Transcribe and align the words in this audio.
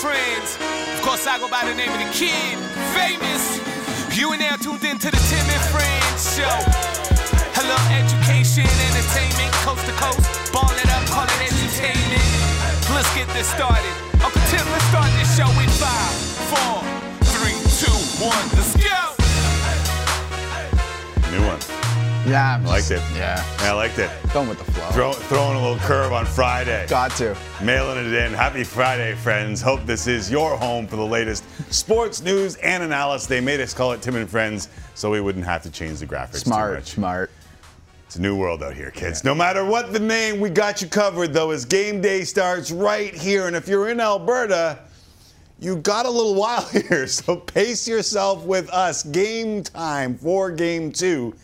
friends. 0.00 0.56
Of 0.96 1.04
course, 1.04 1.26
I 1.28 1.36
go 1.36 1.48
by 1.48 1.60
the 1.68 1.76
name 1.76 1.92
of 1.92 2.00
the 2.00 2.08
kid, 2.16 2.56
famous. 2.96 3.60
You 4.16 4.32
are 4.32 4.40
now 4.40 4.56
tuned 4.56 4.82
in 4.82 4.96
to 4.96 5.10
the 5.12 5.20
Tim 5.28 5.44
and 5.44 5.64
Friends 5.68 6.20
show. 6.40 6.56
Hello, 7.52 7.76
education, 7.92 8.64
entertainment, 8.64 9.52
coast 9.60 9.84
to 9.84 9.92
coast. 10.00 10.24
Ball 10.56 10.72
it 10.72 10.88
up, 10.88 11.04
call 11.12 11.28
it 11.28 11.52
entertainment. 11.52 12.24
Let's 12.96 13.12
get 13.12 13.28
this 13.36 13.52
started. 13.52 13.92
Uncle 14.24 14.40
Tim, 14.48 14.64
let's 14.72 14.88
start 14.88 15.12
this 15.20 15.36
show 15.36 15.52
in 15.60 15.68
five, 15.76 16.16
four, 16.48 16.80
three, 17.36 17.60
two, 17.76 17.92
one. 18.24 18.46
Let's 18.56 18.72
go. 18.80 19.00
New 21.28 21.44
one. 21.44 21.79
Yeah, 22.30 22.54
I'm 22.54 22.64
I 22.64 22.68
liked 22.70 22.90
it. 22.92 23.02
Yeah, 23.16 23.44
Yeah, 23.60 23.70
I 23.70 23.72
liked 23.72 23.98
it. 23.98 24.08
going 24.32 24.48
with 24.48 24.58
the 24.64 24.70
flow. 24.72 24.88
Throw, 24.90 25.12
throwing 25.12 25.56
a 25.56 25.60
little 25.60 25.78
curve 25.78 26.12
on 26.12 26.24
Friday. 26.24 26.86
Got 26.88 27.10
to. 27.16 27.36
Mailing 27.60 27.98
it 28.06 28.12
in. 28.14 28.32
Happy 28.32 28.62
Friday, 28.62 29.14
friends. 29.16 29.60
Hope 29.60 29.84
this 29.84 30.06
is 30.06 30.30
your 30.30 30.56
home 30.56 30.86
for 30.86 30.94
the 30.94 31.04
latest 31.04 31.42
sports 31.72 32.22
news 32.22 32.54
and 32.56 32.84
analysis. 32.84 33.26
They 33.26 33.40
made 33.40 33.58
us 33.60 33.74
call 33.74 33.90
it 33.92 34.00
Tim 34.00 34.14
and 34.14 34.30
Friends 34.30 34.68
so 34.94 35.10
we 35.10 35.20
wouldn't 35.20 35.44
have 35.44 35.64
to 35.64 35.70
change 35.72 35.98
the 35.98 36.06
graphics 36.06 36.34
too 36.34 36.50
Smart, 36.50 36.74
much. 36.74 36.86
smart. 36.90 37.30
It's 38.06 38.14
a 38.14 38.20
new 38.22 38.36
world 38.36 38.62
out 38.62 38.74
here, 38.74 38.92
kids. 38.92 39.24
No 39.24 39.34
matter 39.34 39.64
what 39.64 39.92
the 39.92 39.98
name, 40.00 40.38
we 40.38 40.50
got 40.50 40.80
you 40.80 40.86
covered, 40.88 41.32
though, 41.32 41.50
as 41.50 41.64
game 41.64 42.00
day 42.00 42.22
starts 42.22 42.70
right 42.70 43.12
here. 43.12 43.48
And 43.48 43.56
if 43.56 43.66
you're 43.66 43.88
in 43.88 43.98
Alberta, 44.00 44.78
you 45.58 45.76
got 45.78 46.06
a 46.06 46.10
little 46.10 46.34
while 46.40 46.64
here, 46.68 47.08
so 47.08 47.34
pace 47.36 47.88
yourself 47.88 48.44
with 48.44 48.70
us. 48.70 49.02
Game 49.02 49.64
time 49.64 50.16
for 50.16 50.52
game 50.52 50.92
two. 50.92 51.34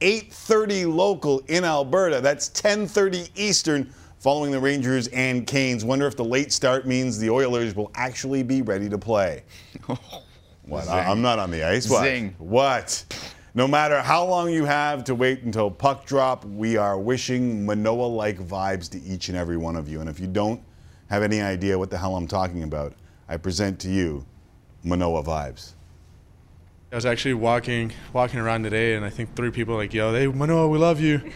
8:30 0.00 0.86
local 0.92 1.40
in 1.48 1.64
Alberta. 1.64 2.20
That's 2.20 2.48
10:30 2.50 3.30
Eastern. 3.36 3.92
Following 4.20 4.50
the 4.50 4.58
Rangers 4.58 5.06
and 5.08 5.46
Canes. 5.46 5.84
Wonder 5.84 6.04
if 6.08 6.16
the 6.16 6.24
late 6.24 6.52
start 6.52 6.88
means 6.88 7.20
the 7.20 7.30
Oilers 7.30 7.76
will 7.76 7.92
actually 7.94 8.42
be 8.42 8.62
ready 8.62 8.88
to 8.88 8.98
play. 8.98 9.44
What? 10.68 10.86
I- 10.88 11.04
I'm 11.10 11.22
not 11.22 11.38
on 11.38 11.50
the 11.50 11.62
ice. 11.64 11.88
What? 11.88 12.02
Zing. 12.04 12.34
What? 12.38 13.04
No 13.54 13.66
matter 13.66 14.02
how 14.02 14.24
long 14.26 14.50
you 14.52 14.66
have 14.66 15.02
to 15.04 15.14
wait 15.14 15.42
until 15.44 15.70
puck 15.70 16.04
drop, 16.04 16.44
we 16.44 16.76
are 16.76 16.98
wishing 16.98 17.64
Manoa-like 17.64 18.38
vibes 18.38 18.90
to 18.90 19.00
each 19.02 19.30
and 19.30 19.38
every 19.38 19.56
one 19.56 19.76
of 19.76 19.88
you. 19.88 20.00
And 20.00 20.10
if 20.10 20.20
you 20.20 20.26
don't 20.26 20.60
have 21.08 21.22
any 21.22 21.40
idea 21.40 21.78
what 21.78 21.88
the 21.90 21.96
hell 21.96 22.16
I'm 22.16 22.26
talking 22.26 22.64
about, 22.64 22.92
I 23.30 23.38
present 23.38 23.78
to 23.80 23.88
you 23.88 24.26
Manoa 24.84 25.22
vibes. 25.22 25.72
I 26.90 26.94
was 26.94 27.04
actually 27.04 27.34
walking 27.34 27.92
walking 28.14 28.40
around 28.40 28.62
today, 28.62 28.94
and 28.94 29.04
I 29.04 29.10
think 29.10 29.36
three 29.36 29.50
people 29.50 29.74
like 29.76 29.92
yelled, 29.92 30.14
"Hey, 30.14 30.26
Manoa, 30.26 30.68
we 30.68 30.78
love 30.78 31.00
you!" 31.00 31.20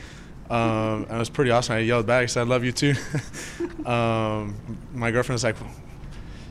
Um, 0.50 1.04
and 1.04 1.12
it 1.12 1.18
was 1.18 1.30
pretty 1.30 1.50
awesome. 1.50 1.76
I 1.76 1.78
yelled 1.78 2.04
back, 2.04 2.24
I 2.24 2.26
said, 2.26 2.42
"I 2.42 2.44
love 2.44 2.62
you 2.62 2.72
too." 2.72 2.92
um, 3.86 4.54
my 4.92 5.10
girlfriend 5.10 5.36
was 5.36 5.44
like, 5.44 5.58
"You 5.58 5.66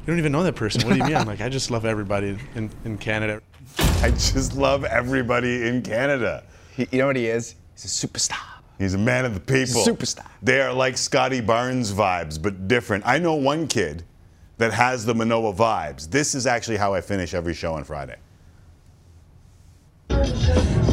don't 0.08 0.17
even 0.17 0.31
know 0.31 0.41
that 0.41 0.55
person. 0.55 0.81
What 0.88 0.93
do 0.93 0.97
you 0.97 1.03
mean?" 1.03 1.16
I'm 1.16 1.27
like, 1.27 1.39
"I 1.39 1.49
just 1.49 1.69
love 1.69 1.85
everybody 1.85 2.35
in, 2.55 2.71
in 2.83 2.97
Canada." 2.97 3.43
I 4.02 4.09
just 4.09 4.55
love 4.55 4.85
everybody 4.85 5.67
in 5.67 5.83
Canada. 5.83 6.43
He, 6.75 6.88
you 6.91 6.97
know 6.97 7.05
what 7.05 7.15
he 7.15 7.27
is? 7.27 7.53
He's 7.73 7.86
a 8.03 8.08
superstar. 8.08 8.39
He's 8.80 8.95
a 8.95 8.97
man 8.97 9.23
of 9.25 9.36
the 9.36 9.39
people. 9.39 9.83
Superstar. 9.86 10.25
They 10.41 10.61
are 10.61 10.73
like 10.73 10.97
Scottie 10.97 11.41
Barnes 11.41 11.91
vibes, 11.91 12.41
but 12.41 12.67
different. 12.67 13.03
I 13.05 13.19
know 13.19 13.36
one 13.36 13.67
kid 13.67 14.03
that 14.58 14.73
has 14.73 15.05
the 15.05 15.13
Manoa 15.13 15.53
vibes. 15.53 16.09
This 16.09 16.33
is 16.33 16.47
actually 16.47 16.77
how 16.77 16.95
I 16.95 17.02
finish 17.02 17.36
every 17.36 17.53
show 17.53 17.75
on 17.75 17.83
Friday. 17.83 18.15
Thank 20.12 20.86
you. 20.86 20.91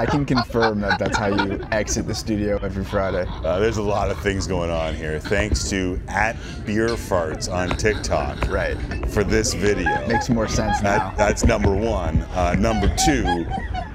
I 0.00 0.06
can 0.06 0.24
confirm 0.24 0.80
that 0.80 0.98
that's 0.98 1.18
how 1.18 1.26
you 1.26 1.62
exit 1.72 2.06
the 2.06 2.14
studio 2.14 2.58
every 2.62 2.86
Friday. 2.86 3.26
Uh, 3.44 3.58
there's 3.58 3.76
a 3.76 3.82
lot 3.82 4.10
of 4.10 4.18
things 4.20 4.46
going 4.46 4.70
on 4.70 4.94
here. 4.94 5.20
Thanks 5.20 5.68
to 5.68 6.00
at 6.08 6.36
Beer 6.64 6.88
Farts 6.88 7.52
on 7.52 7.68
TikTok 7.76 8.48
Right. 8.48 8.78
for 9.10 9.22
this 9.24 9.52
video. 9.52 10.08
Makes 10.08 10.30
more 10.30 10.48
sense 10.48 10.80
now. 10.80 11.10
That, 11.10 11.18
that's 11.18 11.44
number 11.44 11.74
one. 11.76 12.22
Uh, 12.32 12.56
number 12.58 12.90
two, 12.96 13.44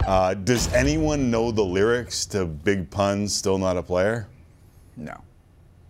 uh, 0.05 0.35
does 0.35 0.71
anyone 0.73 1.31
know 1.31 1.49
the 1.49 1.65
lyrics 1.65 2.27
to 2.27 2.45
Big 2.45 2.87
Pun's 2.91 3.33
Still 3.35 3.57
Not 3.57 3.75
a 3.75 3.81
Player? 3.81 4.27
no. 4.95 5.23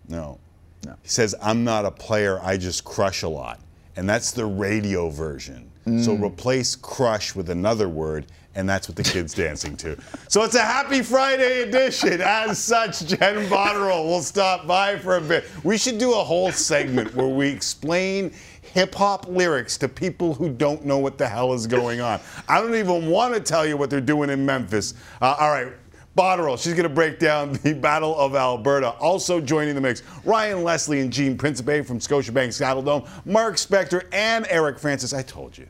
No. 0.08 0.38
No. 0.86 0.94
He 1.02 1.08
says, 1.10 1.34
I'm 1.42 1.62
not 1.62 1.84
a 1.84 1.90
player, 1.90 2.40
I 2.42 2.56
just 2.56 2.84
crush 2.84 3.22
a 3.22 3.28
lot. 3.28 3.60
And 3.96 4.08
that's 4.08 4.30
the 4.30 4.46
radio 4.46 5.10
version. 5.10 5.70
So 6.02 6.14
replace 6.14 6.74
crush 6.74 7.36
with 7.36 7.48
another 7.48 7.88
word, 7.88 8.26
and 8.56 8.68
that's 8.68 8.88
what 8.88 8.96
the 8.96 9.04
kid's 9.04 9.34
dancing 9.44 9.76
to. 9.76 9.96
So 10.26 10.42
it's 10.42 10.56
a 10.56 10.62
happy 10.62 11.00
Friday 11.00 11.62
edition. 11.62 12.20
As 12.20 12.58
such, 12.58 13.06
Jen 13.06 13.48
Botterill 13.48 14.04
will 14.04 14.22
stop 14.22 14.66
by 14.66 14.98
for 14.98 15.16
a 15.16 15.20
bit. 15.20 15.44
We 15.62 15.78
should 15.78 15.98
do 15.98 16.12
a 16.12 16.24
whole 16.24 16.50
segment 16.50 17.14
where 17.14 17.28
we 17.28 17.48
explain 17.48 18.32
hip 18.62 18.96
hop 18.96 19.28
lyrics 19.28 19.78
to 19.78 19.88
people 19.88 20.34
who 20.34 20.50
don't 20.50 20.84
know 20.84 20.98
what 20.98 21.18
the 21.18 21.28
hell 21.28 21.52
is 21.52 21.68
going 21.68 22.00
on. 22.00 22.20
I 22.48 22.60
don't 22.60 22.74
even 22.74 23.08
want 23.08 23.34
to 23.34 23.40
tell 23.40 23.64
you 23.64 23.76
what 23.76 23.88
they're 23.88 24.00
doing 24.00 24.28
in 24.28 24.44
Memphis. 24.44 24.94
Uh, 25.22 25.36
all 25.38 25.50
right. 25.50 25.72
Botterill, 26.16 26.58
she's 26.58 26.72
going 26.72 26.84
to 26.84 26.88
break 26.88 27.18
down 27.18 27.52
the 27.62 27.74
Battle 27.74 28.18
of 28.18 28.34
Alberta. 28.34 28.90
Also 28.92 29.40
joining 29.40 29.74
the 29.74 29.80
mix, 29.80 30.02
Ryan 30.24 30.64
Leslie 30.64 31.00
and 31.00 31.12
Gene 31.12 31.36
Principe 31.36 31.82
from 31.82 31.98
Scotiabank 31.98 32.48
Saddledome, 32.48 33.06
Mark 33.26 33.56
Spector, 33.56 34.06
and 34.12 34.46
Eric 34.48 34.78
Francis. 34.78 35.12
I 35.12 35.22
told 35.22 35.56
you, 35.56 35.66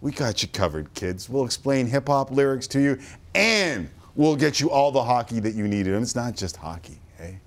we 0.00 0.12
got 0.12 0.42
you 0.42 0.48
covered, 0.48 0.92
kids. 0.94 1.28
We'll 1.28 1.44
explain 1.44 1.86
hip 1.86 2.08
hop 2.08 2.30
lyrics 2.30 2.66
to 2.68 2.80
you, 2.80 2.98
and 3.34 3.88
we'll 4.14 4.36
get 4.36 4.60
you 4.60 4.70
all 4.70 4.92
the 4.92 5.02
hockey 5.02 5.40
that 5.40 5.54
you 5.54 5.66
needed. 5.66 5.94
And 5.94 6.02
it's 6.02 6.14
not 6.14 6.36
just 6.36 6.56
hockey, 6.56 7.00
hey? 7.16 7.40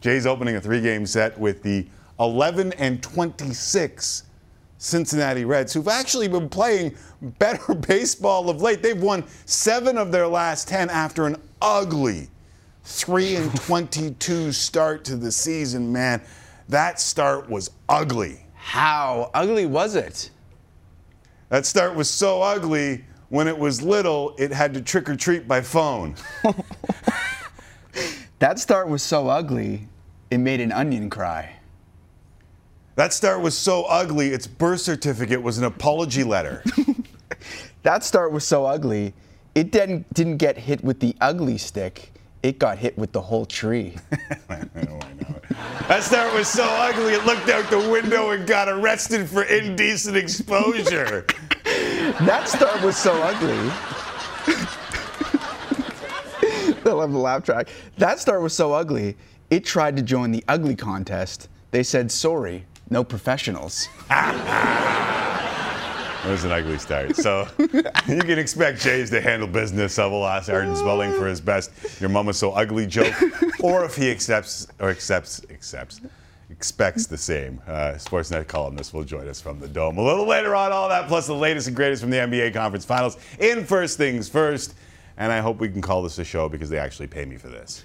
Jay's 0.00 0.26
opening 0.26 0.56
a 0.56 0.60
three 0.60 0.80
game 0.80 1.06
set 1.06 1.38
with 1.38 1.62
the 1.62 1.86
11 2.20 2.72
and 2.74 3.02
26 3.02 4.24
Cincinnati 4.78 5.44
Reds, 5.44 5.72
who've 5.72 5.88
actually 5.88 6.28
been 6.28 6.48
playing 6.48 6.94
better 7.20 7.74
baseball 7.88 8.48
of 8.48 8.62
late. 8.62 8.82
They've 8.82 9.00
won 9.00 9.24
seven 9.44 9.98
of 9.98 10.12
their 10.12 10.26
last 10.26 10.68
10 10.68 10.88
after 10.90 11.26
an 11.26 11.36
ugly 11.60 12.28
3 12.84 13.36
and 13.36 13.56
22 13.62 14.52
start 14.52 15.04
to 15.04 15.16
the 15.16 15.30
season, 15.30 15.92
man. 15.92 16.22
That 16.68 17.00
start 17.00 17.48
was 17.48 17.70
ugly. 17.88 18.44
How 18.54 19.30
ugly 19.34 19.66
was 19.66 19.94
it? 19.94 20.30
That 21.48 21.66
start 21.66 21.94
was 21.94 22.10
so 22.10 22.42
ugly, 22.42 23.04
when 23.30 23.48
it 23.48 23.58
was 23.58 23.82
little, 23.82 24.34
it 24.38 24.52
had 24.52 24.74
to 24.74 24.80
trick 24.80 25.08
or 25.08 25.16
treat 25.16 25.46
by 25.48 25.60
phone. 25.60 26.14
That 28.38 28.60
start 28.60 28.88
was 28.88 29.02
so 29.02 29.26
ugly, 29.28 29.88
it 30.30 30.38
made 30.38 30.60
an 30.60 30.70
onion 30.70 31.10
cry. 31.10 31.56
That 32.94 33.12
start 33.12 33.40
was 33.40 33.58
so 33.58 33.82
ugly, 33.84 34.28
its 34.28 34.46
birth 34.46 34.80
certificate 34.80 35.42
was 35.42 35.58
an 35.58 35.64
apology 35.64 36.22
letter. 36.24 36.62
That 37.84 38.02
start 38.04 38.32
was 38.32 38.44
so 38.44 38.66
ugly, 38.66 39.14
it 39.54 39.70
didn't 39.70 40.12
didn't 40.12 40.38
get 40.38 40.58
hit 40.58 40.82
with 40.82 41.00
the 41.00 41.14
ugly 41.20 41.56
stick. 41.58 42.12
It 42.42 42.58
got 42.58 42.78
hit 42.78 42.96
with 42.96 43.12
the 43.12 43.20
whole 43.20 43.46
tree. 43.46 43.96
I 44.48 44.58
know, 44.74 45.00
it. 45.00 45.56
That 45.88 46.02
start 46.02 46.32
was 46.34 46.46
so 46.46 46.64
ugly, 46.64 47.14
it 47.14 47.24
looked 47.24 47.48
out 47.48 47.68
the 47.70 47.90
window 47.90 48.30
and 48.30 48.46
got 48.46 48.68
arrested 48.68 49.28
for 49.28 49.42
indecent 49.42 50.16
exposure. 50.16 51.26
that 51.64 52.48
start 52.48 52.82
was 52.82 52.96
so 52.96 53.12
ugly. 53.22 53.58
I 56.86 56.92
love 56.92 57.12
the 57.12 57.18
laugh 57.18 57.44
track. 57.44 57.68
That 57.98 58.20
start 58.20 58.40
was 58.40 58.54
so 58.54 58.72
ugly, 58.72 59.16
it 59.50 59.64
tried 59.64 59.96
to 59.96 60.02
join 60.02 60.30
the 60.30 60.44
ugly 60.48 60.76
contest. 60.76 61.48
They 61.70 61.82
said, 61.82 62.10
sorry, 62.10 62.64
no 62.88 63.02
professionals. 63.04 63.88
It 66.24 66.30
was 66.30 66.44
an 66.44 66.52
ugly 66.52 66.78
start. 66.78 67.16
So 67.16 67.46
you 67.58 68.20
can 68.20 68.38
expect 68.38 68.80
Jays 68.80 69.10
to 69.10 69.20
handle 69.20 69.48
business. 69.48 69.98
of 69.98 70.10
a 70.12 70.14
loss. 70.14 70.48
Arden 70.48 70.74
Zwelling 70.74 71.16
for 71.16 71.26
his 71.26 71.40
best 71.40 71.70
"Your 72.00 72.10
mom 72.10 72.26
was 72.26 72.36
so 72.36 72.50
ugly" 72.52 72.86
joke, 72.86 73.14
or 73.60 73.84
if 73.84 73.94
he 73.96 74.10
accepts 74.10 74.66
or 74.80 74.90
accepts 74.90 75.42
accepts 75.50 76.00
expects 76.50 77.06
the 77.06 77.16
same. 77.16 77.60
Uh, 77.66 77.92
Sportsnet 77.96 78.48
columnist 78.48 78.92
will 78.92 79.04
join 79.04 79.28
us 79.28 79.40
from 79.40 79.60
the 79.60 79.68
Dome 79.68 79.98
a 79.98 80.02
little 80.02 80.26
later 80.26 80.54
on. 80.56 80.72
All 80.72 80.88
that 80.88 81.06
plus 81.06 81.26
the 81.26 81.34
latest 81.34 81.68
and 81.68 81.76
greatest 81.76 82.02
from 82.02 82.10
the 82.10 82.16
NBA 82.16 82.52
Conference 82.52 82.84
Finals 82.84 83.16
in 83.38 83.64
First 83.64 83.96
Things 83.96 84.28
First. 84.28 84.74
And 85.18 85.30
I 85.32 85.38
hope 85.38 85.58
we 85.58 85.68
can 85.68 85.82
call 85.82 86.02
this 86.02 86.18
a 86.18 86.24
show 86.24 86.48
because 86.48 86.68
they 86.70 86.78
actually 86.78 87.08
pay 87.08 87.24
me 87.24 87.36
for 87.36 87.48
this, 87.48 87.84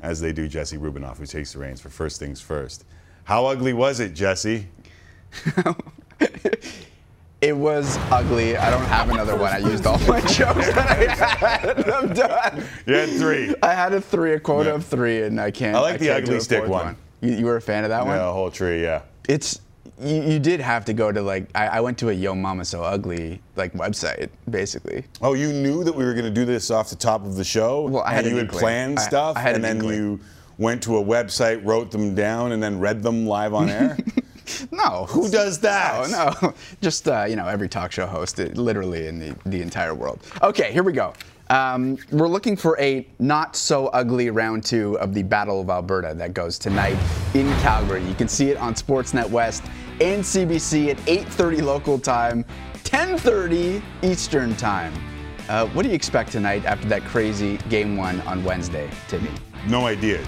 as 0.00 0.20
they 0.20 0.32
do 0.32 0.48
Jesse 0.48 0.78
Rubinoff, 0.78 1.18
who 1.18 1.26
takes 1.26 1.52
the 1.52 1.58
reins 1.58 1.80
for 1.80 1.88
First 1.88 2.18
Things 2.20 2.40
First. 2.40 2.84
How 3.24 3.46
ugly 3.46 3.72
was 3.72 4.00
it, 4.00 4.14
Jesse? 4.14 4.66
It 7.40 7.56
was 7.56 7.96
ugly. 8.10 8.56
I 8.56 8.68
don't 8.68 8.84
have 8.86 9.10
another 9.10 9.36
one. 9.36 9.52
I 9.52 9.58
used 9.58 9.86
all 9.86 9.98
my 10.00 10.20
jokes 10.22 10.72
that 10.72 10.90
I 10.90 11.14
had. 11.36 11.88
I'm 11.88 12.12
done. 12.12 12.64
You 12.84 12.94
had 12.94 13.10
three. 13.10 13.54
I 13.62 13.74
had 13.74 13.92
a 13.92 14.00
three, 14.00 14.32
a 14.32 14.40
quota 14.40 14.70
Yeah. 14.70 14.74
of 14.76 14.84
three, 14.84 15.22
and 15.22 15.40
I 15.40 15.52
can't. 15.52 15.76
I 15.76 15.80
like 15.80 16.00
the 16.00 16.10
ugly 16.10 16.40
stick 16.40 16.58
fourth 16.66 16.70
one. 16.70 16.96
You, 17.20 17.32
you 17.34 17.44
were 17.46 17.56
a 17.56 17.60
fan 17.62 17.84
of 17.84 17.90
that 17.90 18.04
one? 18.04 18.16
Yeah, 18.16 18.22
one? 18.22 18.30
a 18.30 18.32
whole 18.32 18.50
tree, 18.50 18.82
yeah. 18.82 19.02
It's 19.28 19.60
you, 20.00 20.20
you 20.22 20.38
did 20.40 20.58
have 20.60 20.84
to 20.86 20.92
go 20.92 21.12
to 21.12 21.22
like 21.22 21.48
I, 21.54 21.66
I 21.68 21.80
went 21.80 21.96
to 21.98 22.08
a 22.08 22.12
Yo 22.12 22.34
Mama 22.34 22.64
So 22.64 22.82
Ugly 22.82 23.40
like 23.54 23.72
website 23.72 24.30
basically. 24.50 25.04
Oh, 25.22 25.34
you 25.34 25.52
knew 25.52 25.84
that 25.84 25.94
we 25.94 26.04
were 26.04 26.14
going 26.14 26.24
to 26.24 26.30
do 26.32 26.44
this 26.44 26.70
off 26.72 26.90
the 26.90 26.96
top 26.96 27.24
of 27.24 27.36
the 27.36 27.44
show? 27.44 27.82
Well, 27.82 28.02
I 28.02 28.14
had 28.14 28.26
you 28.26 28.36
had 28.36 28.48
planned 28.48 28.98
I- 28.98 29.02
stuff, 29.02 29.36
I 29.36 29.40
had 29.40 29.54
and 29.54 29.56
an 29.56 29.62
then 29.62 29.76
inkling. 29.76 29.96
you 29.96 30.20
went 30.58 30.82
to 30.84 30.98
a 30.98 31.04
website, 31.04 31.64
wrote 31.64 31.92
them 31.92 32.16
down, 32.16 32.50
and 32.50 32.60
then 32.60 32.80
read 32.80 33.00
them 33.02 33.26
live 33.26 33.54
on 33.54 33.68
air? 33.68 33.96
No, 34.70 35.06
Who 35.08 35.28
does 35.28 35.58
that? 35.60 35.94
Oh 35.94 36.32
no, 36.42 36.54
just 36.80 37.08
uh, 37.08 37.24
you 37.28 37.36
know 37.36 37.46
every 37.46 37.68
talk 37.68 37.92
show 37.92 38.06
host, 38.06 38.38
uh, 38.40 38.44
literally 38.54 39.06
in 39.06 39.18
the, 39.18 39.36
the 39.46 39.62
entire 39.62 39.94
world. 39.94 40.20
Okay, 40.42 40.72
here 40.72 40.82
we 40.82 40.92
go. 40.92 41.12
Um, 41.50 41.96
we're 42.10 42.28
looking 42.28 42.56
for 42.56 42.78
a 42.78 43.06
not 43.18 43.56
so 43.56 43.86
ugly 43.88 44.28
round 44.30 44.64
two 44.64 44.98
of 44.98 45.14
the 45.14 45.22
Battle 45.22 45.60
of 45.62 45.70
Alberta 45.70 46.12
that 46.14 46.34
goes 46.34 46.58
tonight 46.58 46.98
in 47.34 47.50
Calgary. 47.60 48.04
You 48.04 48.14
can 48.14 48.28
see 48.28 48.50
it 48.50 48.58
on 48.58 48.74
Sportsnet 48.74 49.28
West 49.30 49.62
and 50.00 50.22
CBC 50.22 50.90
at 50.90 50.98
8:30 51.06 51.62
local 51.62 51.98
time, 51.98 52.44
10:30 52.84 53.82
Eastern 54.02 54.54
time. 54.56 54.92
Uh, 55.48 55.66
what 55.68 55.82
do 55.84 55.88
you 55.88 55.94
expect 55.94 56.32
tonight 56.32 56.64
after 56.66 56.86
that 56.88 57.02
crazy 57.04 57.56
game 57.70 57.96
one 57.96 58.20
on 58.22 58.44
Wednesday, 58.44 58.90
Timmy? 59.08 59.30
No 59.66 59.86
idea. 59.86 60.20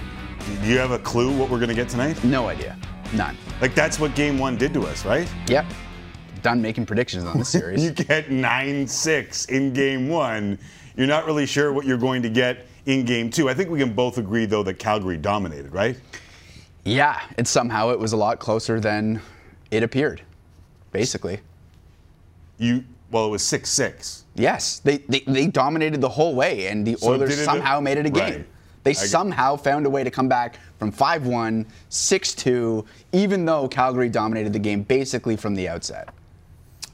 Do 0.62 0.68
you 0.68 0.78
have 0.78 0.92
a 0.92 0.98
clue 0.98 1.36
what 1.36 1.50
we're 1.50 1.58
going 1.58 1.68
to 1.68 1.74
get 1.74 1.90
tonight? 1.90 2.22
No 2.24 2.48
idea, 2.48 2.78
none. 3.12 3.36
Like, 3.60 3.74
that's 3.74 3.98
what 3.98 4.14
game 4.14 4.38
one 4.38 4.56
did 4.56 4.72
to 4.74 4.82
us, 4.82 5.04
right? 5.04 5.30
Yep, 5.48 5.66
done 6.42 6.60
making 6.62 6.86
predictions 6.86 7.24
on 7.24 7.38
the 7.38 7.44
series. 7.56 7.82
You 7.84 7.90
get 7.90 8.30
9 8.30 8.86
6 8.86 9.44
in 9.46 9.72
game 9.72 10.08
one. 10.08 10.58
You're 10.96 11.06
not 11.06 11.26
really 11.26 11.46
sure 11.46 11.72
what 11.72 11.86
you're 11.86 11.98
going 11.98 12.22
to 12.22 12.28
get 12.30 12.66
in 12.86 13.04
game 13.04 13.30
two. 13.30 13.48
I 13.48 13.54
think 13.54 13.70
we 13.70 13.78
can 13.78 13.92
both 13.92 14.18
agree, 14.18 14.46
though, 14.46 14.62
that 14.64 14.74
Calgary 14.78 15.16
dominated, 15.16 15.72
right? 15.72 15.96
Yeah, 16.84 17.20
and 17.36 17.46
somehow 17.46 17.90
it 17.90 17.98
was 17.98 18.12
a 18.12 18.16
lot 18.16 18.38
closer 18.38 18.80
than 18.80 19.20
it 19.70 19.82
appeared, 19.82 20.22
basically. 20.92 21.40
You 22.58 22.84
Well, 23.10 23.26
it 23.26 23.30
was 23.30 23.46
6 23.46 23.68
6. 23.70 24.24
Yes, 24.34 24.78
they, 24.78 24.98
they, 24.98 25.20
they 25.26 25.46
dominated 25.48 26.00
the 26.00 26.08
whole 26.08 26.34
way, 26.34 26.68
and 26.68 26.86
the 26.86 26.96
So 26.96 27.08
Oilers 27.12 27.38
it- 27.38 27.44
somehow 27.44 27.80
made 27.80 27.98
it 27.98 28.06
a 28.06 28.10
game. 28.10 28.22
Right. 28.34 28.46
They 28.82 28.94
somehow 28.94 29.56
found 29.56 29.84
a 29.86 29.90
way 29.90 30.04
to 30.04 30.10
come 30.10 30.28
back 30.28 30.58
from 30.78 30.90
5 30.90 31.26
1, 31.26 31.66
6 31.90 32.34
2, 32.34 32.84
even 33.12 33.44
though 33.44 33.68
Calgary 33.68 34.08
dominated 34.08 34.52
the 34.52 34.58
game 34.58 34.82
basically 34.82 35.36
from 35.36 35.54
the 35.54 35.68
outset. 35.68 36.08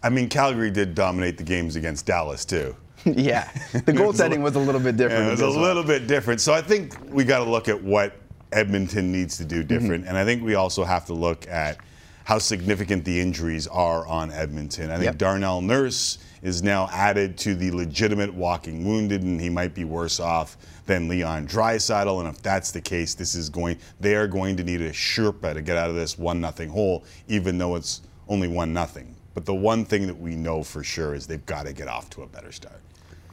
I 0.03 0.11
mean, 0.11 0.29
Calgary 0.29 0.71
did 0.71 0.95
dominate 0.95 1.39
the 1.39 1.45
games 1.45 1.77
against 1.77 2.07
Dallas, 2.07 2.45
too. 2.45 2.75
yeah, 3.05 3.49
the 3.73 3.81
goaltending 3.93 4.41
was 4.43 4.57
a 4.57 4.59
little 4.61 4.81
bit 4.81 4.97
different. 4.97 5.23
Yeah, 5.25 5.29
it 5.29 5.31
was 5.33 5.43
a 5.43 5.47
as 5.47 5.55
well. 5.55 5.63
little 5.65 5.85
bit 5.85 6.07
different. 6.07 6.41
So 6.41 6.53
I 6.53 6.61
think 6.61 6.97
we 7.09 7.25
got 7.25 7.39
to 7.45 7.49
look 7.51 7.69
at 7.69 7.81
what 7.81 8.17
Edmonton 8.53 9.13
needs 9.13 9.37
to 9.39 9.45
do 9.45 9.63
different, 9.63 10.03
Mm-hmm. 10.03 10.09
and 10.09 10.19
I 10.19 10.25
think 10.25 10.43
we 10.43 10.55
also 10.57 10.83
have 10.85 11.05
to 11.07 11.15
look 11.15 11.47
at 11.49 11.79
how 12.27 12.39
significant 12.39 13.05
the 13.05 13.21
injuries 13.21 13.69
are 13.69 14.05
on 14.09 14.33
Edmonton. 14.33 14.91
I 14.91 14.95
think 14.95 15.05
Yep. 15.05 15.19
Darnell 15.19 15.61
Nurse 15.61 16.19
is 16.43 16.61
now 16.61 16.89
added 16.91 17.39
to 17.39 17.55
the 17.55 17.71
legitimate 17.71 18.35
walking 18.35 18.85
wounded, 18.85 19.23
and 19.23 19.41
he 19.41 19.49
might 19.49 19.75
be 19.75 19.85
worse 19.85 20.19
off 20.19 20.57
than 20.87 21.07
Leon 21.07 21.47
Draisaitl. 21.47 22.19
And 22.19 22.29
if 22.29 22.43
that's 22.43 22.73
the 22.73 22.81
case, 22.81 23.15
this 23.15 23.37
is 23.37 23.49
going. 23.49 23.79
They 24.01 24.17
are 24.17 24.27
going 24.27 24.57
to 24.57 24.65
need 24.65 24.81
a 24.81 24.91
Sherpa 24.91 25.55
to 25.55 25.63
get 25.63 25.77
out 25.77 25.89
of 25.89 25.95
this 25.95 26.19
one 26.19 26.41
nothing 26.41 26.69
hole, 26.69 27.05
even 27.29 27.59
though 27.59 27.77
it's 27.77 28.03
only 28.27 28.49
one 28.49 28.73
nothing. 28.73 29.15
But 29.33 29.45
the 29.45 29.55
one 29.55 29.85
thing 29.85 30.09
that 30.09 30.19
we 30.19 30.35
know 30.35 30.65
for 30.65 30.83
sure 30.83 31.15
is 31.15 31.29
they've 31.29 31.47
got 31.47 31.67
to 31.67 31.73
get 31.73 31.87
off 31.87 32.11
to 32.11 32.23
a 32.23 32.27
better 32.27 32.51
start. 32.51 32.81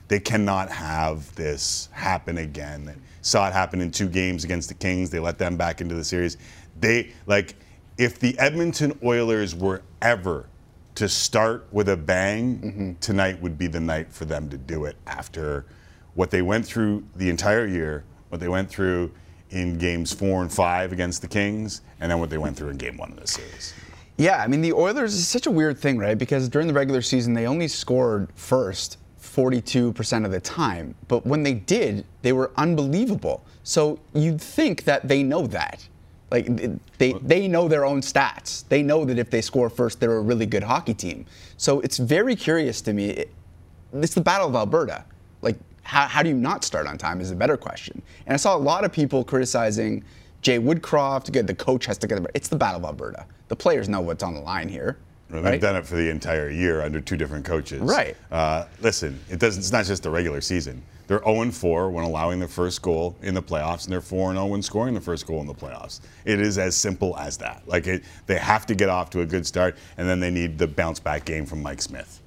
They 0.07 0.19
cannot 0.19 0.69
have 0.69 1.33
this 1.33 1.89
happen 1.93 2.37
again. 2.37 2.85
They 2.85 2.95
saw 3.23 3.47
it 3.47 3.53
happen 3.53 3.81
in 3.81 3.89
two 3.89 4.07
games 4.07 4.43
against 4.43 4.69
the 4.69 4.75
Kings. 4.75 5.09
They 5.09 5.17
let 5.17 5.39
them 5.39 5.57
back 5.57 5.81
into 5.81 5.95
the 5.95 6.03
series. 6.03 6.37
They 6.79 7.11
like 7.25 7.55
if 7.97 8.19
the 8.19 8.37
Edmonton 8.39 8.97
Oilers 9.03 9.55
were 9.55 9.81
ever 10.01 10.47
to 10.95 11.09
start 11.09 11.67
with 11.71 11.89
a 11.89 11.97
bang, 11.97 12.59
mm-hmm. 12.59 12.93
tonight 12.99 13.41
would 13.41 13.57
be 13.57 13.67
the 13.67 13.79
night 13.79 14.11
for 14.11 14.25
them 14.25 14.49
to 14.49 14.57
do 14.57 14.85
it 14.85 14.95
after 15.07 15.65
what 16.13 16.29
they 16.29 16.41
went 16.41 16.65
through 16.65 17.03
the 17.15 17.29
entire 17.29 17.65
year, 17.65 18.03
what 18.29 18.39
they 18.39 18.47
went 18.47 18.69
through 18.69 19.11
in 19.49 19.77
games 19.77 20.13
four 20.13 20.41
and 20.41 20.51
five 20.51 20.91
against 20.91 21.21
the 21.21 21.27
Kings, 21.27 21.81
and 21.99 22.11
then 22.11 22.19
what 22.19 22.29
they 22.29 22.37
went 22.37 22.55
through 22.55 22.69
in 22.69 22.77
game 22.77 22.97
one 22.97 23.11
of 23.11 23.19
the 23.19 23.27
series. 23.27 23.73
Yeah, 24.17 24.37
I 24.37 24.47
mean, 24.47 24.61
the 24.61 24.73
Oilers 24.73 25.15
is 25.15 25.27
such 25.27 25.47
a 25.47 25.51
weird 25.51 25.77
thing, 25.77 25.97
right? 25.97 26.17
Because 26.17 26.47
during 26.47 26.67
the 26.67 26.73
regular 26.73 27.01
season, 27.01 27.33
they 27.33 27.47
only 27.47 27.67
scored 27.67 28.29
first 28.35 28.97
42% 29.19 30.25
of 30.25 30.31
the 30.31 30.39
time. 30.39 30.93
But 31.07 31.25
when 31.25 31.41
they 31.41 31.53
did, 31.53 32.05
they 32.21 32.33
were 32.33 32.51
unbelievable. 32.57 33.43
So 33.63 33.99
you'd 34.13 34.39
think 34.39 34.83
that 34.83 35.07
they 35.07 35.23
know 35.23 35.47
that. 35.47 35.87
Like, 36.33 36.47
they, 36.97 37.13
they 37.21 37.47
know 37.47 37.67
their 37.67 37.85
own 37.85 38.01
stats. 38.01 38.67
They 38.67 38.81
know 38.81 39.05
that 39.05 39.19
if 39.19 39.29
they 39.29 39.39
score 39.39 39.69
first, 39.69 39.99
they're 39.99 40.17
a 40.17 40.21
really 40.21 40.47
good 40.47 40.63
hockey 40.63 40.95
team. 40.95 41.27
So 41.57 41.79
it's 41.81 41.97
very 41.97 42.35
curious 42.35 42.81
to 42.81 42.91
me. 42.93 43.09
It- 43.11 43.31
it's 43.93 44.15
the 44.15 44.21
Battle 44.21 44.47
of 44.47 44.55
Alberta. 44.55 45.05
Like, 45.43 45.55
how, 45.83 46.07
how 46.07 46.23
do 46.23 46.29
you 46.29 46.35
not 46.35 46.63
start 46.63 46.87
on 46.87 46.97
time 46.97 47.21
is 47.21 47.29
a 47.29 47.35
better 47.35 47.55
question. 47.55 48.01
And 48.25 48.33
I 48.33 48.37
saw 48.37 48.55
a 48.55 48.57
lot 48.57 48.83
of 48.83 48.91
people 48.91 49.23
criticizing 49.23 50.03
Jay 50.41 50.57
Woodcroft. 50.57 51.31
Good, 51.31 51.45
the 51.45 51.53
coach 51.53 51.85
has 51.85 51.99
to 51.99 52.07
get 52.07 52.17
it. 52.17 52.25
It's 52.33 52.47
the 52.47 52.55
Battle 52.55 52.79
of 52.79 52.85
Alberta. 52.85 53.27
The 53.49 53.55
players 53.55 53.87
know 53.87 54.01
what's 54.01 54.23
on 54.23 54.33
the 54.33 54.39
line 54.41 54.67
here. 54.67 54.97
Well, 55.29 55.43
They've 55.43 55.51
right? 55.51 55.61
done 55.61 55.75
it 55.75 55.85
for 55.85 55.95
the 55.95 56.09
entire 56.09 56.49
year 56.49 56.81
under 56.81 56.99
two 56.99 57.15
different 57.17 57.45
coaches. 57.45 57.81
Right. 57.81 58.17
Uh, 58.31 58.65
listen, 58.81 59.19
it 59.29 59.37
doesn't. 59.37 59.59
It's 59.61 59.71
not 59.71 59.85
just 59.85 60.01
the 60.01 60.09
regular 60.09 60.41
season. 60.41 60.81
They're 61.07 61.21
0 61.23 61.51
4 61.51 61.91
when 61.91 62.03
allowing 62.03 62.39
their 62.39 62.47
first 62.47 62.81
goal 62.81 63.15
in 63.21 63.33
the 63.33 63.41
playoffs, 63.43 63.83
and 63.85 63.93
they're 63.93 64.01
4 64.01 64.33
0 64.33 64.45
when 64.47 64.61
scoring 64.61 64.93
the 64.93 65.01
first 65.01 65.27
goal 65.27 65.41
in 65.41 65.47
the 65.47 65.53
playoffs. 65.53 65.99
It 66.25 66.39
is 66.39 66.57
as 66.57 66.75
simple 66.75 67.17
as 67.17 67.37
that. 67.37 67.63
Like 67.67 67.87
it, 67.87 68.03
they 68.25 68.37
have 68.37 68.65
to 68.67 68.75
get 68.75 68.89
off 68.89 69.09
to 69.11 69.21
a 69.21 69.25
good 69.25 69.45
start, 69.45 69.77
and 69.97 70.07
then 70.07 70.19
they 70.19 70.29
need 70.31 70.57
the 70.57 70.67
bounce 70.67 70.99
back 70.99 71.25
game 71.25 71.45
from 71.45 71.61
Mike 71.61 71.81
Smith. 71.81 72.21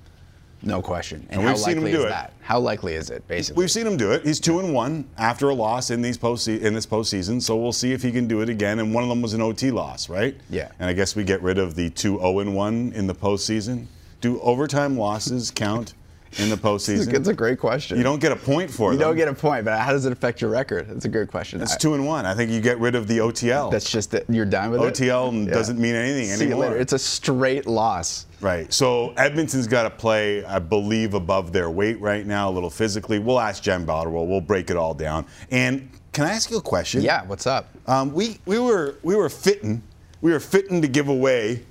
No 0.62 0.80
question. 0.82 1.20
And, 1.30 1.40
And 1.40 1.42
how 1.42 1.48
we've 1.48 1.58
seen 1.58 1.76
him 1.76 1.84
likely 1.84 1.92
do 1.92 1.98
is 2.00 2.04
it. 2.06 2.08
that? 2.08 2.32
How 2.40 2.58
likely 2.58 2.94
is 2.94 3.10
it, 3.10 3.26
basically? 3.28 3.62
We've 3.62 3.70
seen 3.70 3.86
him 3.86 3.96
do 3.96 4.10
it. 4.12 4.24
He's 4.24 4.40
two 4.40 4.58
and 4.58 4.72
one 4.74 5.06
after 5.18 5.50
a 5.50 5.54
loss 5.54 5.90
in 5.90 6.00
these 6.02 6.16
post 6.16 6.48
in 6.48 6.74
this 6.74 6.86
postseason. 6.86 7.40
So 7.42 7.56
we'll 7.56 7.72
see 7.72 7.92
if 7.92 8.02
he 8.02 8.10
can 8.10 8.26
do 8.26 8.40
it 8.40 8.48
again. 8.48 8.78
And 8.78 8.92
one 8.92 9.02
of 9.04 9.08
them 9.08 9.22
was 9.22 9.34
an 9.34 9.42
OT 9.42 9.70
loss, 9.70 10.08
right? 10.08 10.34
Yeah. 10.50 10.72
And 10.78 10.88
I 10.88 10.92
guess 10.92 11.14
we 11.14 11.24
get 11.24 11.42
rid 11.42 11.58
of 11.58 11.74
the 11.74 11.90
two 11.90 12.18
0 12.18 12.38
and 12.40 12.54
one 12.56 12.92
in 12.94 13.06
the 13.06 13.14
postseason. 13.14 13.86
Do 14.22 14.40
overtime 14.40 14.96
losses 14.98 15.50
count 15.50 15.94
in 16.38 16.48
the 16.50 16.56
postseason? 16.56 17.12
It's 17.14 17.28
a 17.28 17.34
great 17.34 17.58
question. 17.58 17.96
You 17.96 18.02
don't 18.04 18.20
get 18.20 18.32
a 18.32 18.36
point 18.36 18.70
for 18.70 18.90
it. 18.90 18.94
You 18.94 18.98
them. 18.98 19.08
don't 19.08 19.16
get 19.16 19.28
a 19.28 19.34
point, 19.34 19.64
but 19.64 19.78
how 19.78 19.92
does 19.92 20.04
it 20.06 20.12
affect 20.12 20.40
your 20.40 20.50
record? 20.50 20.88
That's 20.88 21.04
a 21.04 21.08
good 21.08 21.28
question. 21.30 21.60
It's 21.60 21.74
I- 21.74 21.78
two 21.78 21.94
and 21.94 22.06
one. 22.06 22.26
I 22.26 22.34
think 22.34 22.50
you 22.50 22.60
get 22.60 22.78
rid 22.78 22.94
of 22.94 23.06
the 23.08 23.18
OTL. 23.18 23.70
That's 23.70 23.90
just 23.90 24.10
that 24.12 24.24
you're 24.28 24.44
done 24.44 24.70
with 24.70 24.80
it. 24.82 24.84
OTL 24.84 25.32
Yeah. 25.32 25.52
doesn't 25.54 25.78
mean 25.78 25.94
anything 25.94 26.26
See 26.26 26.44
you 26.44 26.50
anymore. 26.50 26.64
later. 26.70 26.76
It's 26.78 26.92
a 26.92 26.98
straight 26.98 27.66
loss. 27.66 28.26
Right. 28.40 28.72
So 28.72 29.12
Edmonton's 29.16 29.66
got 29.66 29.84
to 29.84 29.90
play, 29.90 30.44
I 30.44 30.58
believe, 30.58 31.14
above 31.14 31.52
their 31.52 31.70
weight 31.70 32.00
right 32.00 32.26
now, 32.26 32.50
a 32.50 32.52
little 32.52 32.70
physically. 32.70 33.18
We'll 33.18 33.40
ask 33.40 33.62
Jen 33.62 33.86
Botterill. 33.86 34.26
We'll 34.26 34.40
break 34.42 34.70
it 34.70 34.76
all 34.76 34.92
down. 34.94 35.24
And 35.50 35.88
can 36.12 36.24
I 36.24 36.30
ask 36.32 36.50
you 36.50 36.58
a 36.58 36.62
question? 36.62 37.02
Yeah. 37.02 37.24
What's 37.26 37.46
up? 37.46 37.68
Um, 37.86 38.12
we 38.12 38.38
we 38.46 38.58
were 38.58 38.96
we 39.02 39.14
were 39.16 39.28
fitting 39.28 39.82
we 40.22 40.32
were 40.32 40.40
fitting 40.40 40.80
to 40.82 40.88
give 40.88 41.08
away 41.08 41.62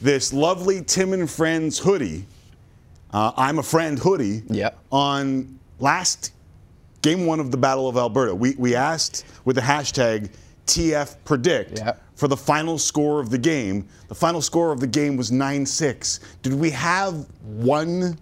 this 0.00 0.32
lovely 0.32 0.82
Tim 0.82 1.12
and 1.12 1.30
Friends 1.30 1.78
hoodie. 1.78 2.26
Uh, 3.12 3.32
I'm 3.36 3.58
a 3.58 3.62
friend 3.62 3.98
hoodie. 3.98 4.42
Yep. 4.48 4.78
On 4.90 5.58
last 5.78 6.32
game 7.02 7.26
one 7.26 7.40
of 7.40 7.50
the 7.50 7.56
Battle 7.56 7.88
of 7.88 7.96
Alberta, 7.96 8.34
we 8.34 8.54
we 8.56 8.74
asked 8.74 9.24
with 9.44 9.56
the 9.56 9.62
hashtag 9.62 10.30
TF 10.66 11.16
Predict 11.24 11.78
Yep. 11.78 12.00
for 12.14 12.28
the 12.28 12.36
final 12.36 12.78
score 12.78 13.20
of 13.20 13.30
the 13.30 13.38
game. 13.38 13.86
The 14.08 14.14
final 14.14 14.40
score 14.40 14.70
of 14.72 14.78
the 14.80 14.86
game 14.86 15.16
was 15.16 15.30
9-6. 15.30 16.20
Did 16.42 16.54
we 16.54 16.70
have 16.70 17.26
one 17.42 18.16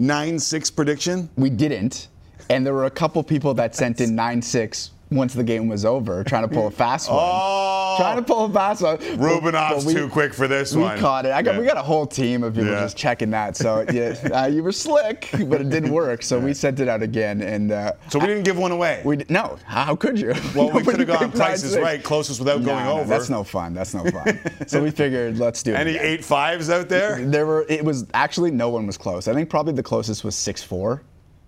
9-6 0.00 0.74
prediction? 0.74 1.28
We 1.36 1.50
didn't, 1.50 2.08
and 2.48 2.64
there 2.64 2.72
were 2.74 2.84
a 2.86 2.90
couple 2.90 3.22
people 3.24 3.52
that 3.54 3.74
sent 3.74 4.00
in 4.00 4.14
nine 4.14 4.40
six 4.40 4.92
once 5.10 5.34
the 5.34 5.42
game 5.42 5.66
was 5.68 5.84
over, 5.84 6.22
trying 6.22 6.48
to 6.48 6.54
pull 6.54 6.68
a 6.68 6.70
fast 6.70 7.10
one. 7.10 7.18
Oh! 7.20 7.79
Trying 7.98 8.16
to 8.16 8.22
pull 8.22 8.44
a 8.46 8.52
fast 8.52 8.82
one. 8.82 8.96
But- 8.98 9.06
Rubinoff's 9.18 9.84
we- 9.84 9.94
too 9.94 10.08
quick 10.08 10.32
for 10.34 10.46
this 10.48 10.74
We 10.74 10.82
one. 10.82 10.94
We 10.94 11.00
caught 11.00 11.26
it. 11.26 11.32
I 11.32 11.42
got, 11.42 11.54
Yeah. 11.54 11.60
We 11.60 11.66
got 11.66 11.76
a 11.76 11.82
whole 11.82 12.06
team 12.06 12.42
of 12.42 12.54
people 12.54 12.70
Yeah. 12.70 12.80
just 12.80 12.96
checking 12.96 13.30
that. 13.30 13.56
So 13.56 13.84
yeah, 13.92 14.16
uh, 14.42 14.46
you 14.46 14.62
were 14.62 14.72
slick, 14.72 15.28
but 15.46 15.60
it 15.60 15.70
didn't 15.70 15.90
work. 15.92 16.22
So 16.22 16.38
we 16.38 16.54
sent 16.54 16.80
it 16.80 16.88
out 16.88 17.02
again, 17.02 17.40
and 17.42 17.72
uh, 17.72 17.92
So 18.08 18.18
we 18.18 18.26
didn't 18.26 18.44
give 18.44 18.58
one 18.58 18.72
away. 18.72 19.02
we 19.04 19.24
no. 19.28 19.58
How 19.64 19.96
could 19.96 20.18
you? 20.18 20.34
Well, 20.54 20.70
we 20.70 20.82
could 20.84 20.98
have 20.98 21.08
gone 21.08 21.32
prices 21.32 21.76
right, 21.78 22.02
closest 22.02 22.38
without 22.40 22.64
going 22.64 22.84
No, 22.84 23.00
over. 23.00 23.08
That's 23.08 23.30
no 23.30 23.44
fun. 23.44 23.74
That's 23.74 23.94
no 23.94 24.04
fun. 24.04 24.38
so 24.66 24.82
we 24.82 24.90
figured 24.90 25.38
let's 25.38 25.62
do 25.62 25.72
it. 25.72 25.76
Any 25.76 25.96
eight 25.96 26.24
fives 26.24 26.70
out 26.70 26.88
there? 26.88 27.18
There 27.30 27.46
were. 27.46 27.64
It 27.68 27.84
was 27.84 28.06
actually 28.14 28.50
no 28.50 28.68
one 28.70 28.86
was 28.86 28.96
close. 28.96 29.28
I 29.28 29.34
think 29.34 29.48
probably 29.48 29.72
the 29.72 29.82
closest 29.82 30.24
was 30.24 30.34
six 30.34 30.62
four, 30.62 31.02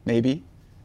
maybe, 0.05 0.43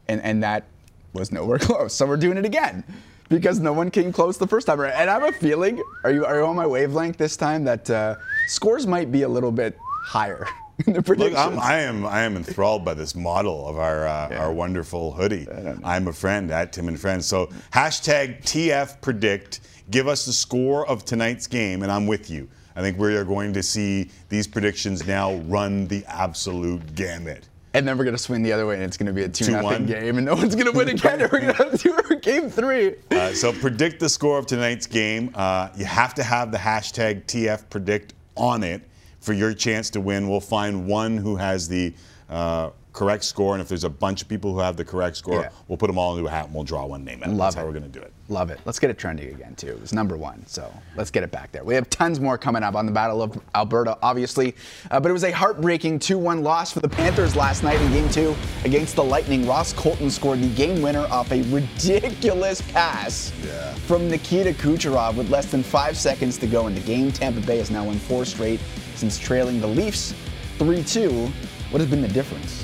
and 0.08 0.20
and 0.22 0.42
that 0.42 0.64
was 1.12 1.30
nowhere 1.32 1.58
close. 1.58 1.94
So 1.94 2.04
we're 2.06 2.16
doing 2.16 2.36
it 2.36 2.44
again 2.44 2.84
because 3.28 3.60
no 3.60 3.72
one 3.72 3.90
came 3.90 4.12
close 4.12 4.38
the 4.38 4.46
first 4.46 4.66
time. 4.66 4.80
around. 4.80 4.92
And 4.92 5.10
I 5.10 5.14
have 5.14 5.22
a 5.22 5.32
feeling. 5.32 5.82
Are 6.04 6.10
you 6.10 6.24
are 6.24 6.38
you 6.38 6.46
on 6.46 6.56
my 6.56 6.66
wavelength 6.66 7.16
this 7.16 7.36
time? 7.36 7.64
That 7.64 7.88
uh, 7.90 8.16
scores 8.46 8.86
might 8.86 9.12
be 9.12 9.22
a 9.22 9.28
little 9.28 9.52
bit 9.52 9.78
higher 10.02 10.46
in 10.86 10.92
the 10.94 11.02
predictions. 11.02 11.34
Look, 11.34 11.52
I'm, 11.52 11.58
I 11.58 11.80
am 11.80 12.06
I 12.06 12.20
am 12.22 12.36
enthralled 12.36 12.84
by 12.84 12.94
this 12.94 13.14
model 13.14 13.68
of 13.68 13.78
our 13.78 14.06
uh, 14.06 14.36
our 14.36 14.52
wonderful 14.52 15.12
hoodie. 15.12 15.46
I'm 15.84 16.08
a 16.08 16.12
friend 16.12 16.50
at 16.50 16.72
Tim 16.72 16.88
and 16.88 16.98
Friends. 16.98 17.26
So 17.26 17.46
hashtag 17.72 18.42
TF 18.42 19.00
predict. 19.00 19.60
Give 19.90 20.06
us 20.06 20.26
the 20.26 20.34
score 20.34 20.86
of 20.86 21.04
tonight's 21.04 21.46
game, 21.46 21.82
and 21.82 21.90
I'm 21.90 22.06
with 22.06 22.28
you. 22.28 22.48
I 22.76 22.80
think 22.80 22.98
we 22.98 23.16
are 23.16 23.24
going 23.24 23.54
to 23.54 23.62
see 23.62 24.10
these 24.28 24.46
predictions 24.46 25.06
now 25.06 25.34
run 25.46 25.88
the 25.88 26.04
absolute 26.06 26.94
gamut. 26.94 27.47
And 27.74 27.86
then 27.86 27.98
we're 27.98 28.04
gonna 28.04 28.18
swing 28.18 28.42
the 28.42 28.52
other 28.52 28.66
way, 28.66 28.74
and 28.74 28.84
it's 28.84 28.96
gonna 28.96 29.12
be 29.12 29.22
a 29.24 29.28
two 29.28 29.44
2-1. 29.46 29.62
nothing 29.62 29.86
game, 29.86 30.16
and 30.16 30.26
no 30.26 30.34
one's 30.34 30.54
gonna 30.54 30.72
win 30.72 30.88
again. 30.88 31.20
and 31.20 31.30
we're 31.32 31.40
gonna 31.40 31.52
have 31.52 31.70
to 31.72 31.76
do 31.78 31.92
our 31.94 32.16
game 32.16 32.50
three. 32.50 32.94
Uh, 33.10 33.32
so 33.32 33.52
predict 33.52 34.00
the 34.00 34.08
score 34.08 34.38
of 34.38 34.46
tonight's 34.46 34.86
game. 34.86 35.30
Uh, 35.34 35.68
you 35.76 35.84
have 35.84 36.14
to 36.14 36.22
have 36.22 36.50
the 36.52 36.58
hashtag 36.58 37.24
TF 37.26 37.68
predict 37.70 38.14
on 38.36 38.62
it 38.62 38.82
for 39.20 39.32
your 39.32 39.52
chance 39.52 39.90
to 39.90 40.00
win. 40.00 40.28
We'll 40.28 40.40
find 40.40 40.86
one 40.86 41.16
who 41.16 41.36
has 41.36 41.68
the 41.68 41.92
uh, 42.30 42.70
correct 42.98 43.24
score, 43.24 43.54
and 43.54 43.62
if 43.62 43.68
there's 43.68 43.84
a 43.84 43.90
bunch 43.90 44.22
of 44.22 44.28
people 44.28 44.52
who 44.52 44.58
have 44.60 44.76
the 44.76 44.84
correct 44.84 45.16
score, 45.16 45.42
Yeah. 45.42 45.48
we'll 45.68 45.78
put 45.78 45.86
them 45.86 45.98
all 45.98 46.16
into 46.16 46.26
a 46.28 46.30
hat 46.30 46.46
and 46.46 46.54
we'll 46.54 46.64
draw 46.64 46.84
one 46.84 47.04
name 47.04 47.22
out. 47.22 47.30
Love 47.30 47.38
That's 47.38 47.54
how 47.56 47.64
we're 47.64 47.72
going 47.72 47.84
to 47.84 47.88
do 47.88 48.00
it. 48.00 48.12
Love 48.28 48.50
it. 48.50 48.58
Let's 48.64 48.78
get 48.78 48.90
it 48.90 48.98
trending 48.98 49.28
again 49.30 49.54
too. 49.54 49.68
It 49.68 49.80
was 49.80 49.92
number 49.94 50.16
one, 50.16 50.44
so 50.46 50.70
let's 50.96 51.10
get 51.10 51.22
it 51.22 51.30
back 51.30 51.50
there. 51.52 51.64
We 51.64 51.74
have 51.74 51.88
tons 51.88 52.20
more 52.20 52.36
coming 52.36 52.62
up 52.62 52.74
on 52.74 52.84
the 52.86 52.92
Battle 52.92 53.22
of 53.22 53.40
Alberta, 53.54 53.96
obviously, 54.02 54.54
uh, 54.90 55.00
but 55.00 55.08
it 55.08 55.12
was 55.12 55.24
a 55.24 55.30
heartbreaking 55.30 55.98
2-1 56.00 56.42
loss 56.42 56.72
for 56.72 56.80
the 56.80 56.88
Panthers 56.88 57.36
last 57.36 57.62
night 57.62 57.80
in 57.80 57.90
Game 57.92 58.08
Two 58.10 58.34
against 58.64 58.96
the 58.96 59.04
Lightning. 59.04 59.46
Ross 59.46 59.72
Colton 59.72 60.10
scored 60.10 60.40
the 60.40 60.48
game 60.54 60.82
winner 60.82 61.06
off 61.10 61.30
a 61.32 61.42
ridiculous 61.50 62.60
pass 62.72 63.32
Yeah. 63.46 63.72
from 63.86 64.10
Nikita 64.10 64.52
Kucherov 64.52 65.14
with 65.16 65.30
less 65.30 65.46
than 65.46 65.62
five 65.62 65.96
seconds 65.96 66.36
to 66.38 66.46
go 66.46 66.66
in 66.66 66.74
the 66.74 66.80
game. 66.80 67.10
Tampa 67.12 67.40
Bay 67.40 67.58
has 67.58 67.70
now 67.70 67.84
won 67.84 67.98
four 67.98 68.24
straight 68.24 68.60
since 68.96 69.18
trailing 69.18 69.60
the 69.60 69.66
Leafs 69.66 70.12
3-2. 70.58 71.30
What 71.70 71.80
has 71.80 71.88
been 71.88 72.02
the 72.02 72.08
difference? 72.08 72.57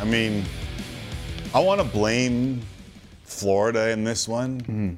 I 0.00 0.04
mean, 0.04 0.44
I 1.54 1.60
want 1.60 1.80
to 1.80 1.86
blame 1.86 2.62
Florida 3.24 3.90
in 3.90 4.04
this 4.04 4.26
one, 4.26 4.60
Mm-hmm. 4.62 4.94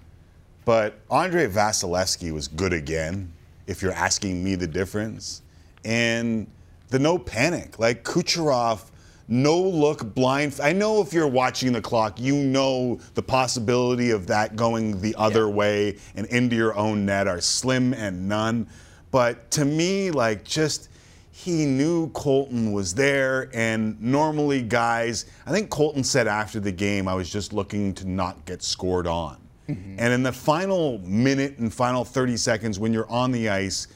but 0.65 0.99
Andrei 1.11 1.47
Vasilevskiy 1.49 2.33
was 2.33 2.49
good 2.49 2.73
again, 2.73 3.33
if 3.67 3.83
you're 3.83 3.93
asking 3.93 4.43
me 4.45 4.55
the 4.55 4.67
difference. 4.67 5.43
And 5.85 6.47
the 6.89 6.99
no 6.99 7.19
panic, 7.19 7.79
like 7.79 8.05
Kucherov, 8.05 8.91
no 9.29 9.61
look 9.61 10.15
blind. 10.15 10.59
I 10.63 10.73
know 10.73 11.01
if 11.01 11.13
you're 11.13 11.27
watching 11.29 11.73
the 11.73 11.81
clock, 11.81 12.21
you 12.21 12.37
know 12.37 13.01
the 13.15 13.23
possibility 13.23 14.11
of 14.11 14.27
that 14.29 14.57
going 14.57 15.01
the 15.01 15.15
other 15.17 15.47
Yeah. 15.49 15.55
way 15.55 15.97
and 16.15 16.27
into 16.27 16.55
your 16.55 16.77
own 16.77 17.07
net 17.07 17.27
are 17.27 17.41
slim 17.41 17.93
and 17.95 18.29
none. 18.29 18.69
But 19.11 19.51
to 19.53 19.65
me, 19.65 20.11
like, 20.11 20.45
just 20.45 20.89
he 21.35 21.65
knew 21.65 22.11
Colton 22.11 22.73
was 22.73 22.95
there, 22.95 23.49
and 23.55 24.01
normally, 24.01 24.61
guys, 24.61 25.25
I 25.47 25.51
think 25.51 25.71
Colton 25.71 26.05
said 26.05 26.29
after 26.29 26.61
the 26.61 26.71
game, 26.71 27.09
I 27.09 27.15
was 27.15 27.33
just 27.33 27.55
looking 27.55 27.95
to 27.95 28.07
not 28.07 28.45
get 28.45 28.63
scored 28.63 29.07
on. 29.07 29.39
Mm-hmm. 29.67 29.97
And 29.99 30.13
in 30.13 30.23
the 30.23 30.33
final 30.33 30.99
minute 30.99 31.57
and 31.57 31.73
final 31.73 32.05
30 32.05 32.37
seconds, 32.37 32.79
when 32.79 32.93
you're 32.93 33.11
on 33.11 33.33
the 33.33 33.49
ice, 33.49 33.89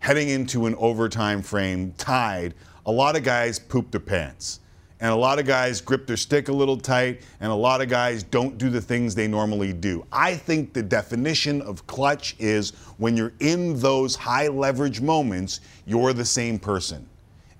heading 0.00 0.30
into 0.30 0.66
an 0.66 0.74
overtime 0.74 1.42
frame, 1.42 1.94
tied, 1.96 2.54
a 2.86 2.90
lot 2.90 3.16
of 3.16 3.22
guys 3.22 3.60
poop 3.60 3.92
their 3.92 4.00
pants. 4.00 4.58
And 5.00 5.10
a 5.10 5.16
lot 5.16 5.38
of 5.38 5.46
guys 5.46 5.80
grip 5.80 6.06
their 6.06 6.16
stick 6.16 6.48
a 6.48 6.52
little 6.52 6.76
tight, 6.76 7.22
and 7.40 7.50
a 7.50 7.54
lot 7.54 7.80
of 7.80 7.88
guys 7.88 8.22
don't 8.22 8.58
do 8.58 8.68
the 8.68 8.80
things 8.80 9.14
they 9.14 9.26
normally 9.26 9.72
do. 9.72 10.04
I 10.12 10.34
think 10.34 10.74
the 10.74 10.82
definition 10.82 11.62
of 11.62 11.86
clutch 11.86 12.36
is 12.38 12.72
when 12.98 13.16
you're 13.16 13.32
in 13.40 13.80
those 13.80 14.14
high 14.14 14.48
leverage 14.48 15.00
moments, 15.00 15.60
you're 15.86 16.12
the 16.12 16.24
same 16.24 16.58
person. 16.58 17.08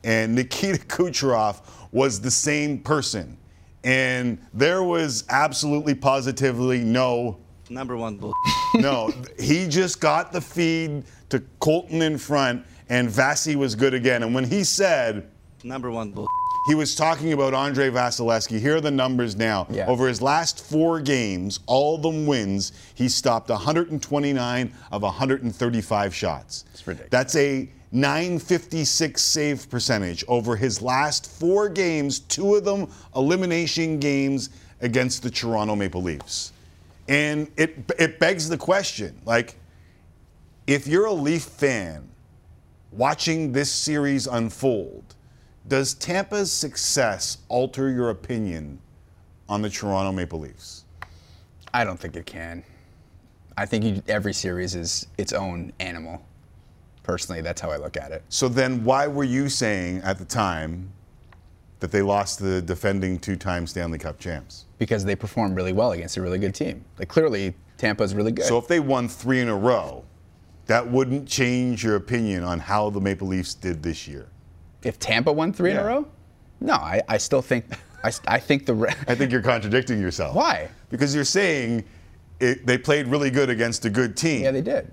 And 0.04 0.34
Nikita 0.34 0.78
Kucherov 0.86 1.62
was 1.92 2.20
the 2.20 2.30
same 2.30 2.78
person. 2.78 3.38
And 3.84 4.38
there 4.52 4.82
was 4.82 5.24
absolutely 5.30 5.94
positively 5.94 6.80
no 6.80 7.38
Number 7.70 7.96
one 7.96 8.16
bull. 8.16 8.34
no, 8.74 9.14
he 9.38 9.68
just 9.68 10.00
got 10.00 10.32
the 10.32 10.40
feed 10.40 11.04
to 11.28 11.40
Colton 11.60 12.02
in 12.02 12.18
front, 12.18 12.66
and 12.88 13.08
Vasi 13.08 13.54
was 13.54 13.76
good 13.76 13.94
again. 13.94 14.24
And 14.24 14.34
when 14.34 14.44
he 14.44 14.64
said 14.64 15.30
Number 15.62 15.90
one 15.90 16.10
bull. 16.10 16.26
He 16.66 16.74
was 16.74 16.94
talking 16.94 17.32
about 17.32 17.54
Andrei 17.54 17.90
Vasilevskiy, 17.90 18.60
here 18.60 18.76
are 18.76 18.80
the 18.80 18.90
numbers 18.90 19.34
now. 19.34 19.66
Yeah. 19.70 19.86
Over 19.86 20.08
his 20.08 20.20
last 20.20 20.62
four 20.64 21.00
games, 21.00 21.60
all 21.66 21.96
of 21.96 22.02
them 22.02 22.26
wins, 22.26 22.72
he 22.94 23.08
stopped 23.08 23.48
129 23.48 24.74
of 24.92 25.02
135 25.02 26.14
shots. 26.14 26.64
It's 26.72 26.86
ridiculous. 26.86 27.10
That's 27.10 27.36
a 27.36 27.68
956 27.92 29.20
save 29.20 29.70
percentage 29.70 30.24
over 30.28 30.54
his 30.54 30.80
last 30.80 31.30
four 31.30 31.68
games, 31.68 32.20
two 32.20 32.54
of 32.54 32.64
them 32.64 32.88
elimination 33.16 33.98
games 33.98 34.50
against 34.80 35.22
the 35.22 35.30
Toronto 35.30 35.74
Maple 35.74 36.02
Leafs. 36.02 36.52
And 37.08 37.50
it 37.56 37.76
it 37.98 38.20
begs 38.20 38.48
the 38.48 38.56
question, 38.56 39.20
like, 39.24 39.56
if 40.66 40.86
you're 40.86 41.06
a 41.06 41.12
Leaf 41.12 41.42
fan 41.42 42.08
watching 42.92 43.52
this 43.52 43.72
series 43.72 44.28
unfold, 44.28 45.16
does 45.70 45.94
Tampa's 45.94 46.52
success 46.52 47.38
alter 47.48 47.90
your 47.90 48.10
opinion 48.10 48.78
on 49.48 49.62
the 49.62 49.70
Toronto 49.70 50.12
Maple 50.12 50.40
Leafs? 50.40 50.84
I 51.72 51.84
don't 51.84 51.98
think 51.98 52.16
it 52.16 52.26
can. 52.26 52.64
I 53.56 53.64
think 53.66 53.84
you, 53.84 54.02
every 54.08 54.34
series 54.34 54.74
is 54.74 55.06
its 55.16 55.32
own 55.32 55.72
animal. 55.78 56.20
Personally, 57.04 57.40
that's 57.40 57.60
how 57.60 57.70
I 57.70 57.76
look 57.76 57.96
at 57.96 58.10
it. 58.10 58.24
So 58.28 58.48
then 58.48 58.84
why 58.84 59.06
were 59.06 59.24
you 59.24 59.48
saying 59.48 59.98
at 59.98 60.18
the 60.18 60.24
time 60.24 60.92
that 61.78 61.92
they 61.92 62.02
lost 62.02 62.40
the 62.40 62.60
defending 62.60 63.18
two-time 63.18 63.66
Stanley 63.66 63.98
Cup 63.98 64.18
champs? 64.18 64.66
because 64.80 65.04
they 65.04 65.14
performed 65.14 65.54
really 65.54 65.74
well 65.74 65.92
against 65.92 66.16
a 66.16 66.22
really 66.22 66.38
good 66.38 66.54
team. 66.54 66.82
Like 66.98 67.08
clearly, 67.08 67.54
Tampa's 67.76 68.14
really 68.14 68.32
good. 68.32 68.46
So 68.46 68.56
if 68.56 68.66
they 68.66 68.80
won 68.80 69.08
3 69.08 69.40
in 69.40 69.48
a 69.48 69.54
row, 69.54 70.04
that 70.66 70.90
wouldn't 70.90 71.28
change 71.28 71.84
your 71.84 71.96
opinion 71.96 72.42
on 72.42 72.58
how 72.58 72.88
the 72.88 73.00
Maple 73.00 73.28
Leafs 73.28 73.52
did 73.54 73.82
this 73.82 74.08
year. 74.08 74.26
If 74.82 74.98
Tampa 74.98 75.32
won 75.32 75.52
three 75.52 75.70
in 75.72 75.76
a 75.76 75.84
row, 75.84 76.06
no, 76.60 76.74
I, 76.74 77.02
I 77.08 77.18
still 77.18 77.42
think 77.42 77.64
I 78.02 78.38
think 78.38 78.66
the 78.66 78.74
re- 78.74 78.94
I 79.08 79.14
think 79.14 79.30
you're 79.32 79.42
contradicting 79.42 80.00
yourself. 80.00 80.34
Why? 80.34 80.68
Because 80.88 81.14
you're 81.14 81.24
saying 81.24 81.84
it, 82.40 82.64
they 82.66 82.78
played 82.78 83.06
really 83.06 83.30
good 83.30 83.50
against 83.50 83.84
a 83.84 83.90
good 83.90 84.16
team. 84.16 84.42
yeah 84.42 84.50
they 84.50 84.62
did. 84.62 84.90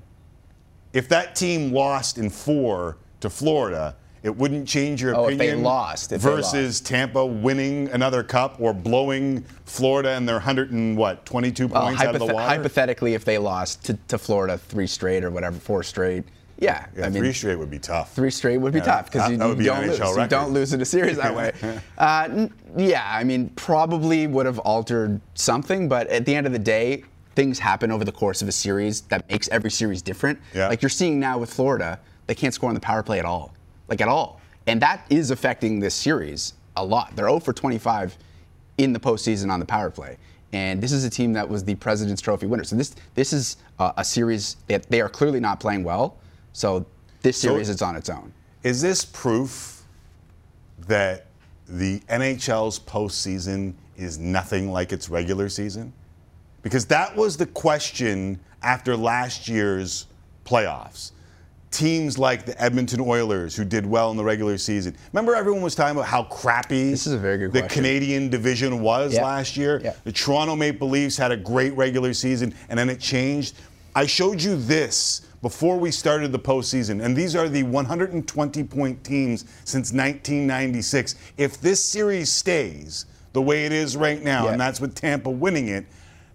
if 0.93 1.07
that 1.09 1.35
team 1.35 1.71
lost 1.71 2.17
in 2.17 2.29
four 2.29 2.97
to 3.21 3.29
Florida, 3.29 3.95
it 4.23 4.35
wouldn't 4.35 4.67
change 4.67 5.01
your 5.01 5.15
Oh, 5.15 5.27
if 5.27 5.35
opinion. 5.35 5.57
they 5.59 5.63
lost, 5.63 6.11
if 6.11 6.21
they 6.21 6.29
versus 6.29 6.81
Tampa 6.81 7.25
winning 7.25 7.87
another 7.89 8.23
cup 8.23 8.59
or 8.59 8.73
blowing 8.73 9.43
Florida 9.65 10.09
and 10.11 10.27
their 10.27 10.35
100 10.35 10.71
and 10.71 10.97
what 10.97 11.25
22 11.25 11.67
Well, 11.67 11.83
points 11.83 12.01
out 12.01 12.15
of 12.15 12.19
the 12.19 12.33
water. 12.33 12.45
hypothetically, 12.45 13.13
if 13.13 13.23
they 13.23 13.37
lost 13.37 13.85
to, 13.85 13.93
to 14.09 14.17
Florida 14.17 14.57
three 14.57 14.87
straight 14.87 15.23
or 15.23 15.31
whatever, 15.31 15.57
four 15.57 15.81
straight, 15.83 16.25
yeah, 16.59 16.87
yeah, 16.95 17.05
I 17.05 17.09
mean 17.09 17.21
three 17.21 17.33
straight 17.33 17.55
would 17.55 17.69
be 17.69 17.79
tough. 17.79 18.13
Three 18.13 18.31
straight 18.31 18.57
would 18.57 18.73
be 18.73 18.79
Yeah, 18.79 18.85
tough 18.85 19.05
because 19.11 19.29
you, 19.29 19.37
you 19.37 19.55
be 19.55 19.65
don't 19.65 19.87
lose. 19.87 19.99
You 19.99 20.27
don't 20.27 20.51
lose 20.51 20.73
in 20.73 20.81
a 20.81 20.85
series 20.85 21.17
that 21.17 21.35
way. 21.39 21.53
Uh, 21.97 22.47
yeah, 22.75 23.07
I 23.07 23.23
mean, 23.23 23.49
probably 23.49 24.27
would 24.27 24.45
have 24.45 24.59
altered 24.59 25.21
something, 25.35 25.87
but 25.87 26.07
at 26.07 26.25
the 26.25 26.33
end 26.35 26.47
of 26.47 26.53
the 26.53 26.59
day, 26.59 27.03
things 27.35 27.59
happen 27.59 27.91
over 27.91 28.03
the 28.03 28.11
course 28.11 28.41
of 28.41 28.47
a 28.47 28.51
series 28.51 29.01
that 29.01 29.29
makes 29.29 29.47
every 29.49 29.69
series 29.69 30.01
different. 30.01 30.39
Yeah. 30.53 30.67
Like 30.67 30.81
you're 30.81 30.89
seeing 30.89 31.19
now 31.19 31.37
with 31.37 31.53
Florida, 31.53 31.99
they 32.25 32.33
can't 32.35 32.53
score 32.53 32.69
on 32.69 32.73
the 32.75 32.81
power 32.81 33.03
play 33.03 33.19
at 33.19 33.25
all, 33.25 33.53
like 33.87 34.01
at 34.01 34.07
all, 34.07 34.41
and 34.65 34.81
that 34.81 35.05
is 35.09 35.29
affecting 35.31 35.79
this 35.79 35.93
series 35.93 36.53
a 36.75 36.83
lot. 36.83 37.15
They're 37.15 37.27
0 37.27 37.39
for 37.39 37.53
25 37.53 38.17
in 38.79 38.93
the 38.93 38.99
postseason 38.99 39.51
on 39.51 39.59
the 39.59 39.65
power 39.65 39.89
play. 39.89 40.17
And 40.53 40.81
this 40.81 40.91
is 40.91 41.03
a 41.03 41.09
team 41.09 41.33
that 41.33 41.47
was 41.47 41.63
the 41.63 41.75
President's 41.75 42.21
Trophy 42.21 42.47
winner. 42.47 42.63
So 42.63 42.75
this 42.75 42.95
this 43.15 43.33
is 43.33 43.57
uh, 43.79 43.91
a 43.97 44.03
series 44.05 44.57
that 44.67 44.89
they 44.89 45.01
are 45.01 45.09
clearly 45.09 45.39
not 45.39 45.59
playing 45.59 45.83
well. 45.83 46.17
So 46.57 46.87
this 47.21 47.37
series 47.37 47.69
is 47.69 47.83
on 47.83 47.95
its 47.95 48.09
own. 48.09 48.33
Is 48.63 48.81
this 48.81 49.05
proof 49.05 49.83
that 50.87 51.27
the 51.67 51.99
NHL's 52.09 52.79
postseason 52.79 53.75
is 53.95 54.17
nothing 54.17 54.71
like 54.71 54.91
its 54.91 55.07
regular 55.07 55.49
season? 55.49 55.93
Because 56.63 56.87
that 56.87 57.15
was 57.15 57.37
the 57.37 57.45
question 57.45 58.39
after 58.63 58.97
last 58.97 59.47
year's 59.47 60.07
playoffs. 60.45 61.11
Teams 61.69 62.17
like 62.17 62.47
the 62.47 62.59
Edmonton 62.59 63.01
Oilers, 63.01 63.55
who 63.55 63.63
did 63.63 63.85
well 63.85 64.09
in 64.09 64.17
the 64.17 64.23
regular 64.23 64.57
season. 64.57 64.97
Remember, 65.13 65.35
everyone 65.35 65.61
was 65.61 65.75
talking 65.75 65.95
about 65.95 66.07
how 66.07 66.23
crappy 66.23 66.89
This 66.89 67.05
is 67.05 67.13
a 67.13 67.19
very 67.19 67.37
good 67.37 67.53
the 67.53 67.59
question. 67.59 67.83
Canadian 67.83 68.31
division 68.31 68.81
was 68.81 69.13
Yeah. 69.13 69.23
last 69.23 69.57
year. 69.57 69.79
Yeah. 69.83 69.93
The 70.05 70.11
Toronto 70.11 70.55
Maple 70.55 70.89
Leafs 70.89 71.17
had 71.17 71.31
a 71.31 71.37
great 71.37 71.77
regular 71.77 72.15
season, 72.15 72.55
and 72.67 72.79
then 72.79 72.89
it 72.89 72.99
changed. 72.99 73.53
I 73.93 74.07
showed 74.07 74.41
you 74.41 74.55
this 74.55 75.21
before 75.41 75.77
we 75.77 75.91
started 75.91 76.31
the 76.31 76.39
postseason, 76.39 77.03
and 77.03 77.15
these 77.15 77.35
are 77.35 77.47
the 77.47 77.63
120 77.63 78.63
point 78.63 79.03
teams 79.03 79.45
since 79.65 79.91
1996. 79.93 81.15
If 81.37 81.61
this 81.61 81.83
series 81.83 82.31
stays 82.31 83.05
the 83.33 83.41
way 83.41 83.65
it 83.65 83.71
is 83.71 83.95
right 83.95 84.23
now, 84.23 84.45
Yeah. 84.45 84.51
and 84.53 84.61
that's 84.61 84.79
with 84.81 84.95
Tampa 84.95 85.29
winning 85.29 85.67
it, 85.67 85.85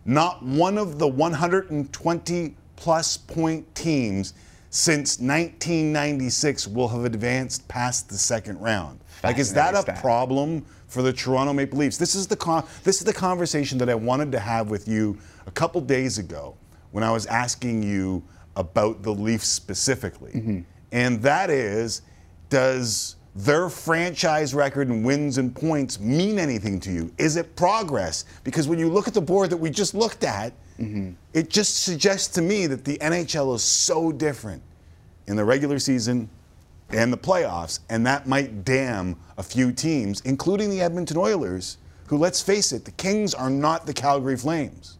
not 0.05 0.45
one 0.45 0.79
of 0.79 0.99
the 0.99 1.07
120 1.09 2.55
plus 2.77 3.17
point 3.17 3.75
teams 3.75 4.35
since 4.71 5.21
1996 5.21 6.67
will 6.69 6.89
have 6.89 7.05
advanced 7.05 7.67
past 7.69 8.09
the 8.09 8.17
second 8.19 8.59
round. 8.61 9.01
Like, 9.23 9.39
is 9.39 9.53
that 9.55 9.75
a 9.75 9.93
problem 10.01 10.65
for 10.89 11.03
the 11.03 11.13
Toronto 11.13 11.53
Maple 11.53 11.79
Leafs? 11.79 11.97
This 11.99 12.15
is 12.15 12.27
the 12.27 12.37
con- 12.37 12.65
this 12.83 12.99
is 12.99 13.05
the 13.05 13.13
conversation 13.13 13.79
that 13.79 13.89
I 13.89 13.95
wanted 13.95 14.33
to 14.33 14.39
have 14.39 14.71
with 14.71 14.89
you 14.89 15.19
a 15.47 15.51
couple 15.51 15.81
days 15.81 16.19
ago 16.19 16.55
when 16.91 17.05
I 17.05 17.11
was 17.11 17.27
asking 17.27 17.83
you 17.83 18.23
about 18.57 19.03
the 19.03 19.11
Leafs 19.13 19.49
specifically, 19.49 20.33
Mm-hmm. 20.33 20.61
and 20.93 21.23
that 21.23 21.51
is, 21.51 22.03
does 22.51 23.17
their 23.35 23.71
franchise 23.71 24.53
record 24.55 24.89
in 24.89 25.03
wins 25.03 25.39
and 25.39 25.55
points 25.55 25.99
mean 25.99 26.39
anything 26.39 26.79
to 26.81 26.93
you? 26.93 27.11
Is 27.17 27.37
it 27.37 27.57
progress? 27.57 28.27
Because 28.45 28.69
when 28.69 28.79
you 28.79 28.91
look 28.91 29.09
at 29.09 29.15
the 29.15 29.23
board 29.23 29.49
that 29.51 29.57
we 29.57 29.71
just 29.71 29.95
looked 29.95 30.25
at, 30.25 30.53
Mm-hmm. 30.81 31.11
it 31.35 31.49
just 31.51 31.83
suggests 31.85 32.29
to 32.35 32.43
me 32.43 32.67
that 32.67 32.85
the 32.85 32.97
NHL 32.99 33.55
is 33.55 33.63
so 33.63 34.11
different 34.11 34.63
in 35.27 35.37
the 35.37 35.45
regular 35.45 35.79
season 35.79 36.29
and 36.91 37.13
the 37.13 37.17
playoffs, 37.17 37.81
and 37.91 38.05
that 38.07 38.27
might 38.27 38.65
damn 38.65 39.17
a 39.39 39.43
few 39.43 39.71
teams, 39.71 40.21
including 40.23 40.71
the 40.71 40.81
Edmonton 40.81 41.19
Oilers, 41.19 41.77
who, 42.09 42.17
let's 42.17 42.41
face 42.43 42.73
it, 42.73 42.85
the 42.87 42.91
Kings 42.93 43.33
are 43.35 43.51
not 43.51 43.87
the 43.87 43.93
Calgary 43.93 44.37
Flames. 44.37 44.99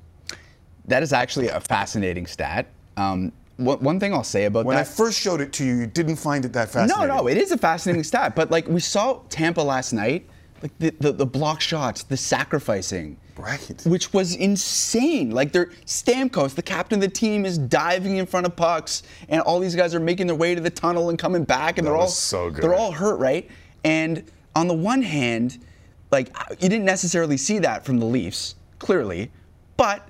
That 0.87 1.03
is 1.03 1.13
actually 1.13 1.49
a 1.49 1.59
fascinating 1.61 2.27
stat. 2.27 2.67
Um, 2.97 3.33
one, 3.65 3.79
one 3.81 4.01
thing 4.01 4.13
I'll 4.13 4.25
say 4.25 4.45
about 4.45 4.61
that. 4.61 4.67
When 4.67 4.77
I 4.77 4.85
first 4.85 5.19
showed 5.19 5.41
it 5.41 5.53
to 5.55 5.65
you, 5.65 5.75
you 5.77 5.87
didn't 5.87 6.17
find 6.17 6.45
it 6.45 6.53
that 6.53 6.71
fascinating. 6.71 7.09
no, 7.09 7.17
no, 7.23 7.29
it 7.29 7.37
is 7.37 7.53
a 7.53 7.59
fascinating 7.59 8.05
stat. 8.05 8.35
But 8.37 8.51
like 8.51 8.69
we 8.69 8.81
saw 8.81 9.21
Tampa 9.29 9.61
last 9.61 9.93
night, 9.93 10.29
like 10.63 10.77
the, 10.79 10.91
the, 11.01 11.13
the 11.13 11.27
block 11.27 11.61
shots, 11.61 12.03
the 12.05 12.17
sacrificing. 12.17 13.17
Right. 13.37 13.83
Which 13.87 14.13
was 14.13 14.35
insane. 14.37 15.31
Like 15.31 15.53
they're 15.53 15.67
Stamkos, 15.87 16.55
the 16.55 16.63
captain 16.63 16.97
of 16.99 17.01
the 17.01 17.09
team, 17.09 17.47
is 17.47 17.57
diving 17.59 18.19
in 18.19 18.27
front 18.27 18.47
of 18.47 18.55
pucks, 18.55 19.03
and 19.29 19.41
all 19.41 19.59
these 19.59 19.75
guys 19.75 19.95
are 19.95 20.01
making 20.01 20.27
their 20.27 20.37
way 20.37 20.55
to 20.55 20.61
the 20.61 20.71
tunnel 20.71 21.09
and 21.09 21.19
coming 21.19 21.43
back, 21.45 21.79
and 21.79 21.87
That 21.87 21.91
they're 21.93 21.99
all 21.99 22.09
so 22.09 22.51
good. 22.51 22.63
they're 22.63 22.75
all 22.75 22.93
hurt, 22.93 23.17
right? 23.19 23.49
And 23.85 24.25
on 24.55 24.69
the 24.69 24.75
one 24.75 25.03
hand, 25.03 25.65
like 26.11 26.29
you 26.61 26.69
didn't 26.69 26.85
necessarily 26.85 27.39
see 27.39 27.59
that 27.61 27.85
from 27.87 27.99
the 27.99 28.05
Leafs, 28.07 28.55
clearly, 28.79 29.31
but 29.79 30.07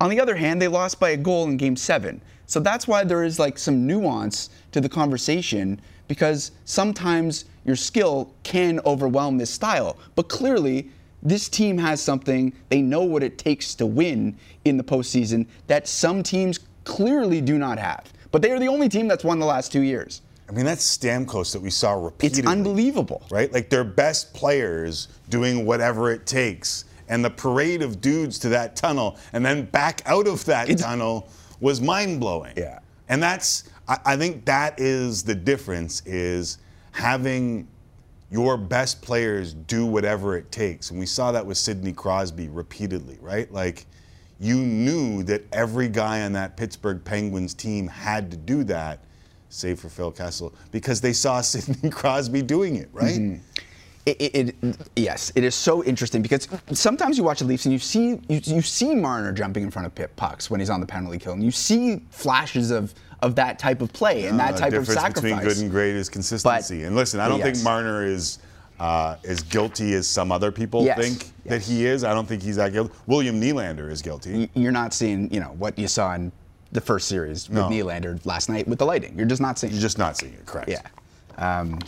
on 0.00 0.10
the 0.10 0.20
other 0.20 0.36
hand, 0.36 0.60
they 0.62 0.68
lost 0.68 1.00
by 1.00 1.10
a 1.10 1.16
goal 1.16 1.44
in 1.48 1.56
Game 1.56 1.74
Seven. 1.74 2.20
So 2.48 2.58
that's 2.58 2.88
why 2.88 3.04
there 3.04 3.22
is 3.22 3.38
like 3.38 3.58
some 3.58 3.86
nuance 3.86 4.50
to 4.72 4.80
the 4.80 4.88
conversation 4.88 5.80
because 6.08 6.50
sometimes 6.64 7.44
your 7.64 7.76
skill 7.76 8.32
can 8.42 8.80
overwhelm 8.86 9.38
this 9.38 9.50
style, 9.50 9.96
but 10.16 10.28
clearly. 10.28 10.90
This 11.20 11.48
team 11.48 11.76
has 11.78 12.00
something, 12.00 12.52
they 12.68 12.80
know 12.80 13.02
what 13.02 13.24
it 13.24 13.38
takes 13.38 13.74
to 13.74 13.86
win 13.86 14.36
in 14.64 14.76
the 14.76 14.84
postseason 14.84 15.48
that 15.66 15.88
some 15.88 16.22
teams 16.22 16.60
clearly 16.84 17.40
do 17.40 17.58
not 17.58 17.76
have. 17.76 18.04
But 18.30 18.40
they 18.40 18.52
are 18.52 18.60
the 18.60 18.68
only 18.68 18.88
team 18.88 19.08
that's 19.08 19.24
won 19.24 19.40
the 19.40 19.44
last 19.44 19.72
two 19.72 19.80
years. 19.80 20.22
I 20.48 20.52
mean, 20.52 20.64
that's 20.64 20.96
Stamkos 20.96 21.52
that 21.54 21.60
we 21.60 21.70
saw 21.70 21.94
repeated 21.94 22.38
It's 22.38 22.46
unbelievable. 22.46 23.26
right? 23.32 23.52
Like 23.52 23.68
their 23.68 23.82
best 23.82 24.32
players 24.32 25.08
doing 25.28 25.66
whatever 25.66 26.12
it 26.12 26.24
takes. 26.24 26.84
And 27.08 27.24
the 27.24 27.30
parade 27.30 27.82
of 27.82 28.00
dudes 28.00 28.38
to 28.38 28.48
that 28.50 28.76
tunnel 28.76 29.18
and 29.32 29.44
then 29.44 29.64
back 29.64 30.02
out 30.06 30.28
of 30.28 30.44
that 30.44 30.68
It's- 30.70 30.86
tunnel 30.86 31.28
was 31.60 31.80
mind 31.80 32.20
blowing. 32.20 32.54
Yeah. 32.56 32.80
And 33.08 33.22
that's 33.22 33.64
I, 33.86 33.98
I 34.04 34.16
think 34.16 34.44
that 34.44 34.78
is 34.78 35.22
the 35.22 35.34
difference 35.34 36.02
is 36.06 36.58
having 36.92 37.68
your 38.30 38.56
best 38.56 39.00
players 39.00 39.54
do 39.54 39.86
whatever 39.86 40.36
it 40.36 40.52
takes. 40.52 40.90
And 40.90 41.00
we 41.00 41.06
saw 41.06 41.32
that 41.32 41.44
with 41.44 41.56
Sidney 41.56 41.92
Crosby 41.92 42.48
repeatedly, 42.48 43.18
right? 43.20 43.50
Like 43.52 43.86
you 44.38 44.56
knew 44.56 45.22
that 45.24 45.42
every 45.52 45.88
guy 45.88 46.22
on 46.22 46.32
that 46.32 46.56
Pittsburgh 46.56 47.02
Penguins 47.04 47.54
team 47.54 47.88
had 47.88 48.30
to 48.30 48.36
do 48.36 48.64
that, 48.64 49.00
save 49.48 49.80
for 49.80 49.88
Phil 49.88 50.12
Kessel, 50.12 50.54
because 50.70 51.00
they 51.00 51.12
saw 51.12 51.40
Sidney 51.42 51.90
Crosby 51.90 52.42
doing 52.42 52.76
it, 52.76 52.88
right? 52.92 53.18
It, 53.18 53.40
it, 54.18 54.54
it, 54.62 54.76
yes, 54.96 55.32
it 55.34 55.44
is 55.44 55.54
so 55.54 55.84
interesting 55.84 56.22
because 56.22 56.48
sometimes 56.72 57.18
you 57.18 57.24
watch 57.24 57.40
the 57.40 57.44
Leafs 57.44 57.64
and 57.66 57.72
you 57.72 57.78
see 57.78 58.20
you, 58.28 58.40
you 58.44 58.62
see 58.62 58.94
Marner 58.94 59.32
jumping 59.32 59.62
in 59.64 59.70
front 59.70 59.86
of 59.86 59.94
pit 59.94 60.14
pucks 60.16 60.50
when 60.50 60.60
he's 60.60 60.70
on 60.70 60.80
the 60.80 60.86
penalty 60.86 61.18
kill, 61.18 61.32
and 61.34 61.42
you 61.42 61.50
see 61.50 62.02
flashes 62.10 62.70
of 62.70 62.94
of 63.20 63.34
that 63.34 63.58
type 63.58 63.82
of 63.82 63.92
play 63.92 64.26
and 64.26 64.38
that 64.38 64.54
Uh, 64.54 64.58
type 64.58 64.72
of 64.74 64.86
sacrifice. 64.86 65.14
The 65.14 65.20
difference 65.20 65.20
between 65.20 65.48
good 65.48 65.58
and 65.62 65.70
great 65.70 65.94
is 65.96 66.08
consistency. 66.08 66.84
and 66.84 66.94
listen, 66.94 67.18
I 67.20 67.28
don't 67.28 67.38
yes. 67.40 67.52
think 67.56 67.64
Marner 67.64 68.04
is 68.04 68.38
uh, 68.78 69.16
as 69.26 69.42
guilty 69.42 69.94
as 69.94 70.06
some 70.06 70.30
other 70.30 70.52
people 70.52 70.84
Yes, 70.84 70.98
think 70.98 71.32
that 71.46 71.60
he 71.60 71.84
is. 71.84 72.04
I 72.04 72.14
don't 72.14 72.28
think 72.28 72.42
he's 72.42 72.56
that 72.56 72.72
guilty. 72.72 72.94
William 73.06 73.40
Nylander 73.40 73.90
is 73.90 74.02
guilty. 74.02 74.48
You're 74.54 74.70
not 74.70 74.94
seeing 74.94 75.32
you 75.34 75.40
know 75.40 75.54
what 75.58 75.76
you 75.78 75.88
saw 75.88 76.14
in 76.14 76.30
the 76.70 76.80
first 76.80 77.08
series 77.08 77.48
with 77.48 77.58
No. 77.58 77.68
Nylander 77.68 78.24
last 78.24 78.48
night 78.48 78.68
with 78.68 78.78
the 78.78 78.86
lighting. 78.86 79.16
You're 79.16 79.26
just 79.26 79.42
not 79.42 79.58
seeing. 79.58 79.72
You're 79.72 79.78
it. 79.80 79.82
just 79.82 79.98
not 79.98 80.16
seeing 80.16 80.34
it, 80.34 80.46
correct? 80.46 80.68
yeah. 80.68 80.80
Um, 81.38 81.78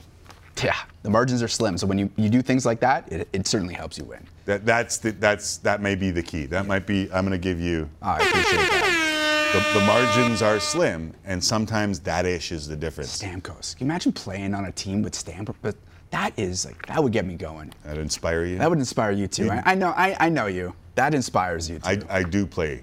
yeah, 0.64 0.76
the 1.02 1.10
margins 1.10 1.42
are 1.42 1.48
slim. 1.48 1.78
So 1.78 1.86
when 1.86 1.98
you, 1.98 2.10
you 2.16 2.28
do 2.28 2.42
things 2.42 2.66
like 2.66 2.80
that, 2.80 3.10
it, 3.10 3.28
it 3.32 3.46
certainly 3.46 3.74
helps 3.74 3.96
you 3.98 4.04
win. 4.04 4.26
That 4.44 4.66
that's 4.66 4.98
the, 4.98 5.12
that's 5.12 5.58
that 5.58 5.80
may 5.80 5.94
be 5.94 6.10
the 6.10 6.22
key. 6.22 6.46
That 6.46 6.66
might 6.66 6.86
be. 6.86 7.10
I'm 7.12 7.26
going 7.26 7.38
to 7.38 7.38
give 7.38 7.60
you. 7.60 7.88
Oh, 8.02 8.10
I 8.10 8.16
appreciate 8.16 8.56
that. 8.56 9.10
The, 9.52 9.80
the 9.80 9.84
margins 9.84 10.42
are 10.42 10.60
slim, 10.60 11.12
and 11.24 11.42
sometimes 11.42 11.98
that 12.00 12.24
ish 12.24 12.52
is 12.52 12.68
the 12.68 12.76
difference. 12.76 13.20
Stamkos. 13.20 13.76
Can 13.76 13.86
you 13.86 13.90
imagine 13.90 14.12
playing 14.12 14.54
on 14.54 14.66
a 14.66 14.72
team 14.72 15.02
with 15.02 15.12
Stamkos? 15.12 15.56
But 15.62 15.76
that 16.10 16.32
is 16.38 16.66
like 16.66 16.86
that 16.86 17.02
would 17.02 17.12
get 17.12 17.26
me 17.26 17.34
going. 17.34 17.72
That 17.84 17.98
inspire 17.98 18.44
you? 18.44 18.58
That 18.58 18.68
would 18.68 18.78
inspire 18.78 19.12
you 19.12 19.26
too. 19.26 19.50
I, 19.50 19.62
I 19.66 19.74
know. 19.74 19.92
I, 19.96 20.16
I 20.20 20.28
know 20.28 20.46
you. 20.46 20.74
That 20.94 21.14
inspires 21.14 21.70
you 21.70 21.78
too. 21.78 21.88
I, 21.88 22.18
I 22.18 22.22
do 22.22 22.46
play 22.46 22.82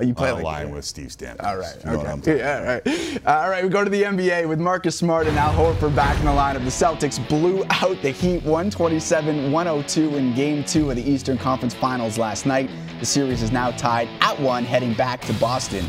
Oh, 0.00 0.04
you 0.04 0.14
play 0.14 0.30
on 0.30 0.36
like 0.36 0.44
line 0.44 0.70
with 0.70 0.84
Steve 0.84 1.08
Stamkos. 1.08 1.44
All 1.44 1.58
right. 1.58 1.76
You 1.84 1.90
know 1.90 2.00
okay. 2.00 2.38
Yeah, 2.38 2.58
all 2.58 2.64
right. 2.64 3.26
All 3.26 3.50
right. 3.50 3.62
We 3.62 3.68
go 3.68 3.84
to 3.84 3.90
the 3.90 4.02
NBA 4.02 4.48
with 4.48 4.58
Marcus 4.58 4.96
Smart 4.96 5.26
and 5.26 5.36
Al 5.36 5.52
Horford 5.52 5.94
back 5.94 6.18
in 6.18 6.24
the 6.24 6.30
lineup. 6.30 6.64
The 6.64 6.70
Celtics 6.70 7.26
blew 7.28 7.64
out 7.68 8.00
the 8.00 8.10
Heat 8.10 8.42
127-102 8.44 10.14
in 10.14 10.34
Game 10.34 10.64
Two 10.64 10.90
of 10.90 10.96
the 10.96 11.02
Eastern 11.02 11.36
Conference 11.36 11.74
Finals 11.74 12.16
last 12.16 12.46
night. 12.46 12.70
The 12.98 13.06
series 13.06 13.42
is 13.42 13.52
now 13.52 13.72
tied 13.72 14.08
at 14.20 14.40
one, 14.40 14.64
heading 14.64 14.94
back 14.94 15.20
to 15.22 15.34
Boston. 15.34 15.84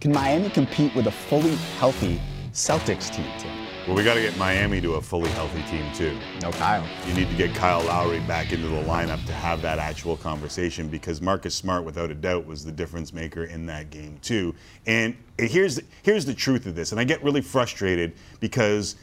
Can 0.00 0.12
Miami 0.12 0.50
compete 0.50 0.94
with 0.94 1.06
a 1.06 1.12
fully 1.12 1.54
healthy 1.78 2.20
Celtics 2.52 3.10
team? 3.14 3.26
Tim? 3.38 3.53
Well, 3.86 3.94
we 3.94 4.02
got 4.02 4.14
to 4.14 4.22
get 4.22 4.38
Miami 4.38 4.80
to 4.80 4.94
a 4.94 5.02
fully 5.02 5.28
healthy 5.32 5.62
team 5.64 5.92
too. 5.92 6.18
No 6.40 6.50
Kyle. 6.52 6.88
You 7.06 7.12
need 7.12 7.28
to 7.28 7.36
get 7.36 7.54
Kyle 7.54 7.82
Lowry 7.82 8.20
back 8.20 8.50
into 8.50 8.66
the 8.66 8.82
lineup 8.84 9.26
to 9.26 9.32
have 9.34 9.60
that 9.60 9.78
actual 9.78 10.16
conversation 10.16 10.88
because 10.88 11.20
Marcus 11.20 11.54
Smart, 11.54 11.84
without 11.84 12.10
a 12.10 12.14
doubt, 12.14 12.46
was 12.46 12.64
the 12.64 12.72
difference 12.72 13.12
maker 13.12 13.44
in 13.44 13.66
that 13.66 13.90
game 13.90 14.18
too. 14.22 14.54
And 14.86 15.14
here's 15.36 15.82
here's 16.02 16.24
the 16.24 16.32
truth 16.32 16.64
of 16.64 16.74
this, 16.74 16.92
and 16.92 17.00
I 17.00 17.04
get 17.04 17.22
really 17.22 17.42
frustrated 17.42 18.14
because 18.40 18.96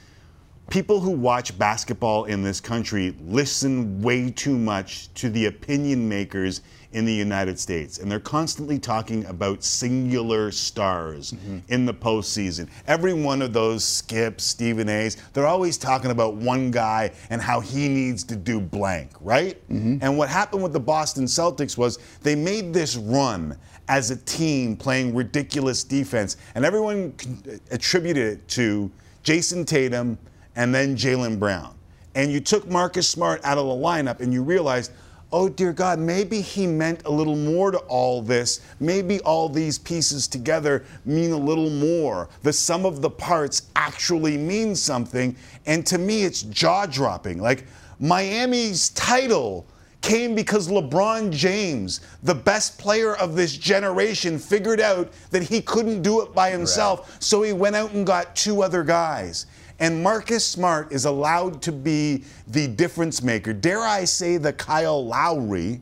people 0.71 0.99
who 0.99 1.11
watch 1.11 1.55
basketball 1.59 2.25
in 2.25 2.41
this 2.41 2.59
country 2.59 3.15
listen 3.21 4.01
way 4.01 4.31
too 4.31 4.57
much 4.57 5.13
to 5.13 5.29
the 5.29 5.45
opinion 5.45 6.09
makers 6.09 6.61
in 6.93 7.05
the 7.05 7.13
United 7.13 7.59
States. 7.59 7.99
And 7.99 8.11
they're 8.11 8.19
constantly 8.19 8.77
talking 8.79 9.25
about 9.25 9.63
singular 9.63 10.51
stars 10.51 11.31
mm-hmm. 11.31 11.59
in 11.69 11.85
the 11.85 11.93
postseason. 11.93 12.67
Every 12.87 13.13
one 13.13 13.41
of 13.41 13.53
those 13.53 13.83
skips, 13.83 14.43
Stephen 14.43 14.89
A's, 14.89 15.17
they're 15.33 15.47
always 15.47 15.77
talking 15.77 16.11
about 16.11 16.35
one 16.35 16.71
guy 16.71 17.11
and 17.29 17.41
how 17.41 17.59
he 17.59 17.87
needs 17.87 18.23
to 18.25 18.35
do 18.35 18.59
blank, 18.59 19.11
right? 19.21 19.55
Mm-hmm. 19.69 19.97
And 20.01 20.17
what 20.17 20.29
happened 20.29 20.63
with 20.63 20.73
the 20.73 20.79
Boston 20.79 21.25
Celtics 21.25 21.77
was 21.77 21.97
they 22.21 22.35
made 22.35 22.73
this 22.73 22.97
run 22.97 23.57
as 23.87 24.11
a 24.11 24.15
team 24.15 24.75
playing 24.75 25.13
ridiculous 25.13 25.83
defense, 25.83 26.37
and 26.55 26.63
everyone 26.63 27.13
uh, 27.47 27.57
attributed 27.71 28.33
it 28.33 28.47
to 28.47 28.89
Jayson 29.23 29.65
Tatum 29.65 30.17
and 30.55 30.73
then 30.73 30.95
Jaylen 30.95 31.39
Brown. 31.39 31.75
And 32.15 32.31
you 32.31 32.39
took 32.39 32.67
Marcus 32.67 33.07
Smart 33.07 33.43
out 33.43 33.57
of 33.57 33.65
the 33.65 33.73
lineup 33.73 34.19
and 34.19 34.33
you 34.33 34.43
realized, 34.43 34.91
oh 35.33 35.49
dear 35.49 35.73
God, 35.73 35.99
maybe 35.99 36.41
he 36.41 36.67
meant 36.67 37.05
a 37.05 37.11
little 37.11 37.35
more 37.35 37.71
to 37.71 37.77
all 37.79 38.21
this. 38.21 38.61
Maybe 38.79 39.19
all 39.21 39.49
these 39.49 39.77
pieces 39.77 40.27
together 40.27 40.85
mean 41.05 41.31
a 41.31 41.37
little 41.37 41.69
more. 41.69 42.29
The 42.43 42.53
sum 42.53 42.85
of 42.85 43.01
the 43.01 43.09
parts 43.09 43.63
actually 43.75 44.37
means 44.37 44.81
something. 44.81 45.35
And 45.65 45.85
to 45.87 45.97
me, 45.97 46.23
it's 46.23 46.43
jaw 46.43 46.85
dropping. 46.85 47.39
Like 47.39 47.65
Miami's 47.99 48.89
title 48.89 49.65
came 50.01 50.33
because 50.33 50.67
LeBron 50.67 51.31
James, 51.31 52.01
the 52.23 52.35
best 52.35 52.77
player 52.79 53.15
of 53.17 53.35
this 53.35 53.55
generation, 53.55 54.39
figured 54.39 54.81
out 54.81 55.11
that 55.29 55.43
he 55.43 55.61
couldn't 55.61 56.01
do 56.01 56.21
it 56.21 56.33
by 56.33 56.49
himself. 56.49 57.17
So 57.21 57.43
he 57.43 57.53
went 57.53 57.75
out 57.75 57.91
and 57.91 58.05
got 58.05 58.35
two 58.35 58.63
other 58.63 58.83
guys. 58.83 59.45
And 59.81 60.03
Marcus 60.03 60.45
Smart 60.45 60.93
is 60.93 61.05
allowed 61.05 61.59
to 61.63 61.71
be 61.71 62.23
the 62.47 62.67
difference 62.67 63.23
maker. 63.23 63.51
Dare 63.51 63.79
I 63.79 64.05
say 64.05 64.37
the 64.37 64.53
Kyle 64.53 65.03
Lowry 65.03 65.81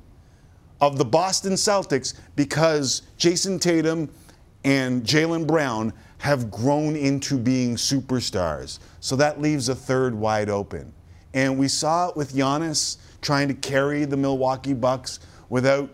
of 0.79 0.97
the 0.97 1.03
Boston 1.03 1.53
Celtics 1.53 2.13
because 2.37 3.01
Jayson 3.17 3.59
Tatum 3.59 4.09
and 4.63 5.03
Jaylen 5.03 5.45
Brown 5.45 5.91
have 6.19 6.49
grown 6.49 6.95
into 6.95 7.37
being 7.37 7.75
superstars. 7.75 8.79
So 9.01 9.17
that 9.17 9.41
leaves 9.41 9.67
a 9.67 9.75
third 9.75 10.15
wide 10.15 10.49
open. 10.49 10.93
And 11.33 11.59
we 11.59 11.67
saw 11.67 12.07
it 12.07 12.15
with 12.15 12.33
Giannis 12.33 12.97
trying 13.21 13.49
to 13.49 13.53
carry 13.53 14.05
the 14.05 14.17
Milwaukee 14.17 14.73
Bucks 14.73 15.19
without 15.49 15.89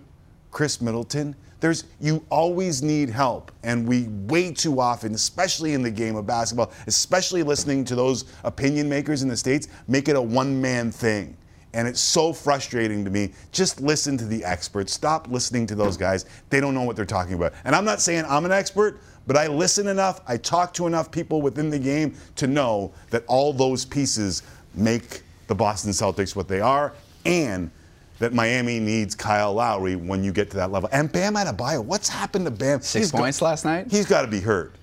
Khris 0.52 0.80
Middleton. 0.80 1.36
There's 1.66 1.86
you 2.00 2.24
always 2.30 2.84
need 2.84 3.10
help, 3.10 3.52
and 3.64 3.88
we 3.88 4.04
way 4.28 4.52
too 4.52 4.80
often, 4.80 5.16
especially 5.16 5.74
in 5.74 5.82
the 5.82 5.90
game 5.90 6.16
of 6.16 6.28
basketball, 6.28 6.72
especially 6.86 7.42
listening 7.42 7.84
to 7.86 7.96
those 7.96 8.26
opinion 8.44 8.88
makers 8.88 9.24
in 9.24 9.30
the 9.30 9.36
states, 9.36 9.68
make 9.88 10.08
it 10.08 10.16
a 10.16 10.22
one-man 10.22 10.92
thing. 10.92 11.36
And 11.74 11.88
it's 11.88 12.00
so 12.00 12.34
frustrating 12.34 13.04
to 13.04 13.10
me. 13.10 13.34
Just 13.52 13.82
listen 13.82 14.16
to 14.20 14.26
the 14.26 14.46
experts. 14.46 14.94
Stop 14.94 15.28
listening 15.28 15.66
to 15.66 15.74
those 15.74 15.98
guys. 15.98 16.28
They 16.52 16.62
don't 16.62 16.76
know 16.76 16.84
what 16.84 16.96
they're 16.96 17.04
talking 17.04 17.34
about. 17.34 17.54
And 17.64 17.76
I'm 17.76 17.84
not 17.84 18.00
saying 18.00 18.26
I'm 18.30 18.46
an 18.46 18.52
expert, 18.52 19.02
but 19.26 19.36
I 19.36 19.48
listen 19.48 19.88
enough, 19.88 20.22
I 20.28 20.38
talk 20.38 20.72
to 20.76 20.86
enough 20.86 21.10
people 21.10 21.42
within 21.42 21.72
the 21.72 21.80
game 21.80 22.16
to 22.36 22.46
know 22.46 22.94
that 23.10 23.26
all 23.26 23.54
those 23.54 23.86
pieces 23.86 24.44
make 24.76 25.24
the 25.48 25.56
Boston 25.56 25.90
Celtics 25.90 26.36
what 26.36 26.48
they 26.48 26.62
are 26.62 26.94
and 27.26 27.72
that 28.20 28.34
Miami 28.34 28.80
needs 28.80 29.16
Kyle 29.16 29.54
Lowry 29.54 29.96
when 29.96 30.24
you 30.24 30.32
get 30.32 30.50
to 30.52 30.58
that 30.58 30.72
level. 30.72 30.90
And 30.92 31.12
Bam 31.12 31.36
out 31.36 31.48
of 31.48 31.58
Adebayo, 31.58 31.84
what's 31.84 32.08
happened 32.10 32.46
to 32.46 32.52
Bam? 32.52 32.82
Six 32.82 32.94
He's 33.06 33.12
go- 33.12 33.18
points 33.20 33.42
last 33.42 33.66
night? 33.66 33.88
He's 33.90 34.06
got 34.06 34.22
to 34.22 34.28
be 34.28 34.40
hurt. 34.40 34.74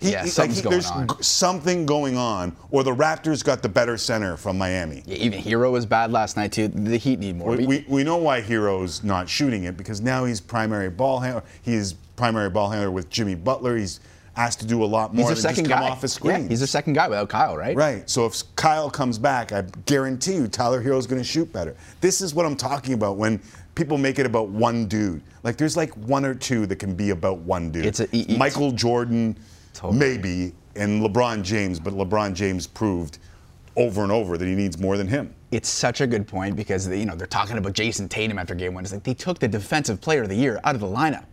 He- 0.00 0.12
Yeah, 0.12 0.24
he- 0.24 0.30
something's 0.30 0.62
going 0.62 0.72
there's 0.72 0.90
on. 0.90 1.08
g- 1.08 1.14
something 1.20 1.84
going 1.86 2.16
on, 2.16 2.56
or 2.70 2.82
the 2.82 2.94
Raptors 2.94 3.44
got 3.44 3.62
the 3.62 3.68
better 3.68 3.98
center 3.98 4.36
from 4.38 4.56
Miami. 4.56 5.02
Yeah, 5.06 5.16
even 5.18 5.40
Herro 5.42 5.70
was 5.70 5.84
bad 5.86 6.10
last 6.10 6.36
night 6.38 6.52
too. 6.52 6.68
The 6.68 6.96
Heat 6.96 7.18
need 7.20 7.36
more. 7.36 7.54
We, 7.54 7.66
we, 7.66 7.84
we 7.86 8.02
know 8.04 8.16
why 8.16 8.40
Herro's 8.40 9.04
not 9.04 9.28
shooting 9.28 9.64
it 9.64 9.76
because 9.76 10.00
now 10.00 10.24
he's 10.24 10.40
primary 10.40 10.88
ball 10.88 11.20
handler. 11.20 11.42
He's 11.62 11.92
primary 12.16 12.48
ball 12.50 12.70
handler 12.70 12.90
with 12.90 13.10
Jimmy 13.10 13.34
Butler. 13.34 13.76
He's 13.76 14.00
asked 14.40 14.60
to 14.60 14.66
do 14.66 14.82
a 14.82 14.86
lot 14.86 15.10
he's 15.10 15.18
more 15.18 15.26
their 15.26 15.34
than 15.34 15.42
second 15.42 15.64
just 15.64 15.70
come 15.70 15.84
guy. 15.84 15.90
off 15.90 16.02
his 16.02 16.12
yeah, 16.14 16.32
screen. 16.34 16.48
he's 16.48 16.60
their 16.60 16.66
second 16.66 16.94
guy 16.94 17.08
without 17.08 17.28
Kyle, 17.28 17.56
right? 17.56 17.76
Right. 17.76 18.08
So 18.08 18.24
if 18.26 18.42
Kyle 18.56 18.88
comes 18.90 19.18
back, 19.18 19.52
I 19.52 19.62
guarantee 19.86 20.34
you 20.34 20.48
Tyler 20.48 20.80
Herro's 20.80 21.06
going 21.06 21.20
to 21.20 21.26
shoot 21.28 21.52
better. 21.52 21.76
This 22.00 22.20
is 22.20 22.34
what 22.34 22.46
I'm 22.46 22.56
talking 22.56 22.94
about 22.94 23.16
when 23.16 23.40
people 23.74 23.98
make 23.98 24.18
it 24.18 24.26
about 24.26 24.48
one 24.48 24.86
dude. 24.86 25.22
Like 25.42 25.56
there's 25.58 25.76
like 25.76 25.92
one 25.96 26.24
or 26.24 26.34
two 26.34 26.66
that 26.66 26.76
can 26.76 26.94
be 26.94 27.10
about 27.10 27.38
one 27.38 27.70
dude. 27.70 27.84
It's 27.86 28.00
a- 28.00 28.16
it's- 28.16 28.38
Michael 28.38 28.72
Jordan, 28.72 29.36
Totally. 29.74 29.98
maybe, 29.98 30.52
and 30.76 31.02
LeBron 31.02 31.42
James, 31.42 31.78
but 31.78 31.92
LeBron 31.92 32.32
James 32.34 32.66
proved 32.66 33.18
over 33.76 34.02
and 34.02 34.10
over 34.12 34.36
that 34.38 34.46
he 34.46 34.54
needs 34.54 34.78
more 34.78 34.96
than 34.96 35.06
him. 35.06 35.34
It's 35.50 35.68
such 35.68 36.00
a 36.00 36.06
good 36.06 36.26
point 36.28 36.56
because 36.56 36.88
they, 36.88 36.98
you 37.00 37.06
know 37.06 37.14
they're 37.16 37.26
talking 37.26 37.58
about 37.58 37.72
Jayson 37.74 38.08
Tatum 38.08 38.38
after 38.38 38.54
game 38.54 38.72
one. 38.74 38.84
It's 38.84 38.92
like 38.92 39.02
they 39.02 39.14
took 39.14 39.38
the 39.38 39.48
defensive 39.48 40.00
player 40.00 40.22
of 40.22 40.28
the 40.28 40.34
year 40.34 40.60
out 40.64 40.74
of 40.74 40.80
the 40.80 40.86
lineup. 40.86 41.24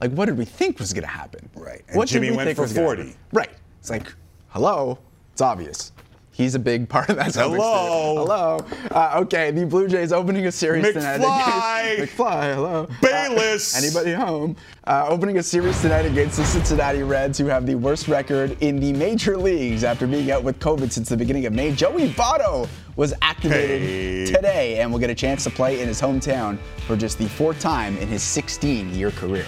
Like 0.00 0.12
what 0.12 0.26
did 0.26 0.36
we 0.36 0.44
think 0.44 0.78
was 0.78 0.92
going 0.92 1.02
to 1.04 1.08
happen? 1.08 1.48
Right. 1.54 1.82
And 1.88 1.96
What 1.96 2.08
Jimmy 2.08 2.30
we 2.30 2.36
went 2.36 2.54
for 2.56 2.66
40. 2.66 3.14
Right. 3.32 3.50
It's 3.80 3.90
like, 3.90 4.12
hello. 4.48 4.98
It's 5.32 5.40
obvious. 5.40 5.92
He's 6.32 6.54
a 6.54 6.58
big 6.58 6.86
part 6.86 7.08
of 7.08 7.16
that. 7.16 7.34
Hello. 7.34 8.16
Hello. 8.26 8.58
Uh, 8.90 9.20
okay, 9.22 9.50
the 9.52 9.64
Blue 9.64 9.88
Jays 9.88 10.12
opening 10.12 10.46
a 10.46 10.52
series 10.52 10.92
tonight. 10.92 11.18
McFly. 11.20 11.92
against- 11.94 12.12
McFly. 12.18 12.54
Hello. 12.54 12.88
Bayless. 13.00 13.74
Uh, 13.74 13.78
anybody 13.78 14.12
home? 14.12 14.54
Uh, 14.86 15.06
opening 15.08 15.38
a 15.38 15.42
series 15.42 15.80
tonight 15.80 16.04
against 16.04 16.36
the 16.36 16.44
Cincinnati 16.44 17.02
Reds, 17.02 17.38
who 17.38 17.46
have 17.46 17.64
the 17.64 17.74
worst 17.74 18.06
record 18.06 18.54
in 18.60 18.78
the 18.78 18.92
major 18.92 19.38
leagues 19.38 19.82
after 19.82 20.06
being 20.06 20.30
out 20.30 20.44
with 20.44 20.58
COVID 20.60 20.92
since 20.92 21.08
the 21.08 21.16
beginning 21.16 21.46
of 21.46 21.54
May. 21.54 21.72
Joey 21.72 22.10
Votto 22.10 22.68
was 22.96 23.14
activated 23.22 23.80
Hey. 23.80 24.26
today 24.26 24.80
and 24.80 24.92
will 24.92 24.98
get 24.98 25.08
a 25.08 25.14
chance 25.14 25.42
to 25.44 25.50
play 25.50 25.80
in 25.80 25.88
his 25.88 26.02
hometown 26.02 26.58
for 26.86 26.96
just 26.96 27.16
the 27.16 27.28
fourth 27.30 27.60
time 27.60 27.96
in 27.96 28.08
his 28.08 28.22
16-year 28.22 29.10
career. 29.12 29.46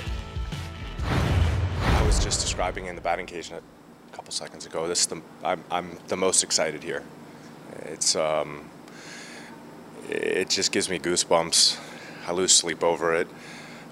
Was 2.09 2.25
just 2.25 2.41
describing 2.41 2.87
in 2.87 2.95
the 2.95 3.03
batting 3.03 3.27
cage 3.27 3.51
a 3.51 3.61
couple 4.17 4.33
seconds 4.33 4.65
ago. 4.65 4.89
This 4.89 5.01
is 5.01 5.09
the 5.09 5.21
I'm, 5.45 5.63
I'm 5.71 5.99
the 6.09 6.17
most 6.17 6.43
excited 6.43 6.83
here. 6.83 7.03
It's 7.83 8.17
um, 8.17 8.71
it 10.09 10.49
just 10.49 10.73
gives 10.73 10.89
me 10.89 10.99
goosebumps. 10.99 11.79
I 12.27 12.33
lose 12.33 12.53
sleep 12.53 12.83
over 12.83 13.15
it. 13.15 13.29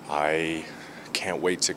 I 0.08 0.64
can't 1.12 1.42
wait 1.42 1.60
to. 1.62 1.74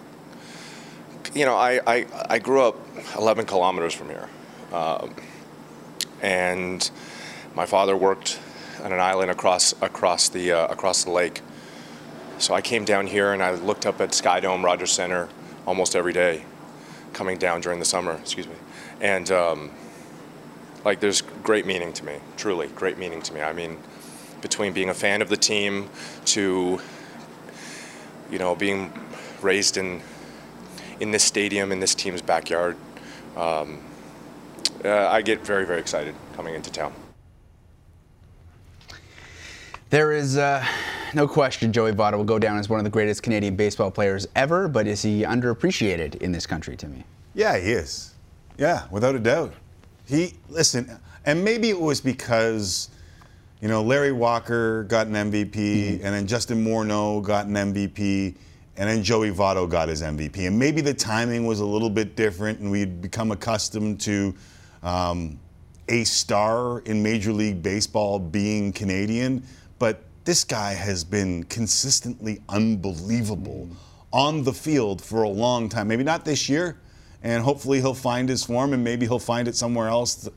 You 1.34 1.43
know, 1.43 1.56
I 1.56 1.82
I, 1.86 2.06
I 2.30 2.39
grew 2.39 2.62
up 2.62 2.78
11 3.17 3.45
kilometers 3.45 3.93
from 3.93 4.08
here, 4.08 4.30
um, 4.71 5.13
and 6.21 6.89
my 7.54 7.65
father 7.65 7.97
worked 7.97 8.39
on 8.82 8.93
an 8.93 9.02
island 9.02 9.30
across 9.30 9.73
across 9.82 10.30
the 10.30 10.54
uh, 10.54 10.67
across 10.67 11.04
the 11.04 11.12
lake. 11.12 11.41
So 12.38 12.54
I 12.54 12.62
came 12.62 12.86
down 12.86 13.08
here 13.08 13.34
and 13.34 13.43
I 13.43 13.52
looked 13.56 13.86
up 13.86 13.99
at 13.99 14.13
Sky 14.13 14.39
Dome, 14.39 14.63
Rogers 14.63 14.93
Center, 14.93 15.28
almost 15.69 15.95
every 15.95 16.13
day, 16.13 16.43
coming 17.13 17.38
down 17.38 17.62
during 17.62 17.77
the 17.77 17.86
summer. 17.86 18.13
Excuse 18.13 18.47
me, 18.47 18.55
and 19.01 19.29
um, 19.29 19.69
like 20.84 20.99
there's 20.99 21.21
great 21.43 21.67
meaning 21.67 21.93
to 21.93 22.03
me. 22.03 22.15
Truly, 22.38 22.67
great 22.69 22.97
meaning 22.97 23.21
to 23.21 23.34
me. 23.36 23.41
I 23.41 23.53
mean, 23.53 23.77
between 24.41 24.73
being 24.73 24.89
a 24.89 24.95
fan 24.95 25.21
of 25.21 25.29
the 25.29 25.38
team 25.38 25.88
to, 26.25 26.82
you 28.32 28.39
know, 28.39 28.55
being 28.55 28.91
raised 29.43 29.77
in 29.77 30.01
in 30.99 31.12
this 31.12 31.23
stadium 31.23 31.71
in 31.71 31.79
this 31.79 31.93
team's 31.93 32.23
backyard, 32.23 32.75
um, 33.38 33.79
uh, 34.84 35.08
I 35.08 35.21
get 35.21 35.45
very 35.45 35.67
very 35.67 35.79
excited 35.79 36.15
coming 36.36 36.55
into 36.55 36.71
town. 36.71 36.93
There 39.89 40.12
is 40.12 40.38
uh, 40.38 40.63
no 41.15 41.28
question 41.28 41.73
Joey 41.73 41.93
Votto 41.93 42.17
will 42.17 42.23
go 42.23 42.38
down 42.38 42.60
as 42.60 42.69
one 42.69 42.80
of 42.80 42.84
the 42.84 42.91
greatest 42.91 43.23
Canadian 43.23 43.56
baseball 43.56 43.89
players 43.89 44.28
ever, 44.36 44.67
but 44.67 44.86
is 44.86 45.02
he 45.02 45.23
underappreciated 45.23 46.17
in 46.17 46.32
this 46.32 46.45
country 46.45 46.78
to 46.78 46.88
me? 46.88 47.04
Yeah, 47.34 47.58
he 47.58 47.71
is. 47.71 48.13
Yeah, 48.60 48.86
without 48.91 49.15
a 49.15 49.19
doubt. 49.19 49.52
He 50.06 50.36
listen, 50.47 50.91
and 51.25 51.43
maybe 51.43 51.69
it 51.69 51.80
was 51.80 52.02
because, 52.02 52.89
you 53.62 53.67
know, 53.67 53.82
Larry 53.82 54.12
Walker 54.12 54.84
got 54.84 55.08
an 55.08 55.13
MVP, 55.13 55.93
and 56.04 56.13
then 56.13 56.28
Justin 56.28 56.63
Morneau 56.63 57.23
got 57.23 57.47
an 57.47 57.54
MVP, 57.54 58.36
and 58.78 58.89
then 58.89 59.02
Joey 59.02 59.32
Votto 59.32 59.67
got 59.67 59.89
his 59.89 60.04
MVP, 60.04 60.45
and 60.45 60.58
maybe 60.58 60.82
the 60.82 60.93
timing 60.93 61.47
was 61.47 61.62
a 61.62 61.65
little 61.65 61.89
bit 61.89 62.15
different, 62.15 62.60
and 62.60 62.69
we'd 62.69 63.02
become 63.02 63.32
accustomed 63.32 63.99
to. 64.02 64.36
Um, 64.84 65.39
a 65.91 66.04
star 66.04 66.82
in 66.82 67.02
Major 67.02 67.34
League 67.34 67.63
Baseball 67.63 68.19
being 68.19 68.71
Canadian, 68.71 69.43
but 69.79 70.03
this 70.25 70.43
guy 70.43 70.73
has 70.73 71.03
been 71.03 71.43
consistently 71.45 72.41
unbelievable 72.49 73.67
on 74.11 74.43
the 74.43 74.53
field 74.53 75.01
for 75.01 75.23
a 75.23 75.29
long 75.29 75.69
time. 75.69 75.87
Maybe 75.87 76.03
not 76.03 76.25
this 76.25 76.49
year, 76.49 76.77
and 77.23 77.43
hopefully 77.43 77.79
he'll 77.79 77.93
find 77.93 78.27
his 78.29 78.43
form, 78.43 78.73
and 78.73 78.83
maybe 78.83 79.05
he'll 79.05 79.19
find 79.19 79.47
it 79.47 79.55
somewhere 79.55 79.87
else 79.87 80.27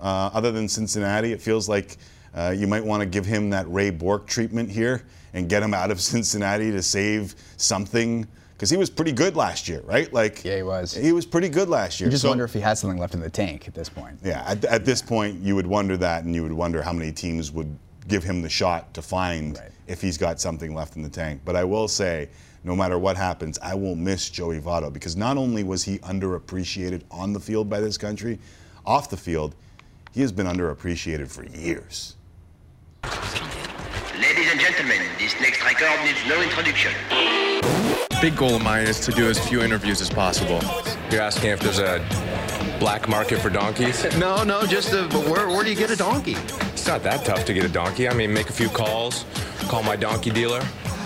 uh, 0.00 0.30
other 0.32 0.52
than 0.52 0.68
Cincinnati. 0.68 1.32
It 1.32 1.40
feels 1.40 1.68
like 1.68 1.96
uh, 2.34 2.54
you 2.56 2.66
might 2.66 2.84
want 2.84 3.00
to 3.00 3.06
give 3.06 3.26
him 3.26 3.50
that 3.50 3.70
Ray 3.70 3.90
Bourque 3.90 4.26
treatment 4.26 4.70
here 4.70 5.04
and 5.34 5.48
get 5.48 5.62
him 5.62 5.74
out 5.74 5.90
of 5.90 6.00
Cincinnati 6.12 6.70
to 6.70 6.82
save 6.82 7.34
something. 7.56 8.26
Because 8.54 8.70
he 8.70 8.76
was 8.76 8.90
pretty 8.90 9.10
good 9.12 9.34
last 9.34 9.68
year, 9.68 9.80
right? 9.84 10.12
Like 10.12 10.44
Yeah, 10.44 10.56
he 10.58 10.62
was. 10.62 10.94
He 10.94 11.10
was 11.10 11.26
pretty 11.26 11.48
good 11.48 11.68
last 11.68 11.98
year. 12.00 12.06
You 12.06 12.12
just 12.12 12.22
So- 12.22 12.28
wonder 12.28 12.44
if 12.44 12.52
he 12.52 12.60
has 12.60 12.78
something 12.78 12.98
left 12.98 13.12
in 13.14 13.20
the 13.20 13.28
tank 13.30 13.66
at 13.66 13.74
this 13.74 13.88
point. 13.88 14.18
yeah, 14.22 14.44
at, 14.46 14.64
at 14.66 14.84
this 14.84 15.02
point, 15.02 15.40
you 15.42 15.56
would 15.56 15.66
wonder 15.66 15.96
that, 15.96 16.22
and 16.24 16.32
you 16.34 16.42
would 16.44 16.52
wonder 16.52 16.80
how 16.80 16.92
many 16.92 17.10
teams 17.10 17.50
would 17.50 17.76
give 18.12 18.22
him 18.22 18.42
the 18.42 18.48
shot 18.50 18.92
to 18.92 19.00
find 19.00 19.56
Right. 19.56 19.70
if 19.86 20.02
he's 20.02 20.18
got 20.18 20.38
something 20.38 20.74
left 20.74 20.96
in 20.96 21.02
the 21.02 21.08
tank. 21.08 21.40
But 21.46 21.56
I 21.56 21.64
will 21.64 21.88
say, 21.88 22.28
no 22.62 22.76
matter 22.76 22.98
what 22.98 23.16
happens, 23.16 23.58
I 23.62 23.74
will 23.74 23.96
miss 23.96 24.28
Joey 24.28 24.60
Votto 24.60 24.92
because 24.92 25.16
not 25.16 25.38
only 25.38 25.64
was 25.64 25.82
he 25.84 25.96
underappreciated 26.00 27.04
on 27.10 27.32
the 27.32 27.40
field 27.40 27.70
by 27.70 27.80
this 27.80 27.96
country, 27.96 28.38
off 28.84 29.08
the 29.08 29.16
field, 29.16 29.54
he 30.12 30.20
has 30.20 30.30
been 30.30 30.46
underappreciated 30.46 31.28
for 31.30 31.44
years. 31.46 32.16
Ladies 34.20 34.50
and 34.52 34.60
gentlemen, 34.60 35.00
this 35.18 35.34
next 35.40 35.64
record 35.64 35.98
needs 36.04 36.18
no 36.28 36.42
introduction. 36.42 36.92
Big 38.20 38.36
goal 38.36 38.56
of 38.56 38.62
mine 38.62 38.86
is 38.86 39.00
to 39.00 39.10
do 39.12 39.26
as 39.26 39.38
few 39.48 39.62
interviews 39.62 40.02
as 40.02 40.10
possible. 40.10 40.60
You're 41.10 41.22
asking 41.22 41.50
if 41.52 41.60
there's 41.60 41.78
a 41.78 41.98
black 42.78 43.08
market 43.08 43.40
for 43.40 43.50
donkeys? 43.50 44.04
No, 44.18 44.42
no, 44.44 44.66
just 44.66 44.92
a, 44.92 45.08
but 45.08 45.26
where, 45.28 45.48
where 45.48 45.64
do 45.64 45.70
you 45.70 45.76
get 45.76 45.90
a 45.90 45.96
donkey? 45.96 46.36
It's 46.72 46.86
not 46.86 47.02
that 47.02 47.24
tough 47.24 47.44
to 47.46 47.54
get 47.54 47.64
a 47.64 47.68
donkey. 47.68 48.08
I 48.08 48.14
mean, 48.14 48.32
make 48.32 48.48
a 48.48 48.52
few 48.52 48.68
calls, 48.68 49.24
call 49.68 49.82
my 49.82 49.96
donkey 49.96 50.30
dealer. 50.30 50.62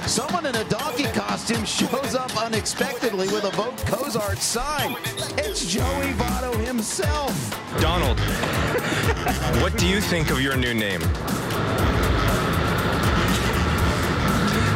Someone 0.07 0.47
in 0.47 0.55
a 0.55 0.65
donkey 0.65 1.05
costume 1.05 1.65
shows 1.65 2.15
up 2.15 2.37
unexpectedly 2.41 3.27
with 3.27 3.45
a 3.45 3.51
Vote 3.51 3.77
Cozart 3.87 4.39
sign. 4.39 4.97
It's 5.37 5.67
Joey 5.67 6.13
Votto 6.13 6.55
himself. 6.65 7.35
Donald, 7.81 8.19
what 9.61 9.77
do 9.77 9.89
you 9.89 10.01
think 10.01 10.31
of 10.31 10.41
your 10.41 10.57
new 10.57 10.75
name? 10.75 11.01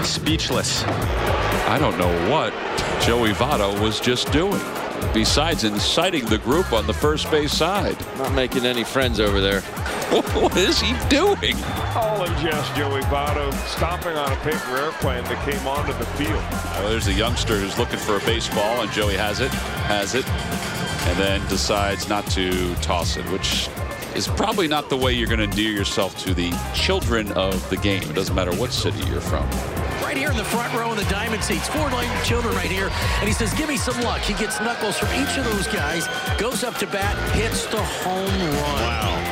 Speechless. 0.05 0.85
I 0.85 1.79
don't 1.79 1.97
know 1.97 2.31
what 2.31 2.53
Joey 3.01 3.31
Votto 3.31 3.81
was 3.81 4.01
just 4.01 4.33
doing, 4.33 4.61
besides 5.13 5.65
inciting 5.65 6.25
the 6.27 6.39
group 6.39 6.73
on 6.73 6.87
the 6.87 6.95
first 6.95 7.31
base 7.31 7.53
side. 7.53 7.97
Not 8.19 8.33
making 8.33 8.65
any 8.65 8.85
friends 8.85 9.21
over 9.21 9.41
there. 9.41 9.63
What 10.11 10.57
is 10.57 10.81
he 10.81 10.93
doing? 11.09 11.57
All 11.95 12.25
in 12.25 12.33
jest, 12.41 12.75
Joey 12.75 13.01
Votto 13.03 13.53
stomping 13.69 14.17
on 14.17 14.33
a 14.33 14.37
paper 14.37 14.77
airplane 14.77 15.23
that 15.25 15.49
came 15.49 15.65
onto 15.67 15.93
the 15.93 16.07
field. 16.17 16.43
Well, 16.53 16.91
there's 16.91 17.07
a 17.07 17.13
youngster 17.13 17.57
who's 17.57 17.79
looking 17.79 17.99
for 17.99 18.17
a 18.17 18.21
baseball, 18.21 18.81
and 18.81 18.91
Joey 18.91 19.17
has 19.17 19.39
it, 19.41 19.53
has 19.53 20.17
it, 20.17 20.29
and 20.29 21.19
then 21.19 21.47
decides 21.49 22.09
not 22.09 22.27
to 22.33 22.75
toss 22.77 23.17
it, 23.17 23.25
which 23.31 23.69
is 24.15 24.29
probably 24.29 24.69
not 24.69 24.89
the 24.89 24.97
way 24.97 25.13
you're 25.13 25.29
going 25.29 25.39
to 25.39 25.45
endear 25.45 25.71
yourself 25.71 26.17
to 26.25 26.35
the 26.35 26.51
children 26.75 27.31
of 27.33 27.69
the 27.71 27.77
game. 27.77 28.03
It 28.03 28.15
doesn't 28.15 28.35
matter 28.35 28.53
what 28.55 28.73
city 28.73 28.99
you're 29.09 29.21
from. 29.21 29.49
right 30.03 30.17
here 30.17 30.31
in 30.31 30.37
the 30.37 30.45
front 30.45 30.75
row 30.75 30.91
in 30.91 30.97
the 30.97 31.05
diamond 31.05 31.43
seats. 31.45 31.69
Four 31.69 31.91
young 31.91 32.25
children 32.25 32.55
right 32.55 32.71
here. 32.71 32.91
And 33.21 33.29
he 33.29 33.33
says, 33.33 33.53
give 33.55 33.69
me 33.69 33.77
some 33.77 34.01
luck. 34.03 34.21
He 34.21 34.35
gets 34.35 34.61
knuckles 34.61 34.99
from 34.99 35.09
each 35.15 35.37
of 35.39 35.45
those 35.45 35.69
guys, 35.69 36.09
goes 36.39 36.65
up 36.65 36.77
to 36.79 36.87
bat, 36.87 37.17
hits 37.35 37.67
the 37.67 37.83
home 37.83 38.27
run. 38.27 38.83
Wow. 38.83 39.30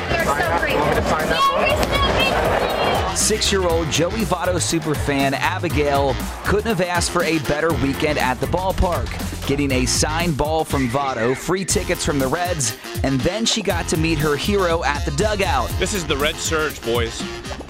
Six-year-old 3.16 3.90
Joey 3.90 4.22
Votto 4.24 4.54
superfan 4.54 5.32
Abigail 5.32 6.14
couldn't 6.44 6.66
have 6.66 6.80
asked 6.80 7.10
for 7.10 7.24
a 7.24 7.38
better 7.40 7.72
weekend 7.74 8.18
at 8.18 8.40
the 8.40 8.46
ballpark. 8.46 9.06
Getting 9.46 9.70
a 9.72 9.86
signed 9.86 10.36
ball 10.36 10.64
from 10.64 10.88
Votto, 10.88 11.36
free 11.36 11.64
tickets 11.64 12.04
from 12.04 12.18
the 12.18 12.26
Reds, 12.26 12.76
and 13.02 13.20
then 13.20 13.44
she 13.44 13.60
got 13.60 13.86
to 13.88 13.96
meet 13.96 14.18
her 14.18 14.36
hero 14.36 14.82
at 14.84 15.04
the 15.04 15.10
dugout. 15.12 15.68
This 15.78 15.94
is 15.94 16.06
the 16.06 16.16
Red 16.16 16.36
Surge, 16.36 16.80
boys. 16.82 17.18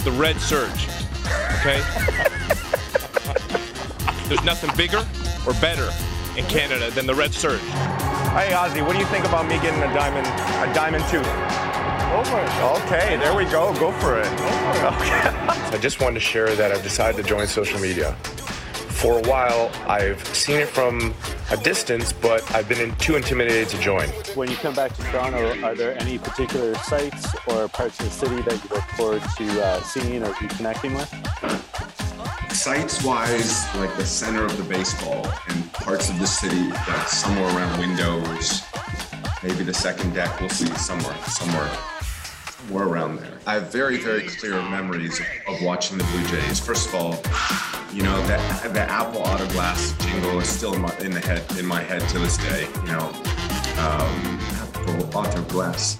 The 0.05 0.12
Red 0.12 0.37
Surge. 0.40 0.88
Okay? 1.59 1.83
There's 4.29 4.44
nothing 4.44 4.70
bigger 4.77 5.05
or 5.46 5.55
better 5.55 5.90
in 6.37 6.44
Canada 6.46 6.90
than 6.90 7.07
the 7.07 7.14
Red 7.14 7.35
Surge. 7.35 7.61
Hey 8.31 8.53
Ozzy, 8.53 8.87
what 8.87 8.92
do 8.92 8.98
you 8.98 9.07
think 9.07 9.24
about 9.24 9.48
me 9.48 9.57
getting 9.57 9.83
a 9.83 9.92
diamond 9.94 10.27
a 10.27 10.74
diamond 10.74 11.05
tooth? 11.09 11.27
Go 12.11 12.25
for 12.25 12.40
it. 12.40 12.85
Okay, 12.87 13.16
there 13.18 13.37
we 13.37 13.44
go. 13.44 13.75
Go 13.79 13.92
for 13.92 14.18
it. 14.18 14.27
Okay. 14.27 15.21
I 15.77 15.79
just 15.81 16.01
wanted 16.01 16.14
to 16.14 16.21
share 16.21 16.55
that 16.57 16.73
I've 16.73 16.83
decided 16.83 17.23
to 17.23 17.29
join 17.29 17.47
social 17.47 17.79
media. 17.79 18.12
For 18.99 19.18
a 19.18 19.23
while, 19.29 19.71
I've 19.87 20.25
seen 20.35 20.57
it 20.59 20.68
from 20.68 21.14
a 21.51 21.57
distance, 21.59 22.12
but 22.12 22.42
I've 22.55 22.68
been 22.68 22.81
in, 22.81 22.97
too 22.97 23.16
intimidated 23.16 23.68
to 23.68 23.79
join. 23.79 24.09
When 24.35 24.51
you 24.51 24.57
come 24.57 24.75
back 24.75 24.97
to 24.97 25.03
Toronto, 25.05 25.62
are 25.62 25.75
there 25.75 26.01
any 26.01 26.18
particular 26.18 26.75
sites 26.77 27.35
or 27.47 27.68
parts 27.68 28.01
of 28.01 28.07
the 28.07 28.11
city 28.11 28.40
that 28.42 28.55
you 28.55 28.71
look 28.75 28.85
forward 28.97 29.23
to 29.37 29.64
uh, 29.64 29.81
seeing 29.83 30.23
or 30.23 30.33
reconnecting 30.33 30.97
with? 30.97 32.53
Sites 32.53 33.05
wise, 33.05 33.73
like 33.77 33.94
the 33.97 34.07
center 34.07 34.44
of 34.44 34.57
the 34.57 34.64
baseball 34.64 35.27
and 35.49 35.73
parts 35.75 36.09
of 36.09 36.18
the 36.18 36.27
city, 36.27 36.68
like 36.71 37.07
somewhere 37.07 37.47
around 37.55 37.79
windows, 37.79 38.62
maybe 39.42 39.62
the 39.62 39.75
second 39.75 40.14
deck, 40.14 40.40
we'll 40.40 40.49
see 40.49 40.66
somewhere, 40.75 41.16
somewhere. 41.27 41.71
We're 42.70 42.87
around 42.87 43.16
there. 43.16 43.38
I 43.46 43.54
have 43.54 43.72
very, 43.72 43.96
very 43.96 44.28
clear 44.28 44.61
memories 44.61 45.20
of, 45.46 45.62
watching 45.62 45.96
the 45.96 46.04
Blue 46.04 46.22
Jays. 46.26 46.61
First 46.61 46.88
of 46.88 46.94
all, 46.94 47.12
you 47.94 48.02
know 48.02 48.20
that 48.26 48.74
the 48.74 48.81
Apple 48.81 49.22
Auto 49.22 49.46
Glass 49.48 49.94
jingle 49.98 50.38
is 50.38 50.48
still 50.48 50.74
in, 50.74 50.83
my, 50.83 50.98
in 50.98 51.12
the 51.12 51.20
head 51.20 51.44
in 51.59 51.64
my 51.64 51.83
head 51.83 52.07
to 52.11 52.18
this 52.18 52.37
day. 52.37 52.68
You 52.85 52.92
know, 52.92 53.09
um, 53.78 54.38
Apple 54.61 55.18
Auto 55.18 55.42
Glass. 55.44 55.98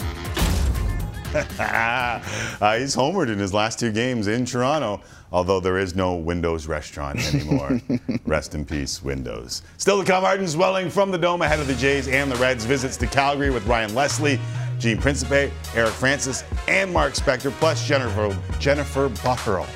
uh, 1.35 2.79
he's 2.79 2.97
homered 2.97 3.31
in 3.31 3.39
his 3.39 3.55
last 3.55 3.79
two 3.79 3.93
games 3.93 4.29
in 4.29 4.45
Toronto, 4.45 5.01
although 5.31 5.61
there 5.61 5.79
is 5.79 5.95
no 5.95 6.17
Windows 6.17 6.67
restaurant 6.67 7.19
anymore. 7.35 7.81
Rest 8.27 8.55
in 8.55 8.65
peace, 8.65 9.03
Windows. 9.03 9.63
Still 9.77 10.01
to 10.01 10.07
come, 10.07 10.25
Arden 10.25 10.47
Zwelling 10.47 10.91
from 10.91 11.11
the 11.11 11.19
Dome 11.19 11.43
ahead 11.43 11.61
of 11.61 11.67
the 11.67 11.75
Jays 11.75 12.09
and 12.09 12.31
the 12.31 12.37
Reds 12.37 12.65
visits 12.65 12.97
to 12.99 13.07
Calgary 13.07 13.51
with 13.51 13.67
Ryan 13.67 13.95
Leslie, 13.95 14.41
Gene 14.79 14.99
Principe, 14.99 15.51
Eric 15.75 15.93
Francis, 15.93 16.45
and 16.67 16.93
Mark 16.93 17.15
Spector, 17.15 17.51
plus 17.53 17.87
Jennifer, 17.87 18.37
Jennifer 18.59 19.09
Botterill 19.09 19.67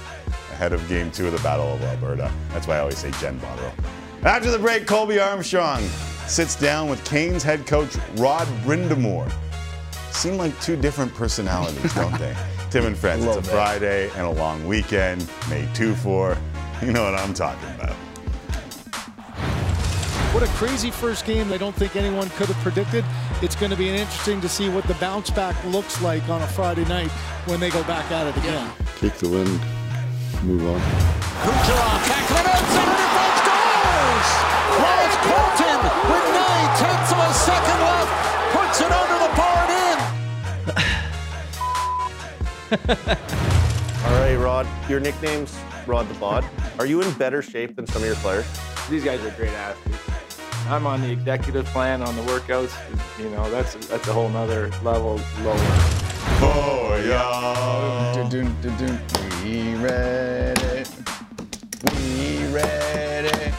ahead 0.52 0.72
of 0.72 0.86
game 0.88 1.10
two 1.10 1.26
of 1.26 1.32
the 1.32 1.40
Battle 1.40 1.74
of 1.74 1.82
Alberta. 1.82 2.32
That's 2.50 2.68
why 2.68 2.76
I 2.76 2.80
always 2.80 2.98
say 2.98 3.10
Jen 3.12 3.38
Botterill. 3.40 3.72
After 4.22 4.50
the 4.50 4.58
break, 4.58 4.86
Colby 4.86 5.18
Armstrong 5.18 5.82
sits 6.26 6.54
down 6.54 6.88
with 6.88 7.04
Canes 7.04 7.42
head 7.42 7.66
coach 7.66 7.96
Rod 8.14 8.46
Brind'Amour. 8.64 9.30
Seem 10.12 10.36
like 10.36 10.58
two 10.60 10.76
different 10.76 11.12
personalities, 11.14 11.92
don't 11.94 12.16
they? 12.18 12.36
Tim 12.70 12.86
and 12.86 12.96
Friends, 12.96 13.24
it's 13.24 13.36
a 13.36 13.40
bit. 13.40 13.50
Friday 13.50 14.10
and 14.10 14.22
a 14.22 14.30
long 14.30 14.64
weekend, 14.66 15.28
May 15.50 15.68
2 15.74 15.94
4. 15.94 16.36
You 16.82 16.92
know 16.92 17.04
what 17.04 17.14
I'm 17.14 17.34
talking 17.34 17.68
about. 17.74 17.96
What 20.32 20.42
a 20.42 20.46
crazy 20.52 20.90
first 20.90 21.26
game. 21.26 21.52
I 21.52 21.58
don't 21.58 21.74
think 21.74 21.96
anyone 21.96 22.30
could 22.30 22.46
have 22.46 22.56
predicted. 22.62 23.04
It's 23.42 23.56
going 23.56 23.70
to 23.72 23.76
be 23.76 23.88
interesting 23.88 24.40
to 24.40 24.48
see 24.48 24.68
what 24.68 24.84
the 24.84 24.94
bounce 24.94 25.28
back 25.28 25.56
looks 25.64 26.00
like 26.00 26.28
on 26.28 26.40
a 26.42 26.46
Friday 26.46 26.84
night 26.84 27.10
when 27.46 27.58
they 27.58 27.70
go 27.70 27.82
back 27.82 28.08
at 28.12 28.28
it 28.28 28.36
again. 28.36 28.70
Take 29.00 29.14
the 29.14 29.28
win, 29.28 29.48
move 30.46 30.64
on. 30.64 30.80
Kucherov 31.42 32.06
tackling 32.06 32.46
outside 32.46 32.86
and 32.86 33.02
it 33.02 33.34
scores! 33.42 34.30
Wallace 34.78 35.18
Colton 35.26 35.82
with 36.06 36.26
nine 36.38 36.70
tenths 36.78 37.10
of 37.10 37.18
a 37.18 37.34
second 37.34 37.80
left 37.82 38.14
puts 38.54 38.78
it 38.80 38.92
under 38.94 39.18
the 39.18 39.30
bar 39.34 39.58
and 39.66 39.74
in. 39.90 40.06
All 44.06 44.14
right, 44.20 44.36
Rod. 44.36 44.68
Your 44.88 45.00
nickname's 45.00 45.58
Rod 45.88 46.08
the 46.08 46.14
Bod. 46.14 46.44
Are 46.78 46.86
you 46.86 47.02
in 47.02 47.12
better 47.14 47.42
shape 47.42 47.74
than 47.74 47.88
some 47.88 48.02
of 48.02 48.06
your 48.06 48.16
players? 48.16 48.46
These 48.88 49.02
guys 49.02 49.20
are 49.24 49.30
great 49.32 49.50
athletes. 49.50 50.21
I'm 50.72 50.86
on 50.86 51.02
the 51.02 51.10
executive 51.10 51.66
plan 51.66 52.00
on 52.00 52.16
the 52.16 52.22
workouts. 52.22 52.72
You 53.18 53.28
know, 53.28 53.50
that's 53.50 53.74
that's 53.88 54.08
a 54.08 54.12
whole 54.14 54.30
nother 54.30 54.70
level 54.82 55.20
lower. 55.42 55.54
Oh, 56.40 56.98
yeah. 57.06 58.14
We 59.44 59.74
ready. 59.74 60.88
We 61.84 62.46
ready. 62.46 63.52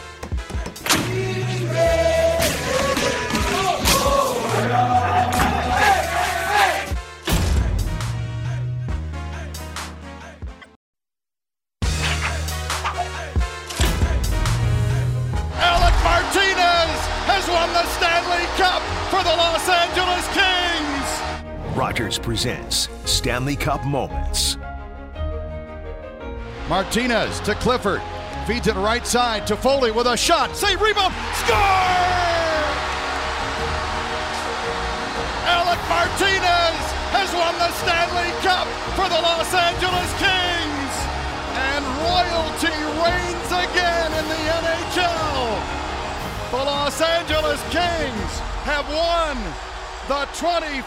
Won 17.64 17.74
the 17.74 17.86
Stanley 17.86 18.46
Cup 18.58 18.82
for 19.10 19.24
the 19.24 19.30
Los 19.30 19.70
Angeles 19.70 20.28
Kings. 20.36 21.78
Rogers 21.78 22.20
presents 22.20 22.90
Stanley 23.06 23.56
Cup 23.56 23.86
Moments. 23.86 24.58
Martinez 26.68 27.40
to 27.42 27.56
Clifford. 27.56 28.02
Feeds 28.48 28.68
it 28.68 28.76
right 28.76 29.08
side 29.08 29.48
to 29.48 29.56
Foley 29.56 29.92
with 29.92 30.08
a 30.08 30.18
shot. 30.18 30.54
Save 30.58 30.82
rebound. 30.82 31.14
Score! 31.40 31.56
Alec 35.48 35.80
Martinez 35.88 36.84
has 37.16 37.32
won 37.32 37.56
the 37.64 37.72
Stanley 37.80 38.32
Cup 38.44 38.68
for 38.98 39.08
the 39.08 39.22
Los 39.24 39.54
Angeles 39.54 40.12
Kings. 40.20 40.94
And 41.72 41.84
royalty 42.12 42.76
reigns 43.00 43.52
again 43.56 44.12
in 44.20 44.26
the 44.28 44.42
NHL. 44.52 45.83
The 46.54 46.60
Los 46.60 47.02
Angeles 47.02 47.60
Kings 47.72 48.40
have 48.62 48.88
won 48.88 49.36
the 50.08 50.28
2014 50.36 50.84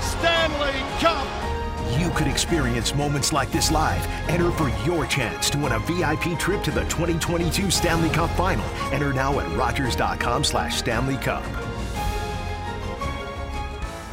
Stanley 0.00 0.78
Cup. 1.00 1.26
You 1.98 2.10
could 2.10 2.28
experience 2.28 2.94
moments 2.94 3.32
like 3.32 3.50
this 3.50 3.72
live. 3.72 4.06
Enter 4.28 4.52
for 4.52 4.68
your 4.86 5.06
chance 5.06 5.50
to 5.50 5.58
win 5.58 5.72
a 5.72 5.80
VIP 5.80 6.38
trip 6.38 6.62
to 6.62 6.70
the 6.70 6.82
2022 6.82 7.68
Stanley 7.68 8.10
Cup 8.10 8.30
Final. 8.36 8.64
Enter 8.92 9.12
now 9.12 9.40
at 9.40 9.56
Rogers.com 9.56 10.44
slash 10.44 10.76
Stanley 10.76 11.16
Cup. 11.16 11.42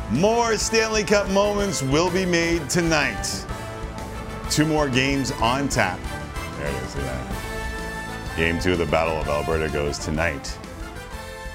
More 0.09 0.57
Stanley 0.57 1.03
Cup 1.03 1.29
moments 1.29 1.83
will 1.83 2.09
be 2.09 2.25
made 2.25 2.67
tonight. 2.67 3.45
Two 4.49 4.65
more 4.65 4.89
games 4.89 5.31
on 5.33 5.69
tap. 5.69 5.99
There 6.57 6.67
it 6.67 6.83
is. 6.83 6.95
look 6.95 7.05
at 7.05 7.29
that. 7.29 7.44
Game 8.35 8.59
two 8.59 8.73
of 8.73 8.79
the 8.79 8.85
Battle 8.87 9.15
of 9.15 9.29
Alberta 9.29 9.71
goes 9.71 9.97
tonight. 9.97 10.57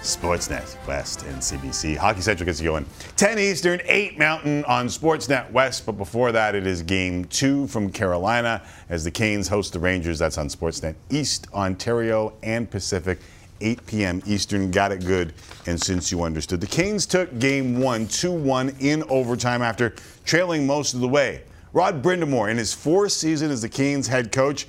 Sportsnet 0.01 0.87
West 0.89 1.25
and 1.25 1.37
CBC. 1.37 1.95
Hockey 1.95 2.23
Central 2.23 2.47
gets 2.47 2.59
you 2.59 2.71
going. 2.71 2.87
10 3.17 3.39
Eastern, 3.39 3.83
8 3.85 4.19
Mountain 4.19 4.65
on 4.65 4.87
Sportsnet 4.87 5.51
West. 5.53 5.85
But 5.85 5.99
before 5.99 6.33
that, 6.33 6.55
it 6.55 6.67
is 6.67 6.81
game 6.81 7.27
two 7.27 7.67
from 7.67 7.93
Carolina 7.93 8.63
as 8.89 9.05
the 9.05 9.11
Canes 9.11 9.47
host 9.47 9.75
the 9.75 9.79
Rangers. 9.79 10.19
That's 10.19 10.39
on 10.39 10.49
Sportsnet 10.49 10.95
East, 11.11 11.49
Ontario, 11.53 12.33
and 12.43 12.71
Pacific. 12.71 13.19
8 13.61 13.87
p.m. 13.87 14.23
Eastern. 14.25 14.71
Got 14.71 14.93
it 14.93 15.05
good. 15.05 15.35
And 15.67 15.79
since 15.79 16.11
you 16.11 16.23
understood, 16.23 16.63
the 16.63 16.67
Canes 16.67 17.05
took 17.05 17.39
game 17.39 17.79
one, 17.79 18.09
2 18.09 18.33
1 18.33 18.77
in 18.81 19.03
overtime 19.11 19.61
after 19.61 19.95
trailing 20.25 20.67
most 20.67 20.95
of 20.95 21.01
the 21.01 21.09
way. 21.09 21.43
Rod 21.75 22.03
Brind'Amour, 22.03 22.51
in 22.51 22.57
his 22.57 22.73
fourth 22.73 23.13
season 23.13 23.51
as 23.51 23.61
the 23.61 23.69
Canes 23.69 24.07
head 24.07 24.33
coach, 24.33 24.67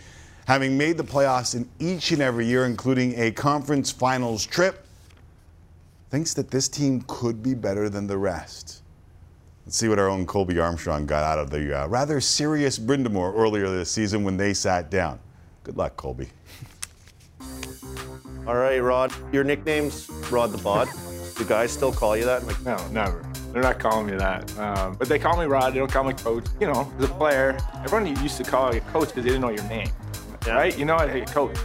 having 0.52 0.78
made 0.78 0.98
the 0.98 1.04
playoffs 1.04 1.56
in 1.56 1.66
each 1.80 2.12
and 2.12 2.22
every 2.22 2.46
year, 2.46 2.66
including 2.66 3.18
a 3.18 3.32
conference 3.32 3.90
finals 3.90 4.46
trip, 4.46 4.86
thinks 6.10 6.34
that 6.34 6.52
this 6.52 6.68
team 6.68 7.02
could 7.08 7.42
be 7.42 7.54
better 7.54 7.88
than 7.88 8.06
the 8.06 8.18
rest. 8.18 8.82
Let's 9.66 9.78
see 9.78 9.88
what 9.88 9.98
our 9.98 10.10
own 10.10 10.26
Colby 10.26 10.60
Armstrong 10.60 11.06
got 11.06 11.24
out 11.24 11.40
of 11.40 11.52
the 11.52 11.84
uh, 11.84 11.88
rather 11.88 12.20
serious 12.20 12.78
Brind'Amour 12.78 13.34
earlier 13.34 13.70
this 13.70 13.90
season 13.90 14.26
when 14.26 14.36
they 14.36 14.54
sat 14.54 14.92
down. 14.92 15.22
Good 15.64 15.78
luck, 15.78 15.96
Colby. 15.96 16.28
All 18.46 18.56
right, 18.56 18.80
Rod. 18.80 19.14
Your 19.32 19.46
nickname's 19.46 20.10
Rod 20.30 20.52
the 20.52 20.58
Bod. 20.58 20.90
Do 21.38 21.46
guys 21.46 21.72
still 21.72 21.94
call 21.94 22.18
you 22.18 22.26
that? 22.26 22.46
Like, 22.46 22.60
no, 22.64 22.76
never. 22.90 23.24
They're 23.54 23.64
not 23.64 23.80
calling 23.80 24.08
me 24.08 24.18
that. 24.18 24.60
Um, 24.60 24.98
but 24.98 25.08
they 25.08 25.18
call 25.18 25.38
me 25.38 25.46
Rod. 25.46 25.74
They 25.74 25.80
don't 25.80 25.90
call 25.90 26.04
me 26.04 26.14
coach. 26.14 26.44
You 26.60 26.68
know, 26.68 26.92
as 26.98 27.06
a 27.06 27.14
player, 27.14 27.58
everyone 27.86 28.22
used 28.22 28.36
to 28.36 28.44
call 28.44 28.76
you 28.76 28.82
coach 28.82 29.08
because 29.08 29.24
they 29.24 29.30
didn't 29.30 29.44
know 29.44 29.50
your 29.52 29.64
name. 29.70 29.90
Right? 30.48 30.78
You 30.78 30.86
know, 30.86 30.96
I 30.96 31.08
hate 31.08 31.28
coach. 31.28 31.58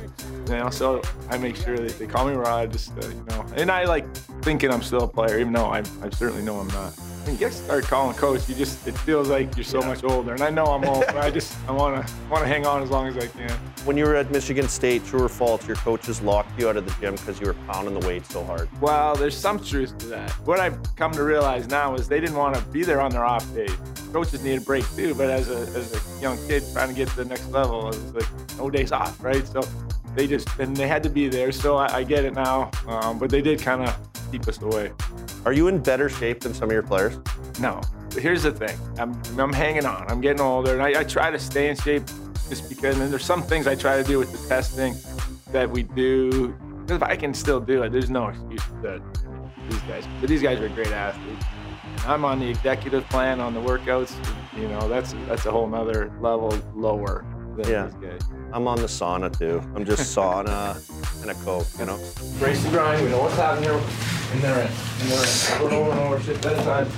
You 0.48 0.58
know, 0.58 0.70
so 0.70 1.02
I 1.28 1.38
make 1.38 1.56
sure 1.56 1.76
that 1.76 1.98
they 1.98 2.06
call 2.06 2.26
me 2.26 2.34
Rod. 2.34 2.72
Just 2.72 2.92
uh, 2.92 3.08
you 3.08 3.24
know, 3.28 3.44
and 3.56 3.70
I 3.70 3.84
like 3.84 4.06
thinking 4.42 4.70
I'm 4.70 4.82
still 4.82 5.02
a 5.02 5.08
player, 5.08 5.38
even 5.38 5.52
though 5.52 5.66
I, 5.66 5.78
I 6.02 6.10
certainly 6.10 6.42
know 6.42 6.60
I'm 6.60 6.68
not. 6.68 6.94
You 7.26 7.36
get 7.36 7.52
start 7.52 7.84
calling 7.84 8.16
coach, 8.16 8.48
you 8.48 8.54
just 8.54 8.86
it 8.86 8.96
feels 8.98 9.28
like 9.28 9.56
you're 9.56 9.64
so 9.64 9.80
much 9.80 10.04
older, 10.04 10.32
and 10.32 10.42
I 10.42 10.50
know 10.50 10.66
I'm 10.66 10.84
old, 10.84 11.06
but 11.06 11.16
I 11.16 11.28
just 11.28 11.56
I 11.68 11.72
want 11.72 12.06
to 12.06 12.14
want 12.30 12.44
to 12.44 12.48
hang 12.48 12.64
on 12.64 12.84
as 12.84 12.90
long 12.90 13.08
as 13.08 13.16
I 13.16 13.26
can. 13.26 13.50
When 13.84 13.96
you 13.96 14.04
were 14.04 14.14
at 14.14 14.30
Michigan 14.30 14.68
State, 14.68 15.04
true 15.04 15.24
or 15.24 15.28
false, 15.28 15.66
your 15.66 15.74
coaches 15.76 16.22
locked 16.22 16.56
you 16.56 16.68
out 16.68 16.76
of 16.76 16.84
the 16.84 16.94
gym 17.00 17.16
because 17.16 17.40
you 17.40 17.46
were 17.46 17.54
pounding 17.66 17.98
the 17.98 18.06
weight 18.06 18.24
so 18.26 18.44
hard. 18.44 18.68
Well, 18.80 19.16
there's 19.16 19.36
some 19.36 19.58
truth 19.58 19.98
to 19.98 20.06
that. 20.06 20.30
What 20.46 20.60
I've 20.60 20.78
come 20.94 21.10
to 21.12 21.24
realize 21.24 21.66
now 21.66 21.94
is 21.96 22.06
they 22.06 22.20
didn't 22.20 22.36
want 22.36 22.54
to 22.54 22.62
be 22.66 22.84
there 22.84 23.00
on 23.00 23.10
their 23.10 23.24
off 23.24 23.52
days. 23.54 23.74
Coaches 24.12 24.44
need 24.44 24.58
a 24.58 24.60
break 24.60 24.84
too, 24.94 25.12
but 25.14 25.28
as 25.28 25.50
a, 25.50 25.58
as 25.76 25.94
a 25.94 26.22
young 26.22 26.38
kid 26.46 26.62
trying 26.72 26.88
to 26.88 26.94
get 26.94 27.08
to 27.08 27.16
the 27.16 27.24
next 27.24 27.50
level, 27.50 27.88
it's 27.88 28.14
like 28.14 28.28
no 28.56 28.70
days 28.70 28.92
off, 28.92 29.22
right? 29.22 29.44
So 29.48 29.62
they 30.14 30.28
just 30.28 30.48
and 30.60 30.76
they 30.76 30.86
had 30.86 31.02
to 31.02 31.10
be 31.10 31.28
there. 31.28 31.50
So 31.50 31.76
I, 31.76 31.96
I 31.96 32.04
get 32.04 32.24
it 32.24 32.34
now, 32.34 32.70
um, 32.86 33.18
but 33.18 33.30
they 33.30 33.42
did 33.42 33.60
kind 33.60 33.82
of 33.82 33.98
keep 34.30 34.46
us 34.48 34.60
away. 34.60 34.92
Are 35.44 35.52
you 35.52 35.68
in 35.68 35.78
better 35.82 36.08
shape 36.08 36.40
than 36.40 36.54
some 36.54 36.68
of 36.68 36.72
your 36.72 36.82
players? 36.82 37.18
No. 37.60 37.80
But 38.10 38.22
here's 38.22 38.42
the 38.42 38.52
thing. 38.52 38.78
I'm, 38.98 39.20
I'm 39.38 39.52
hanging 39.52 39.84
on. 39.86 40.06
I'm 40.08 40.20
getting 40.20 40.40
older, 40.40 40.72
and 40.72 40.82
I, 40.82 41.00
I 41.00 41.04
try 41.04 41.30
to 41.30 41.38
stay 41.38 41.68
in 41.68 41.76
shape 41.76 42.04
just 42.48 42.68
because. 42.68 42.98
And 42.98 43.12
there's 43.12 43.24
some 43.24 43.42
things 43.42 43.66
I 43.66 43.74
try 43.74 43.96
to 44.00 44.04
do 44.04 44.18
with 44.18 44.32
the 44.32 44.48
testing 44.48 44.94
that 45.52 45.68
we 45.70 45.82
do. 45.82 46.54
If 46.88 47.02
I 47.02 47.16
can 47.16 47.34
still 47.34 47.60
do 47.60 47.82
it, 47.82 47.90
there's 47.92 48.10
no 48.10 48.28
excuse 48.28 48.62
for 48.62 48.80
that 48.82 49.02
these 49.68 49.80
guys. 49.82 50.04
But 50.20 50.28
these 50.28 50.42
guys 50.42 50.60
are 50.60 50.68
great 50.68 50.88
athletes. 50.88 51.44
I'm 52.06 52.24
on 52.24 52.38
the 52.38 52.48
executive 52.48 53.08
plan 53.08 53.40
on 53.40 53.54
the 53.54 53.60
workouts. 53.60 54.14
You 54.56 54.68
know, 54.68 54.88
that's 54.88 55.14
that's 55.26 55.46
a 55.46 55.50
whole 55.50 55.66
nother 55.66 56.12
level 56.20 56.56
lower 56.74 57.24
than 57.56 57.68
Yeah. 57.68 57.86
these 57.86 57.94
guys. 57.94 58.20
I'm 58.56 58.66
on 58.66 58.78
the 58.78 58.84
sauna 58.84 59.38
too. 59.38 59.60
I'm 59.74 59.84
just 59.84 60.16
sauna 60.16 60.80
and 61.20 61.30
a 61.30 61.34
coke, 61.44 61.66
you 61.78 61.84
know. 61.84 61.98
Race 62.38 62.64
the 62.64 62.70
grind. 62.70 63.04
We 63.04 63.10
know 63.10 63.20
what's 63.20 63.36
happening 63.36 63.64
here. 63.64 63.78
And 64.32 64.40
they're 64.40 64.62
in. 64.62 64.70
And 65.00 65.10
they're 65.10 65.22
in. 65.22 65.62
Over 65.62 65.64
and 65.66 65.74
over 65.74 65.90
and 65.90 66.00
over. 66.00 66.20
Shit 66.22 66.46
at 66.46 66.58
a 66.58 66.64
time. 66.64 66.88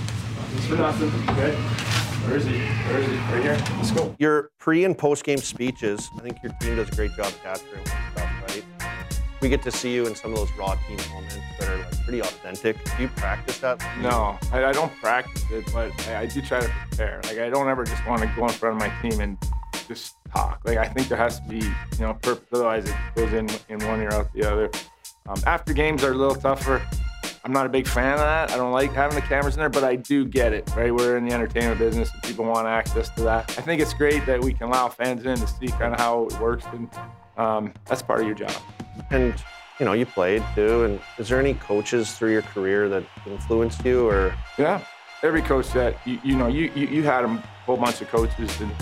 It's 0.55 0.67
for 0.67 0.77
nothing. 0.77 1.09
Okay. 1.31 1.57
Where 1.57 2.37
is 2.37 2.45
he? 2.45 2.61
Where 2.61 2.99
is 3.01 3.07
he? 3.09 3.17
Right 3.17 3.43
here. 3.43 3.77
Let's 3.77 3.91
go. 3.91 4.15
Your 4.21 4.53
pre 4.61 4.85
and 4.85 4.97
post 4.97 5.25
game 5.25 5.39
speeches, 5.39 6.09
I 6.17 6.21
think 6.21 6.39
your 6.45 6.53
team 6.61 6.77
does 6.77 6.91
a 6.91 6.95
great 6.95 7.17
job 7.17 7.33
capturing 7.43 7.83
that 7.87 8.13
stuff, 8.13 8.55
right? 8.55 8.65
We 9.41 9.49
get 9.49 9.61
to 9.63 9.73
see 9.73 9.93
you 9.93 10.07
in 10.07 10.15
some 10.15 10.33
of 10.33 10.39
those 10.39 10.53
raw 10.57 10.77
team 10.87 10.99
moments 11.13 11.39
that 11.59 11.69
are 11.71 11.77
like 11.77 12.05
pretty 12.05 12.21
authentic. 12.21 12.77
Do 12.97 13.03
you 13.03 13.09
practice 13.09 13.59
that? 13.59 13.85
No, 14.01 14.39
I, 14.53 14.67
I 14.67 14.73
don't 14.73 14.95
practice 15.01 15.43
it, 15.51 15.65
but 15.73 15.91
I, 16.07 16.21
I 16.21 16.27
do 16.27 16.41
try 16.41 16.61
to 16.61 16.73
prepare. 16.89 17.21
Like 17.25 17.39
I 17.39 17.51
don't 17.51 17.69
ever 17.69 17.83
just 17.83 18.07
want 18.07 18.21
to 18.23 18.33
go 18.37 18.45
in 18.45 18.51
front 18.51 18.81
of 18.81 18.81
my 18.81 18.95
team 19.03 19.21
and 19.21 19.37
just 19.89 20.17
talk. 20.33 20.61
Like 20.65 20.79
I 20.79 20.87
think 20.87 21.09
there 21.09 21.19
has 21.19 21.41
to 21.41 21.49
be, 21.49 21.59
you 21.59 22.01
know, 22.01 22.15
purpose. 22.15 22.47
Otherwise, 22.53 22.89
it 22.89 22.95
goes 23.17 23.33
in 23.33 23.49
in 23.69 23.85
one 23.89 24.01
ear 24.01 24.13
out 24.13 24.33
the 24.33 24.45
other. 24.45 24.71
Um, 25.27 25.41
after 25.47 25.73
games 25.73 26.05
are 26.05 26.13
a 26.13 26.17
little 26.17 26.37
tougher. 26.37 26.81
I'm 27.45 27.53
not 27.53 27.67
a 27.67 27.69
big 27.69 27.87
fan 27.87 28.15
of 28.15 28.19
that. 28.19 28.51
I 28.51 28.57
don't 28.57 28.73
like 28.73 28.93
having 28.93 29.15
the 29.15 29.23
cameras 29.23 29.55
in 29.55 29.61
there, 29.61 29.71
but 29.71 29.85
I 29.85 29.97
do 29.97 30.27
get 30.27 30.53
it. 30.53 30.69
Right, 30.77 30.95
we're 30.95 31.17
in 31.17 31.25
the 31.25 31.33
entertainment 31.33 31.79
business, 31.79 32.11
and 32.13 32.23
people 32.23 32.45
want 32.45 32.67
access 32.67 33.09
to 33.11 33.23
that. 33.23 33.49
I 33.57 33.63
think 33.63 33.81
it's 33.81 33.95
great 33.95 34.27
that 34.27 34.43
we 34.43 34.53
can 34.53 34.69
allow 34.69 34.89
fans 34.89 35.25
in 35.25 35.39
to 35.39 35.47
see 35.47 35.69
kind 35.69 35.95
of 35.95 36.01
how 36.01 36.27
it 36.27 36.39
works, 36.41 36.67
and 36.73 36.91
um, 37.39 37.73
that's 37.87 38.03
part 38.03 38.21
of 38.21 38.27
your 38.27 38.35
job. 38.35 38.53
And 39.11 39.35
you 39.79 39.87
know, 39.87 39.93
you 39.93 40.05
played 40.05 40.43
too. 40.55 40.85
And 40.85 41.01
is 41.19 41.29
there 41.29 41.39
any 41.39 41.55
coaches 41.55 42.13
through 42.13 42.33
your 42.33 42.43
career 42.43 42.89
that 42.89 43.05
influenced 43.25 43.85
you, 43.85 44.07
or 44.07 44.35
Yeah, 44.59 44.85
every 45.23 45.41
coach 45.41 45.71
that 45.73 45.97
you, 46.07 46.19
you 46.25 46.37
know, 46.37 46.49
you, 46.49 46.71
you 46.75 46.87
you 46.89 47.03
had 47.05 47.25
a 47.25 47.43
whole 47.69 47.77
bunch 47.77 48.01
of 48.01 48.09
coaches, 48.09 48.61
and 48.63 48.73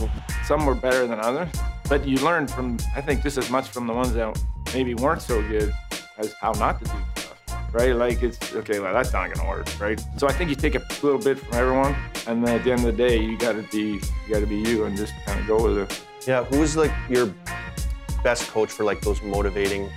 some 0.45 0.65
were 0.65 0.75
better 0.75 1.09
than 1.09 1.19
others. 1.19 1.49
But 1.89 2.07
you 2.07 2.19
learned 2.19 2.49
from, 2.53 2.79
I 2.95 3.01
think, 3.01 3.21
just 3.25 3.37
as 3.37 3.51
much 3.51 3.69
from 3.69 3.89
the 3.89 3.93
ones 3.93 4.13
that 4.13 4.41
maybe 4.73 4.95
weren't 4.95 5.23
so 5.23 5.43
good 5.43 5.75
as 6.19 6.33
how 6.35 6.53
not 6.53 6.79
to 6.79 6.85
do 6.85 6.99
stuff, 7.17 7.39
right? 7.73 7.95
Like 7.97 8.23
it's 8.23 8.55
okay, 8.55 8.79
well 8.79 8.95
that's 8.95 9.13
not 9.13 9.33
gonna 9.35 9.49
work, 9.49 9.67
right? 9.81 10.01
So 10.19 10.29
I 10.29 10.33
think 10.33 10.51
you 10.51 10.57
take 10.57 10.77
a 10.77 10.83
little 11.03 11.19
bit 11.19 11.37
from 11.41 11.55
everyone, 11.55 11.97
and 12.29 12.47
then 12.47 12.55
at 12.59 12.63
the 12.65 12.71
end 12.71 12.87
of 12.87 12.97
the 12.97 13.09
day, 13.09 13.19
you 13.21 13.37
got 13.37 13.57
to 13.57 13.65
be 13.73 13.99
you 13.99 14.29
got 14.35 14.41
to 14.41 14.47
be 14.47 14.59
you 14.69 14.85
and 14.85 14.97
just 14.97 15.13
kind 15.27 15.41
of 15.41 15.47
go 15.49 15.57
with 15.65 15.79
it. 15.79 16.03
yeah, 16.29 16.45
who 16.45 16.61
was 16.61 16.77
like 16.77 16.93
your 17.09 17.27
best 18.23 18.49
coach 18.53 18.71
for 18.71 18.85
like 18.85 19.01
those 19.01 19.21
motivating 19.21 19.91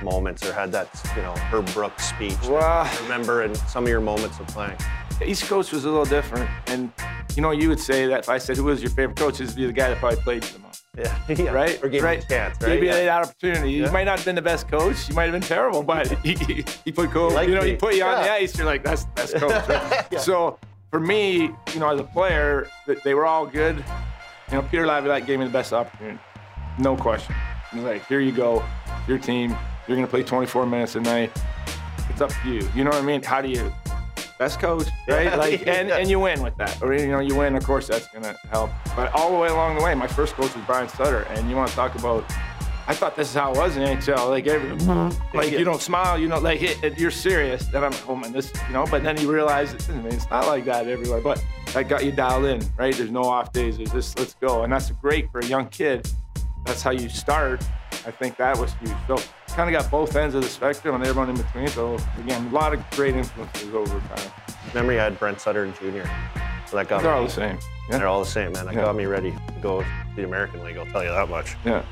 moments, 0.00 0.46
or 0.46 0.52
had 0.52 0.70
that 0.70 0.88
you 1.16 1.22
know 1.22 1.34
Herb 1.50 1.66
Brooks 1.74 2.04
speech? 2.08 2.38
Well- 2.48 2.88
remember 3.02 3.42
in 3.42 3.52
some 3.56 3.82
of 3.82 3.90
your 3.90 4.00
moments 4.00 4.38
of 4.38 4.46
playing. 4.46 4.78
Each 5.24 5.42
Coast 5.44 5.72
was 5.72 5.84
a 5.84 5.88
little 5.90 6.04
different, 6.04 6.48
and 6.68 6.92
you 7.34 7.42
know, 7.42 7.50
you 7.50 7.68
would 7.68 7.80
say 7.80 8.06
that 8.06 8.20
if 8.20 8.28
I 8.28 8.38
said 8.38 8.56
who 8.56 8.64
was 8.64 8.82
your 8.82 8.90
favorite 8.90 9.16
coach, 9.16 9.40
it'd 9.40 9.54
be 9.54 9.66
the 9.66 9.72
guy 9.72 9.88
that 9.90 9.98
probably 9.98 10.20
played 10.20 10.44
you 10.44 10.50
the 10.52 10.58
most. 10.60 10.84
Yeah, 10.98 11.16
yeah. 11.28 11.50
Right? 11.52 11.80
Or 11.84 11.88
gave 11.88 12.02
right. 12.02 12.18
you 12.18 12.24
a 12.24 12.28
chance, 12.28 12.60
right? 12.60 12.72
Gave 12.72 12.82
you 12.82 12.88
Yeah. 12.88 13.04
that 13.04 13.22
opportunity. 13.28 13.72
Yeah. 13.72 13.90
Might 13.92 14.04
not 14.04 14.16
have 14.18 14.24
been 14.24 14.34
the 14.34 14.42
best 14.42 14.68
coach. 14.68 15.08
You 15.08 15.14
might 15.14 15.24
have 15.24 15.32
been 15.32 15.42
terrible, 15.42 15.84
but 15.84 16.08
he, 16.24 16.34
he, 16.34 16.64
he 16.84 16.90
put 16.90 17.10
cool. 17.12 17.30
liked 17.30 17.48
you 17.48 17.54
know, 17.54 17.62
me. 17.62 17.70
he 17.70 17.76
put 17.76 17.94
you 17.94 18.02
on 18.02 18.20
the 18.20 18.32
ice. 18.32 18.58
You're 18.58 18.66
like, 18.66 18.82
that's 18.82 19.04
that's 19.14 19.32
coach. 19.32 19.68
Right? 19.68 20.06
So 20.18 20.58
for 20.90 20.98
me, 20.98 21.50
you 21.72 21.78
know, 21.78 21.88
as 21.90 22.00
a 22.00 22.04
player, 22.04 22.68
they 23.04 23.14
were 23.14 23.26
all 23.26 23.46
good. 23.46 23.76
You 24.50 24.56
know, 24.56 24.62
Peter 24.62 24.86
Laviolette 24.86 25.24
gave 25.24 25.38
me 25.38 25.44
the 25.44 25.52
best 25.52 25.72
opportunity, 25.72 26.18
no 26.78 26.96
question. 26.96 27.34
He's 27.72 27.84
like, 27.84 28.04
here 28.06 28.20
you 28.20 28.32
go, 28.32 28.64
your 29.06 29.18
team. 29.18 29.54
You're 29.86 29.96
gonna 29.96 30.08
play 30.08 30.24
24 30.24 30.66
minutes 30.66 30.96
a 30.96 31.00
night. 31.00 31.30
It's 32.10 32.20
up 32.20 32.32
to 32.42 32.48
you. 32.48 32.68
You 32.74 32.82
know 32.82 32.90
what 32.90 33.02
I 33.02 33.06
mean? 33.06 33.22
How 33.22 33.40
do 33.40 33.48
you? 33.48 33.72
Best 34.38 34.60
coach, 34.60 34.86
right? 35.08 35.36
Like, 35.36 35.66
and, 35.66 35.90
and 35.90 36.08
you 36.08 36.20
win 36.20 36.42
with 36.42 36.56
that. 36.56 36.80
Or 36.82 36.94
you 36.94 37.08
know, 37.08 37.18
you 37.20 37.34
win. 37.34 37.56
Of 37.56 37.64
course, 37.64 37.88
that's 37.88 38.06
gonna 38.08 38.36
help. 38.50 38.70
But 38.94 39.12
all 39.12 39.32
the 39.32 39.38
way 39.38 39.48
along 39.48 39.76
the 39.76 39.82
way, 39.84 39.94
my 39.94 40.06
first 40.06 40.34
coach 40.34 40.54
was 40.54 40.64
Brian 40.64 40.88
Sutter, 40.88 41.22
and 41.30 41.48
you 41.50 41.56
want 41.56 41.70
to 41.70 41.76
talk 41.76 41.94
about? 41.96 42.24
I 42.86 42.94
thought 42.94 43.16
this 43.16 43.28
is 43.28 43.34
how 43.34 43.52
it 43.52 43.58
was 43.58 43.76
in 43.76 43.82
NHL. 43.82 44.30
Like 44.30 44.46
every, 44.46 44.70
like 45.34 45.50
you 45.52 45.62
don't 45.64 45.82
smile, 45.82 46.18
you 46.18 46.26
know, 46.26 46.38
like 46.38 46.62
it, 46.62 46.82
it- 46.82 46.98
you're 46.98 47.10
serious. 47.10 47.66
Then 47.66 47.84
I'm 47.84 47.90
like, 47.90 48.08
oh 48.08 48.16
man, 48.16 48.32
this, 48.32 48.50
you 48.66 48.72
know. 48.72 48.86
But 48.90 49.02
then 49.02 49.20
you 49.20 49.30
realize, 49.30 49.74
I 49.90 49.92
mean, 49.92 50.06
it's 50.06 50.30
not 50.30 50.46
like 50.46 50.64
that 50.64 50.86
everywhere. 50.86 51.20
But 51.20 51.44
that 51.74 51.88
got 51.88 52.02
you 52.04 52.12
dialed 52.12 52.46
in, 52.46 52.62
right? 52.78 52.94
There's 52.94 53.10
no 53.10 53.24
off 53.24 53.52
days. 53.52 53.76
There's 53.76 53.92
just 53.92 54.18
let's 54.18 54.34
go, 54.34 54.62
and 54.62 54.72
that's 54.72 54.90
great 54.92 55.30
for 55.30 55.40
a 55.40 55.44
young 55.46 55.68
kid. 55.68 56.08
That's 56.64 56.80
how 56.82 56.92
you 56.92 57.08
start. 57.10 57.62
I 58.06 58.10
think 58.10 58.36
that 58.38 58.56
was 58.56 58.72
huge. 58.74 58.96
So 59.06 59.18
kind 59.58 59.74
of 59.74 59.82
got 59.82 59.90
both 59.90 60.14
ends 60.14 60.36
of 60.36 60.42
the 60.44 60.48
spectrum 60.48 60.94
and 60.94 61.04
everyone 61.04 61.28
in 61.28 61.36
between. 61.36 61.66
So 61.66 61.98
again, 62.20 62.46
a 62.46 62.50
lot 62.50 62.72
of 62.72 62.90
great 62.90 63.16
influences 63.16 63.74
over 63.74 63.98
time. 64.14 64.30
Memory, 64.72 64.94
had 64.94 65.18
Brent 65.18 65.40
Sutter 65.40 65.64
and 65.64 65.74
Jr. 65.74 66.08
So 66.68 66.76
that 66.76 66.86
got 66.86 67.02
They're 67.02 67.10
me. 67.10 67.18
all 67.18 67.24
the 67.24 67.28
same. 67.30 67.58
Yeah. 67.90 67.98
They're 67.98 68.06
all 68.06 68.20
the 68.20 68.30
same, 68.30 68.52
man. 68.52 68.66
That 68.66 68.74
Yeah. 68.76 68.82
got 68.82 68.94
me 68.94 69.06
ready 69.06 69.32
to 69.32 69.52
go 69.60 69.80
to 69.82 69.86
the 70.14 70.22
American 70.22 70.62
League. 70.62 70.76
I'll 70.78 70.86
tell 70.86 71.02
you 71.02 71.10
that 71.10 71.28
much. 71.28 71.56
Yeah. 71.64 71.82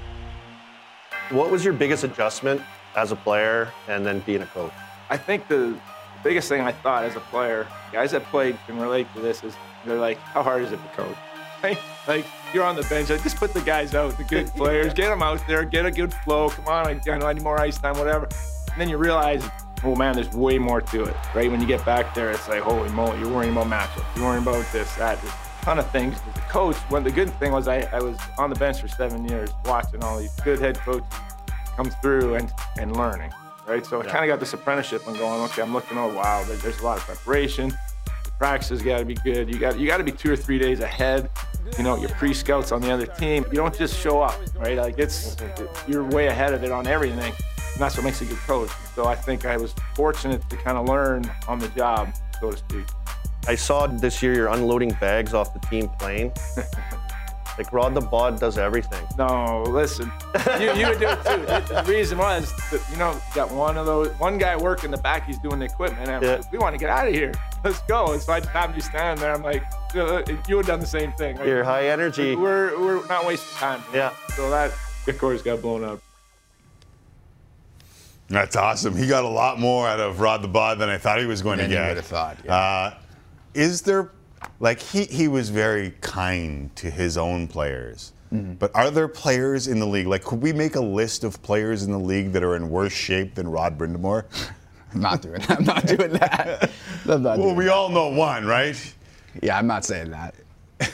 What 1.30 1.50
was 1.50 1.64
your 1.64 1.74
biggest 1.74 2.04
adjustment 2.04 2.62
as 2.94 3.10
a 3.10 3.16
player 3.16 3.72
and 3.88 4.06
then 4.06 4.20
being 4.20 4.42
a 4.42 4.46
coach? 4.46 4.70
I 5.10 5.16
think 5.16 5.48
the 5.48 5.74
biggest 6.22 6.48
thing 6.48 6.60
I 6.60 6.70
thought 6.70 7.02
as 7.02 7.16
a 7.16 7.20
player, 7.20 7.66
guys 7.90 8.12
that 8.12 8.22
played 8.26 8.56
can 8.68 8.78
relate 8.78 9.12
to 9.14 9.20
this, 9.20 9.42
is 9.42 9.56
they're 9.84 9.98
like, 9.98 10.18
how 10.18 10.44
hard 10.44 10.62
is 10.62 10.70
it 10.70 10.76
to 10.76 10.88
coach? 11.02 11.16
Right? 11.62 11.78
Like, 12.06 12.26
you're 12.52 12.64
on 12.64 12.76
the 12.76 12.82
bench, 12.82 13.10
like, 13.10 13.22
just 13.22 13.36
put 13.36 13.52
the 13.52 13.60
guys 13.60 13.94
out, 13.94 14.16
the 14.16 14.24
good 14.24 14.46
players, 14.54 14.94
get 14.94 15.08
them 15.08 15.22
out 15.22 15.44
there, 15.46 15.64
get 15.64 15.86
a 15.86 15.90
good 15.90 16.12
flow. 16.12 16.48
Come 16.48 16.68
on, 16.68 16.86
I, 16.86 17.00
I 17.10 17.18
know 17.18 17.26
I 17.26 17.32
need 17.32 17.42
more 17.42 17.60
ice 17.60 17.78
time, 17.78 17.98
whatever. 17.98 18.28
And 18.72 18.80
then 18.80 18.88
you 18.88 18.98
realize, 18.98 19.42
oh 19.84 19.94
man, 19.94 20.14
there's 20.14 20.30
way 20.32 20.58
more 20.58 20.80
to 20.80 21.04
it, 21.04 21.16
right? 21.34 21.50
When 21.50 21.60
you 21.60 21.66
get 21.66 21.84
back 21.84 22.14
there, 22.14 22.30
it's 22.30 22.48
like, 22.48 22.60
holy 22.62 22.90
moly, 22.90 23.18
you're 23.18 23.32
worrying 23.32 23.52
about 23.52 23.66
matchups, 23.66 24.04
you're 24.16 24.26
worrying 24.26 24.42
about 24.42 24.64
this, 24.72 24.94
that, 24.96 25.20
there's 25.20 25.32
a 25.32 25.64
ton 25.64 25.78
of 25.78 25.90
things. 25.90 26.14
As 26.14 26.36
a 26.36 26.40
coach, 26.42 26.76
one 26.90 27.04
the 27.04 27.10
good 27.10 27.30
thing 27.38 27.52
was 27.52 27.68
I, 27.68 27.80
I 27.92 28.00
was 28.00 28.18
on 28.38 28.50
the 28.50 28.56
bench 28.56 28.80
for 28.80 28.88
seven 28.88 29.26
years, 29.28 29.50
watching 29.64 30.02
all 30.02 30.18
these 30.18 30.34
good 30.40 30.60
head 30.60 30.78
coaches 30.78 31.08
come 31.76 31.90
through 31.90 32.36
and, 32.36 32.52
and 32.78 32.96
learning, 32.96 33.32
right? 33.66 33.84
So 33.84 34.00
I 34.00 34.04
kind 34.04 34.24
of 34.24 34.28
got 34.28 34.40
this 34.40 34.54
apprenticeship 34.54 35.06
and 35.06 35.16
going, 35.18 35.42
okay, 35.42 35.62
I'm 35.62 35.72
looking, 35.72 35.98
oh 35.98 36.12
wow, 36.12 36.44
there's 36.44 36.80
a 36.80 36.84
lot 36.84 36.98
of 36.98 37.04
preparation. 37.04 37.76
The 38.36 38.44
practices 38.44 38.82
got 38.82 38.98
to 38.98 39.04
be 39.04 39.14
good. 39.14 39.52
You 39.52 39.58
got 39.58 39.78
you 39.78 39.86
got 39.86 39.96
to 39.96 40.04
be 40.04 40.12
two 40.12 40.32
or 40.32 40.36
three 40.36 40.58
days 40.58 40.80
ahead. 40.80 41.30
You 41.78 41.84
know, 41.84 41.96
your 41.96 42.10
pre-scouts 42.10 42.70
on 42.70 42.82
the 42.82 42.90
other 42.90 43.06
team. 43.06 43.44
You 43.50 43.56
don't 43.56 43.76
just 43.76 43.98
show 43.98 44.20
up, 44.20 44.38
right? 44.56 44.76
Like 44.76 44.98
it's 44.98 45.36
mm-hmm. 45.36 45.90
you're 45.90 46.04
way 46.04 46.26
ahead 46.26 46.52
of 46.52 46.62
it 46.62 46.70
on 46.70 46.86
everything, 46.86 47.32
and 47.32 47.78
that's 47.78 47.96
what 47.96 48.04
makes 48.04 48.20
a 48.20 48.24
good 48.24 48.38
coach. 48.38 48.70
So 48.94 49.06
I 49.06 49.14
think 49.14 49.46
I 49.46 49.56
was 49.56 49.74
fortunate 49.94 50.48
to 50.50 50.56
kind 50.56 50.76
of 50.76 50.86
learn 50.86 51.30
on 51.48 51.58
the 51.58 51.68
job, 51.68 52.14
so 52.40 52.50
to 52.50 52.56
speak. 52.56 52.84
I 53.48 53.54
saw 53.54 53.86
this 53.86 54.22
year 54.22 54.34
you're 54.34 54.48
unloading 54.48 54.96
bags 55.00 55.32
off 55.32 55.54
the 55.54 55.60
team 55.68 55.88
plane. 55.98 56.32
like 57.58 57.72
Rod 57.72 57.94
the 57.94 58.00
Bod 58.00 58.38
does 58.38 58.58
everything. 58.58 59.06
No, 59.16 59.62
listen, 59.68 60.12
you, 60.60 60.72
you 60.74 60.88
would 60.88 60.98
do 60.98 61.08
it 61.08 61.24
too. 61.24 61.74
The, 61.74 61.84
reason 61.86 62.18
was, 62.18 62.52
that, 62.70 62.82
you 62.90 62.96
know, 62.98 63.18
got 63.34 63.50
one 63.50 63.76
of 63.76 63.86
those, 63.86 64.08
one 64.18 64.38
guy 64.38 64.56
working 64.56 64.90
the 64.90 64.98
back, 64.98 65.26
he's 65.26 65.38
doing 65.38 65.58
the 65.58 65.66
equipment, 65.66 66.08
and 66.08 66.24
I'm 66.24 66.40
like, 66.40 66.52
we 66.52 66.58
want 66.58 66.74
to 66.74 66.78
get 66.78 66.90
out 66.90 67.08
of 67.08 67.14
here. 67.14 67.32
Let's 67.66 67.80
go. 67.82 68.12
And 68.12 68.22
so 68.22 68.32
I'd 68.32 68.46
have 68.46 68.76
you 68.76 68.80
stand 68.80 69.18
there. 69.18 69.34
I'm 69.34 69.42
like, 69.42 69.64
uh, 69.96 70.22
you 70.48 70.54
would 70.54 70.66
have 70.66 70.66
done 70.66 70.78
the 70.78 70.86
same 70.86 71.10
thing. 71.14 71.34
Right? 71.36 71.48
You're 71.48 71.64
high 71.64 71.88
energy. 71.88 72.36
We're, 72.36 72.78
we're 72.78 73.04
not 73.08 73.26
wasting 73.26 73.56
time. 73.56 73.82
Yeah. 73.92 74.12
So 74.36 74.48
that, 74.50 74.72
of 75.08 75.18
course, 75.18 75.42
got 75.42 75.62
blown 75.62 75.82
up. 75.82 76.00
That's 78.28 78.54
awesome. 78.54 78.96
He 78.96 79.08
got 79.08 79.24
a 79.24 79.28
lot 79.28 79.58
more 79.58 79.88
out 79.88 79.98
of 79.98 80.20
Rod 80.20 80.42
the 80.42 80.48
Bod 80.48 80.78
than 80.78 80.88
I 80.88 80.96
thought 80.96 81.18
he 81.18 81.26
was 81.26 81.42
going 81.42 81.58
Than 81.58 81.70
to 81.70 81.74
you 81.74 81.80
get. 81.80 81.88
would 81.88 81.96
have 81.96 82.06
thought, 82.06 82.48
Uh, 82.48 82.94
is 83.52 83.82
there, 83.82 84.12
like, 84.60 84.78
he, 84.78 85.02
he 85.06 85.26
was 85.26 85.50
very 85.50 85.90
kind 86.02 86.74
to 86.76 86.88
his 86.88 87.18
own 87.18 87.48
players. 87.48 88.12
But 88.30 88.70
are 88.74 88.90
there 88.90 89.08
players 89.08 89.66
in 89.66 89.78
the 89.80 89.86
league? 89.86 90.06
Like, 90.06 90.22
could 90.22 90.42
we 90.42 90.52
make 90.52 90.76
a 90.76 90.80
list 90.80 91.24
of 91.24 91.42
players 91.42 91.84
in 91.84 91.90
the 91.90 91.98
league 91.98 92.32
that 92.32 92.42
are 92.42 92.54
in 92.54 92.68
worse 92.68 92.92
shape 92.92 93.34
than 93.34 93.48
Rod 93.48 93.78
Brind'Amour? 93.78 94.24
I'm 94.96 95.02
not 95.02 95.20
doing 95.20 95.40
that. 95.40 95.50
I'm 95.50 95.64
not 95.64 95.86
doing 95.86 96.12
that. 96.14 96.70
I'm 97.06 97.22
not 97.22 97.38
well, 97.38 97.48
doing 97.48 97.56
we 97.56 97.68
all 97.68 97.90
know 97.90 98.08
one, 98.08 98.46
right? 98.46 98.94
Yeah, 99.42 99.58
I'm 99.58 99.66
not 99.66 99.84
saying 99.84 100.10
that. 100.10 100.34
All 100.80 100.88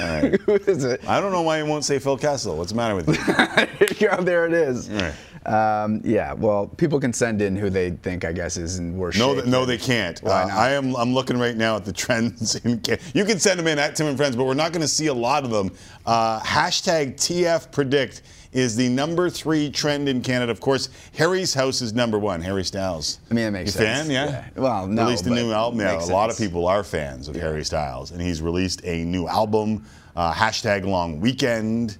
right. 0.00 0.40
Who 0.46 0.54
is 0.54 0.82
it? 0.82 1.06
I 1.06 1.20
don't 1.20 1.30
know 1.30 1.42
why 1.42 1.58
you 1.58 1.66
won't 1.66 1.84
say 1.84 2.00
Phil 2.00 2.16
Kessel. 2.16 2.56
What's 2.56 2.72
the 2.72 2.76
matter 2.76 2.96
with 2.96 3.08
you? 3.08 4.08
There 4.24 4.46
it 4.46 4.52
is. 4.52 4.90
All 4.90 4.96
right. 4.96 5.14
Um, 5.50 6.00
yeah, 6.04 6.32
well, 6.32 6.66
people 6.68 7.00
can 7.00 7.12
send 7.12 7.42
in 7.42 7.56
who 7.56 7.70
they 7.70 7.90
think, 7.90 8.24
I 8.24 8.32
guess, 8.32 8.56
is 8.56 8.78
in 8.78 8.96
worse 8.96 9.18
No, 9.18 9.34
shape. 9.34 9.46
no, 9.46 9.64
they 9.64 9.78
can't. 9.78 10.22
Uh. 10.24 10.30
I 10.30 10.70
am. 10.70 10.94
I'm 10.96 11.12
looking 11.12 11.38
right 11.38 11.56
now 11.56 11.76
at 11.76 11.84
the 11.84 11.92
trends. 12.04 12.54
In 12.64 12.80
you 13.14 13.24
can 13.24 13.38
send 13.40 13.58
them 13.58 13.66
in 13.66 13.78
at 13.78 13.96
Tim 13.96 14.06
and 14.06 14.16
Friends, 14.16 14.36
but 14.36 14.44
we're 14.44 14.54
not 14.54 14.72
going 14.72 14.82
to 14.82 14.88
see 14.88 15.06
a 15.08 15.14
lot 15.14 15.44
of 15.44 15.50
them. 15.50 15.70
Uh, 16.06 16.40
hashtag 16.40 17.14
TF 17.16 17.72
Predict 17.72 18.22
is 18.52 18.74
the 18.74 18.88
number 18.88 19.30
three 19.30 19.70
trend 19.70 20.08
in 20.08 20.20
Canada. 20.22 20.50
Of 20.52 20.60
course, 20.60 20.88
Harry's 21.16 21.54
house 21.54 21.80
is 21.82 21.92
number 21.92 22.18
one. 22.18 22.40
Harry 22.40 22.64
Styles. 22.64 23.20
I 23.30 23.34
mean, 23.34 23.44
that 23.46 23.50
makes 23.52 23.74
you 23.74 23.84
sense. 23.84 24.08
fan? 24.08 24.10
Yeah. 24.10 24.28
Yeah. 24.30 24.44
Well, 24.62 24.86
no, 24.86 25.04
Released 25.04 25.26
a 25.26 25.30
new 25.30 25.52
album. 25.52 25.80
Yeah, 25.80 25.92
a 25.92 25.96
makes 25.98 26.10
lot 26.10 26.30
of 26.30 26.38
people 26.38 26.66
are 26.66 26.82
fans 26.84 27.28
of 27.28 27.36
Harry 27.36 27.64
Styles, 27.64 28.10
and 28.12 28.20
he's 28.20 28.42
released 28.42 28.80
a 28.84 29.04
new 29.04 29.26
album. 29.28 29.84
Uh, 30.16 30.32
hashtag 30.32 30.84
Long 30.84 31.20
Weekend 31.20 31.96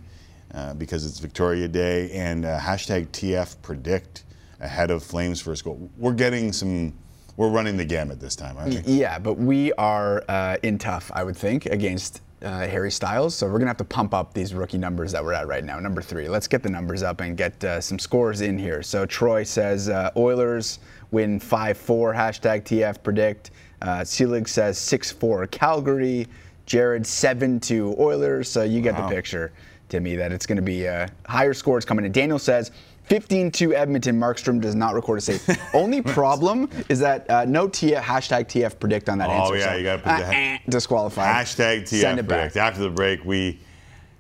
uh, 0.55 0.75
because 0.75 1.05
it's 1.07 1.19
Victoria 1.19 1.69
Day, 1.69 2.11
and 2.13 2.45
uh, 2.45 2.59
hashtag 2.59 3.09
TF 3.09 3.57
Predict 3.63 4.25
ahead 4.61 4.91
of 4.91 5.03
Flames 5.03 5.41
first 5.41 5.65
goal. 5.65 5.91
We're 5.97 6.13
getting 6.13 6.53
some. 6.53 6.95
We're 7.37 7.49
running 7.49 7.77
the 7.79 7.85
gamut 7.85 8.21
this 8.21 8.37
time, 8.37 8.59
aren't 8.59 8.87
we? 8.87 8.93
Yeah, 8.93 9.19
but 9.19 9.35
we 9.39 9.73
are 9.75 10.23
uh, 10.29 10.57
in 10.63 10.77
tough, 10.77 11.11
I 11.15 11.25
would 11.25 11.37
think, 11.37 11.65
against 11.67 12.21
uh, 12.43 12.67
Harry 12.67 12.91
Styles. 12.91 13.35
So 13.35 13.47
we're 13.47 13.53
going 13.53 13.63
to 13.63 13.69
have 13.69 13.77
to 13.79 13.85
pump 13.85 14.13
up 14.13 14.35
these 14.35 14.53
rookie 14.53 14.77
numbers 14.77 15.13
that 15.13 15.25
we're 15.25 15.33
at 15.33 15.47
right 15.47 15.65
now. 15.65 15.79
Number 15.79 16.03
three. 16.03 16.29
Let's 16.29 16.47
get 16.47 16.63
the 16.63 16.69
numbers 16.69 17.03
up 17.03 17.21
and 17.23 17.39
get 17.39 17.63
uh, 17.65 17.81
some 17.81 17.99
scores 17.99 18.43
in 18.43 18.59
here. 18.59 18.83
So 18.83 19.07
Troy 19.07 19.43
says 19.45 19.89
uh, 19.89 20.11
Oilers 20.19 20.81
win 21.13 21.41
5 21.41 21.79
4, 21.79 22.13
hashtag 22.13 22.63
TF 22.65 23.03
predict. 23.03 23.53
Uh, 23.81 24.05
Selig 24.05 24.47
says 24.47 24.77
6 24.77 25.11
4 25.13 25.47
Calgary. 25.47 26.27
Jared 26.67 27.05
7 27.07 27.59
2 27.59 27.97
Oilers. 27.99 28.49
So 28.51 28.63
you 28.65 28.81
get 28.81 28.95
Wow. 28.95 29.09
the 29.09 29.15
picture, 29.15 29.51
Timmy, 29.91 30.17
that 30.17 30.33
it's 30.33 30.47
going 30.47 30.57
to 30.57 30.63
be 30.63 30.89
uh, 30.89 31.09
higher 31.27 31.53
scores 31.53 31.85
coming 31.85 32.05
in. 32.05 32.13
Daniel 32.13 32.39
says 32.39 32.71
15 33.05 33.51
2 33.51 33.75
Edmonton. 33.75 34.19
Markstrom 34.19 34.61
does 34.61 34.75
not 34.75 34.95
record 34.95 35.19
a 35.19 35.21
save. 35.21 35.59
Only 35.75 36.01
problem 36.01 36.71
is 36.89 37.01
that 37.01 37.29
uh, 37.29 37.45
no 37.45 37.69
TF, 37.69 38.01
hashtag 38.01 38.47
TF 38.47 38.79
predict 38.79 39.09
on 39.09 39.19
that 39.19 39.29
Oh, 39.29 39.33
answer. 39.33 39.57
yeah, 39.57 39.65
so, 39.73 39.77
you 39.77 39.83
gotta 39.85 40.03
put 40.03 40.17
the 40.19 40.27
uh, 40.27 40.33
eh, 40.33 40.59
disqualified. 40.69 41.27
Hashtag 41.27 41.83
TF 41.83 42.01
Send 42.01 42.21
it 42.21 42.29
back. 42.29 42.57
After 42.57 42.81
the 42.81 42.89
break, 42.91 43.25
we 43.25 43.59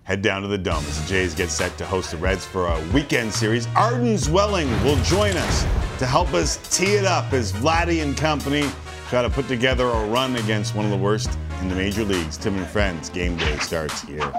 head 0.03 0.23
down 0.23 0.43
to 0.43 0.49
the 0.49 0.59
Dome 0.59 0.85
as 0.89 1.01
the 1.01 1.09
Jays 1.09 1.35
get 1.35 1.51
set 1.51 1.79
to 1.79 1.87
host 1.87 2.11
the 2.11 2.16
Reds 2.16 2.45
for 2.45 2.66
a 2.66 2.81
weekend 2.93 3.33
series. 3.33 3.68
Arden 3.77 4.16
Zwelling 4.16 4.68
will 4.85 5.01
join 5.05 5.37
us 5.37 5.62
to 6.01 6.07
help 6.07 6.35
us 6.35 6.59
tee 6.77 6.95
it 6.95 7.05
up 7.05 7.33
as 7.33 7.53
Vladdy 7.53 8.03
and 8.03 8.16
company 8.16 8.68
try 9.09 9.23
to 9.23 9.31
put 9.31 9.47
together 9.47 9.87
a 9.87 10.07
run 10.07 10.35
against 10.37 10.75
one 10.75 10.85
of 10.85 10.91
the 10.91 10.97
worst 10.97 11.37
in 11.61 11.68
the 11.68 11.75
major 11.75 12.03
leagues. 12.05 12.37
Tim 12.37 12.57
and 12.57 12.66
Friends 12.66 13.09
game 13.09 13.37
day 13.37 13.57
starts 13.59 14.03
here. 14.03 14.33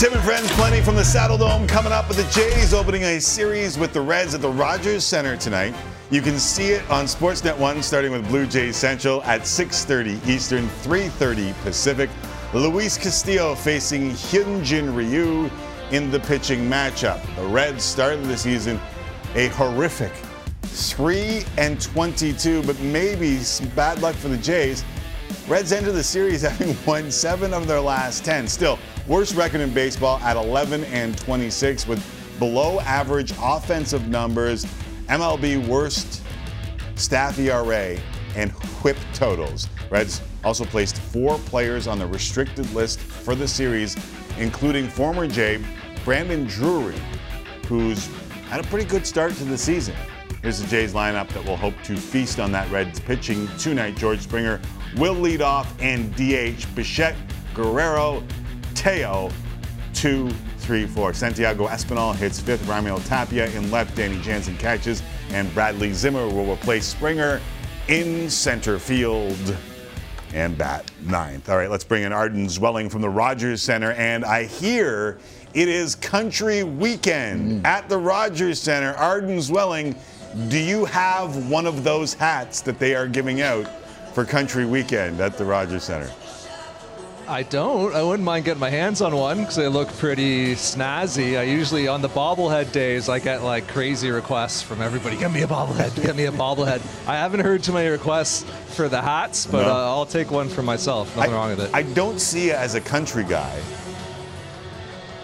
Tim 0.00 0.14
and 0.14 0.22
Friends, 0.22 0.50
plenty 0.52 0.80
from 0.80 0.94
the 0.94 1.02
Saddledome 1.02 1.68
coming 1.68 1.92
up 1.92 2.08
with 2.08 2.16
the 2.16 2.32
Jays 2.32 2.72
opening 2.72 3.02
a 3.02 3.20
series 3.20 3.76
with 3.76 3.92
the 3.92 4.00
Reds 4.00 4.34
at 4.34 4.40
the 4.40 4.48
Rogers 4.48 5.04
Center 5.04 5.36
tonight. 5.36 5.74
You 6.10 6.22
can 6.22 6.38
see 6.38 6.68
it 6.68 6.90
on 6.90 7.04
Sportsnet 7.04 7.58
1 7.58 7.82
starting 7.82 8.10
with 8.10 8.26
Blue 8.28 8.46
Jays 8.46 8.76
Central 8.76 9.22
at 9.24 9.42
6.30 9.42 10.26
Eastern, 10.26 10.68
3.30 10.68 11.52
Pacific. 11.64 12.08
Luis 12.54 12.96
Castillo 12.96 13.54
facing 13.54 14.12
Hyunjin 14.12 14.96
Ryu 14.96 15.50
in 15.90 16.10
the 16.10 16.20
pitching 16.20 16.60
matchup. 16.60 17.20
The 17.36 17.44
Reds 17.48 17.84
started 17.84 18.24
the 18.24 18.38
season 18.38 18.80
a 19.34 19.48
horrific 19.48 20.12
3 20.62 21.44
and 21.58 21.78
22, 21.78 22.62
but 22.62 22.80
maybe 22.80 23.36
some 23.36 23.68
bad 23.76 24.00
luck 24.00 24.14
for 24.14 24.28
the 24.28 24.38
Jays. 24.38 24.82
Reds 25.50 25.72
enter 25.72 25.90
the 25.90 26.04
series 26.04 26.42
having 26.48 26.76
won 26.86 27.10
seven 27.10 27.52
of 27.52 27.66
their 27.66 27.80
last 27.80 28.24
10. 28.24 28.46
Still, 28.46 28.78
worst 29.08 29.34
record 29.34 29.60
in 29.60 29.74
baseball 29.74 30.18
at 30.20 30.36
11 30.36 30.84
and 30.84 31.18
26 31.18 31.88
with 31.88 32.38
below 32.38 32.78
average 32.82 33.32
offensive 33.42 34.06
numbers, 34.06 34.64
MLB 35.08 35.66
worst 35.66 36.22
staff 36.94 37.36
ERA, 37.36 37.98
and 38.36 38.52
whip 38.84 38.96
totals. 39.12 39.68
Reds 39.90 40.22
also 40.44 40.64
placed 40.64 40.98
four 40.98 41.36
players 41.38 41.88
on 41.88 41.98
the 41.98 42.06
restricted 42.06 42.72
list 42.72 43.00
for 43.00 43.34
the 43.34 43.48
series, 43.48 43.96
including 44.38 44.86
former 44.86 45.26
Jay 45.26 45.60
Brandon 46.04 46.46
Drury, 46.46 46.94
who's 47.66 48.06
had 48.50 48.60
a 48.60 48.68
pretty 48.68 48.88
good 48.88 49.04
start 49.04 49.32
to 49.34 49.44
the 49.44 49.58
season. 49.58 49.96
Here's 50.42 50.60
the 50.60 50.68
Jays 50.68 50.94
lineup 50.94 51.28
that 51.30 51.44
will 51.44 51.56
hope 51.56 51.74
to 51.82 51.96
feast 51.96 52.38
on 52.38 52.52
that 52.52 52.70
Reds 52.70 53.00
pitching 53.00 53.48
tonight. 53.58 53.96
George 53.96 54.20
Springer 54.20 54.60
will 54.96 55.14
lead 55.14 55.42
off 55.42 55.74
and 55.80 56.14
DH 56.16 56.74
Bichette, 56.74 57.16
Guerrero, 57.54 58.22
Teo, 58.74 59.30
two, 59.94 60.30
three, 60.58 60.86
four. 60.86 61.12
Santiago 61.12 61.66
Espinal 61.66 62.14
hits 62.14 62.40
fifth. 62.40 62.64
Raimel 62.66 63.04
Tapia 63.06 63.50
in 63.50 63.70
left. 63.70 63.96
Danny 63.96 64.20
Jansen 64.20 64.56
catches. 64.56 65.02
And 65.30 65.52
Bradley 65.54 65.92
Zimmer 65.92 66.26
will 66.26 66.50
replace 66.50 66.86
Springer 66.86 67.40
in 67.88 68.30
center 68.30 68.78
field 68.78 69.56
and 70.32 70.56
bat 70.56 70.90
ninth. 71.02 71.48
All 71.48 71.56
right, 71.56 71.70
let's 71.70 71.84
bring 71.84 72.04
in 72.04 72.12
Arden 72.12 72.46
Zwelling 72.46 72.90
from 72.90 73.02
the 73.02 73.08
Rogers 73.08 73.62
Center. 73.62 73.92
And 73.92 74.24
I 74.24 74.44
hear 74.44 75.18
it 75.54 75.68
is 75.68 75.96
country 75.96 76.62
weekend 76.62 77.62
mm. 77.62 77.66
at 77.66 77.88
the 77.88 77.98
Rogers 77.98 78.60
Center. 78.60 78.92
Arden 78.94 79.38
Zwelling, 79.38 79.96
do 80.48 80.58
you 80.58 80.84
have 80.84 81.50
one 81.50 81.66
of 81.66 81.82
those 81.82 82.14
hats 82.14 82.60
that 82.60 82.78
they 82.78 82.94
are 82.94 83.08
giving 83.08 83.40
out 83.40 83.68
for 84.12 84.24
country 84.24 84.64
weekend 84.66 85.20
at 85.20 85.36
the 85.38 85.44
Rogers 85.44 85.84
Center? 85.84 86.10
I 87.28 87.44
don't. 87.44 87.94
I 87.94 88.02
wouldn't 88.02 88.24
mind 88.24 88.44
getting 88.44 88.58
my 88.60 88.70
hands 88.70 89.00
on 89.00 89.14
one 89.14 89.38
because 89.38 89.54
they 89.54 89.68
look 89.68 89.86
pretty 89.98 90.54
snazzy. 90.56 91.38
I 91.38 91.44
usually 91.44 91.86
on 91.86 92.02
the 92.02 92.08
bobblehead 92.08 92.72
days 92.72 93.08
I 93.08 93.20
get 93.20 93.44
like 93.44 93.68
crazy 93.68 94.10
requests 94.10 94.62
from 94.62 94.82
everybody. 94.82 95.16
Get 95.16 95.30
me 95.30 95.42
a 95.42 95.46
bobblehead. 95.46 95.94
Get 96.02 96.16
me 96.16 96.24
a 96.24 96.32
bobblehead. 96.32 96.80
I 97.08 97.14
haven't 97.14 97.40
heard 97.40 97.62
too 97.62 97.72
many 97.72 97.88
requests 97.88 98.42
for 98.74 98.88
the 98.88 99.00
hats, 99.00 99.46
but 99.46 99.62
No. 99.62 99.70
uh, 99.70 99.74
I'll 99.94 100.06
take 100.06 100.32
one 100.32 100.48
for 100.48 100.62
myself. 100.62 101.14
Nothing 101.16 101.32
wrong 101.32 101.50
with 101.50 101.60
it. 101.60 101.70
I 101.72 101.82
don't 101.84 102.20
see 102.20 102.46
you 102.46 102.52
as 102.54 102.74
a 102.74 102.80
country 102.80 103.22
guy. 103.22 103.60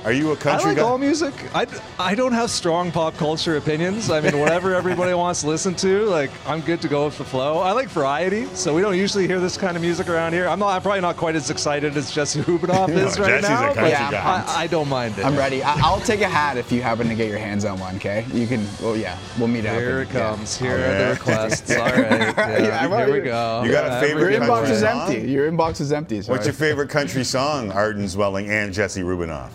Are 0.07 0.13
you 0.13 0.31
a 0.31 0.37
country 0.37 0.67
I 0.67 0.69
like 0.69 0.77
guy? 0.77 0.83
all 0.85 0.99
music. 0.99 1.35
I, 1.53 1.67
I 1.99 2.15
don't 2.15 2.33
have 2.33 2.49
strong 2.49 2.93
pop 2.93 3.17
culture 3.17 3.57
opinions. 3.57 4.09
I 4.09 4.21
mean, 4.21 4.39
whatever 4.39 4.73
everybody 4.73 5.13
wants 5.25 5.41
to 5.41 5.49
listen 5.49 5.75
to, 5.77 6.05
like 6.05 6.31
I'm 6.47 6.61
good 6.61 6.81
to 6.83 6.89
go 6.89 7.07
with 7.07 7.19
the 7.19 7.25
flow. 7.25 7.59
I 7.59 7.73
like 7.73 7.89
variety, 7.89 8.47
so 8.55 8.73
we 8.73 8.83
don't 8.83 8.97
usually 8.97 9.27
hear 9.27 9.41
this 9.41 9.57
kind 9.57 9.77
of 9.77 9.83
music 9.83 10.09
around 10.09 10.33
here. 10.33 10.47
I'm 10.47 10.61
not. 10.61 10.69
I'm 10.69 10.81
probably 10.83 11.01
not 11.01 11.17
quite 11.17 11.35
as 11.35 11.51
excited 11.51 11.97
as 11.97 12.13
Jesse 12.13 12.41
Rubinoff 12.43 12.89
No, 12.95 13.05
is 13.05 13.19
right 13.19 13.31
Jesse's 13.43 13.49
a 13.49 13.53
now. 13.53 13.59
country 13.75 13.83
but 13.83 13.91
guy. 14.13 14.45
I, 14.47 14.63
I 14.63 14.67
don't 14.69 14.89
mind 14.89 15.19
it. 15.19 15.25
I'm 15.27 15.37
ready. 15.37 15.65
I- 15.65 15.75
I'll 15.81 16.01
take 16.01 16.21
a 16.21 16.29
hat 16.29 16.57
if 16.57 16.71
you 16.71 16.83
happen 16.83 17.09
to 17.09 17.17
get 17.17 17.29
your 17.29 17.39
hands 17.39 17.65
on 17.65 17.81
one, 17.81 17.97
okay? 17.97 18.25
You 18.33 18.47
can, 18.47 18.65
well, 18.81 18.97
yeah, 18.97 19.19
we'll 19.41 19.49
meet 19.49 19.67
up. 19.67 19.75
Here 19.77 20.03
and- 20.03 20.09
it 20.09 20.15
yeah. 20.15 20.29
comes. 20.37 20.57
Here 20.57 20.71
Oh, 20.71 20.75
are 20.75 20.79
the 20.79 20.85
yeah. 20.85 21.11
requests. 21.11 21.71
All 21.77 21.79
right. 21.85 21.93
Yeah, 21.97 22.59
Yeah, 22.63 22.87
well, 22.87 23.07
here 23.07 23.13
we 23.13 23.21
go. 23.23 23.63
You 23.65 23.73
got 23.73 24.03
a 24.03 24.07
favorite 24.07 24.31
Your 24.33 24.41
inbox 24.41 24.71
is 24.71 24.85
empty. 24.85 25.29
Your 25.29 25.51
inbox 25.51 25.81
is 25.81 25.91
empty. 25.91 26.23
Sorry. 26.23 26.33
What's 26.37 26.47
your 26.47 26.55
favorite 26.55 26.91
country 26.91 27.25
song, 27.25 27.73
Arden 27.73 28.05
Zwelling 28.05 28.49
and 28.49 28.73
Jesse 28.73 29.03
Rubinoff? 29.03 29.51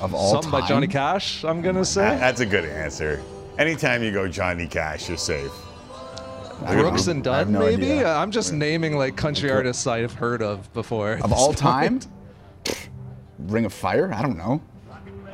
Of 0.00 0.14
all 0.14 0.32
Something 0.32 0.50
by? 0.50 0.66
Johnny 0.66 0.86
Cash. 0.86 1.44
I'm 1.44 1.60
gonna 1.62 1.84
say. 1.84 2.16
That's 2.18 2.40
a 2.40 2.46
good 2.46 2.64
answer. 2.64 3.22
Anytime 3.58 4.02
you 4.02 4.12
go 4.12 4.28
Johnny 4.28 4.66
Cash, 4.66 5.08
you're 5.08 5.16
safe. 5.18 5.50
Brooks 6.66 7.06
and 7.06 7.22
Dunn, 7.22 7.52
no 7.52 7.60
maybe. 7.60 7.84
idea. 7.92 8.14
I'm 8.14 8.30
just 8.30 8.52
naming 8.52 8.96
like 8.96 9.16
country 9.16 9.50
artists 9.50 9.86
I've 9.86 10.14
heard 10.14 10.42
of 10.42 10.72
before. 10.72 11.18
Of 11.22 11.32
all 11.32 11.52
time? 11.52 12.00
Ring 13.40 13.66
of 13.66 13.74
Fire? 13.74 14.10
I 14.12 14.22
don't 14.22 14.38
know. 14.38 14.60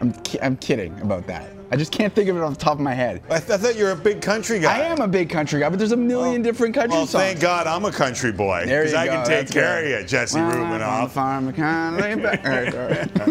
I'm, 0.00 0.12
ki- 0.22 0.40
I'm 0.42 0.56
kidding 0.56 0.98
about 1.00 1.26
that. 1.28 1.48
I 1.72 1.76
just 1.76 1.90
can't 1.90 2.14
think 2.14 2.28
of 2.28 2.36
it 2.36 2.42
off 2.42 2.50
the 2.52 2.62
top 2.62 2.74
of 2.74 2.80
my 2.80 2.92
head. 2.92 3.22
I, 3.30 3.38
th- 3.38 3.48
I 3.50 3.56
thought 3.56 3.76
you 3.76 3.84
were 3.84 3.92
a 3.92 3.96
big 3.96 4.20
country 4.20 4.60
guy. 4.60 4.76
I 4.76 4.80
am 4.84 5.00
a 5.00 5.08
big 5.08 5.30
country 5.30 5.58
guy, 5.58 5.70
but 5.70 5.78
there's 5.78 5.92
a 5.92 5.96
million 5.96 6.42
different 6.42 6.74
country 6.74 6.90
Well, 6.98 7.06
songs. 7.06 7.24
thank 7.24 7.40
God 7.40 7.66
I'm 7.66 7.86
a 7.86 7.90
country 7.90 8.30
boy. 8.30 8.64
There 8.66 8.82
Because 8.82 8.92
I 8.94 9.06
can 9.06 9.24
take 9.26 9.38
that's 9.46 9.52
care 9.52 9.80
good. 9.80 9.92
of 9.94 10.00
you, 10.02 10.06
Jesse 10.06 10.38
Well, 10.38 10.50
I'm 10.50 10.62
on 10.64 10.78
the 10.78 10.84
Rubinoff. 10.84 11.10
farm, 11.12 11.50
kinda 11.50 11.96
lay 11.98 12.14
back. 12.22 12.44
All 12.44 12.50
right, 12.50 12.74
all 12.76 13.26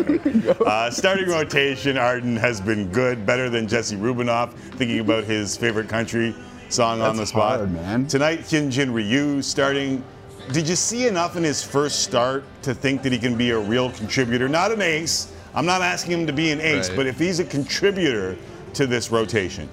right. 0.58 0.58
Uh, 0.72 0.90
starting 0.90 1.30
rotation, 1.30 1.98
Arden 2.00 2.36
has 2.36 2.60
been 2.60 2.88
good, 2.92 3.28
better 3.28 3.48
than 3.48 3.68
Jesse 3.68 3.96
Rubinoff. 3.96 4.54
Thinking 4.54 5.00
about 5.02 5.24
his 5.26 5.56
favorite 5.56 5.88
country 5.88 6.34
song 6.70 7.00
on 7.02 7.16
the 7.18 7.28
spot. 7.28 7.60
hard, 7.60 7.72
man. 7.72 8.08
Tonight, 8.08 8.40
Hyunjin 8.40 8.92
Ryu 8.92 9.44
starting. 9.44 10.04
Did 10.52 10.68
you 10.68 10.76
see 10.76 11.06
enough 11.06 11.36
in 11.38 11.44
his 11.44 11.64
first 11.64 12.00
start 12.02 12.44
to 12.64 12.74
think 12.74 13.04
that 13.04 13.12
he 13.12 13.20
can 13.20 13.38
be 13.38 13.52
a 13.52 13.60
real 13.60 13.92
contributor? 13.92 14.50
Not 14.50 14.72
an 14.72 14.82
ace. 14.82 15.31
I'm 15.54 15.66
not 15.66 15.82
asking 15.82 16.14
him 16.22 16.28
to 16.28 16.34
be 16.34 16.52
an 16.52 16.62
ace, 16.62 16.90
Right. 16.90 16.96
but 16.98 17.08
if 17.08 17.20
he's 17.20 17.40
a 17.40 17.46
contributor 17.46 18.38
to 18.74 18.88
this 18.88 19.12
rotation. 19.12 19.68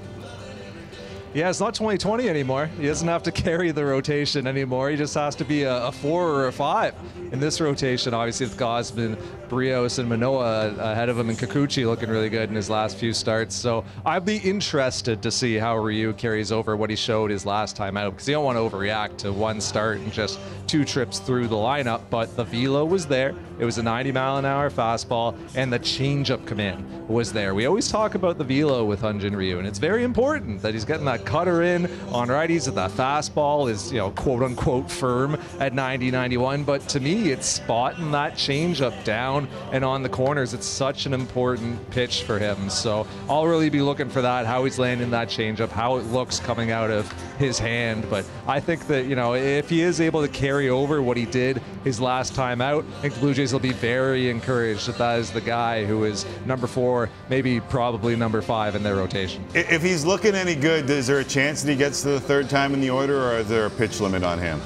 Yeah, 1.35 1.51
it's 1.51 1.61
not 1.61 1.75
2020 1.75 2.27
anymore. 2.29 2.67
He 2.81 2.87
doesn't 2.87 3.07
have 3.07 3.23
to 3.25 3.31
carry 3.45 3.71
the 3.71 3.85
rotation 3.85 4.47
anymore. 4.47 4.89
He 4.91 4.97
just 4.97 5.15
has 5.15 5.37
to 5.37 5.45
be 5.45 5.65
a, 5.65 5.85
a 5.87 5.93
four 5.93 6.27
or 6.27 6.49
a 6.49 6.53
five 6.53 6.95
in 7.31 7.39
this 7.39 7.61
rotation. 7.61 8.15
Obviously, 8.15 8.47
with 8.47 8.57
Gausman, 8.57 9.15
Berrios, 9.51 9.99
and 9.99 10.09
Manoah 10.09 10.75
ahead 10.79 11.11
of 11.11 11.19
him, 11.19 11.29
and 11.29 11.39
Kikuchi 11.39 11.85
looking 11.87 12.09
really 12.09 12.31
good 12.31 12.49
in 12.49 12.57
his 12.57 12.71
last 12.71 12.97
few 12.97 13.13
starts. 13.13 13.55
So 13.55 13.85
I'd 14.07 14.25
be 14.25 14.39
interested 14.39 15.23
to 15.23 15.31
see 15.31 15.57
how 15.57 15.77
Ryu 15.77 16.15
carries 16.15 16.51
over 16.51 16.77
what 16.77 16.89
he 16.91 16.97
showed 16.97 17.31
his 17.31 17.45
last 17.45 17.77
time 17.77 17.99
out 17.99 18.15
because 18.15 18.27
you 18.27 18.35
don't 18.35 18.45
want 18.45 18.57
to 18.57 18.63
overreact 18.77 19.19
to 19.19 19.33
one 19.33 19.61
start 19.61 19.99
and 19.99 20.11
just 20.13 20.41
two 20.67 20.85
trips 20.85 21.19
through 21.19 21.49
the 21.49 21.57
lineup. 21.57 22.01
But 22.11 22.37
the 22.37 22.45
velo 22.45 22.87
was 22.87 23.07
there. 23.07 23.35
It 23.59 23.65
was 23.65 23.79
a 23.79 23.83
90 23.83 24.13
mile 24.13 24.39
an 24.39 24.45
hour 24.45 24.71
fastball, 24.71 25.37
and 25.55 25.73
the 25.73 25.79
changeup 25.79 26.47
command 26.47 27.09
was 27.09 27.33
there. 27.33 27.55
We 27.55 27.67
always 27.67 27.91
talk 27.91 28.15
about 28.15 28.39
the 28.39 28.45
velo 28.45 28.85
with 28.85 29.03
Hyunjin 29.03 29.37
Ryu, 29.37 29.59
and 29.59 29.67
it's 29.67 29.79
very 29.79 30.05
important 30.05 30.63
that 30.63 30.75
he's 30.75 30.85
getting 30.85 31.07
that 31.07 31.25
cutter 31.25 31.63
in 31.63 31.87
on 32.13 32.29
righties. 32.29 32.65
That 32.67 32.75
that 32.75 32.91
fastball 32.91 33.71
is, 33.71 33.93
you 33.93 33.99
know, 33.99 34.11
quote 34.11 34.43
unquote 34.43 34.91
firm 34.91 35.39
at 35.59 35.75
90, 35.75 36.11
91. 36.11 36.65
But 36.65 36.83
to 36.89 37.01
me, 37.01 37.31
it's 37.31 37.47
spotting 37.47 38.11
that 38.13 38.35
changeup 38.35 39.05
down 39.05 39.49
and 39.73 39.85
on 39.85 40.03
the 40.03 40.09
corners. 40.09 40.55
It's 40.55 40.67
such 40.67 41.07
an 41.07 41.15
important 41.15 41.91
pitch 41.91 42.23
for 42.23 42.39
him. 42.39 42.71
So 42.71 43.07
I'll 43.29 43.47
really 43.47 43.71
be 43.71 43.81
looking 43.81 44.09
for 44.09 44.23
that, 44.23 44.47
how 44.47 44.65
he's 44.65 44.79
landing 44.79 45.11
that 45.11 45.29
changeup, 45.29 45.71
how 45.71 45.97
it 45.97 46.03
looks 46.07 46.39
coming 46.39 46.71
out 46.71 46.91
of 46.91 47.11
his 47.39 47.59
hand. 47.59 48.07
But 48.11 48.25
I 48.47 48.61
think 48.61 48.87
that, 48.87 49.07
you 49.07 49.17
know, 49.17 49.35
if 49.35 49.69
he 49.69 49.83
is 49.83 50.01
able 50.01 50.23
to 50.23 50.29
carry 50.29 50.69
over 50.69 51.03
what 51.03 51.17
he 51.17 51.27
did 51.27 51.63
his 51.85 52.01
last 52.01 52.35
time 52.35 52.61
out, 52.61 52.85
I 52.99 53.03
think 53.03 53.19
Blue 53.21 53.35
Jays 53.35 53.48
will 53.53 53.61
be 53.61 53.73
very 53.73 54.31
encouraged 54.31 54.87
that 54.89 54.99
that 54.99 55.19
is 55.19 55.31
the 55.31 55.41
guy 55.41 55.85
who 55.85 56.05
is 56.05 56.27
number 56.47 56.67
four, 56.67 57.09
maybe 57.29 57.61
probably 57.61 58.17
number 58.17 58.43
five 58.43 58.75
in 58.75 58.83
their 58.83 58.97
rotation. 58.97 59.45
If 59.55 59.83
he's 59.83 60.05
looking 60.05 60.35
any 60.35 60.55
good, 60.55 60.89
is 60.91 61.07
there 61.07 61.21
a 61.21 61.25
chance 61.25 61.63
that 61.63 61.71
he 61.71 61.77
gets 61.77 62.03
to 62.03 62.09
the 62.11 62.21
third 62.21 62.49
time 62.51 62.75
in 62.75 62.81
the 62.81 62.91
order, 62.91 63.31
or 63.31 63.39
is 63.39 63.49
there 63.49 63.67
a 63.67 63.71
pitch 63.71 64.01
limit 64.01 64.23
on 64.23 64.39
him? 64.39 64.61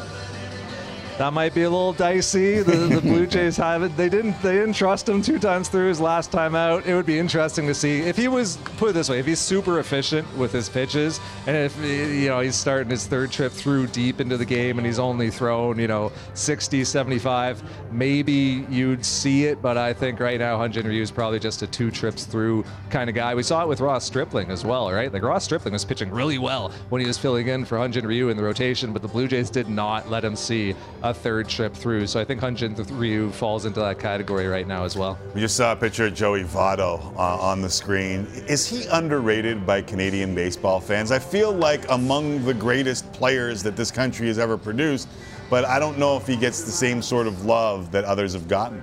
That 1.23 1.33
might 1.33 1.55
be 1.55 1.63
a 1.63 1.71
little 1.71 1.93
dicey. 1.93 2.63
The, 2.63 2.73
the 2.73 3.01
Blue 3.01 3.29
Jays 3.29 3.57
have 3.57 3.85
it. 3.85 3.97
They 3.97 4.09
didn't. 4.09 4.43
They 4.43 4.55
didn't 4.55 4.73
trust 4.73 5.09
him 5.09 5.23
two 5.23 5.39
times 5.39 5.69
through 5.69 5.87
his 5.87 6.01
last 6.01 6.33
time 6.33 6.57
out. 6.57 6.85
It 6.85 6.97
would 6.97 7.07
be 7.07 7.17
interesting 7.17 7.65
to 7.69 7.75
see 7.75 8.01
if 8.01 8.17
he 8.17 8.27
was 8.27 8.57
put 8.77 8.91
it 8.91 8.95
this 8.95 9.09
way. 9.09 9.21
If 9.21 9.27
he's 9.27 9.39
super 9.39 9.79
efficient 9.79 10.27
with 10.37 10.51
his 10.51 10.69
pitches, 10.69 11.21
and 11.47 11.57
if 11.57 11.79
you 11.79 12.27
know 12.27 12.41
he's 12.41 12.57
starting 12.57 12.91
his 12.91 13.07
third 13.07 13.31
trip 13.31 13.53
through 13.53 13.87
deep 13.87 14.21
into 14.21 14.37
the 14.37 14.45
game, 14.45 14.79
and 14.79 14.85
he's 14.85 14.99
only 14.99 15.31
thrown 15.31 15.79
you 15.79 15.87
know 15.87 16.11
60, 16.35 16.83
75, 16.83 17.63
maybe 17.93 18.67
you'd 18.69 19.07
see 19.07 19.45
it. 19.45 19.63
But 19.63 19.79
I 19.79 19.93
think 19.93 20.19
right 20.19 20.41
now 20.41 20.59
Hyunjin 20.59 20.83
Ryu 20.83 21.03
is 21.03 21.13
probably 21.13 21.39
just 21.39 21.63
a 21.63 21.69
two 21.69 21.93
trips 21.93 22.25
through 22.25 22.65
kind 22.91 23.09
of 23.09 23.15
guy. 23.15 23.33
We 23.37 23.45
saw 23.45 23.63
it 23.63 23.69
with 23.69 23.79
Ross 23.79 24.05
Stripling 24.05 24.51
as 24.51 24.65
well, 24.65 24.91
right? 24.91 25.13
Like 25.13 25.23
Ross 25.23 25.45
Stripling 25.45 25.75
was 25.75 25.85
pitching 25.85 26.11
really 26.11 26.39
well 26.39 26.73
when 26.89 27.01
he 27.01 27.07
was 27.07 27.17
filling 27.17 27.47
in 27.47 27.65
for 27.65 27.79
Hyunjin 27.79 28.03
Ryu 28.03 28.31
in 28.31 28.37
the 28.37 28.43
rotation, 28.43 28.93
but 28.93 29.03
the 29.03 29.09
Blue 29.09 29.29
Jays 29.29 29.51
did 29.51 29.69
not 29.69 30.11
let 30.11 30.25
him 30.25 30.35
see 30.35 30.75
a 31.05 31.12
third 31.15 31.49
trip 31.49 31.75
through. 31.75 32.07
So 32.07 32.21
I 32.21 32.25
think 32.25 32.41
Hyunjin 32.41 32.77
Ryu 32.99 33.31
falls 33.31 33.65
into 33.65 33.81
that 33.81 33.99
category 33.99 34.47
right 34.47 34.67
now 34.67 34.85
as 34.85 34.97
well. 34.97 35.19
We 35.35 35.41
just 35.41 35.57
saw 35.57 35.73
a 35.73 35.77
picture 35.77 36.07
of 36.07 36.15
Joey 36.15 36.45
Votto 36.45 37.15
uh, 37.17 37.39
on 37.39 37.63
the 37.63 37.71
screen. 37.71 38.27
Is 38.49 38.67
he 38.67 38.87
underrated 38.91 39.67
by 39.67 39.83
Canadian 39.83 40.35
baseball 40.35 40.81
fans? 40.81 41.11
I 41.11 41.19
feel 41.19 41.53
like 41.53 41.91
among 41.91 42.45
the 42.45 42.55
greatest 42.55 43.13
players 43.13 43.63
that 43.63 43.77
this 43.77 43.91
country 43.91 44.27
has 44.29 44.39
ever 44.39 44.57
produced, 44.57 45.09
but 45.51 45.65
I 45.65 45.79
don't 45.79 45.99
know 45.99 46.17
if 46.17 46.27
he 46.27 46.37
gets 46.37 46.63
the 46.63 46.71
same 46.71 47.03
sort 47.03 47.27
of 47.27 47.45
love 47.45 47.93
that 47.93 48.05
others 48.05 48.33
have 48.33 48.49
gotten. 48.49 48.83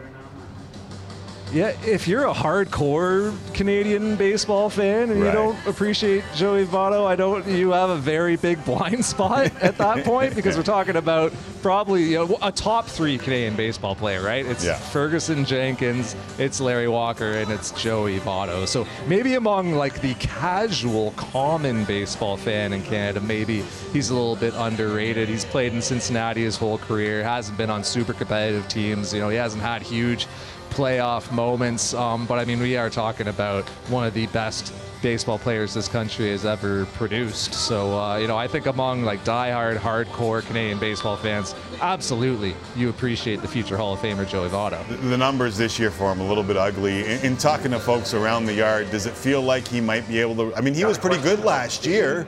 Yeah, 1.51 1.75
if 1.83 2.07
you're 2.07 2.27
a 2.27 2.33
hardcore 2.33 3.33
Canadian 3.55 4.15
baseball 4.15 4.69
fan 4.69 5.09
and 5.09 5.19
you 5.19 5.31
don't 5.31 5.57
appreciate 5.65 6.23
Joey 6.35 6.63
Votto, 6.65 7.07
I 7.07 7.15
don't. 7.15 7.45
You 7.47 7.71
have 7.71 7.89
a 7.89 7.97
very 7.97 8.35
big 8.35 8.63
blind 8.65 9.03
spot 9.13 9.51
at 9.61 9.77
that 9.79 10.05
point 10.05 10.35
because 10.35 10.55
we're 10.57 10.63
talking 10.63 10.95
about 10.95 11.33
probably 11.63 12.03
you 12.03 12.27
know, 12.27 12.37
a 12.43 12.51
top 12.51 12.85
three 12.85 13.17
Canadian 13.17 13.55
baseball 13.55 13.95
player, 13.95 14.21
right? 14.21 14.45
It's 14.45 14.63
Yeah. 14.63 14.75
Ferguson 14.75 15.43
Jenkins, 15.43 16.15
it's 16.37 16.61
Larry 16.61 16.87
Walker, 16.87 17.31
and 17.31 17.51
it's 17.51 17.71
Joey 17.71 18.19
Votto. 18.19 18.67
So 18.67 18.85
maybe 19.07 19.33
among 19.33 19.73
like 19.73 20.01
the 20.01 20.13
casual, 20.15 21.11
common 21.17 21.83
baseball 21.85 22.37
fan 22.37 22.73
in 22.73 22.83
Canada, 22.83 23.21
maybe 23.21 23.63
he's 23.91 24.11
a 24.11 24.13
little 24.13 24.35
bit 24.35 24.53
underrated. 24.55 25.27
He's 25.27 25.45
played 25.45 25.73
in 25.73 25.81
Cincinnati 25.81 26.43
his 26.43 26.57
whole 26.57 26.77
career, 26.77 27.23
hasn't 27.23 27.57
been 27.57 27.71
on 27.71 27.83
super 27.83 28.13
competitive 28.13 28.67
teams. 28.67 29.11
You 29.13 29.19
know, 29.21 29.29
he 29.29 29.37
hasn't 29.37 29.63
had 29.63 29.81
huge 29.81 30.27
playoff 30.70 31.32
moments. 31.32 31.93
Um, 31.93 32.26
but 32.26 32.39
I 32.39 32.45
mean, 32.45 32.59
we 32.59 32.78
are 32.78 32.89
talking 32.89 33.28
about 33.28 33.67
one 33.89 34.05
of 34.05 34.13
the 34.13 34.28
best 34.28 34.74
baseball 35.01 35.39
players 35.39 35.74
this 35.74 35.88
country 35.88 36.30
has 36.30 36.45
ever 36.45 36.86
produced. 36.86 37.53
So, 37.53 37.97
uh, 37.97 38.17
you 38.17 38.28
know, 38.28 38.38
I 38.38 38.47
think 38.47 38.65
among 38.65 39.03
like 39.03 39.24
diehard, 39.24 39.78
hardcore 39.78 40.45
Canadian 40.45 40.80
baseball 40.80 41.15
fans, 41.15 41.55
absolutely, 41.82 42.55
you 42.76 42.89
appreciate 42.89 43.41
the 43.41 43.47
future 43.47 43.78
Hall 43.78 43.93
of 43.93 43.99
Famer 43.99 44.28
Joey 44.28 44.49
Votto. 44.49 44.86
The 45.09 45.17
numbers 45.17 45.57
this 45.57 45.80
year 45.80 45.91
for 45.91 46.11
him 46.11 46.20
a 46.20 46.28
little 46.28 46.43
bit 46.43 46.57
ugly. 46.57 47.05
In, 47.05 47.20
in 47.22 47.38
talking 47.38 47.72
to 47.72 47.80
folks 47.80 48.13
around 48.13 48.45
the 48.45 48.53
yard, 48.53 48.91
does 48.91 49.05
it 49.05 49.13
feel 49.13 49.41
like 49.41 49.67
he 49.67 49.82
might 49.82 50.07
be 50.07 50.20
able 50.20 50.36
to? 50.36 50.55
I 50.55 50.61
mean, 50.61 50.74
he 50.74 50.86
was 50.86 50.97
pretty 50.97 51.22
good 51.22 51.43
last 51.43 51.86
year. 51.86 52.28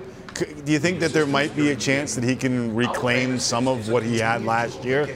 Do 0.64 0.72
you 0.72 0.80
think 0.80 1.00
that 1.02 1.12
there 1.12 1.26
might 1.26 1.56
be 1.56 1.72
a 1.72 1.76
chance 1.76 2.16
that 2.16 2.24
he 2.24 2.36
can 2.36 2.74
reclaim 2.74 3.38
some 3.38 3.68
of 3.68 3.90
what 3.90 4.02
he 4.02 4.18
had 4.18 4.46
last 4.46 4.84
year? 4.86 5.14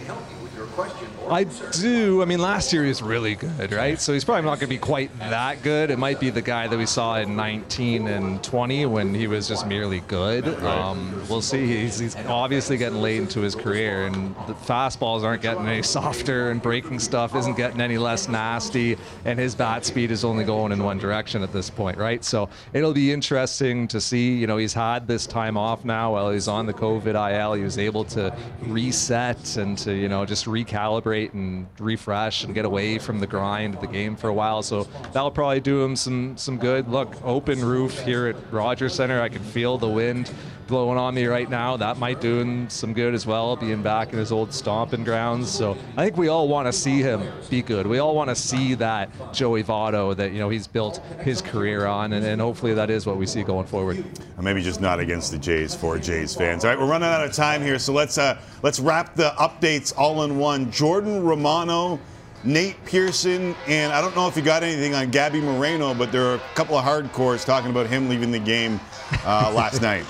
I 1.30 1.46
do. 1.72 2.22
I 2.22 2.26
mean, 2.26 2.40
last 2.40 2.72
year 2.72 2.84
he 2.84 2.90
was 2.90 3.02
really 3.02 3.36
good, 3.36 3.72
right? 3.72 4.00
So 4.00 4.14
he's 4.14 4.24
probably 4.24 4.44
not 4.44 4.60
going 4.60 4.60
to 4.60 4.68
be 4.68 4.78
quite 4.78 5.18
that 5.20 5.64
good. 5.64 5.90
It 5.90 5.98
might 5.98 6.20
be 6.20 6.30
the 6.30 6.42
guy 6.42 6.68
that 6.68 6.78
we 6.78 6.86
saw 6.86 7.18
in 7.18 7.36
19 7.36 8.08
and 8.08 8.44
20 8.44 8.86
when 8.86 9.14
he 9.14 9.28
was 9.28 9.48
just 9.48 9.66
merely 9.66 10.02
good. 10.02 10.48
Um, 10.64 11.24
we'll 11.30 11.42
see. 11.42 11.66
He's, 11.66 12.00
he's 12.00 12.16
obviously 12.28 12.78
getting 12.78 13.02
late 13.02 13.18
into 13.18 13.42
his 13.42 13.56
career, 13.56 14.06
and 14.06 14.36
the 14.48 14.54
fastballs 14.54 15.24
aren't 15.24 15.42
getting 15.42 15.68
any 15.68 15.82
softer, 15.96 16.52
and 16.52 16.62
breaking 16.62 17.00
stuff 17.00 17.36
isn't 17.36 17.58
getting 17.58 17.82
any 17.82 17.98
less 17.98 18.28
nasty, 18.28 18.98
and 19.26 19.40
his 19.40 19.56
bat 19.56 19.86
speed 19.86 20.12
is 20.12 20.24
only 20.24 20.44
going 20.44 20.72
in 20.72 20.84
one 20.84 20.98
direction 20.98 21.42
at 21.42 21.52
this 21.52 21.70
point, 21.70 21.98
right? 21.98 22.24
So 22.24 22.50
it'll 22.74 22.94
be 22.94 23.12
interesting 23.12 23.88
to 23.88 24.00
see. 24.00 24.36
You 24.36 24.48
know, 24.48 24.58
he's 24.58 24.74
had 24.74 25.08
this 25.08 25.26
time 25.26 25.58
off 25.58 25.86
now 25.86 26.14
while 26.14 26.30
he's 26.32 26.48
on 26.48 26.66
the 26.66 26.74
COVID 26.74 27.16
IL. 27.16 27.54
He 27.54 27.64
was 27.64 27.78
able 27.78 28.04
to 28.06 28.36
reset 28.62 29.58
and 29.58 29.78
to, 29.80 29.94
you 29.94 30.08
know, 30.08 30.26
just 30.26 30.46
recalibrate 30.46 31.15
and 31.24 31.68
refresh 31.80 32.44
and 32.44 32.54
get 32.54 32.66
away 32.66 33.00
from 33.00 33.20
the 33.20 33.28
grind 33.28 33.76
of 33.76 33.82
the 33.82 33.88
game 33.88 34.16
for 34.16 34.30
a 34.30 34.34
while. 34.34 34.62
So 34.64 34.84
that'll 35.14 35.32
probably 35.32 35.62
do 35.62 35.84
him 35.84 35.96
some 35.96 36.38
some 36.38 36.58
good. 36.58 36.88
Look, 36.88 37.16
open 37.24 37.64
roof 37.64 38.00
here 38.02 38.28
at 38.28 38.36
Rogers 38.52 38.94
Center. 38.94 39.22
I 39.22 39.30
can 39.30 39.44
feel 39.44 39.78
the 39.78 39.90
wind 39.90 40.32
blowing 40.68 40.98
on 40.98 41.14
me 41.14 41.26
right 41.26 41.50
now. 41.50 41.78
That 41.78 41.98
might 41.98 42.22
do 42.22 42.40
him 42.40 42.70
some 42.70 42.94
good 42.94 43.14
as 43.14 43.26
well, 43.26 43.56
being 43.56 43.82
back 43.82 44.14
in 44.14 44.20
his 44.20 44.32
old 44.32 44.54
stomping 44.54 45.04
grounds. 45.04 45.50
So 45.50 45.78
I 45.96 46.06
think 46.06 46.18
we 46.18 46.28
all 46.28 46.48
want 46.48 46.68
to 46.68 46.74
see 46.74 47.02
him 47.02 47.24
be 47.50 47.62
good. 47.62 47.88
We 47.88 48.00
all 48.00 48.16
want 48.16 48.30
to 48.30 48.36
see 48.36 48.74
that 48.76 49.10
Joey 49.34 49.64
Votto 49.64 50.16
that 50.16 50.32
you 50.32 50.40
know 50.40 50.50
he's 50.50 50.68
built 50.68 50.98
his 51.22 51.42
career 51.42 51.86
on, 51.86 52.14
and, 52.14 52.26
and 52.26 52.42
hopefully 52.42 52.74
that 52.74 52.90
is 52.90 53.06
what 53.06 53.18
we 53.18 53.26
see 53.26 53.44
going 53.44 53.68
forward. 53.68 54.04
Or 54.38 54.44
maybe 54.44 54.62
just 54.62 54.82
not 54.82 55.00
against 55.00 55.32
the 55.32 55.38
Jays 55.38 55.76
for 55.76 55.98
Jays 56.00 56.36
fans. 56.36 56.66
All 56.66 56.72
right, 56.72 56.80
we're 56.80 56.90
running 56.90 57.10
out 57.10 57.24
of 57.24 57.34
time 57.34 57.62
here, 57.62 57.80
so 57.80 57.94
let's 57.94 58.18
uh, 58.18 58.40
let's 58.64 58.80
wrap 58.80 59.16
the 59.16 59.34
updates 59.38 59.94
all 59.96 60.24
in 60.24 60.38
one. 60.38 60.72
Jordan 60.72 61.05
Romano, 61.06 62.00
Nate 62.44 62.84
Pearson, 62.86 63.56
and 63.68 63.94
I 63.94 64.02
don't 64.02 64.16
know 64.16 64.28
if 64.28 64.36
you 64.36 64.42
got 64.42 64.64
anything 64.64 64.94
on 64.94 65.12
Gabby 65.12 65.42
Moreno, 65.42 65.94
but 65.94 66.12
there 66.12 66.26
are 66.26 66.36
a 66.36 66.42
couple 66.56 66.78
of 66.78 66.86
hardcores 66.86 67.46
talking 67.46 67.72
about 67.72 67.88
him 67.88 68.10
leaving 68.10 68.32
the 68.32 68.40
game 68.40 68.80
uh, 69.24 69.52
last 69.56 69.82
night. 69.82 70.06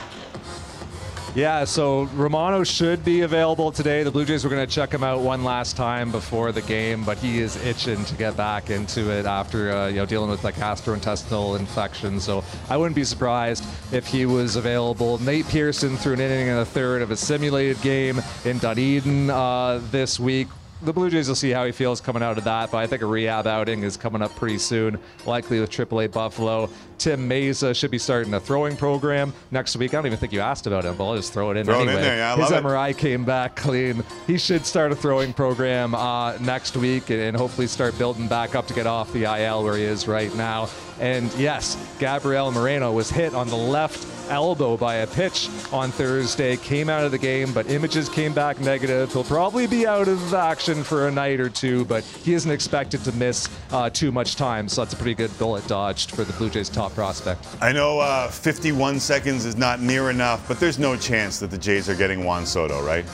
Yeah, 1.35 1.65
so 1.65 2.03
Romano 2.15 2.63
should 2.63 3.03
be 3.03 3.21
available 3.21 3.69
today. 3.69 4.03
The 4.03 4.11
Blue 4.11 4.23
Jays 4.23 4.45
were 4.45 4.49
going 4.49 4.65
to 4.65 4.73
check 4.73 4.93
him 4.93 5.03
out 5.03 5.19
one 5.19 5.43
last 5.43 5.75
time 5.75 6.09
before 6.09 6.53
the 6.53 6.61
game, 6.61 7.03
but 7.03 7.17
he 7.17 7.39
is 7.39 7.57
itching 7.57 8.05
to 8.05 8.15
get 8.15 8.37
back 8.37 8.69
into 8.69 9.11
it 9.11 9.25
after 9.25 9.69
uh, 9.69 9.87
you 9.89 9.97
know 9.97 10.05
dealing 10.05 10.29
with 10.29 10.45
like 10.45 10.55
gastrointestinal 10.55 11.59
infection. 11.59 12.21
So 12.21 12.41
I 12.69 12.77
wouldn't 12.77 12.95
be 12.95 13.03
surprised 13.03 13.65
if 13.91 14.07
he 14.07 14.25
was 14.25 14.55
available. 14.55 15.17
Nate 15.17 15.45
Pearson 15.49 15.97
threw 15.97 16.13
an 16.13 16.21
inning 16.21 16.47
and 16.47 16.59
a 16.59 16.65
third 16.65 17.01
of 17.01 17.11
a 17.11 17.17
simulated 17.17 17.81
game 17.81 18.21
in 18.45 18.57
Dunedin 18.57 19.29
uh, 19.29 19.81
this 19.91 20.17
week. 20.17 20.47
The 20.85 20.93
Blue 20.93 21.09
Jays 21.09 21.27
will 21.27 21.35
see 21.35 21.49
how 21.49 21.65
he 21.65 21.71
feels 21.71 21.99
coming 21.99 22.21
out 22.21 22.37
of 22.37 22.43
that, 22.43 22.69
but 22.69 22.77
I 22.77 22.85
think 22.85 23.01
a 23.01 23.07
rehab 23.07 23.47
outing 23.47 23.81
is 23.81 23.97
coming 23.97 24.21
up 24.21 24.35
pretty 24.35 24.59
soon, 24.59 24.99
likely 25.25 25.59
with 25.59 25.71
AAA 25.71 26.11
Buffalo. 26.11 26.69
Tim 26.99 27.27
Mayza 27.27 27.75
should 27.75 27.89
be 27.89 27.97
starting 27.97 28.35
a 28.35 28.39
throwing 28.39 28.77
program 28.77 29.33
next 29.49 29.75
week. 29.77 29.95
I 29.95 29.97
don't 29.97 30.05
even 30.05 30.19
think 30.19 30.31
you 30.31 30.41
asked 30.41 30.67
about 30.67 30.85
him, 30.85 30.95
but 30.95 31.07
I'll 31.07 31.15
just 31.15 31.33
throw 31.33 31.49
it 31.49 31.57
in 31.57 31.65
Throw 31.65 31.79
it 31.79 31.81
in 31.83 31.87
anyway. 31.89 32.03
there, 32.03 32.17
yeah, 32.17 32.35
His 32.35 32.51
love 32.51 32.63
it. 32.63 32.67
MRI 32.67 32.95
came 32.95 33.25
back 33.25 33.55
clean. 33.55 34.03
He 34.27 34.37
should 34.37 34.63
start 34.63 34.91
a 34.91 34.95
throwing 34.95 35.33
program 35.33 35.95
uh, 35.95 36.37
next 36.37 36.77
week 36.77 37.09
and, 37.09 37.19
and 37.19 37.35
hopefully 37.35 37.65
start 37.65 37.97
building 37.97 38.27
back 38.27 38.53
up 38.53 38.67
to 38.67 38.73
get 38.75 38.85
off 38.85 39.11
the 39.11 39.23
IL 39.23 39.63
where 39.63 39.75
he 39.77 39.83
is 39.83 40.07
right 40.07 40.33
now. 40.35 40.69
And 40.99 41.33
yes, 41.33 41.77
Gabriel 41.99 42.51
Moreno 42.51 42.91
was 42.91 43.09
hit 43.09 43.33
on 43.33 43.47
the 43.47 43.55
left 43.55 44.07
elbow 44.29 44.77
by 44.77 44.95
a 44.95 45.07
pitch 45.07 45.49
on 45.71 45.91
Thursday, 45.91 46.57
came 46.57 46.89
out 46.89 47.03
of 47.03 47.11
the 47.11 47.17
game, 47.17 47.53
but 47.53 47.69
images 47.69 48.09
came 48.09 48.33
back 48.33 48.59
negative. 48.59 49.11
He'll 49.11 49.23
probably 49.23 49.67
be 49.67 49.85
out 49.85 50.07
of 50.07 50.33
action 50.33 50.83
for 50.83 51.07
a 51.07 51.11
night 51.11 51.39
or 51.39 51.49
two, 51.49 51.85
but 51.85 52.03
he 52.03 52.33
isn't 52.33 52.49
expected 52.49 53.03
to 53.03 53.11
miss 53.13 53.49
uh, 53.71 53.89
too 53.89 54.11
much 54.11 54.35
time. 54.35 54.67
So 54.67 54.83
that's 54.83 54.93
a 54.93 54.97
pretty 54.97 55.15
good 55.15 55.37
bullet 55.37 55.67
dodged 55.67 56.11
for 56.11 56.23
the 56.23 56.33
Blue 56.33 56.49
Jays' 56.49 56.69
top 56.69 56.93
prospect. 56.93 57.45
I 57.61 57.71
know 57.71 57.99
uh, 57.99 58.29
51 58.29 58.99
seconds 58.99 59.45
is 59.45 59.55
not 59.55 59.81
near 59.81 60.09
enough, 60.09 60.47
but 60.47 60.59
there's 60.59 60.79
no 60.79 60.95
chance 60.95 61.39
that 61.39 61.51
the 61.51 61.57
Jays 61.57 61.89
are 61.89 61.95
getting 61.95 62.25
Juan 62.25 62.45
Soto, 62.45 62.85
right? 62.85 63.05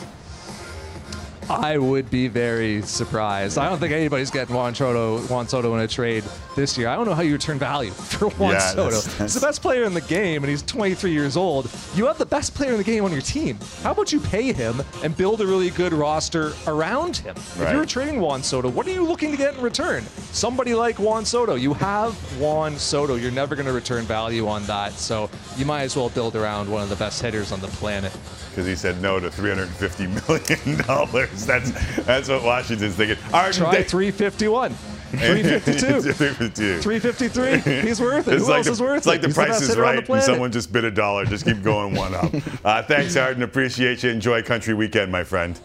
I 1.51 1.77
would 1.77 2.09
be 2.09 2.27
very 2.27 2.81
surprised. 2.83 3.57
I 3.57 3.67
don't 3.69 3.77
think 3.79 3.91
anybody's 3.93 4.31
getting 4.31 4.55
Juan 4.55 4.73
Soto, 4.73 5.19
Juan 5.27 5.47
Soto 5.47 5.73
in 5.75 5.81
a 5.81 5.87
trade 5.87 6.23
this 6.55 6.77
year. 6.77 6.87
I 6.87 6.95
don't 6.95 7.05
know 7.05 7.13
how 7.13 7.21
you 7.21 7.33
return 7.33 7.59
value 7.59 7.91
for 7.91 8.29
Juan 8.29 8.53
Yeah, 8.53 8.59
Soto. 8.59 8.81
that's- 8.83 9.03
that's- 9.05 9.33
He's 9.33 9.41
the 9.41 9.45
best 9.45 9.61
player 9.61 9.83
in 9.83 9.93
the 9.93 10.01
game, 10.01 10.43
and 10.43 10.49
he's 10.49 10.63
23 10.63 11.11
years 11.11 11.35
old. 11.37 11.69
You 11.95 12.05
have 12.07 12.17
the 12.17 12.25
best 12.25 12.55
player 12.55 12.71
in 12.71 12.77
the 12.77 12.83
game 12.83 13.03
on 13.03 13.11
your 13.11 13.21
team. 13.21 13.57
How 13.83 13.91
about 13.91 14.11
you 14.11 14.19
pay 14.19 14.53
him 14.53 14.81
and 15.03 15.15
build 15.15 15.41
a 15.41 15.45
really 15.45 15.69
good 15.71 15.93
roster 15.93 16.53
around 16.67 17.17
him? 17.17 17.35
If 17.37 17.71
you're 17.71 17.85
trading 17.85 18.21
Juan 18.21 18.43
Soto, 18.43 18.69
what 18.69 18.87
are 18.87 18.91
you 18.91 19.03
looking 19.05 19.31
to 19.31 19.37
get 19.37 19.55
in 19.55 19.61
return? 19.61 20.03
Somebody 20.31 20.73
like 20.73 20.99
Juan 20.99 21.25
Soto. 21.25 21.55
You 21.55 21.73
have 21.75 22.13
Juan 22.39 22.77
Soto. 22.77 23.15
You're 23.15 23.31
never 23.31 23.55
going 23.55 23.65
to 23.65 23.73
return 23.73 24.05
value 24.05 24.47
on 24.47 24.63
that. 24.65 24.93
So 24.93 25.29
you 25.57 25.65
might 25.65 25.83
as 25.83 25.95
well 25.95 26.09
build 26.09 26.35
around 26.35 26.69
one 26.71 26.81
of 26.83 26.89
the 26.89 26.95
best 26.95 27.21
hitters 27.21 27.51
on 27.51 27.59
the 27.59 27.67
planet. 27.67 28.11
Because 28.51 28.65
he 28.67 28.75
said 28.75 29.01
no 29.01 29.17
to 29.19 29.31
350 29.31 30.07
million 30.07 30.77
dollars. 30.87 31.45
That's 31.45 31.71
that's 32.05 32.27
what 32.29 32.43
Washington's 32.43 32.95
thinking. 32.95 33.17
Arden 33.33 33.53
Try 33.61 33.71
Day- 33.77 33.83
351. 33.83 34.73
352. 35.11 36.01
352. 36.13 36.81
353. 36.81 37.81
He's 37.81 37.99
worth 38.01 38.27
it. 38.27 38.33
It's 38.35 38.43
Who 38.45 38.49
like 38.49 38.57
else 38.59 38.65
the, 38.67 38.71
is 38.73 38.81
worth 38.81 38.97
it's 38.97 39.07
like 39.07 39.19
it? 39.19 39.21
the 39.23 39.27
He's 39.29 39.35
price 39.35 39.49
best 39.59 39.63
is 39.63 39.77
right, 39.77 40.07
and 40.09 40.23
someone 40.23 40.51
just 40.51 40.71
bid 40.73 40.83
a 40.85 40.91
dollar. 40.91 41.25
Just 41.25 41.45
keep 41.45 41.61
going 41.63 41.95
one 41.95 42.13
up. 42.13 42.31
Uh, 42.65 42.83
thanks, 42.83 43.15
Arden. 43.15 43.41
Appreciate 43.43 44.03
you. 44.03 44.09
Enjoy 44.09 44.41
Country 44.43 44.73
Weekend, 44.73 45.11
my 45.11 45.23
friend. 45.23 45.59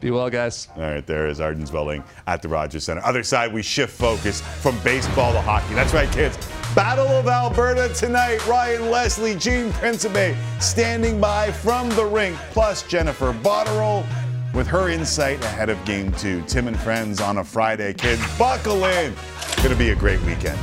Be 0.00 0.10
well, 0.10 0.30
guys. 0.30 0.68
All 0.76 0.82
right, 0.82 1.06
there 1.06 1.26
is 1.28 1.40
Arden 1.40 1.64
Zwelling 1.64 2.02
at 2.26 2.42
the 2.42 2.48
Rogers 2.48 2.84
Center. 2.84 3.02
Other 3.04 3.22
side, 3.22 3.52
we 3.52 3.62
shift 3.62 3.92
focus 3.96 4.40
from 4.40 4.78
baseball 4.80 5.32
to 5.32 5.40
hockey. 5.40 5.74
That's 5.74 5.92
right, 5.94 6.10
kids. 6.10 6.36
Battle 6.74 7.08
of 7.08 7.28
Alberta 7.28 7.92
tonight. 7.92 8.46
Ryan 8.46 8.90
Leslie, 8.90 9.34
Gene 9.34 9.70
Principe 9.72 10.34
standing 10.58 11.20
by 11.20 11.52
from 11.52 11.90
the 11.90 12.04
rink, 12.04 12.34
plus 12.50 12.82
Jennifer 12.82 13.34
Botterill 13.34 14.06
with 14.54 14.66
her 14.66 14.88
insight 14.88 15.42
ahead 15.44 15.68
of 15.68 15.82
game 15.84 16.12
two. 16.12 16.42
Tim 16.46 16.68
and 16.68 16.78
friends 16.80 17.20
on 17.20 17.38
a 17.38 17.44
Friday, 17.44 17.92
kids. 17.92 18.22
Buckle 18.38 18.84
in. 18.86 19.12
It's 19.12 19.56
going 19.56 19.70
to 19.70 19.76
be 19.76 19.90
a 19.90 19.94
great 19.94 20.20
weekend. 20.22 20.58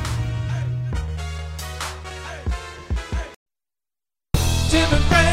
Tim 4.70 4.94
and 4.94 5.04
Friends, 5.06 5.29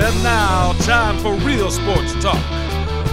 And 0.00 0.22
now, 0.22 0.74
time 0.84 1.18
for 1.18 1.34
real 1.44 1.72
sports 1.72 2.12
talk 2.22 2.36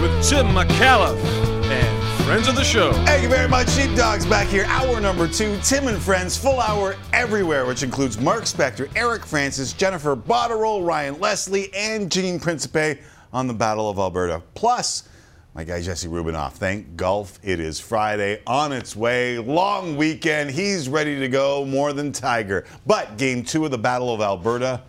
with 0.00 0.24
Tim 0.24 0.46
McAuliffe 0.46 1.20
and 1.64 2.24
friends 2.24 2.46
of 2.46 2.54
the 2.54 2.62
show. 2.62 2.92
Thank 3.04 3.24
you 3.24 3.28
very 3.28 3.48
much, 3.48 3.68
Sheepdogs. 3.70 4.24
Back 4.24 4.46
here, 4.46 4.66
hour 4.66 5.00
number 5.00 5.26
two. 5.26 5.58
Tim 5.64 5.88
and 5.88 6.00
Friends, 6.00 6.36
full 6.36 6.60
hour 6.60 6.94
everywhere, 7.12 7.66
which 7.66 7.82
includes 7.82 8.20
Mark 8.20 8.44
Spector, 8.44 8.88
Eric 8.94 9.26
Francis, 9.26 9.72
Jennifer 9.72 10.14
Botterill, 10.14 10.86
Ryan 10.86 11.18
Leslie, 11.18 11.74
and 11.74 12.10
Gene 12.10 12.38
Principe 12.38 13.00
on 13.32 13.48
the 13.48 13.54
Battle 13.54 13.90
of 13.90 13.98
Alberta. 13.98 14.40
Plus, 14.54 15.08
my 15.54 15.64
guy 15.64 15.82
Jesse 15.82 16.06
Rubinoff. 16.06 16.52
Thank 16.52 16.94
golf. 16.94 17.40
It 17.42 17.58
is 17.58 17.80
Friday 17.80 18.42
on 18.46 18.72
its 18.72 18.94
way. 18.94 19.38
Long 19.38 19.96
weekend. 19.96 20.52
He's 20.52 20.88
ready 20.88 21.18
to 21.18 21.26
go 21.26 21.64
more 21.64 21.92
than 21.92 22.12
Tiger. 22.12 22.64
But 22.86 23.18
game 23.18 23.42
two 23.42 23.64
of 23.64 23.72
the 23.72 23.78
Battle 23.78 24.14
of 24.14 24.20
Alberta 24.20 24.82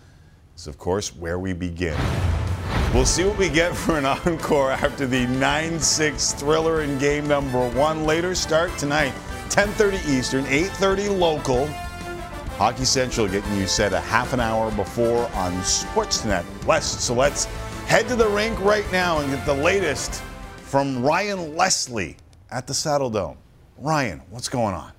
is, 0.58 0.68
of 0.68 0.78
course, 0.78 1.16
where 1.16 1.38
we 1.38 1.54
begin. 1.54 1.98
We'll 2.94 3.06
see 3.06 3.24
what 3.24 3.38
we 3.38 3.50
get 3.50 3.76
for 3.76 3.98
an 3.98 4.06
encore 4.26 4.72
after 4.72 5.06
the 5.06 5.26
9-6 5.26 6.38
thriller 6.40 6.82
in 6.82 6.98
game 6.98 7.28
number 7.28 7.70
one. 7.70 8.06
Later 8.06 8.34
start 8.34 8.76
tonight, 8.78 9.14
10:30 9.50 10.10
Eastern, 10.10 10.46
8:30 10.46 11.18
local. 11.18 11.68
Hockey 12.58 12.86
Central 12.86 13.28
getting 13.28 13.56
you 13.56 13.68
set 13.68 13.94
a 13.94 14.00
half 14.00 14.34
an 14.34 14.40
hour 14.40 14.72
before 14.72 15.30
on 15.36 15.54
Sportsnet 15.62 16.44
West. 16.66 17.02
So 17.02 17.14
let's 17.14 17.46
head 17.86 18.08
to 18.08 18.16
the 18.16 18.28
rink 18.28 18.60
right 18.62 18.92
now 18.92 19.20
and 19.20 19.30
get 19.30 19.46
the 19.46 19.54
latest 19.54 20.24
from 20.64 21.04
Ryan 21.04 21.56
Leslie 21.56 22.18
at 22.50 22.66
the 22.66 22.74
Saddledome. 22.74 23.38
Ryan, 23.78 24.24
what's 24.32 24.50
going 24.50 24.74
on? 24.74 24.97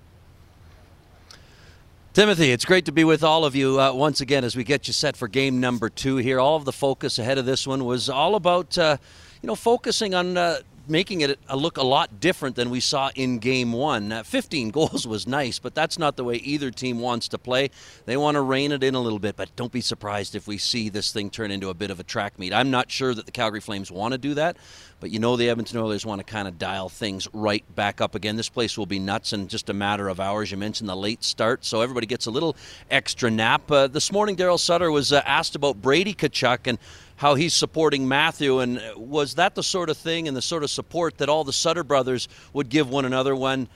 Timothy, 2.18 2.50
it's 2.50 2.64
great 2.64 2.84
to 2.86 2.90
be 2.90 3.04
with 3.04 3.22
all 3.22 3.44
of 3.44 3.54
you 3.54 3.80
uh, 3.80 3.92
once 3.92 4.20
again 4.20 4.42
as 4.42 4.56
we 4.56 4.64
get 4.64 4.88
you 4.88 4.92
set 4.92 5.16
for 5.16 5.28
game 5.28 5.60
number 5.60 5.88
two 5.88 6.16
here. 6.16 6.40
All 6.40 6.56
of 6.56 6.64
the 6.64 6.72
focus 6.72 7.20
ahead 7.20 7.38
of 7.38 7.46
this 7.46 7.64
one 7.64 7.84
was 7.84 8.10
all 8.10 8.34
about, 8.34 8.76
uh, 8.76 8.96
you 9.40 9.46
know, 9.46 9.54
focusing 9.54 10.16
on 10.16 10.36
uh, 10.36 10.58
making 10.88 11.20
it 11.20 11.38
a 11.48 11.56
look 11.56 11.76
a 11.76 11.82
lot 11.82 12.20
different 12.20 12.56
than 12.56 12.70
we 12.70 12.80
saw 12.80 13.10
in 13.14 13.38
game 13.38 13.72
one. 13.72 14.12
Uh, 14.12 14.22
15 14.22 14.70
goals 14.78 15.06
was 15.06 15.26
nice, 15.26 15.58
but 15.58 15.74
that's 15.74 15.98
not 15.98 16.16
the 16.16 16.24
way 16.24 16.36
either 16.36 16.70
team 16.70 17.00
wants 17.00 17.28
to 17.28 17.38
play. 17.38 17.70
They 18.06 18.16
want 18.16 18.36
to 18.36 18.40
rein 18.40 18.72
it 18.72 18.82
in 18.82 18.94
a 18.94 19.00
little 19.00 19.18
bit, 19.18 19.36
but 19.36 19.54
don't 19.56 19.72
be 19.72 19.80
surprised 19.80 20.34
if 20.34 20.46
we 20.46 20.58
see 20.58 20.88
this 20.88 21.12
thing 21.12 21.30
turn 21.30 21.50
into 21.50 21.68
a 21.68 21.74
bit 21.74 21.90
of 21.90 22.00
a 22.00 22.04
track 22.04 22.38
meet. 22.38 22.52
I'm 22.52 22.70
not 22.70 22.90
sure 22.90 23.14
that 23.14 23.26
the 23.26 23.32
Calgary 23.32 23.60
Flames 23.60 23.90
want 23.90 24.12
to 24.12 24.18
do 24.18 24.34
that, 24.34 24.56
but 25.00 25.10
you 25.10 25.18
know 25.18 25.36
the 25.36 25.48
Edmonton 25.48 25.78
Oilers 25.78 26.04
want 26.04 26.20
to 26.20 26.24
kind 26.24 26.48
of 26.48 26.58
dial 26.58 26.88
things 26.88 27.28
right 27.32 27.64
back 27.74 28.00
up 28.00 28.14
again. 28.14 28.36
This 28.36 28.48
place 28.48 28.76
will 28.76 28.86
be 28.86 28.98
nuts 28.98 29.32
in 29.32 29.48
just 29.48 29.70
a 29.70 29.74
matter 29.74 30.08
of 30.08 30.20
hours. 30.20 30.50
You 30.50 30.56
mentioned 30.56 30.88
the 30.88 30.96
late 30.96 31.22
start, 31.22 31.64
so 31.64 31.82
everybody 31.82 32.06
gets 32.06 32.26
a 32.26 32.30
little 32.30 32.56
extra 32.90 33.30
nap. 33.30 33.70
Uh, 33.70 33.86
this 33.86 34.10
morning, 34.10 34.36
Daryl 34.36 34.58
Sutter 34.58 34.90
was 34.90 35.12
uh, 35.12 35.22
asked 35.24 35.54
about 35.54 35.80
Brady 35.80 36.14
Tkachuk 36.14 36.66
and 36.66 36.78
how 37.18 37.34
he's 37.34 37.52
supporting 37.52 38.06
Matthew, 38.06 38.60
and 38.60 38.80
was 38.96 39.34
that 39.34 39.56
the 39.56 39.62
sort 39.62 39.90
of 39.90 39.96
thing 39.96 40.28
and 40.28 40.36
the 40.36 40.42
sort 40.42 40.62
of 40.62 40.70
support 40.70 41.18
that 41.18 41.28
all 41.28 41.42
the 41.42 41.52
Sutter 41.52 41.82
brothers 41.82 42.28
would 42.52 42.68
give 42.68 42.88
one 42.88 43.04
another 43.04 43.34
when 43.34 43.66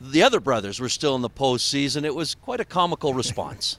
the 0.00 0.22
other 0.22 0.40
brothers 0.40 0.80
were 0.80 0.88
still 0.88 1.14
in 1.14 1.20
the 1.20 1.28
postseason? 1.28 2.04
It 2.04 2.14
was 2.14 2.34
quite 2.34 2.60
a 2.60 2.64
comical 2.64 3.12
response. 3.12 3.78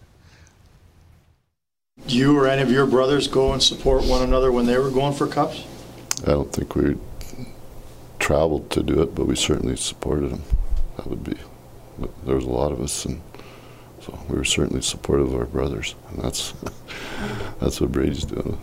Do 2.05 2.16
you 2.16 2.38
or 2.38 2.47
any 2.47 2.62
of 2.62 2.72
your 2.72 2.86
brothers 2.86 3.28
go 3.28 3.51
and 3.51 3.62
support 3.62 4.03
one 4.03 4.22
another 4.22 4.51
when 4.51 4.68
they 4.68 4.78
were 4.78 4.91
going 4.91 5.16
for 5.16 5.26
cups? 5.26 5.64
I 6.22 6.32
don't 6.32 6.53
think 6.53 6.76
we 6.76 6.95
traveled 8.20 8.70
to 8.72 8.84
do 8.84 9.01
it, 9.01 9.16
but 9.16 9.26
we 9.26 9.36
certainly 9.36 9.76
supported 9.76 10.30
them. 10.30 10.43
That 10.97 11.07
would 11.07 11.24
be. 11.24 11.36
There 12.26 12.36
was 12.36 12.45
a 12.45 12.49
lot 12.49 12.72
of 12.72 12.80
us, 12.80 13.05
and 13.05 13.22
so 14.01 14.20
we 14.30 14.38
were 14.38 14.45
certainly 14.45 14.84
supportive 14.84 15.34
of 15.34 15.39
our 15.39 15.47
brothers, 15.47 15.95
and 16.12 16.24
that's 16.24 16.53
that's 17.60 17.82
what 17.82 17.91
Brady's 17.91 18.24
doing. 18.24 18.60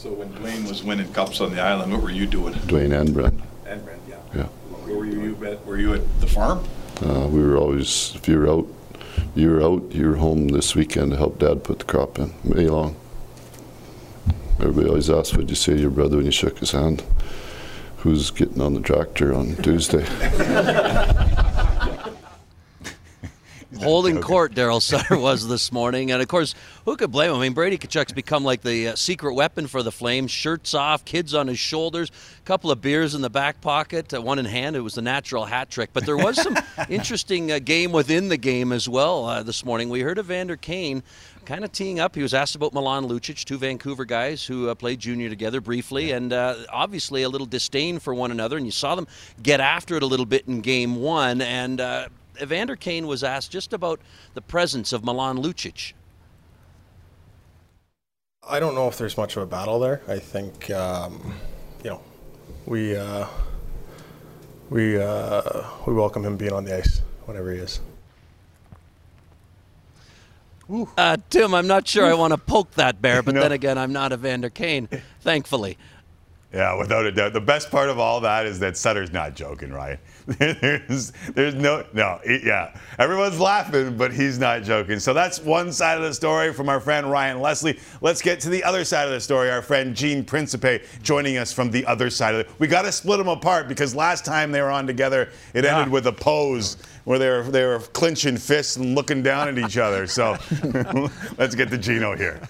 So 0.00 0.10
when 0.14 0.32
Duane 0.32 0.64
was 0.64 0.82
winning 0.82 1.12
cups 1.12 1.42
on 1.42 1.54
the 1.54 1.60
island, 1.60 1.92
what 1.92 2.00
were 2.00 2.08
you 2.10 2.24
doing? 2.26 2.54
Duane 2.66 2.90
and 2.92 3.12
Brent. 3.12 3.38
And 3.66 3.84
Brent, 3.84 4.00
yeah. 4.08 4.16
Yeah. 4.34 4.44
Where 4.86 4.96
were 4.96 5.04
you? 5.04 5.36
at- 5.44 5.66
Were 5.66 5.76
you 5.76 5.92
at 5.92 6.20
the 6.22 6.26
farm? 6.26 6.64
Uh, 7.04 7.28
we 7.28 7.42
were 7.42 7.58
always, 7.58 8.12
if 8.14 8.26
you 8.26 8.38
were 8.38 8.48
out, 8.48 8.66
you 9.34 9.50
were 9.50 9.62
out, 9.62 9.82
you 9.92 10.08
were 10.08 10.16
home 10.16 10.48
this 10.48 10.74
weekend 10.74 11.10
to 11.10 11.18
help 11.18 11.38
Dad 11.38 11.64
put 11.64 11.80
the 11.80 11.84
crop 11.84 12.18
in, 12.18 12.32
May 12.42 12.66
long. 12.70 12.96
Everybody 14.58 14.88
always 14.88 15.10
asked, 15.10 15.32
what'd 15.34 15.50
you 15.50 15.54
say 15.56 15.74
to 15.74 15.80
your 15.82 15.90
brother 15.90 16.16
when 16.16 16.24
you 16.24 16.32
shook 16.32 16.60
his 16.60 16.70
hand? 16.72 17.02
Who's 17.98 18.30
getting 18.30 18.62
on 18.62 18.72
the 18.72 18.80
tractor 18.80 19.34
on 19.34 19.54
Tuesday? 19.56 20.06
holding 23.80 24.20
court 24.20 24.54
Daryl 24.54 24.80
Sutter 24.80 25.18
was 25.18 25.48
this 25.48 25.72
morning, 25.72 26.12
and 26.12 26.20
of 26.20 26.28
course, 26.28 26.54
who 26.84 26.96
could 26.96 27.10
blame 27.10 27.30
him? 27.30 27.36
I 27.38 27.40
mean, 27.40 27.52
Brady 27.54 27.78
Tkachuk's 27.78 28.12
become 28.12 28.44
like 28.44 28.62
the 28.62 28.88
uh, 28.88 28.96
secret 28.96 29.34
weapon 29.34 29.66
for 29.66 29.82
the 29.82 29.90
Flames. 29.90 30.30
Shirts 30.30 30.74
off, 30.74 31.04
kids 31.04 31.34
on 31.34 31.46
his 31.46 31.58
shoulders, 31.58 32.10
a 32.38 32.46
couple 32.46 32.70
of 32.70 32.80
beers 32.80 33.14
in 33.14 33.22
the 33.22 33.30
back 33.30 33.60
pocket, 33.60 34.12
uh, 34.12 34.20
one 34.20 34.38
in 34.38 34.44
hand. 34.44 34.76
It 34.76 34.80
was 34.80 34.94
the 34.94 35.02
natural 35.02 35.44
hat 35.44 35.70
trick. 35.70 35.90
But 35.92 36.06
there 36.06 36.16
was 36.16 36.40
some 36.40 36.56
interesting 36.88 37.50
uh, 37.50 37.58
game 37.58 37.92
within 37.92 38.28
the 38.28 38.36
game 38.36 38.72
as 38.72 38.88
well 38.88 39.24
uh, 39.24 39.42
this 39.42 39.64
morning. 39.64 39.88
We 39.88 40.00
heard 40.00 40.18
Evander 40.18 40.56
Kane 40.56 41.02
kind 41.44 41.64
of 41.64 41.72
teeing 41.72 41.98
up. 41.98 42.14
He 42.14 42.22
was 42.22 42.34
asked 42.34 42.54
about 42.54 42.74
Milan 42.74 43.08
Lucic, 43.08 43.44
two 43.44 43.58
Vancouver 43.58 44.04
guys 44.04 44.44
who 44.44 44.68
uh, 44.68 44.74
played 44.74 45.00
junior 45.00 45.28
together 45.28 45.60
briefly, 45.60 46.12
and 46.12 46.32
uh, 46.32 46.56
obviously 46.68 47.22
a 47.22 47.28
little 47.28 47.46
disdain 47.46 47.98
for 47.98 48.14
one 48.14 48.30
another. 48.30 48.56
And 48.56 48.66
you 48.66 48.72
saw 48.72 48.94
them 48.94 49.06
get 49.42 49.60
after 49.60 49.96
it 49.96 50.02
a 50.02 50.06
little 50.06 50.26
bit 50.26 50.46
in 50.46 50.60
game 50.60 50.96
one. 50.96 51.40
And 51.40 51.80
uh, 51.80 52.08
Evander 52.40 52.76
Kane 52.76 53.06
was 53.06 53.22
asked 53.24 53.50
just 53.50 53.72
about 53.72 54.00
the 54.34 54.40
presence 54.40 54.92
of 54.92 55.04
Milan 55.04 55.38
Lucic. 55.38 55.92
I 58.48 58.58
don't 58.58 58.74
know 58.74 58.88
if 58.88 58.96
there's 58.98 59.16
much 59.16 59.36
of 59.36 59.42
a 59.42 59.46
battle 59.46 59.78
there. 59.78 60.00
I 60.08 60.18
think, 60.18 60.70
um, 60.70 61.34
you 61.84 61.90
know, 61.90 62.00
we 62.66 62.96
uh, 62.96 63.26
we 64.70 65.00
uh, 65.00 65.62
we 65.86 65.92
welcome 65.94 66.24
him 66.24 66.36
being 66.36 66.52
on 66.52 66.64
the 66.64 66.76
ice 66.76 67.02
whenever 67.26 67.52
he 67.52 67.58
is. 67.58 67.80
Uh, 70.96 71.16
Tim, 71.30 71.52
I'm 71.52 71.66
not 71.66 71.86
sure 71.86 72.06
I 72.06 72.14
want 72.14 72.32
to 72.32 72.38
poke 72.38 72.70
that 72.72 73.02
bear, 73.02 73.22
but 73.22 73.34
No. 73.36 73.40
then 73.40 73.52
again, 73.52 73.76
I'm 73.76 73.92
not 73.92 74.12
Evander 74.12 74.50
Kane, 74.50 74.88
thankfully. 75.20 75.76
Yeah, 76.52 76.76
without 76.78 77.06
a 77.06 77.12
doubt. 77.12 77.32
The 77.32 77.40
best 77.40 77.70
part 77.70 77.88
of 77.88 77.98
all 77.98 78.20
that 78.22 78.46
is 78.46 78.58
that 78.60 78.76
Sutter's 78.76 79.12
not 79.12 79.34
joking, 79.34 79.72
Ryan. 79.72 79.98
there's, 80.38 81.12
there's 81.34 81.54
no, 81.54 81.84
no, 81.92 82.20
yeah. 82.24 82.76
Everyone's 82.98 83.40
laughing, 83.40 83.96
but 83.96 84.12
he's 84.12 84.38
not 84.38 84.62
joking. 84.62 85.00
So 85.00 85.12
that's 85.12 85.40
one 85.40 85.72
side 85.72 85.96
of 85.96 86.04
the 86.04 86.14
story 86.14 86.52
from 86.52 86.68
our 86.68 86.78
friend 86.78 87.10
Ryan 87.10 87.40
Leslie. 87.40 87.80
Let's 88.00 88.22
get 88.22 88.38
to 88.40 88.48
the 88.48 88.62
other 88.62 88.84
side 88.84 89.06
of 89.06 89.12
the 89.12 89.20
story. 89.20 89.50
Our 89.50 89.62
friend 89.62 89.94
Gene 89.94 90.24
Principe 90.24 90.82
joining 91.02 91.36
us 91.36 91.52
from 91.52 91.70
the 91.70 91.84
other 91.86 92.10
side 92.10 92.34
of 92.34 92.40
it. 92.42 92.50
We 92.60 92.68
got 92.68 92.82
to 92.82 92.92
split 92.92 93.18
them 93.18 93.28
apart 93.28 93.66
because 93.66 93.94
last 93.94 94.24
time 94.24 94.52
they 94.52 94.60
were 94.62 94.70
on 94.70 94.86
together, 94.86 95.30
it 95.52 95.64
ended 95.64 95.88
with 95.88 96.06
a 96.06 96.12
pose 96.12 96.76
where 97.04 97.18
they 97.18 97.28
were 97.28 97.42
they 97.42 97.64
were 97.64 97.80
clinching 97.80 98.36
fists 98.36 98.76
and 98.76 98.94
looking 98.94 99.22
down 99.22 99.48
at 99.48 99.58
each 99.58 99.78
other. 99.78 100.06
So 100.06 100.36
let's 101.38 101.54
get 101.54 101.70
to 101.70 101.78
Gino 101.78 102.16
here. 102.16 102.40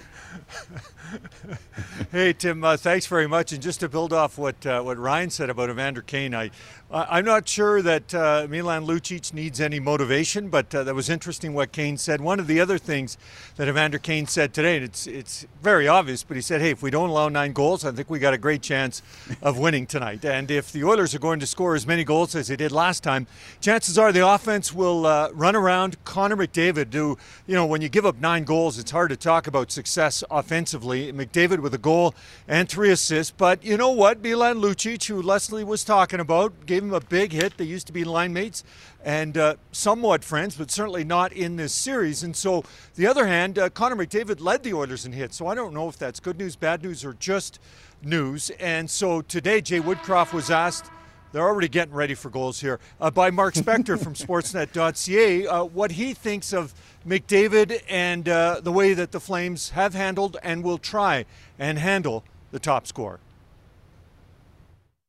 Hey 2.12 2.32
Tim, 2.32 2.62
uh, 2.62 2.76
thanks 2.76 3.06
very 3.06 3.26
much. 3.26 3.52
And 3.52 3.62
just 3.62 3.80
to 3.80 3.88
build 3.88 4.12
off 4.12 4.38
what 4.38 4.64
uh, 4.66 4.82
what 4.82 4.98
Ryan 4.98 5.30
said 5.30 5.50
about 5.50 5.70
Evander 5.70 6.02
Kane, 6.02 6.34
I- 6.34 6.50
I'm 6.92 7.24
not 7.24 7.48
sure 7.48 7.82
that 7.82 8.12
uh, 8.12 8.48
Milan 8.50 8.84
Lucic 8.84 9.32
needs 9.32 9.60
any 9.60 9.78
motivation, 9.78 10.48
but 10.48 10.74
uh, 10.74 10.82
that 10.82 10.94
was 10.94 11.08
interesting 11.08 11.54
what 11.54 11.70
Kane 11.70 11.96
said. 11.96 12.20
One 12.20 12.40
of 12.40 12.48
the 12.48 12.58
other 12.58 12.78
things 12.78 13.16
that 13.54 13.68
Evander 13.68 13.98
Kane 13.98 14.26
said 14.26 14.52
today, 14.52 14.74
and 14.74 14.84
it's 14.84 15.06
it's 15.06 15.46
very 15.62 15.86
obvious, 15.86 16.24
but 16.24 16.36
he 16.36 16.40
said, 16.40 16.60
"Hey, 16.60 16.70
if 16.70 16.82
we 16.82 16.90
don't 16.90 17.08
allow 17.08 17.28
nine 17.28 17.52
goals, 17.52 17.84
I 17.84 17.92
think 17.92 18.10
we 18.10 18.18
got 18.18 18.34
a 18.34 18.38
great 18.38 18.60
chance 18.60 19.02
of 19.40 19.56
winning 19.56 19.86
tonight. 19.86 20.24
And 20.24 20.50
if 20.50 20.72
the 20.72 20.82
Oilers 20.82 21.14
are 21.14 21.20
going 21.20 21.38
to 21.38 21.46
score 21.46 21.76
as 21.76 21.86
many 21.86 22.02
goals 22.02 22.34
as 22.34 22.48
they 22.48 22.56
did 22.56 22.72
last 22.72 23.04
time, 23.04 23.28
chances 23.60 23.96
are 23.96 24.10
the 24.10 24.26
offense 24.26 24.74
will 24.74 25.06
uh, 25.06 25.30
run 25.30 25.54
around 25.54 26.02
Connor 26.04 26.36
McDavid. 26.36 26.90
Do 26.90 27.16
you 27.46 27.54
know 27.54 27.66
when 27.66 27.82
you 27.82 27.88
give 27.88 28.04
up 28.04 28.18
nine 28.18 28.42
goals, 28.42 28.80
it's 28.80 28.90
hard 28.90 29.10
to 29.10 29.16
talk 29.16 29.46
about 29.46 29.70
success 29.70 30.24
offensively. 30.28 31.12
McDavid 31.12 31.60
with 31.60 31.72
a 31.72 31.78
goal 31.78 32.16
and 32.48 32.68
three 32.68 32.90
assists, 32.90 33.32
but 33.36 33.62
you 33.64 33.76
know 33.76 33.92
what? 33.92 34.20
Milan 34.20 34.56
Lucic, 34.56 35.06
who 35.06 35.22
Leslie 35.22 35.62
was 35.62 35.84
talking 35.84 36.18
about, 36.18 36.66
gave 36.66 36.79
him 36.82 36.92
a 36.92 37.00
big 37.00 37.32
hit. 37.32 37.56
They 37.56 37.64
used 37.64 37.86
to 37.88 37.92
be 37.92 38.04
line 38.04 38.32
mates 38.32 38.64
and 39.04 39.36
uh, 39.36 39.56
somewhat 39.72 40.24
friends, 40.24 40.56
but 40.56 40.70
certainly 40.70 41.04
not 41.04 41.32
in 41.32 41.56
this 41.56 41.72
series. 41.72 42.22
And 42.22 42.34
so, 42.36 42.64
the 42.96 43.06
other 43.06 43.26
hand, 43.26 43.58
uh, 43.58 43.70
Connor 43.70 43.96
McDavid 43.96 44.40
led 44.40 44.62
the 44.62 44.74
Oilers 44.74 45.06
in 45.06 45.12
hits. 45.12 45.36
So 45.36 45.46
I 45.46 45.54
don't 45.54 45.74
know 45.74 45.88
if 45.88 45.96
that's 45.96 46.20
good 46.20 46.38
news, 46.38 46.56
bad 46.56 46.82
news, 46.82 47.04
or 47.04 47.14
just 47.14 47.58
news. 48.02 48.50
And 48.60 48.90
so 48.90 49.22
today, 49.22 49.60
Jay 49.60 49.80
Woodcroft 49.80 50.32
was 50.32 50.50
asked. 50.50 50.90
They're 51.32 51.46
already 51.46 51.68
getting 51.68 51.94
ready 51.94 52.14
for 52.14 52.28
goals 52.28 52.60
here 52.60 52.80
uh, 53.00 53.10
by 53.10 53.30
Mark 53.30 53.54
Spector 53.54 54.02
from 54.02 54.14
Sportsnet.ca. 54.14 55.46
Uh, 55.46 55.64
what 55.64 55.92
he 55.92 56.12
thinks 56.12 56.52
of 56.52 56.74
McDavid 57.06 57.82
and 57.88 58.28
uh, 58.28 58.60
the 58.60 58.72
way 58.72 58.94
that 58.94 59.12
the 59.12 59.20
Flames 59.20 59.70
have 59.70 59.94
handled 59.94 60.36
and 60.42 60.64
will 60.64 60.78
try 60.78 61.24
and 61.58 61.78
handle 61.78 62.24
the 62.50 62.58
top 62.58 62.86
scorer. 62.86 63.20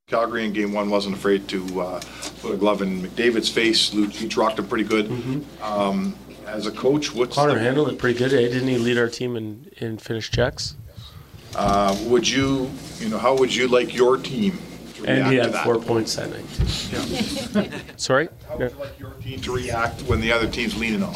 Calgary 0.08 0.46
in 0.46 0.52
game 0.54 0.74
one 0.74 0.90
wasn't 0.90 1.16
afraid 1.16 1.48
to 1.50 1.82
uh, 1.82 2.02
put 2.42 2.54
a 2.54 2.58
glove 2.58 2.82
in 2.82 3.02
McDavid's 3.02 3.50
face. 3.50 3.92
Lucic 3.92 4.36
rocked 4.36 4.60
him 4.60 4.68
pretty 4.68 4.84
good. 4.84 5.10
Um, 5.62 6.16
as 6.46 6.68
a 6.68 6.72
coach, 6.72 7.14
what's 7.14 7.36
Connor 7.36 7.54
the- 7.54 7.60
handled 7.62 7.90
it 7.90 7.98
pretty 7.98 8.20
good. 8.20 8.34
eh? 8.34 8.50
Didn't 8.50 8.68
he 8.68 8.78
lead 8.78 8.98
our 8.98 9.08
team 9.08 9.38
in, 9.38 9.72
in 9.78 9.98
finished 9.98 10.34
checks? 10.34 10.76
Uh, 11.56 11.98
would 12.08 12.28
you, 12.28 12.70
you 13.00 13.08
know, 13.10 13.18
how 13.18 13.38
would 13.38 13.54
you 13.56 13.68
like 13.70 13.94
your 13.96 14.18
team 14.18 14.60
to 14.96 15.06
And 15.06 15.18
react 15.20 15.30
he 15.32 15.36
to 15.38 15.44
had 15.44 15.54
that? 15.54 15.64
four 15.64 15.80
points 15.80 16.16
that 16.16 16.30
night. 16.30 17.82
Sorry? 17.98 18.28
How 18.50 18.58
would 18.58 18.72
you 18.72 18.78
like 18.80 19.00
your 19.00 19.12
team 19.12 19.40
to 19.42 19.52
react 19.54 20.02
when 20.04 20.20
the 20.20 20.32
other 20.34 20.48
team's 20.50 20.78
leaning 20.78 21.04
on? 21.04 21.16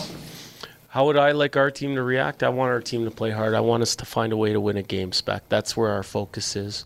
How 0.88 1.06
would 1.06 1.18
I 1.18 1.32
like 1.34 1.58
our 1.58 1.70
team 1.70 1.96
to 1.96 2.04
react? 2.04 2.44
I 2.44 2.50
want 2.50 2.70
our 2.72 2.80
team 2.82 3.04
to 3.04 3.12
play 3.12 3.32
hard. 3.32 3.54
I 3.54 3.60
want 3.60 3.84
us 3.84 3.96
to 3.98 4.06
find 4.06 4.32
a 4.32 4.38
way 4.38 4.54
to 4.54 4.62
win 4.62 4.78
a 4.78 4.84
game 4.84 5.12
spec. 5.12 5.44
That's 5.50 5.76
where 5.76 5.90
our 5.92 6.04
focus 6.04 6.56
is. 6.56 6.86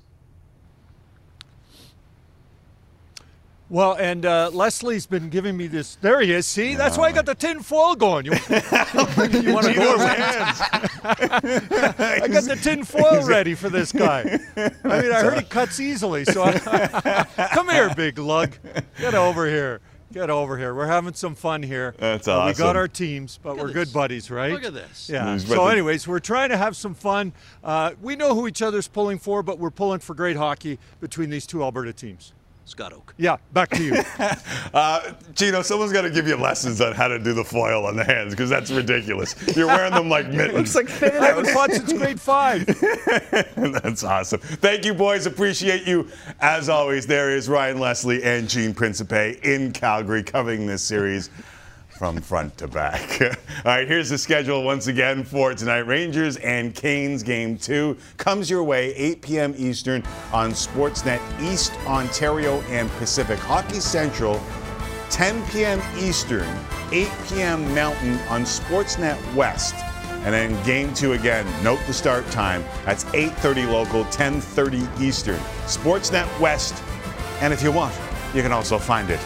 Well, 3.69 3.93
and 3.93 4.25
uh, 4.25 4.49
Leslie's 4.51 5.05
been 5.05 5.29
giving 5.29 5.55
me 5.55 5.67
this. 5.67 5.95
There 6.01 6.19
he 6.21 6.31
is. 6.33 6.47
See, 6.47 6.73
that's 6.73 6.97
why 6.97 7.09
I 7.09 7.11
got 7.11 7.27
the 7.27 7.35
tin 7.35 7.61
foil 7.61 7.93
going. 7.95 8.25
You, 8.25 8.31
you 8.49 9.53
want 9.53 9.67
to 9.67 9.73
go? 9.75 9.97
Gino's 9.97 10.59
I 11.03 12.27
got 12.31 12.43
the 12.45 12.59
tin 12.61 12.83
foil 12.83 13.25
ready 13.27 13.53
for 13.53 13.69
this 13.69 13.91
guy. 13.91 14.39
I 14.57 14.69
mean, 15.01 15.11
I 15.11 15.21
heard 15.21 15.37
he 15.37 15.43
cuts 15.43 15.79
easily. 15.79 16.25
So, 16.25 16.43
I, 16.45 17.25
come 17.53 17.69
here, 17.69 17.93
big 17.95 18.17
lug. 18.17 18.53
Get 18.99 19.13
over 19.13 19.47
here. 19.47 19.81
Get 20.11 20.31
over 20.31 20.57
here. 20.57 20.73
We're 20.73 20.87
having 20.87 21.13
some 21.13 21.35
fun 21.35 21.61
here. 21.61 21.93
That's 21.99 22.27
Uh, 22.27 22.45
We 22.47 22.55
got 22.57 22.75
our 22.75 22.87
teams, 22.87 23.39
but 23.43 23.51
Look 23.57 23.61
we're 23.65 23.67
at 23.69 23.73
good 23.75 23.93
buddies, 23.93 24.31
right? 24.31 24.51
Look 24.51 24.63
at 24.65 24.73
this. 24.73 25.07
Yeah. 25.07 25.37
So, 25.37 25.67
anyways, 25.67 26.07
we're 26.07 26.17
trying 26.17 26.49
to 26.49 26.57
have 26.57 26.75
some 26.75 26.95
fun. 26.95 27.33
Uh, 27.63 27.91
we 28.01 28.15
know 28.15 28.33
who 28.33 28.47
each 28.47 28.63
other's 28.63 28.87
pulling 28.87 29.19
for, 29.19 29.43
but 29.43 29.59
we're 29.59 29.69
pulling 29.69 29.99
for 29.99 30.15
great 30.15 30.37
hockey 30.37 30.79
between 30.99 31.29
these 31.29 31.45
two 31.45 31.61
Alberta 31.61 31.93
teams. 31.93 32.33
Scott 32.69 32.93
Oak. 32.93 33.13
Yeah, 33.17 33.37
back 33.53 33.69
to 33.71 33.83
you. 33.83 34.03
Uh, 34.71 35.13
Gino, 35.33 35.63
someone's 35.63 35.91
got 35.91 36.03
to 36.03 36.11
give 36.11 36.27
you 36.27 36.35
lessons 36.35 36.79
on 36.79 36.93
how 36.93 37.07
to 37.07 37.17
do 37.17 37.33
the 37.33 37.43
foil 37.43 37.87
on 37.87 37.95
the 37.95 38.03
hands 38.03 38.33
because 38.33 38.51
that's 38.51 38.69
ridiculous. 38.69 39.35
You're 39.55 39.65
wearing 39.65 39.93
them 39.93 40.09
like 40.09 40.27
mittens. 40.31 40.75
I 40.75 40.83
haven't 40.83 41.47
fought 41.47 41.71
since 41.71 41.91
grade 41.91 42.21
five. 42.21 42.65
That's 43.55 44.03
awesome. 44.03 44.39
Thank 44.41 44.85
you, 44.85 44.93
boys. 44.93 45.25
Appreciate 45.25 45.87
you. 45.87 46.07
As 46.39 46.69
always, 46.69 47.07
there 47.07 47.31
is 47.35 47.49
Ryan 47.49 47.79
Leslie 47.79 48.21
and 48.23 48.47
Gene 48.47 48.75
Principe 48.75 49.39
in 49.41 49.71
Calgary 49.71 50.21
covering 50.21 50.67
this 50.67 50.83
series 50.83 51.31
from 51.99 52.21
front 52.21 52.57
to 52.57 52.65
back. 52.65 53.21
All 53.21 53.35
right, 53.65 53.85
here's 53.85 54.07
the 54.07 54.17
schedule 54.17 54.63
once 54.63 54.87
again 54.87 55.21
for 55.21 55.53
tonight. 55.53 55.79
Rangers 55.79 56.37
and 56.37 56.73
Canes 56.73 57.23
game 57.23 57.57
two 57.57 57.97
comes 58.15 58.49
your 58.49 58.63
way 58.63 58.95
8 58.95 59.21
p.m. 59.21 59.53
Eastern 59.57 60.01
on 60.31 60.51
Sportsnet 60.51 61.19
East 61.41 61.73
Ontario 61.85 62.61
and 62.69 62.89
Pacific. 62.91 63.37
Hockey 63.37 63.81
Central 63.81 64.41
10 65.09 65.45
p.m. 65.47 65.81
Eastern, 65.97 66.47
8 66.93 67.09
p.m. 67.27 67.75
Mountain 67.75 68.17
on 68.29 68.43
Sportsnet 68.43 69.35
West. 69.35 69.75
And 70.23 70.33
then 70.33 70.65
game 70.65 70.93
two 70.93 71.13
again. 71.13 71.45
Note 71.65 71.79
the 71.85 71.93
start 71.93 72.25
time. 72.31 72.63
That's 72.85 73.03
8:30 73.05 73.69
local, 73.69 74.05
10:30 74.05 75.01
Eastern. 75.01 75.39
Sportsnet 75.65 76.39
West. 76.39 76.81
And 77.41 77.51
if 77.51 77.61
you 77.61 77.73
want, 77.73 77.93
you 78.33 78.41
can 78.41 78.53
also 78.53 78.77
find 78.77 79.09
it 79.09 79.19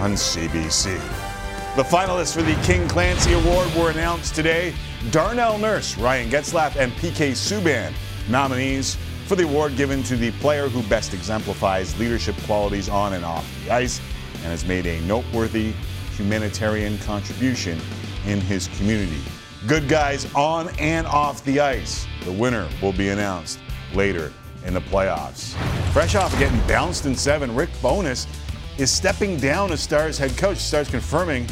on 0.00 0.14
CBC. 0.14 1.29
The 1.76 1.84
finalists 1.84 2.34
for 2.34 2.42
the 2.42 2.60
King 2.64 2.88
Clancy 2.88 3.32
Award 3.32 3.72
were 3.76 3.90
announced 3.90 4.34
today. 4.34 4.74
Darnell 5.12 5.56
Nurse, 5.56 5.96
Ryan 5.96 6.28
Getzlaf, 6.28 6.74
and 6.74 6.90
PK 6.94 7.30
Subban, 7.30 7.92
nominees 8.28 8.96
for 9.26 9.36
the 9.36 9.44
award 9.44 9.76
given 9.76 10.02
to 10.02 10.16
the 10.16 10.32
player 10.32 10.68
who 10.68 10.82
best 10.88 11.14
exemplifies 11.14 11.96
leadership 11.96 12.34
qualities 12.44 12.88
on 12.88 13.12
and 13.12 13.24
off 13.24 13.48
the 13.64 13.70
ice 13.70 14.00
and 14.42 14.46
has 14.46 14.64
made 14.64 14.84
a 14.84 15.00
noteworthy 15.02 15.72
humanitarian 16.16 16.98
contribution 16.98 17.78
in 18.26 18.40
his 18.40 18.66
community. 18.76 19.22
Good 19.68 19.88
guys 19.88 20.26
on 20.34 20.70
and 20.80 21.06
off 21.06 21.44
the 21.44 21.60
ice. 21.60 22.04
The 22.24 22.32
winner 22.32 22.68
will 22.82 22.92
be 22.92 23.10
announced 23.10 23.60
later 23.94 24.32
in 24.66 24.74
the 24.74 24.80
playoffs. 24.80 25.54
Fresh 25.92 26.16
off 26.16 26.36
getting 26.36 26.60
bounced 26.66 27.06
in 27.06 27.14
seven, 27.14 27.54
Rick 27.54 27.70
Bowness 27.80 28.26
is 28.80 28.90
stepping 28.90 29.36
down 29.36 29.70
as 29.72 29.80
Stars 29.80 30.16
head 30.16 30.34
coach. 30.38 30.56
Stars 30.56 30.88
confirming 30.88 31.46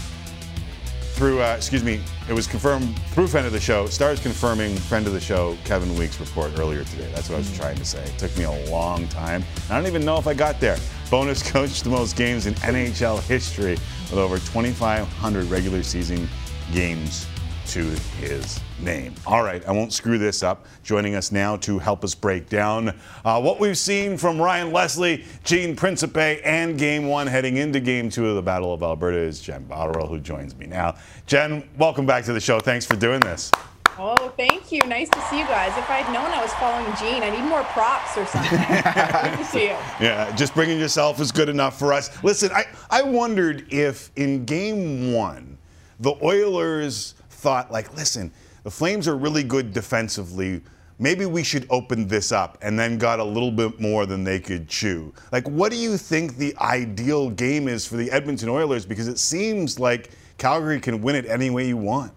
through, 1.13 1.43
uh, 1.43 1.55
excuse 1.55 1.85
me, 1.85 2.01
it 2.27 2.33
was 2.33 2.47
confirmed 2.47 2.99
through 3.11 3.27
friend 3.27 3.47
of 3.47 3.53
the 3.53 3.61
show. 3.61 3.87
Stars 3.87 4.19
confirming 4.19 4.75
friend 4.77 5.07
of 5.07 5.13
the 5.13 5.21
show 5.21 5.55
Kevin 5.65 5.95
Weekes 5.99 6.19
report 6.21 6.59
earlier 6.59 6.85
today. 6.85 7.11
That's 7.15 7.29
what 7.29 7.35
I 7.35 7.39
was 7.39 7.55
trying 7.55 7.77
to 7.77 7.85
say. 7.85 8.03
It 8.03 8.17
took 8.17 8.35
me 8.39 8.45
a 8.45 8.71
long 8.71 9.07
time. 9.09 9.45
I 9.69 9.77
don't 9.77 9.87
even 9.87 10.07
know 10.07 10.17
if 10.17 10.27
I 10.27 10.33
got 10.33 10.59
there. 10.59 10.79
Bowness 11.11 11.43
coached 11.53 11.85
the 11.85 11.91
most 11.91 12.17
games 12.17 12.47
in 12.47 12.55
NHL 12.55 13.23
history 13.25 13.73
with 13.73 14.15
over 14.15 14.37
2,500 14.37 15.45
regular 15.51 15.83
season 15.83 16.27
games 16.73 17.27
to 17.69 17.85
his 18.19 18.61
name. 18.81 19.15
All 19.27 19.43
right, 19.43 19.67
I 19.69 19.73
won't 19.73 19.93
screw 19.93 20.17
this 20.17 20.43
up. 20.43 20.65
Joining 20.83 21.15
us 21.15 21.31
now 21.31 21.57
to 21.59 21.79
help 21.79 22.03
us 22.03 22.15
break 22.15 22.49
down 22.49 22.99
uh, 23.25 23.41
what 23.41 23.61
we've 23.61 23.77
seen 23.77 24.17
from 24.17 24.41
Ryan 24.41 24.73
Leslie, 24.73 25.25
Gene 25.45 25.77
Principe, 25.77 26.41
and 26.45 26.79
Game 26.79 27.09
One 27.09 27.27
heading 27.27 27.59
into 27.59 27.79
Game 27.79 28.09
Two 28.09 28.27
of 28.27 28.37
the 28.37 28.43
Battle 28.43 28.73
of 28.73 28.83
Alberta 28.83 29.19
is 29.19 29.41
Jen 29.41 29.67
Botterill, 29.67 30.09
who 30.09 30.19
joins 30.19 30.57
me 30.57 30.67
now. 30.67 30.97
Jen, 31.27 31.69
welcome 31.77 32.07
back 32.07 32.25
to 32.25 32.33
the 32.33 32.41
show. 32.41 32.59
Thanks 32.59 32.87
for 32.87 32.97
doing 32.97 33.21
this. 33.21 33.51
Oh, 33.99 34.33
thank 34.37 34.73
you. 34.73 34.81
Nice 34.87 35.11
to 35.11 35.21
see 35.23 35.41
you 35.41 35.45
guys. 35.45 35.77
If 35.77 35.91
I'd 35.91 36.07
known 36.13 36.27
I 36.27 36.41
was 36.41 36.53
following 36.55 36.87
Gene, 36.97 37.23
I 37.23 37.31
need 37.31 37.47
more 37.47 37.65
props 37.65 38.17
or 38.17 38.25
something. 38.27 38.59
Good 38.59 39.39
to 39.39 39.45
see 39.45 39.65
you. 39.65 39.77
Yeah, 40.01 40.35
just 40.37 40.55
bringing 40.55 40.79
yourself 40.79 41.21
is 41.21 41.33
good 41.33 41.49
enough 41.49 41.79
for 41.79 41.93
us. 41.93 42.23
Listen, 42.23 42.51
I, 42.53 42.65
I 42.89 43.03
wondered 43.03 43.67
if 43.73 44.11
in 44.17 44.45
game 44.45 45.13
one, 45.13 45.59
the 45.99 46.15
Oilers 46.23 47.15
thought, 47.39 47.71
like, 47.71 47.97
listen, 47.97 48.33
the 48.65 48.71
Flames 48.71 49.07
are 49.07 49.17
really 49.17 49.45
good 49.45 49.73
defensively. 49.73 50.61
Maybe 50.99 51.25
we 51.25 51.45
should 51.45 51.67
open 51.71 52.09
this 52.09 52.33
up 52.33 52.59
and 52.61 52.77
then 52.77 52.99
got 52.99 53.21
a 53.21 53.25
little 53.25 53.53
bit 53.53 53.81
more 53.81 54.05
than 54.05 54.25
they 54.25 54.41
could 54.41 54.69
chew. 54.69 55.15
Like, 55.31 55.49
what 55.49 55.71
do 55.71 55.79
you 55.79 55.97
think 55.97 56.37
the 56.37 56.57
ideal 56.59 57.31
game 57.31 57.69
is 57.69 57.87
for 57.87 57.97
the 57.97 58.11
Edmonton 58.11 58.49
Oilers? 58.49 58.85
Because 58.85 59.07
it 59.07 59.21
seems 59.21 59.79
like 59.79 60.11
Calgary 60.39 60.81
can 60.81 61.01
win 61.01 61.15
it 61.15 61.27
any 61.27 61.51
way 61.51 61.69
you 61.69 61.77
want. 61.77 62.13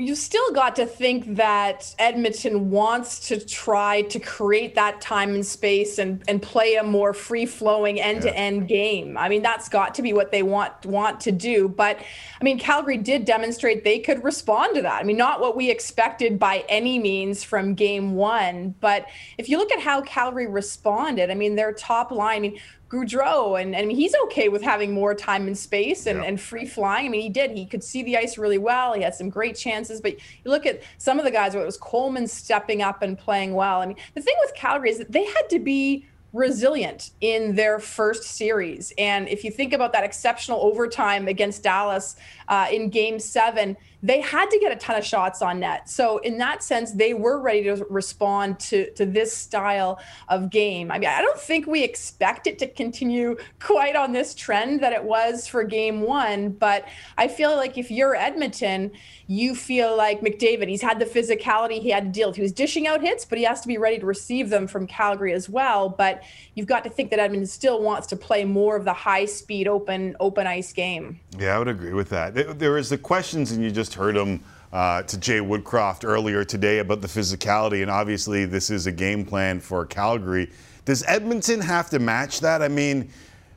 You 0.00 0.14
still 0.14 0.50
got 0.52 0.76
to 0.76 0.86
think 0.86 1.36
that 1.36 1.94
Edmonton 1.98 2.70
wants 2.70 3.28
to 3.28 3.38
try 3.38 4.02
to 4.02 4.18
create 4.18 4.74
that 4.74 5.00
time 5.00 5.34
and 5.34 5.44
space 5.44 5.98
and, 5.98 6.22
and 6.26 6.40
play 6.40 6.76
a 6.76 6.82
more 6.82 7.12
free 7.12 7.44
flowing 7.44 8.00
end 8.00 8.22
to 8.22 8.34
end 8.34 8.66
game. 8.66 9.18
I 9.18 9.28
mean, 9.28 9.42
that's 9.42 9.68
got 9.68 9.94
to 9.96 10.02
be 10.02 10.12
what 10.12 10.32
they 10.32 10.42
want 10.42 10.86
want 10.86 11.20
to 11.20 11.32
do. 11.32 11.68
But 11.68 11.98
I 11.98 12.44
mean, 12.44 12.58
Calgary 12.58 12.96
did 12.96 13.26
demonstrate 13.26 13.84
they 13.84 13.98
could 13.98 14.24
respond 14.24 14.74
to 14.76 14.82
that. 14.82 15.00
I 15.00 15.04
mean, 15.04 15.18
not 15.18 15.40
what 15.40 15.56
we 15.56 15.70
expected 15.70 16.38
by 16.38 16.64
any 16.68 16.98
means 16.98 17.44
from 17.44 17.74
game 17.74 18.14
one. 18.14 18.74
But 18.80 19.06
if 19.36 19.48
you 19.48 19.58
look 19.58 19.70
at 19.72 19.80
how 19.80 20.00
Calgary 20.02 20.46
responded, 20.46 21.30
I 21.30 21.34
mean, 21.34 21.56
their 21.56 21.72
top 21.72 22.10
line, 22.10 22.38
I 22.38 22.40
mean, 22.40 22.60
Gaudreau, 22.90 23.60
and, 23.60 23.74
and 23.74 23.90
he's 23.92 24.14
okay 24.24 24.48
with 24.48 24.62
having 24.62 24.92
more 24.92 25.14
time 25.14 25.46
and 25.46 25.56
space 25.56 26.06
and, 26.06 26.24
and 26.24 26.40
free 26.40 26.66
flying. 26.66 27.06
I 27.06 27.08
mean, 27.08 27.20
he 27.20 27.28
did. 27.28 27.52
He 27.52 27.64
could 27.64 27.84
see 27.84 28.02
the 28.02 28.16
ice 28.16 28.36
really 28.36 28.58
well. 28.58 28.94
He 28.94 29.02
had 29.02 29.14
some 29.14 29.30
great 29.30 29.56
chances. 29.56 30.00
But 30.00 30.14
you 30.14 30.50
look 30.50 30.66
at 30.66 30.82
some 30.98 31.20
of 31.20 31.24
the 31.24 31.30
guys, 31.30 31.54
where 31.54 31.62
it 31.62 31.66
was 31.66 31.76
Coleman 31.76 32.26
stepping 32.26 32.82
up 32.82 33.02
and 33.02 33.16
playing 33.16 33.54
well. 33.54 33.80
I 33.80 33.86
mean, 33.86 33.96
the 34.16 34.20
thing 34.20 34.34
with 34.40 34.54
Calgary 34.54 34.90
is 34.90 34.98
that 34.98 35.12
they 35.12 35.24
had 35.24 35.48
to 35.50 35.60
be 35.60 36.04
resilient 36.32 37.10
in 37.20 37.54
their 37.54 37.78
first 37.78 38.24
series. 38.24 38.92
And 38.98 39.28
if 39.28 39.44
you 39.44 39.50
think 39.50 39.72
about 39.72 39.92
that 39.92 40.04
exceptional 40.04 40.60
overtime 40.60 41.28
against 41.28 41.62
Dallas 41.62 42.16
uh, 42.48 42.66
in 42.72 42.88
game 42.88 43.18
seven, 43.20 43.76
they 44.02 44.20
had 44.20 44.50
to 44.50 44.58
get 44.58 44.72
a 44.72 44.76
ton 44.76 44.96
of 44.96 45.04
shots 45.04 45.42
on 45.42 45.60
net. 45.60 45.88
So 45.88 46.18
in 46.18 46.38
that 46.38 46.62
sense, 46.62 46.92
they 46.92 47.14
were 47.14 47.38
ready 47.40 47.64
to 47.64 47.84
respond 47.90 48.58
to, 48.60 48.90
to 48.92 49.04
this 49.04 49.36
style 49.36 50.00
of 50.28 50.50
game. 50.50 50.90
I 50.90 50.98
mean, 50.98 51.10
I 51.10 51.20
don't 51.20 51.38
think 51.38 51.66
we 51.66 51.82
expect 51.82 52.46
it 52.46 52.58
to 52.60 52.66
continue 52.66 53.36
quite 53.60 53.96
on 53.96 54.12
this 54.12 54.34
trend 54.34 54.80
that 54.82 54.92
it 54.92 55.04
was 55.04 55.46
for 55.46 55.64
game 55.64 56.00
one, 56.00 56.50
but 56.50 56.86
I 57.18 57.28
feel 57.28 57.54
like 57.56 57.76
if 57.76 57.90
you're 57.90 58.14
Edmonton, 58.14 58.90
you 59.26 59.54
feel 59.54 59.96
like 59.96 60.22
McDavid, 60.22 60.68
he's 60.68 60.82
had 60.82 60.98
the 60.98 61.04
physicality 61.04 61.80
he 61.80 61.90
had 61.90 62.04
to 62.04 62.10
deal 62.10 62.28
with. 62.28 62.36
He 62.36 62.42
was 62.42 62.52
dishing 62.52 62.86
out 62.86 63.00
hits, 63.00 63.24
but 63.24 63.38
he 63.38 63.44
has 63.44 63.60
to 63.60 63.68
be 63.68 63.78
ready 63.78 63.98
to 63.98 64.06
receive 64.06 64.50
them 64.50 64.66
from 64.66 64.86
Calgary 64.86 65.32
as 65.32 65.48
well. 65.48 65.88
But 65.88 66.22
you've 66.54 66.66
got 66.66 66.84
to 66.84 66.90
think 66.90 67.10
that 67.10 67.20
Edmonton 67.20 67.46
still 67.46 67.80
wants 67.80 68.06
to 68.08 68.16
play 68.16 68.44
more 68.44 68.76
of 68.76 68.84
the 68.84 68.92
high 68.92 69.26
speed, 69.26 69.68
open, 69.68 70.16
open 70.18 70.46
ice 70.46 70.72
game. 70.72 71.20
Yeah, 71.38 71.54
I 71.54 71.58
would 71.58 71.68
agree 71.68 71.92
with 71.92 72.08
that. 72.08 72.58
There 72.58 72.76
is 72.76 72.88
the 72.88 72.98
questions, 72.98 73.52
and 73.52 73.62
you 73.62 73.70
just 73.70 73.89
heard 73.94 74.16
him 74.16 74.42
uh, 74.72 75.02
to 75.02 75.18
Jay 75.18 75.38
Woodcroft 75.38 76.04
earlier 76.04 76.44
today 76.44 76.78
about 76.78 77.00
the 77.00 77.08
physicality, 77.08 77.82
and 77.82 77.90
obviously 77.90 78.44
this 78.44 78.70
is 78.70 78.86
a 78.86 78.92
game 78.92 79.24
plan 79.24 79.60
for 79.60 79.84
Calgary. 79.84 80.50
Does 80.84 81.04
Edmonton 81.06 81.60
have 81.60 81.90
to 81.90 81.98
match 81.98 82.40
that? 82.40 82.62
I 82.62 82.68
mean, 82.68 83.10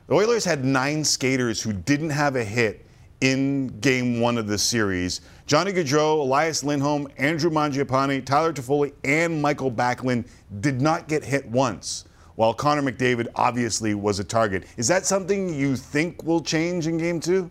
the 0.06 0.14
Oilers 0.14 0.44
had 0.44 0.64
nine 0.64 1.04
skaters 1.04 1.62
who 1.62 1.72
didn't 1.72 2.10
have 2.10 2.36
a 2.36 2.44
hit 2.44 2.84
in 3.20 3.68
game 3.80 4.20
one 4.20 4.36
of 4.36 4.46
the 4.46 4.58
series. 4.58 5.22
Johnny 5.46 5.72
Gaudreau, 5.72 6.20
Elias 6.20 6.62
Lindholm, 6.62 7.08
Andrew 7.16 7.50
Mangiapane, 7.50 8.24
Tyler 8.24 8.52
Toffoli, 8.52 8.92
and 9.04 9.40
Michael 9.40 9.70
Backlund 9.70 10.28
did 10.60 10.80
not 10.82 11.08
get 11.08 11.24
hit 11.24 11.46
once, 11.48 12.04
while 12.34 12.52
Connor 12.52 12.82
McDavid 12.82 13.28
obviously 13.34 13.94
was 13.94 14.18
a 14.18 14.24
target. 14.24 14.64
Is 14.76 14.88
that 14.88 15.06
something 15.06 15.54
you 15.54 15.76
think 15.76 16.22
will 16.24 16.42
change 16.42 16.86
in 16.86 16.98
game 16.98 17.20
two? 17.20 17.50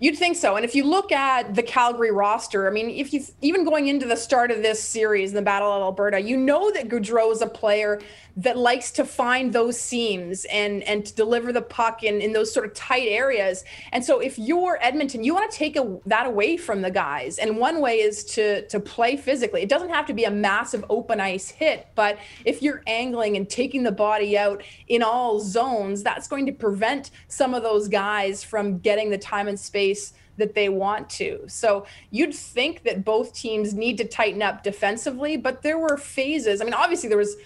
You'd 0.00 0.18
think 0.18 0.36
so. 0.36 0.56
And 0.56 0.64
if 0.64 0.74
you 0.74 0.84
look 0.84 1.10
at 1.12 1.54
the 1.54 1.62
Calgary 1.62 2.10
roster, 2.10 2.68
I 2.68 2.70
mean, 2.70 2.90
if 2.90 3.12
you 3.12 3.22
even 3.40 3.64
going 3.64 3.88
into 3.88 4.06
the 4.06 4.16
start 4.16 4.50
of 4.50 4.62
this 4.62 4.82
series, 4.82 5.32
the 5.32 5.42
Battle 5.42 5.72
of 5.72 5.82
Alberta, 5.82 6.20
you 6.20 6.36
know 6.36 6.70
that 6.72 6.88
Gaudreau 6.88 7.32
is 7.32 7.42
a 7.42 7.46
player 7.46 8.00
that 8.36 8.58
likes 8.58 8.90
to 8.92 9.04
find 9.04 9.52
those 9.52 9.80
seams 9.80 10.44
and 10.46 10.82
and 10.82 11.06
to 11.06 11.14
deliver 11.14 11.52
the 11.52 11.62
puck 11.62 12.02
in, 12.02 12.20
in 12.20 12.32
those 12.32 12.52
sort 12.52 12.66
of 12.66 12.74
tight 12.74 13.08
areas. 13.08 13.64
And 13.92 14.04
so 14.04 14.20
if 14.20 14.38
you're 14.38 14.78
Edmonton, 14.82 15.24
you 15.24 15.34
want 15.34 15.50
to 15.50 15.56
take 15.56 15.76
a, 15.76 15.98
that 16.06 16.26
away 16.26 16.56
from 16.58 16.82
the 16.82 16.90
guys. 16.90 17.38
And 17.38 17.56
one 17.56 17.80
way 17.80 18.00
is 18.00 18.24
to 18.34 18.66
to 18.68 18.78
play 18.78 19.16
physically. 19.16 19.62
It 19.62 19.68
doesn't 19.68 19.88
have 19.88 20.06
to 20.06 20.14
be 20.14 20.24
a 20.24 20.30
massive 20.30 20.84
open 20.90 21.18
ice 21.18 21.48
hit, 21.48 21.88
but 21.94 22.18
if 22.44 22.62
you're 22.62 22.82
angling 22.86 23.36
and 23.36 23.48
taking 23.48 23.82
the 23.84 23.92
body 23.92 24.36
out 24.36 24.62
in 24.86 25.02
all 25.02 25.40
zones, 25.40 26.02
that's 26.02 26.28
going 26.28 26.46
to 26.46 26.52
prevent 26.52 27.10
some 27.28 27.54
of 27.54 27.62
those 27.62 27.88
guys 27.88 28.44
from 28.44 28.78
getting 28.78 29.10
the 29.10 29.18
time 29.18 29.48
and 29.48 29.58
space 29.58 30.12
that 30.36 30.54
they 30.54 30.68
want 30.68 31.08
to. 31.08 31.42
So 31.46 31.86
you'd 32.10 32.34
think 32.34 32.82
that 32.84 33.04
both 33.04 33.34
teams 33.34 33.72
need 33.72 33.96
to 33.96 34.04
tighten 34.04 34.42
up 34.42 34.62
defensively, 34.62 35.38
but 35.38 35.62
there 35.62 35.78
were 35.78 35.96
phases. 35.96 36.60
I 36.60 36.64
mean, 36.64 36.74
obviously 36.74 37.08
there 37.08 37.16
was 37.16 37.36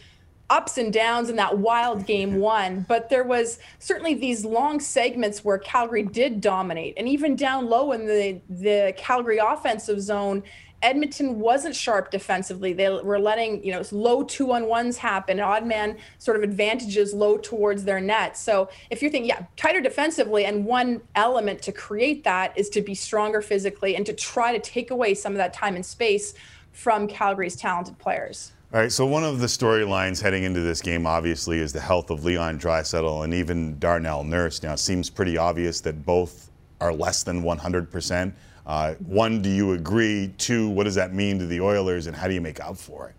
ups 0.50 0.76
and 0.76 0.92
downs 0.92 1.30
in 1.30 1.36
that 1.36 1.58
wild 1.58 2.04
game 2.04 2.36
one, 2.36 2.84
but 2.88 3.08
there 3.08 3.24
was 3.24 3.60
certainly 3.78 4.14
these 4.14 4.44
long 4.44 4.80
segments 4.80 5.44
where 5.44 5.58
Calgary 5.58 6.02
did 6.02 6.40
dominate. 6.40 6.94
And 6.96 7.08
even 7.08 7.36
down 7.36 7.70
low 7.70 7.92
in 7.92 8.06
the, 8.06 8.40
the 8.50 8.92
Calgary 8.96 9.38
offensive 9.38 10.02
zone, 10.02 10.42
Edmonton 10.82 11.38
wasn't 11.38 11.76
sharp 11.76 12.10
defensively. 12.10 12.72
They 12.72 12.88
were 12.88 13.18
letting, 13.18 13.62
you 13.62 13.72
know, 13.72 13.82
low 13.92 14.22
two 14.24 14.52
on 14.52 14.66
ones 14.66 14.96
happen, 14.96 15.38
odd 15.38 15.66
man 15.66 15.98
sort 16.18 16.36
of 16.36 16.42
advantages 16.42 17.12
low 17.12 17.36
towards 17.36 17.84
their 17.84 18.00
net. 18.00 18.36
So 18.36 18.70
if 18.88 19.02
you're 19.02 19.10
thinking, 19.10 19.28
yeah, 19.28 19.44
tighter 19.56 19.80
defensively, 19.80 20.46
and 20.46 20.64
one 20.64 21.02
element 21.14 21.62
to 21.62 21.72
create 21.72 22.24
that 22.24 22.58
is 22.58 22.70
to 22.70 22.80
be 22.80 22.94
stronger 22.94 23.42
physically 23.42 23.94
and 23.94 24.06
to 24.06 24.14
try 24.14 24.56
to 24.56 24.58
take 24.58 24.90
away 24.90 25.14
some 25.14 25.32
of 25.32 25.38
that 25.38 25.52
time 25.52 25.76
and 25.76 25.84
space 25.84 26.34
from 26.72 27.06
Calgary's 27.06 27.56
talented 27.56 27.98
players. 27.98 28.52
All 28.72 28.78
right, 28.78 28.92
so 28.92 29.04
one 29.04 29.24
of 29.24 29.40
the 29.40 29.48
storylines 29.48 30.22
heading 30.22 30.44
into 30.44 30.60
this 30.60 30.80
game, 30.80 31.04
obviously, 31.04 31.58
is 31.58 31.72
the 31.72 31.80
health 31.80 32.08
of 32.08 32.22
Leon 32.24 32.60
Draisaitl 32.60 33.24
and 33.24 33.34
even 33.34 33.76
Darnell 33.80 34.22
Nurse. 34.22 34.62
Now, 34.62 34.74
it 34.74 34.78
seems 34.78 35.10
pretty 35.10 35.36
obvious 35.36 35.80
that 35.80 36.06
both 36.06 36.52
are 36.80 36.92
less 36.92 37.24
than 37.24 37.42
100%. 37.42 38.32
Uh, 38.64 38.94
one, 38.94 39.42
do 39.42 39.50
you 39.50 39.72
agree? 39.72 40.32
Two, 40.38 40.68
what 40.68 40.84
does 40.84 40.94
that 40.94 41.12
mean 41.12 41.40
to 41.40 41.46
the 41.46 41.60
Oilers, 41.60 42.06
and 42.06 42.14
how 42.14 42.28
do 42.28 42.34
you 42.34 42.40
make 42.40 42.60
up 42.60 42.76
for 42.76 43.08
it? 43.08 43.16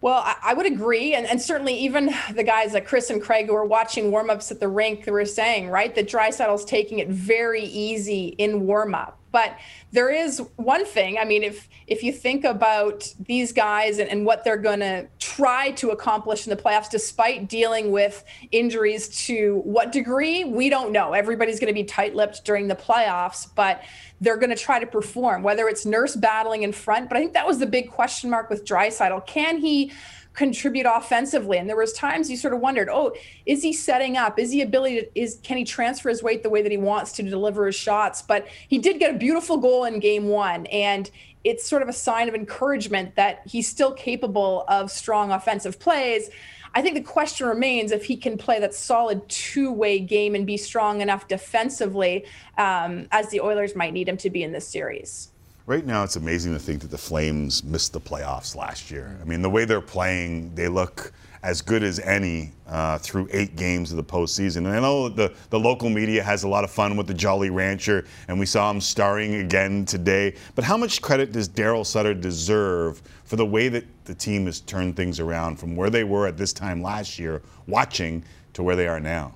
Well, 0.00 0.18
I, 0.18 0.36
I 0.40 0.54
would 0.54 0.66
agree, 0.66 1.14
and, 1.14 1.26
and 1.26 1.42
certainly 1.42 1.76
even 1.78 2.14
the 2.32 2.44
guys 2.44 2.72
like 2.72 2.86
Chris 2.86 3.10
and 3.10 3.20
Craig 3.20 3.46
who 3.46 3.52
were 3.52 3.64
watching 3.64 4.12
warmups 4.12 4.52
at 4.52 4.60
the 4.60 4.68
rink 4.68 5.06
they 5.06 5.10
were 5.10 5.24
saying, 5.24 5.70
right, 5.70 5.92
that 5.96 6.08
Draisaitl's 6.08 6.64
taking 6.64 7.00
it 7.00 7.08
very 7.08 7.64
easy 7.64 8.28
in 8.38 8.60
warmup. 8.60 9.14
But 9.32 9.58
there 9.92 10.10
is 10.10 10.40
one 10.56 10.84
thing. 10.84 11.18
I 11.18 11.24
mean, 11.24 11.42
if 11.42 11.68
if 11.86 12.02
you 12.02 12.12
think 12.12 12.44
about 12.44 13.12
these 13.20 13.52
guys 13.52 13.98
and, 13.98 14.08
and 14.08 14.24
what 14.24 14.44
they're 14.44 14.56
going 14.56 14.80
to 14.80 15.06
try 15.18 15.72
to 15.72 15.90
accomplish 15.90 16.46
in 16.46 16.50
the 16.50 16.60
playoffs, 16.60 16.90
despite 16.90 17.48
dealing 17.48 17.90
with 17.90 18.24
injuries 18.50 19.08
to 19.26 19.60
what 19.64 19.92
degree, 19.92 20.44
we 20.44 20.68
don't 20.68 20.90
know. 20.90 21.12
Everybody's 21.12 21.60
going 21.60 21.68
to 21.68 21.74
be 21.74 21.84
tight-lipped 21.84 22.44
during 22.44 22.68
the 22.68 22.76
playoffs, 22.76 23.46
but 23.54 23.82
they're 24.20 24.38
going 24.38 24.50
to 24.50 24.56
try 24.56 24.78
to 24.78 24.86
perform. 24.86 25.42
Whether 25.42 25.68
it's 25.68 25.84
Nurse 25.84 26.16
battling 26.16 26.62
in 26.62 26.72
front, 26.72 27.08
but 27.08 27.16
I 27.16 27.20
think 27.20 27.34
that 27.34 27.46
was 27.46 27.58
the 27.58 27.66
big 27.66 27.90
question 27.90 28.30
mark 28.30 28.48
with 28.50 28.64
Draisaitl. 28.64 29.26
Can 29.26 29.58
he? 29.58 29.92
Contribute 30.36 30.86
offensively. 30.86 31.58
And 31.58 31.68
there 31.68 31.76
was 31.76 31.92
times 31.94 32.30
you 32.30 32.36
sort 32.36 32.54
of 32.54 32.60
wondered, 32.60 32.88
oh, 32.90 33.14
is 33.46 33.62
he 33.62 33.72
setting 33.72 34.16
up? 34.16 34.38
Is 34.38 34.52
he 34.52 34.60
ability 34.60 35.00
to, 35.00 35.18
is 35.18 35.40
can 35.42 35.56
he 35.56 35.64
transfer 35.64 36.10
his 36.10 36.22
weight 36.22 36.42
the 36.42 36.50
way 36.50 36.62
that 36.62 36.70
he 36.70 36.76
wants 36.76 37.12
to, 37.12 37.22
deliver 37.22 37.66
his 37.66 37.74
shots? 37.74 38.22
But 38.22 38.46
he 38.68 38.78
did 38.78 39.00
get 39.00 39.14
a 39.14 39.18
beautiful 39.18 39.56
goal 39.56 39.84
in 39.84 39.98
game 39.98 40.28
one. 40.28 40.66
And 40.66 41.10
it's 41.42 41.66
sort 41.66 41.82
of 41.82 41.88
a 41.88 41.92
sign 41.92 42.28
of 42.28 42.34
encouragement 42.34 43.16
that 43.16 43.40
he's 43.46 43.66
still 43.66 43.92
capable 43.92 44.64
of 44.68 44.90
strong 44.90 45.32
offensive 45.32 45.80
plays. 45.80 46.28
I 46.74 46.82
think 46.82 46.94
the 46.94 47.00
question 47.00 47.46
remains 47.46 47.90
if 47.90 48.04
he 48.04 48.16
can 48.18 48.36
play 48.36 48.60
that 48.60 48.74
solid 48.74 49.26
two 49.30 49.72
way 49.72 49.98
game 49.98 50.34
and 50.34 50.46
be 50.46 50.58
strong 50.58 51.00
enough 51.00 51.26
defensively 51.26 52.26
um, 52.58 53.08
as 53.10 53.30
the 53.30 53.40
Oilers 53.40 53.74
might 53.74 53.94
need 53.94 54.06
him 54.06 54.18
to 54.18 54.28
be 54.28 54.42
in 54.42 54.52
this 54.52 54.68
series. 54.68 55.32
Right 55.66 55.84
now, 55.84 56.04
it's 56.04 56.14
amazing 56.14 56.52
to 56.52 56.60
think 56.60 56.80
that 56.82 56.92
the 56.92 56.98
Flames 56.98 57.64
missed 57.64 57.92
the 57.92 58.00
playoffs 58.00 58.54
last 58.54 58.88
year. 58.88 59.18
I 59.20 59.24
mean, 59.24 59.42
the 59.42 59.50
way 59.50 59.64
they're 59.64 59.80
playing, 59.80 60.54
they 60.54 60.68
look 60.68 61.10
as 61.42 61.60
good 61.60 61.82
as 61.82 61.98
any 61.98 62.52
uh, 62.68 62.98
through 62.98 63.28
eight 63.32 63.56
games 63.56 63.90
of 63.90 63.96
the 63.96 64.04
postseason. 64.04 64.58
And 64.58 64.68
I 64.68 64.78
know 64.78 65.08
the, 65.08 65.34
the 65.50 65.58
local 65.58 65.90
media 65.90 66.22
has 66.22 66.44
a 66.44 66.48
lot 66.48 66.62
of 66.62 66.70
fun 66.70 66.96
with 66.96 67.08
the 67.08 67.14
Jolly 67.14 67.50
Rancher, 67.50 68.04
and 68.28 68.38
we 68.38 68.46
saw 68.46 68.70
him 68.70 68.80
starring 68.80 69.34
again 69.34 69.84
today. 69.84 70.36
But 70.54 70.62
how 70.62 70.76
much 70.76 71.02
credit 71.02 71.32
does 71.32 71.48
Daryl 71.48 71.84
Sutter 71.84 72.14
deserve 72.14 73.02
for 73.24 73.34
the 73.34 73.46
way 73.46 73.68
that 73.68 73.86
the 74.04 74.14
team 74.14 74.46
has 74.46 74.60
turned 74.60 74.94
things 74.94 75.18
around 75.18 75.56
from 75.56 75.74
where 75.74 75.90
they 75.90 76.04
were 76.04 76.28
at 76.28 76.36
this 76.36 76.52
time 76.52 76.80
last 76.80 77.18
year, 77.18 77.42
watching, 77.66 78.22
to 78.52 78.62
where 78.62 78.76
they 78.76 78.86
are 78.86 79.00
now? 79.00 79.34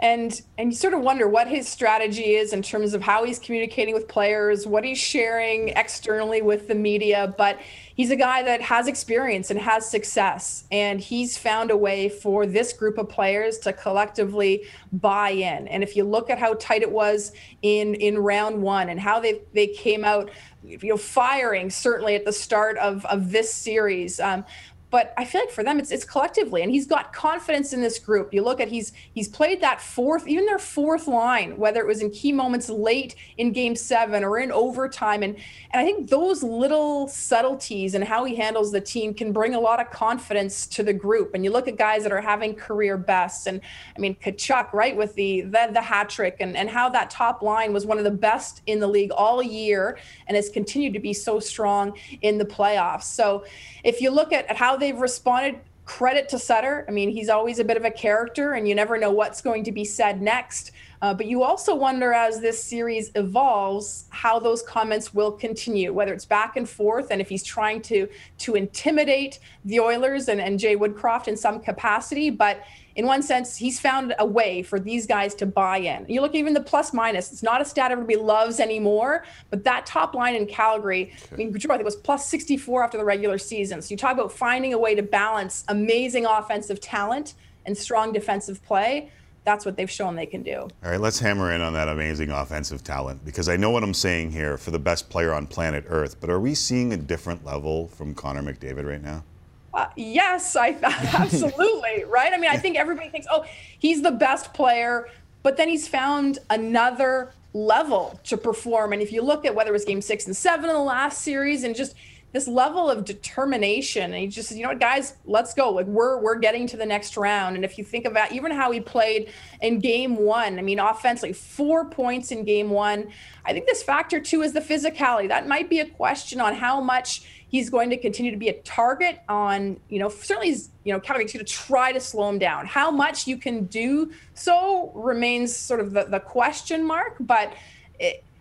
And 0.00 0.42
and 0.58 0.70
you 0.70 0.76
sort 0.76 0.94
of 0.94 1.00
wonder 1.00 1.28
what 1.28 1.48
his 1.48 1.68
strategy 1.68 2.36
is 2.36 2.52
in 2.52 2.62
terms 2.62 2.94
of 2.94 3.02
how 3.02 3.24
he's 3.24 3.38
communicating 3.38 3.94
with 3.94 4.06
players, 4.06 4.66
what 4.66 4.84
he's 4.84 4.98
sharing 4.98 5.70
externally 5.70 6.40
with 6.40 6.68
the 6.68 6.74
media. 6.74 7.34
But 7.36 7.58
he's 7.94 8.10
a 8.10 8.16
guy 8.16 8.44
that 8.44 8.60
has 8.60 8.86
experience 8.86 9.50
and 9.50 9.58
has 9.58 9.88
success, 9.88 10.64
and 10.70 11.00
he's 11.00 11.36
found 11.36 11.72
a 11.72 11.76
way 11.76 12.08
for 12.08 12.46
this 12.46 12.72
group 12.72 12.96
of 12.96 13.08
players 13.08 13.58
to 13.60 13.72
collectively 13.72 14.64
buy 14.92 15.30
in. 15.30 15.66
And 15.66 15.82
if 15.82 15.96
you 15.96 16.04
look 16.04 16.30
at 16.30 16.38
how 16.38 16.54
tight 16.54 16.82
it 16.82 16.92
was 16.92 17.32
in 17.62 17.94
in 17.96 18.18
round 18.18 18.62
one 18.62 18.88
and 18.90 19.00
how 19.00 19.18
they 19.18 19.42
they 19.52 19.66
came 19.66 20.04
out, 20.04 20.30
you 20.62 20.78
know, 20.82 20.96
firing 20.96 21.70
certainly 21.70 22.14
at 22.14 22.24
the 22.24 22.32
start 22.32 22.76
of 22.78 23.04
of 23.06 23.32
this 23.32 23.52
series. 23.52 24.20
Um, 24.20 24.44
But 24.90 25.12
I 25.18 25.26
feel 25.26 25.42
like 25.42 25.50
for 25.50 25.62
them, 25.62 25.78
it's 25.78 25.90
it's 25.90 26.04
collectively, 26.04 26.62
and 26.62 26.70
he's 26.70 26.86
got 26.86 27.12
confidence 27.12 27.74
in 27.74 27.82
this 27.82 27.98
group. 27.98 28.32
You 28.32 28.42
look 28.42 28.58
at 28.58 28.68
he's 28.68 28.92
he's 29.12 29.28
played 29.28 29.60
that 29.60 29.82
fourth, 29.82 30.26
even 30.26 30.46
their 30.46 30.58
fourth 30.58 31.06
line, 31.06 31.58
whether 31.58 31.80
it 31.80 31.86
was 31.86 32.00
in 32.00 32.10
key 32.10 32.32
moments 32.32 32.70
late 32.70 33.14
in 33.36 33.52
Game 33.52 33.76
Seven 33.76 34.24
or 34.24 34.38
in 34.38 34.50
overtime, 34.50 35.22
and 35.22 35.36
and 35.72 35.80
I 35.80 35.84
think 35.84 36.08
those 36.08 36.42
little 36.42 37.06
subtleties 37.08 37.94
and 37.94 38.02
how 38.02 38.24
he 38.24 38.34
handles 38.34 38.72
the 38.72 38.80
team 38.80 39.12
can 39.12 39.30
bring 39.30 39.54
a 39.54 39.60
lot 39.60 39.78
of 39.78 39.90
confidence 39.90 40.66
to 40.68 40.82
the 40.82 40.94
group. 40.94 41.34
And 41.34 41.44
you 41.44 41.50
look 41.50 41.68
at 41.68 41.76
guys 41.76 42.02
that 42.04 42.12
are 42.12 42.22
having 42.22 42.54
career 42.54 42.96
bests, 42.96 43.46
and 43.46 43.60
I 43.94 44.00
mean 44.00 44.16
Tkachuk, 44.16 44.72
right, 44.72 44.96
with 44.96 45.14
the 45.16 45.42
the, 45.42 45.68
the 45.70 45.82
hat 45.82 46.08
trick, 46.08 46.36
and 46.40 46.56
and 46.56 46.70
how 46.70 46.88
that 46.88 47.10
top 47.10 47.42
line 47.42 47.74
was 47.74 47.84
one 47.84 47.98
of 47.98 48.04
the 48.04 48.10
best 48.10 48.62
in 48.64 48.80
the 48.80 48.88
league 48.88 49.10
all 49.10 49.42
year, 49.42 49.98
and 50.26 50.34
has 50.34 50.48
continued 50.48 50.94
to 50.94 51.00
be 51.00 51.12
so 51.12 51.40
strong 51.40 51.92
in 52.22 52.38
the 52.38 52.46
playoffs. 52.46 53.02
So 53.02 53.44
if 53.84 54.00
you 54.00 54.10
look 54.10 54.32
at, 54.32 54.46
at 54.46 54.56
how 54.56 54.77
they've 54.78 54.98
responded, 54.98 55.60
credit 55.84 56.28
to 56.30 56.38
Sutter. 56.38 56.84
I 56.88 56.90
mean, 56.90 57.10
he's 57.10 57.28
always 57.28 57.58
a 57.58 57.64
bit 57.64 57.76
of 57.76 57.84
a 57.84 57.90
character, 57.90 58.52
and 58.52 58.68
you 58.68 58.74
never 58.74 58.98
know 58.98 59.10
what's 59.10 59.40
going 59.40 59.64
to 59.64 59.72
be 59.72 59.84
said 59.84 60.22
next. 60.22 60.70
Uh, 61.00 61.14
but 61.14 61.26
you 61.26 61.42
also 61.42 61.74
wonder 61.74 62.12
as 62.12 62.40
this 62.40 62.62
series 62.62 63.10
evolves 63.14 64.06
how 64.10 64.38
those 64.38 64.62
comments 64.62 65.14
will 65.14 65.30
continue, 65.30 65.92
whether 65.92 66.12
it's 66.12 66.24
back 66.24 66.56
and 66.56 66.68
forth, 66.68 67.08
and 67.10 67.20
if 67.20 67.28
he's 67.28 67.44
trying 67.44 67.80
to 67.80 68.08
to 68.38 68.54
intimidate 68.54 69.38
the 69.64 69.78
Oilers 69.78 70.28
and, 70.28 70.40
and 70.40 70.58
Jay 70.58 70.76
Woodcroft 70.76 71.28
in 71.28 71.36
some 71.36 71.60
capacity. 71.60 72.30
But 72.30 72.62
in 72.96 73.06
one 73.06 73.22
sense, 73.22 73.56
he's 73.56 73.78
found 73.78 74.12
a 74.18 74.26
way 74.26 74.60
for 74.62 74.80
these 74.80 75.06
guys 75.06 75.32
to 75.36 75.46
buy 75.46 75.78
in. 75.78 76.04
You 76.08 76.20
look 76.20 76.34
even 76.34 76.52
the 76.52 76.60
plus 76.60 76.92
minus; 76.92 77.32
it's 77.32 77.44
not 77.44 77.60
a 77.60 77.64
stat 77.64 77.92
everybody 77.92 78.16
loves 78.16 78.58
anymore. 78.58 79.24
But 79.50 79.62
that 79.64 79.86
top 79.86 80.14
line 80.14 80.34
in 80.34 80.46
Calgary, 80.46 81.12
I 81.32 81.36
mean, 81.36 81.52
Gaudreau, 81.52 81.70
I 81.70 81.76
think 81.76 81.84
was 81.84 81.96
plus 81.96 82.26
64 82.26 82.82
after 82.82 82.98
the 82.98 83.04
regular 83.04 83.38
season. 83.38 83.80
So 83.82 83.92
you 83.92 83.96
talk 83.96 84.14
about 84.14 84.32
finding 84.32 84.74
a 84.74 84.78
way 84.78 84.96
to 84.96 85.02
balance 85.02 85.64
amazing 85.68 86.26
offensive 86.26 86.80
talent 86.80 87.34
and 87.66 87.76
strong 87.76 88.12
defensive 88.12 88.64
play 88.64 89.10
that's 89.48 89.64
what 89.64 89.76
they've 89.76 89.90
shown 89.90 90.14
they 90.14 90.26
can 90.26 90.42
do. 90.42 90.68
All 90.84 90.90
right, 90.90 91.00
let's 91.00 91.18
hammer 91.18 91.52
in 91.52 91.62
on 91.62 91.72
that 91.72 91.88
amazing 91.88 92.30
offensive 92.30 92.84
talent 92.84 93.24
because 93.24 93.48
I 93.48 93.56
know 93.56 93.70
what 93.70 93.82
I'm 93.82 93.94
saying 93.94 94.30
here 94.30 94.58
for 94.58 94.70
the 94.70 94.78
best 94.78 95.08
player 95.08 95.32
on 95.32 95.46
planet 95.46 95.86
Earth, 95.88 96.20
but 96.20 96.28
are 96.28 96.38
we 96.38 96.54
seeing 96.54 96.92
a 96.92 96.98
different 96.98 97.46
level 97.46 97.88
from 97.88 98.14
Connor 98.14 98.42
McDavid 98.42 98.86
right 98.86 99.02
now? 99.02 99.24
Uh, 99.72 99.86
yes, 99.96 100.54
I 100.54 100.76
absolutely 100.82 102.04
right. 102.04 102.30
I 102.34 102.36
mean, 102.36 102.50
I 102.50 102.58
think 102.58 102.76
everybody 102.76 103.08
thinks, 103.08 103.26
oh, 103.30 103.46
he's 103.78 104.02
the 104.02 104.10
best 104.10 104.52
player, 104.52 105.08
but 105.42 105.56
then 105.56 105.70
he's 105.70 105.88
found 105.88 106.40
another 106.50 107.32
level 107.54 108.20
to 108.24 108.36
perform. 108.36 108.92
And 108.92 109.00
if 109.00 109.12
you 109.12 109.22
look 109.22 109.46
at 109.46 109.54
whether 109.54 109.70
it 109.70 109.72
was 109.72 109.86
Game 109.86 110.02
Six 110.02 110.26
and 110.26 110.36
Seven 110.36 110.68
in 110.68 110.76
the 110.76 110.82
last 110.82 111.22
series, 111.22 111.64
and 111.64 111.74
just 111.74 111.94
this 112.32 112.46
level 112.46 112.90
of 112.90 113.04
determination. 113.04 114.04
And 114.04 114.14
he 114.14 114.26
just 114.26 114.48
says 114.48 114.58
you 114.58 114.64
know 114.64 114.70
what 114.70 114.80
guys 114.80 115.14
let's 115.24 115.54
go. 115.54 115.70
Like 115.70 115.86
we're 115.86 116.18
we're 116.18 116.38
getting 116.38 116.66
to 116.68 116.76
the 116.76 116.86
next 116.86 117.16
round. 117.16 117.56
And 117.56 117.64
if 117.64 117.78
you 117.78 117.84
think 117.84 118.04
about 118.04 118.32
even 118.32 118.52
how 118.52 118.70
he 118.70 118.80
played 118.80 119.32
in 119.60 119.78
game 119.78 120.16
one 120.16 120.58
i 120.58 120.62
mean 120.62 120.78
offensively 120.78 121.32
four 121.32 121.88
points 121.88 122.30
in 122.30 122.44
game 122.44 122.70
one. 122.70 123.08
I 123.44 123.52
think 123.52 123.66
this 123.66 123.82
factor 123.82 124.20
too 124.20 124.42
is 124.42 124.52
the 124.52 124.60
physicality. 124.60 125.28
That 125.28 125.48
might 125.48 125.70
be 125.70 125.80
a 125.80 125.86
question 125.86 126.40
on 126.40 126.54
how 126.54 126.80
much 126.80 127.22
he's 127.48 127.70
going 127.70 127.88
to 127.90 127.96
continue 127.96 128.30
to 128.30 128.36
be 128.36 128.48
a 128.48 128.60
target 128.60 129.20
on 129.28 129.80
you 129.88 129.98
know 129.98 130.08
certainly 130.08 130.48
he's 130.48 130.70
you 130.84 130.92
know 130.92 131.00
Calgary's 131.00 131.32
going 131.32 131.44
to 131.44 131.50
try 131.50 131.92
to 131.92 132.00
slow 132.00 132.28
him 132.28 132.38
down. 132.38 132.66
How 132.66 132.90
much 132.90 133.26
you 133.26 133.38
can 133.38 133.64
do 133.64 134.12
so 134.34 134.92
remains 134.94 135.56
sort 135.56 135.80
of 135.80 135.92
the, 135.92 136.04
the 136.04 136.20
question 136.20 136.86
mark. 136.86 137.16
But 137.20 137.54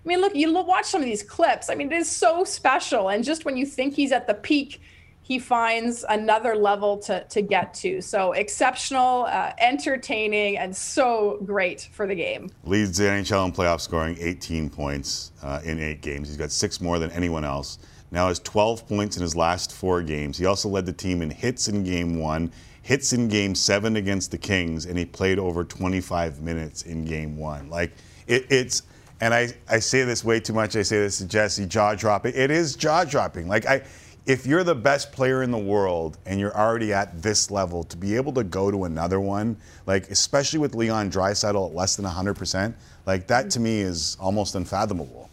I 0.08 0.10
mean, 0.10 0.22
look, 0.22 0.36
you 0.36 0.50
look, 0.50 0.68
watch 0.68 0.86
some 0.86 1.02
of 1.02 1.06
these 1.06 1.22
clips. 1.22 1.70
I 1.70 1.76
mean, 1.76 1.92
it 1.92 1.98
is 1.98 2.10
so 2.10 2.46
special. 2.46 3.10
And 3.10 3.26
just 3.26 3.44
when 3.44 3.58
you 3.58 3.66
think 3.66 3.94
he's 3.94 4.14
at 4.14 4.26
the 4.26 4.36
peak, 4.36 4.80
he 5.22 5.38
finds 5.38 6.06
another 6.08 6.56
level 6.56 6.98
to, 7.00 7.26
to 7.26 7.42
get 7.42 7.74
to. 7.74 8.00
So 8.00 8.32
exceptional, 8.32 9.26
uh, 9.26 9.52
entertaining, 9.58 10.60
and 10.60 10.74
so 10.74 11.40
great 11.44 11.90
for 11.92 12.08
the 12.08 12.16
game. 12.16 12.50
Leads 12.64 12.98
the 12.98 13.04
NHL 13.04 13.48
in 13.48 13.52
playoff 13.52 13.82
scoring 13.82 14.16
18 14.22 14.70
points 14.70 15.34
uh, 15.44 15.60
in 15.66 15.78
eight 15.78 16.00
games. 16.00 16.30
He's 16.30 16.38
got 16.38 16.52
six 16.52 16.80
more 16.80 17.00
than 17.00 17.12
anyone 17.12 17.44
else. 17.44 17.78
Now 18.10 18.30
has 18.30 18.40
12 18.40 18.88
points 18.88 19.18
in 19.18 19.24
his 19.24 19.36
last 19.36 19.74
four 19.74 20.02
games. 20.02 20.38
He 20.38 20.46
also 20.46 20.70
led 20.70 20.86
the 20.86 20.94
team 20.94 21.22
in 21.22 21.30
hits 21.30 21.68
in 21.68 21.84
game 21.84 22.18
one, 22.18 22.50
hits 22.82 23.12
in 23.12 23.28
game 23.28 23.56
seven 23.56 23.98
against 23.98 24.32
the 24.32 24.38
Kings, 24.38 24.86
and 24.86 24.98
he 24.98 25.04
played 25.04 25.38
over 25.38 25.66
25 25.66 26.42
minutes 26.42 26.84
in 26.84 27.04
game 27.04 27.36
one. 27.36 27.70
Like, 27.70 27.92
it, 28.28 28.46
it's 28.50 28.84
and 29.20 29.34
I, 29.34 29.50
I 29.70 29.80
say 29.80 30.04
this 30.04 30.24
way 30.24 30.40
too 30.40 30.54
much. 30.54 30.76
I 30.76 30.84
say 30.84 31.00
this 31.00 31.18
to 31.20 31.26
Jesse, 31.26 31.66
jaw 31.66 31.96
dropping. 31.96 32.34
It 32.36 32.52
is 32.52 32.76
jaw 32.76 33.04
dropping. 33.04 33.48
Like 33.48 33.66
I, 33.66 33.84
if 34.28 34.46
you're 34.46 34.64
the 34.64 34.76
best 34.76 35.12
player 35.12 35.42
in 35.42 35.52
the 35.52 35.58
world 35.58 36.18
and 36.26 36.40
you're 36.40 36.56
already 36.56 36.94
at 36.94 37.22
this 37.22 37.50
level, 37.50 37.84
to 37.86 37.98
be 37.98 38.16
able 38.16 38.34
to 38.34 38.44
go 38.44 38.70
to 38.70 38.84
another 38.84 39.20
one, 39.20 39.58
like 39.86 40.12
especially 40.12 40.60
with 40.60 40.76
Leon 40.76 41.10
Draisaitl 41.10 41.70
at 41.70 41.74
less 41.74 41.96
than 41.96 42.06
100%, 42.06 42.74
like 43.06 43.26
that 43.28 43.50
to 43.52 43.60
me 43.60 43.80
is 43.80 44.18
almost 44.20 44.56
unfathomable. 44.56 45.30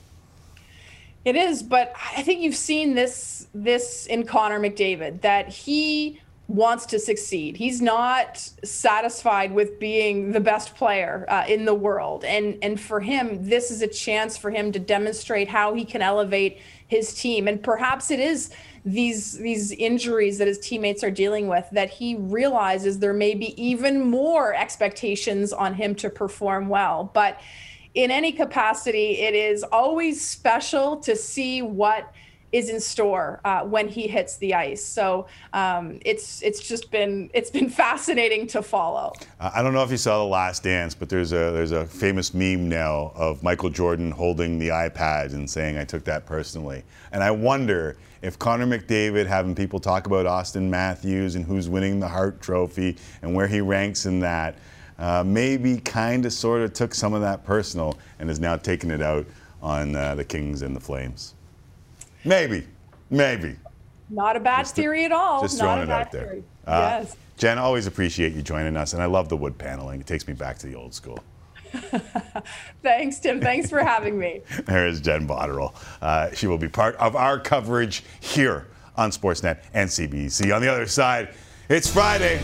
It 1.25 1.37
is, 1.37 1.63
but 1.63 1.93
I 2.17 2.23
think 2.23 2.41
you've 2.41 2.55
seen 2.55 2.95
this 2.95 3.49
this 3.55 4.07
in 4.07 4.27
Connor 4.27 4.61
McDavid 4.61 5.23
that 5.23 5.49
he 5.49 6.21
wants 6.47 6.85
to 6.87 6.99
succeed. 6.99 7.57
He's 7.57 7.81
not 7.81 8.37
satisfied 8.63 9.53
with 9.53 9.79
being 9.79 10.33
the 10.33 10.41
best 10.41 10.75
player 10.75 11.25
uh, 11.29 11.45
in 11.49 11.65
the 11.65 11.75
world. 11.75 12.25
And 12.25 12.59
and 12.63 12.79
for 12.79 13.01
him, 13.01 13.49
this 13.49 13.71
is 13.71 13.81
a 13.81 13.87
chance 13.87 14.37
for 14.37 14.51
him 14.51 14.71
to 14.73 14.79
demonstrate 14.79 15.49
how 15.49 15.75
he 15.75 15.85
can 15.85 16.03
elevate 16.03 16.59
his 16.87 17.15
team. 17.15 17.49
And 17.49 17.63
perhaps 17.63 18.11
it 18.11 18.21
is 18.21 18.51
these 18.85 19.39
these 19.39 19.73
injuries 19.73 20.37
that 20.39 20.47
his 20.47 20.59
teammates 20.59 21.03
are 21.03 21.11
dealing 21.11 21.49
with 21.49 21.65
that 21.73 21.89
he 21.89 22.17
realizes 22.17 22.99
there 22.99 23.15
may 23.15 23.35
be 23.35 23.61
even 23.63 24.05
more 24.05 24.55
expectations 24.55 25.53
on 25.53 25.75
him 25.75 25.95
to 25.95 26.11
perform 26.11 26.69
well. 26.69 27.11
But 27.15 27.41
in 27.95 28.11
any 28.11 28.33
capacity, 28.33 29.21
it 29.21 29.35
is 29.35 29.63
always 29.63 30.21
special 30.21 30.99
to 30.99 31.17
see 31.17 31.63
what 31.63 32.13
is 32.55 32.69
in 32.69 32.79
store 32.79 33.41
uh, 33.45 33.63
when 33.63 33.89
he 33.89 34.07
hits 34.07 34.37
the 34.37 34.55
ice. 34.55 34.83
So 34.83 35.27
um, 35.53 35.99
it's 36.05 36.41
it's 36.41 36.61
just 36.61 36.89
been 36.93 37.29
it's 37.35 37.51
been 37.51 37.69
fascinating 37.85 38.47
to 38.49 38.63
follow. 38.63 39.13
I 39.41 39.61
don't 39.61 39.75
know 39.75 39.83
if 39.83 39.91
you 39.91 39.97
saw 39.97 40.19
the 40.19 40.31
Last 40.31 40.63
Dance, 40.63 40.95
but 40.95 41.09
there's 41.09 41.33
a 41.33 41.51
there's 41.51 41.73
a 41.73 41.85
famous 41.85 42.33
meme 42.33 42.69
now 42.69 43.13
of 43.17 43.43
Michael 43.43 43.71
Jordan 43.71 44.13
holding 44.13 44.61
the 44.61 44.69
iPad 44.69 45.35
and 45.35 45.51
saying, 45.51 45.77
"I 45.77 45.85
took 45.85 46.05
that 46.05 46.27
personally." 46.27 46.85
And 47.11 47.25
I 47.25 47.33
wonder 47.33 47.97
if 48.23 48.39
Connor 48.39 48.67
McDavid 48.67 49.27
having 49.27 49.57
people 49.57 49.81
talk 49.81 50.07
about 50.07 50.25
Auston 50.25 50.69
Matthews 50.69 51.35
and 51.35 51.45
who's 51.45 51.69
winning 51.69 51.99
the 51.99 52.09
Hart 52.09 52.41
Trophy 52.41 52.97
and 53.21 53.35
where 53.35 53.49
he 53.49 53.61
ranks 53.61 54.07
in 54.07 54.21
that. 54.21 54.57
Uh, 54.97 55.25
maybe 55.27 55.79
kind 55.79 56.25
of 56.25 56.33
sort 56.33 56.63
of 56.63 56.73
took 56.73 56.95
some 56.95 57.15
of 57.15 57.21
that 57.21 57.45
personal 57.45 57.99
and 58.21 58.31
is 58.31 58.39
now 58.39 58.57
taking 58.57 58.93
it 58.93 59.03
out 59.03 59.27
on 59.61 59.97
uh, 59.97 60.15
the 60.15 60.23
Kings 60.23 60.63
and 60.63 60.77
the 60.77 60.79
Flames. 60.79 61.35
Maybe, 62.25 62.67
maybe. 63.11 63.57
Not 64.11 64.37
a 64.37 64.41
bad 64.41 64.61
Just- 64.63 64.77
theory 64.77 65.05
at 65.05 65.13
all. 65.13 65.43
Just 65.43 65.59
Not 65.59 65.65
throwing 65.65 65.81
a 65.81 65.83
it 65.83 65.87
bad 65.87 66.01
out 66.07 66.13
there. 66.13 66.37
Uh, 66.67 67.01
yes. 67.03 67.17
Jen, 67.37 67.59
always 67.59 67.87
appreciate 67.87 68.33
you 68.33 68.43
joining 68.43 68.77
us, 68.77 68.93
and 68.93 69.03
I 69.03 69.07
love 69.07 69.29
the 69.29 69.37
wood 69.37 69.59
paneling. 69.59 70.01
It 70.01 70.07
takes 70.07 70.27
me 70.29 70.35
back 70.35 70.57
to 70.59 70.67
the 70.67 70.75
old 70.77 70.95
school. 70.95 71.19
Thanks, 72.83 73.19
Tim. 73.19 73.41
Thanks 73.41 73.69
for 73.69 73.81
having 73.83 74.19
me. 74.19 74.43
There 74.67 74.87
is 74.87 75.01
Jen 75.01 75.27
Botterill. 75.27 75.75
Uh, 76.01 76.31
she 76.35 76.47
will 76.47 76.59
be 76.59 76.69
part 76.69 76.95
of 76.97 77.17
our 77.17 77.39
coverage 77.41 78.05
here 78.21 78.69
on 78.97 79.11
Sportsnet 79.11 79.59
and 79.75 79.91
CBC. 79.91 80.55
On 80.55 80.63
the 80.63 80.69
other 80.69 80.87
side, 80.87 81.35
it's 81.69 81.93
Friday, 81.93 82.41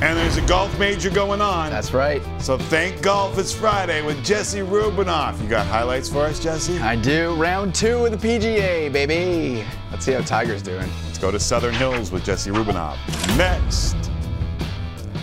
and 0.00 0.16
there's 0.16 0.36
a 0.36 0.42
golf 0.42 0.78
major 0.78 1.10
going 1.10 1.40
on. 1.40 1.70
That's 1.70 1.92
right. 1.92 2.22
So 2.40 2.56
thank 2.56 3.02
golf 3.02 3.36
it's 3.36 3.52
Friday 3.52 4.00
with 4.02 4.24
Jesse 4.24 4.60
Rubinoff. 4.60 5.42
You 5.42 5.48
got 5.48 5.66
highlights 5.66 6.08
for 6.08 6.24
us, 6.24 6.38
Jesse? 6.38 6.78
I 6.78 6.94
do. 6.94 7.34
Round 7.34 7.74
two 7.74 8.06
of 8.06 8.12
the 8.12 8.16
PGA, 8.16 8.92
baby. 8.92 9.64
Let's 9.90 10.04
see 10.04 10.12
how 10.12 10.20
Tiger's 10.20 10.62
doing. 10.62 10.88
Let's 11.06 11.18
go 11.18 11.32
to 11.32 11.40
Southern 11.40 11.74
Hills 11.74 12.12
with 12.12 12.24
Jesse 12.24 12.50
Rubinoff. 12.50 12.96
Next, 13.36 13.96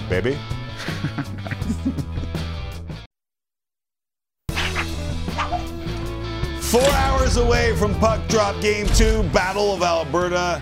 baby. 0.09 0.37
Four 6.59 6.89
hours 6.95 7.37
away 7.37 7.73
from 7.77 7.95
puck 7.95 8.27
drop 8.27 8.59
game 8.61 8.87
two, 8.87 9.23
Battle 9.31 9.73
of 9.73 9.81
Alberta. 9.81 10.61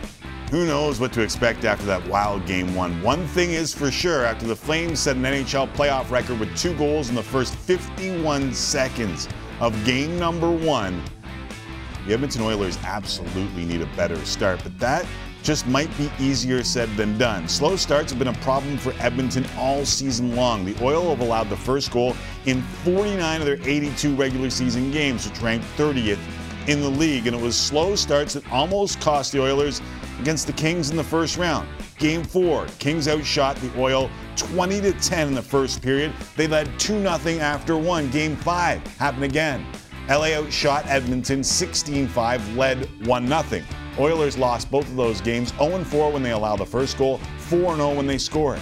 Who 0.53 0.67
knows 0.67 0.99
what 0.99 1.11
to 1.13 1.21
expect 1.21 1.65
after 1.65 1.87
that 1.87 2.07
wild 2.07 2.45
game 2.45 2.75
one? 2.75 3.01
One 3.01 3.25
thing 3.25 3.53
is 3.53 3.73
for 3.73 3.89
sure 3.89 4.23
after 4.23 4.45
the 4.45 4.55
Flames 4.55 4.99
set 4.99 5.15
an 5.15 5.23
NHL 5.23 5.73
playoff 5.73 6.11
record 6.11 6.39
with 6.39 6.55
two 6.55 6.77
goals 6.77 7.09
in 7.09 7.15
the 7.15 7.23
first 7.23 7.55
51 7.55 8.53
seconds 8.53 9.27
of 9.59 9.73
game 9.83 10.19
number 10.19 10.51
one, 10.51 11.01
the 12.05 12.13
Edmonton 12.13 12.43
Oilers 12.43 12.77
absolutely 12.83 13.65
need 13.65 13.81
a 13.81 13.87
better 13.95 14.15
start, 14.25 14.59
but 14.61 14.77
that 14.77 15.07
just 15.41 15.65
might 15.65 15.89
be 15.97 16.11
easier 16.19 16.63
said 16.63 16.87
than 16.97 17.17
done. 17.17 17.47
Slow 17.47 17.75
starts 17.75 18.11
have 18.11 18.19
been 18.19 18.27
a 18.27 18.33
problem 18.41 18.77
for 18.77 18.93
Edmonton 18.99 19.47
all 19.57 19.83
season 19.85 20.35
long. 20.35 20.65
The 20.65 20.75
Oil 20.85 21.09
have 21.09 21.21
allowed 21.21 21.49
the 21.49 21.57
first 21.57 21.89
goal 21.89 22.15
in 22.45 22.61
49 22.83 23.41
of 23.41 23.47
their 23.47 23.59
82 23.67 24.13
regular 24.13 24.51
season 24.51 24.91
games, 24.91 25.27
which 25.27 25.41
ranked 25.41 25.65
30th 25.77 26.19
in 26.67 26.79
the 26.79 26.89
league, 26.89 27.25
and 27.25 27.35
it 27.35 27.41
was 27.41 27.57
slow 27.57 27.95
starts 27.95 28.35
that 28.35 28.49
almost 28.51 29.01
cost 29.01 29.31
the 29.31 29.41
Oilers 29.41 29.81
against 30.19 30.47
the 30.47 30.53
Kings 30.53 30.89
in 30.89 30.97
the 30.97 31.03
first 31.03 31.37
round. 31.37 31.67
Game 31.97 32.23
four, 32.23 32.65
Kings 32.79 33.07
outshot 33.07 33.55
the 33.57 33.71
Oil 33.79 34.09
20 34.35 34.81
to 34.81 34.91
10 34.93 35.29
in 35.29 35.33
the 35.33 35.41
first 35.41 35.81
period. 35.81 36.13
They 36.35 36.47
led 36.47 36.67
2 36.79 37.01
0 37.01 37.39
after 37.39 37.77
one. 37.77 38.09
Game 38.09 38.35
five 38.35 38.85
happened 38.97 39.23
again. 39.23 39.65
LA 40.09 40.33
outshot 40.33 40.85
Edmonton 40.87 41.43
16 41.43 42.07
5, 42.07 42.57
led 42.57 43.07
1 43.07 43.27
0. 43.27 43.63
Oilers 43.99 44.37
lost 44.37 44.69
both 44.71 44.87
of 44.87 44.95
those 44.95 45.21
games 45.21 45.53
0 45.57 45.83
4 45.83 46.11
when 46.11 46.23
they 46.23 46.31
allowed 46.31 46.59
the 46.59 46.65
first 46.65 46.97
goal, 46.97 47.19
4 47.37 47.75
0 47.75 47.95
when 47.95 48.07
they 48.07 48.17
scored. 48.17 48.59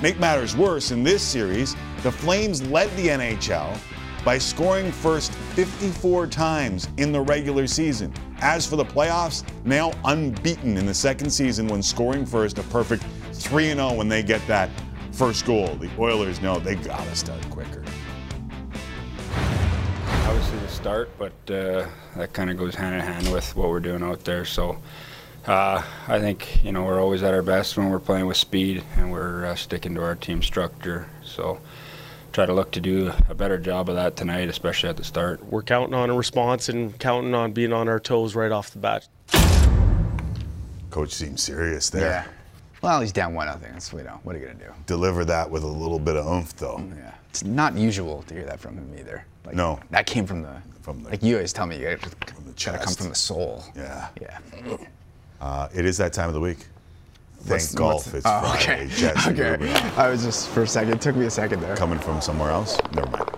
Make 0.00 0.18
matters 0.18 0.56
worse, 0.56 0.92
in 0.92 1.02
this 1.02 1.22
series, 1.22 1.76
the 2.02 2.10
Flames 2.10 2.62
led 2.68 2.88
the 2.96 3.08
NHL 3.08 3.76
by 4.24 4.38
scoring 4.38 4.92
first 4.92 5.32
54 5.32 6.26
times 6.26 6.88
in 6.96 7.12
the 7.12 7.20
regular 7.20 7.66
season. 7.66 8.12
As 8.40 8.66
for 8.66 8.76
the 8.76 8.84
playoffs, 8.84 9.44
now 9.64 9.92
unbeaten 10.04 10.76
in 10.76 10.86
the 10.86 10.94
second 10.94 11.30
season 11.30 11.68
when 11.68 11.82
scoring 11.82 12.24
first, 12.26 12.58
a 12.58 12.62
perfect 12.64 13.04
3 13.32 13.74
0 13.74 13.94
when 13.94 14.08
they 14.08 14.22
get 14.22 14.46
that 14.46 14.70
first 15.12 15.44
goal. 15.44 15.74
The 15.76 15.90
Oilers 15.98 16.40
know 16.40 16.58
they 16.58 16.74
got 16.76 17.04
to 17.04 17.16
start 17.16 17.48
quicker. 17.50 17.84
obviously 20.24 20.58
the 20.60 20.68
start, 20.68 21.10
but 21.18 21.32
uh, 21.50 21.86
that 22.16 22.32
kind 22.32 22.50
of 22.50 22.56
goes 22.56 22.74
hand 22.74 22.94
in 22.94 23.00
hand 23.00 23.32
with 23.32 23.56
what 23.56 23.68
we're 23.68 23.80
doing 23.80 24.02
out 24.02 24.24
there. 24.24 24.44
So 24.44 24.78
uh, 25.46 25.82
I 26.06 26.18
think 26.18 26.62
you 26.64 26.72
know 26.72 26.84
we're 26.84 27.00
always 27.00 27.22
at 27.22 27.34
our 27.34 27.42
best 27.42 27.76
when 27.76 27.90
we're 27.90 27.98
playing 27.98 28.26
with 28.26 28.36
speed 28.36 28.84
and 28.96 29.10
we're 29.10 29.46
uh, 29.46 29.54
sticking 29.54 29.94
to 29.96 30.02
our 30.02 30.14
team 30.14 30.42
structure. 30.42 31.08
So 31.24 31.60
try 32.32 32.46
to 32.46 32.52
look 32.52 32.70
to 32.72 32.80
do 32.80 33.12
a 33.28 33.34
better 33.34 33.58
job 33.58 33.88
of 33.88 33.96
that 33.96 34.16
tonight, 34.16 34.48
especially 34.48 34.88
at 34.88 34.96
the 34.96 35.04
start. 35.04 35.44
We're 35.44 35.62
counting 35.62 35.94
on 35.94 36.10
a 36.10 36.14
response 36.14 36.68
and 36.68 36.98
counting 36.98 37.34
on 37.34 37.52
being 37.52 37.72
on 37.72 37.88
our 37.88 38.00
toes 38.00 38.34
right 38.34 38.52
off 38.52 38.70
the 38.70 38.78
bat. 38.78 39.08
Coach 40.90 41.12
seems 41.12 41.42
serious 41.42 41.90
there. 41.90 42.02
Yeah. 42.02 42.24
Well, 42.82 43.00
he's 43.00 43.12
down 43.12 43.34
one 43.34 43.46
nothing. 43.46 43.72
That's 43.72 43.92
you 43.92 44.02
know 44.02 44.20
what 44.22 44.34
are 44.34 44.38
you 44.38 44.46
gonna 44.46 44.58
do? 44.58 44.72
Deliver 44.86 45.24
that 45.26 45.50
with 45.50 45.62
a 45.62 45.68
little 45.68 45.98
bit 45.98 46.16
of 46.16 46.26
oomph, 46.26 46.56
though. 46.56 46.78
Yeah. 46.96 47.12
It's 47.28 47.44
not 47.44 47.76
usual 47.76 48.22
to 48.26 48.34
hear 48.34 48.44
that 48.44 48.58
from 48.58 48.76
him 48.76 48.90
either. 48.98 49.24
Like, 49.44 49.54
No. 49.54 49.78
That 49.90 50.06
came 50.06 50.26
from 50.26 50.42
the 50.42 50.56
from 50.82 51.02
the 51.02 51.10
like 51.10 51.22
you 51.22 51.36
always 51.36 51.52
tell 51.52 51.66
me. 51.66 51.76
You 51.78 51.96
gotta, 51.96 52.16
gotta 52.64 52.78
come 52.84 52.94
from 52.94 53.08
the 53.10 53.14
soul. 53.14 53.64
Yeah. 53.76 54.08
Yeah. 54.20 54.38
Uh, 55.40 55.68
it 55.74 55.84
is 55.84 55.96
that 55.98 56.12
time 56.12 56.28
of 56.28 56.34
the 56.34 56.40
week. 56.40 56.66
Thank 57.40 57.50
What's- 57.50 57.74
golf. 57.74 58.06
what's- 58.06 58.14
It's 58.18 58.26
oh, 58.26 58.40
Friday. 58.40 58.84
okay. 58.84 58.88
Jesse 58.94 59.30
okay. 59.30 59.72
I 59.96 60.08
was 60.08 60.22
just 60.24 60.48
for 60.48 60.62
a 60.62 60.66
second. 60.66 60.92
It 60.94 61.00
took 61.00 61.16
me 61.16 61.26
a 61.26 61.30
second 61.30 61.60
there. 61.60 61.74
Coming 61.76 61.98
from 61.98 62.20
somewhere 62.20 62.50
else? 62.50 62.78
Never 62.94 63.08
mind. 63.10 63.30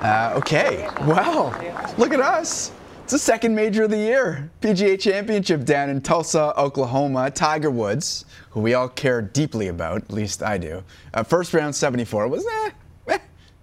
Uh, 0.00 0.32
okay. 0.36 0.88
Well, 1.06 1.54
look 1.98 2.12
at 2.12 2.20
us. 2.20 2.72
It's 3.04 3.12
the 3.12 3.18
second 3.18 3.54
major 3.54 3.82
of 3.84 3.90
the 3.90 3.98
year. 3.98 4.48
PGA 4.62 4.98
Championship 4.98 5.64
down 5.64 5.90
in 5.90 6.00
Tulsa, 6.00 6.54
Oklahoma. 6.56 7.30
Tiger 7.30 7.70
Woods, 7.70 8.24
who 8.50 8.60
we 8.60 8.74
all 8.74 8.88
care 8.88 9.20
deeply 9.20 9.68
about, 9.68 10.02
at 10.02 10.12
least 10.12 10.42
I 10.42 10.58
do. 10.58 10.82
Uh, 11.12 11.22
first 11.24 11.52
round 11.52 11.74
74 11.74 12.28
was 12.28 12.46
eh, 12.46 12.70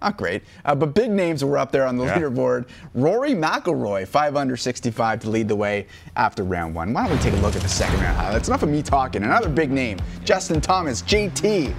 not 0.00 0.16
great. 0.16 0.42
Uh, 0.64 0.74
but 0.74 0.94
big 0.94 1.10
names 1.10 1.44
were 1.44 1.58
up 1.58 1.72
there 1.72 1.86
on 1.86 1.96
the 1.96 2.04
Yeah. 2.04 2.18
leaderboard. 2.18 2.66
Rory 2.94 3.32
McIlroy, 3.34 4.06
5 4.06 4.36
under 4.36 4.56
65 4.56 5.20
to 5.20 5.30
lead 5.30 5.48
the 5.48 5.56
way 5.56 5.86
after 6.16 6.44
round 6.44 6.74
one. 6.74 6.92
Why 6.92 7.02
don't 7.08 7.16
we 7.16 7.22
take 7.22 7.34
a 7.34 7.42
look 7.42 7.56
at 7.56 7.62
the 7.62 7.68
second 7.68 8.00
round 8.00 8.16
highlights? 8.16 8.48
Enough 8.48 8.62
of 8.62 8.68
me 8.68 8.82
talking. 8.82 9.22
Another 9.24 9.48
big 9.48 9.70
name, 9.72 9.98
Justin 10.24 10.60
Thomas, 10.60 11.02
JT, 11.02 11.74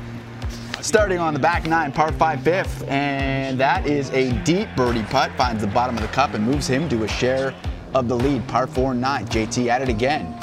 starting 0.82 1.20
on 1.20 1.34
the 1.34 1.40
back 1.40 1.66
nine, 1.66 1.92
par 1.92 2.12
five 2.14 2.42
fifth, 2.42 2.86
and 2.90 3.58
that 3.60 3.86
is 3.86 4.10
a 4.12 4.32
deep 4.44 4.68
birdie 4.76 5.04
putt. 5.04 5.32
Finds 5.38 5.62
the 5.62 5.68
bottom 5.68 5.96
of 5.96 6.02
the 6.02 6.08
cup 6.10 6.34
and 6.34 6.44
moves 6.46 6.68
him 6.68 6.90
to 6.90 7.04
a 7.04 7.08
share 7.08 7.54
of 7.94 8.08
the 8.08 8.16
lead. 8.16 8.46
Par 8.48 8.68
four 8.68 8.94
nine. 8.94 9.26
JT 9.28 9.68
at 9.70 9.82
it 9.82 9.90
again. 9.90 10.36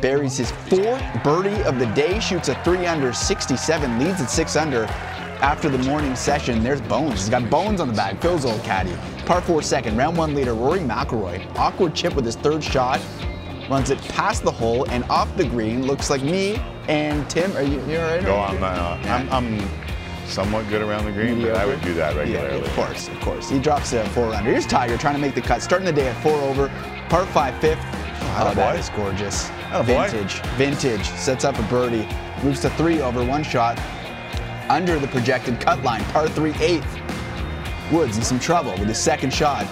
Buries 0.00 0.36
his 0.38 0.50
fourth 0.50 1.02
birdie 1.22 1.62
of 1.64 1.78
the 1.78 1.86
day. 1.86 2.20
Shoots 2.20 2.48
a 2.48 2.54
three 2.64 2.86
under 2.86 3.12
67. 3.12 3.98
Leads 3.98 4.20
at 4.22 4.30
six 4.30 4.56
under. 4.56 4.88
After 5.42 5.70
the 5.70 5.78
morning 5.78 6.14
session, 6.16 6.62
there's 6.62 6.82
Bones. 6.82 7.20
He's 7.20 7.30
got 7.30 7.48
Bones 7.48 7.80
on 7.80 7.88
the 7.88 7.94
back. 7.94 8.20
Phil's 8.20 8.44
old 8.44 8.62
caddy. 8.62 8.94
Par 9.24 9.40
four 9.40 9.62
second. 9.62 9.96
Round 9.96 10.16
one 10.16 10.34
leader 10.34 10.52
Rory 10.52 10.80
McIlroy. 10.80 11.56
Awkward 11.56 11.94
chip 11.94 12.14
with 12.14 12.26
his 12.26 12.36
third 12.36 12.62
shot. 12.62 13.00
Runs 13.70 13.88
it 13.88 13.98
past 14.08 14.42
the 14.42 14.50
hole 14.50 14.88
and 14.90 15.02
off 15.04 15.34
the 15.38 15.44
green. 15.44 15.86
Looks 15.86 16.10
like 16.10 16.22
me 16.22 16.56
and 16.88 17.28
Tim. 17.30 17.56
Are 17.56 17.62
you, 17.62 17.80
you 17.86 17.98
all 17.98 18.04
right? 18.04 18.22
No, 18.22 18.36
I'm, 18.36 18.62
uh, 18.62 18.98
I'm, 19.08 19.30
I'm 19.30 19.70
somewhat 20.26 20.68
good 20.68 20.82
around 20.82 21.06
the 21.06 21.12
green, 21.12 21.40
but 21.40 21.56
I 21.56 21.64
would 21.64 21.80
do 21.80 21.94
that 21.94 22.16
regularly. 22.16 22.58
Yeah, 22.58 22.64
of 22.64 22.70
course, 22.72 23.08
of 23.08 23.18
course. 23.20 23.48
He 23.48 23.58
drops 23.58 23.94
a 23.94 24.06
four 24.10 24.34
under. 24.34 24.50
Here's 24.50 24.66
Tiger 24.66 24.98
trying 24.98 25.14
to 25.14 25.20
make 25.20 25.34
the 25.34 25.40
cut. 25.40 25.62
Starting 25.62 25.86
the 25.86 25.92
day 25.92 26.08
at 26.08 26.22
four 26.22 26.34
over, 26.42 26.68
par 27.08 27.24
five 27.26 27.58
fifth. 27.60 27.78
Oh, 27.82 28.52
that 28.54 28.56
attaboy. 28.56 28.78
is 28.78 28.90
gorgeous. 28.90 29.48
Attaboy. 29.70 30.10
Vintage, 30.10 30.40
vintage. 30.56 31.06
Sets 31.12 31.44
up 31.44 31.58
a 31.58 31.62
birdie. 31.62 32.06
Moves 32.42 32.60
to 32.60 32.70
three 32.70 33.00
over, 33.00 33.24
one 33.24 33.42
shot. 33.42 33.80
Under 34.70 35.00
the 35.00 35.08
projected 35.08 35.60
cut 35.60 35.82
line, 35.82 36.04
par 36.12 36.28
three 36.28 36.54
eighth. 36.60 36.86
Woods 37.90 38.16
in 38.16 38.22
some 38.22 38.38
trouble 38.38 38.70
with 38.78 38.86
his 38.86 38.98
second 38.98 39.34
shot. 39.34 39.66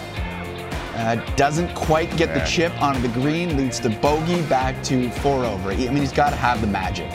Uh, 0.97 1.15
doesn't 1.37 1.73
quite 1.77 2.15
get 2.17 2.35
the 2.35 2.41
chip 2.41 2.73
onto 2.83 3.01
the 3.01 3.21
green, 3.21 3.57
leads 3.57 3.79
to 3.79 3.91
bogey 3.91 4.43
back 4.49 4.83
to 4.83 5.09
four 5.23 5.45
over. 5.45 5.71
I 5.71 5.77
mean, 5.77 5.99
he's 5.99 6.11
got 6.11 6.31
to 6.31 6.37
have 6.37 6.61
the 6.61 6.67
magic 6.67 7.09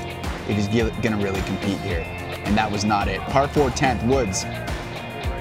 if 0.48 0.56
he's 0.56 0.70
going 0.70 1.12
to 1.12 1.18
really 1.18 1.42
compete 1.42 1.78
here. 1.82 2.06
And 2.46 2.58
that 2.58 2.72
was 2.72 2.86
not 2.86 3.10
it. 3.10 3.20
Par 3.24 3.50
4 3.50 3.70
10th, 3.72 4.08
Woods. 4.08 4.46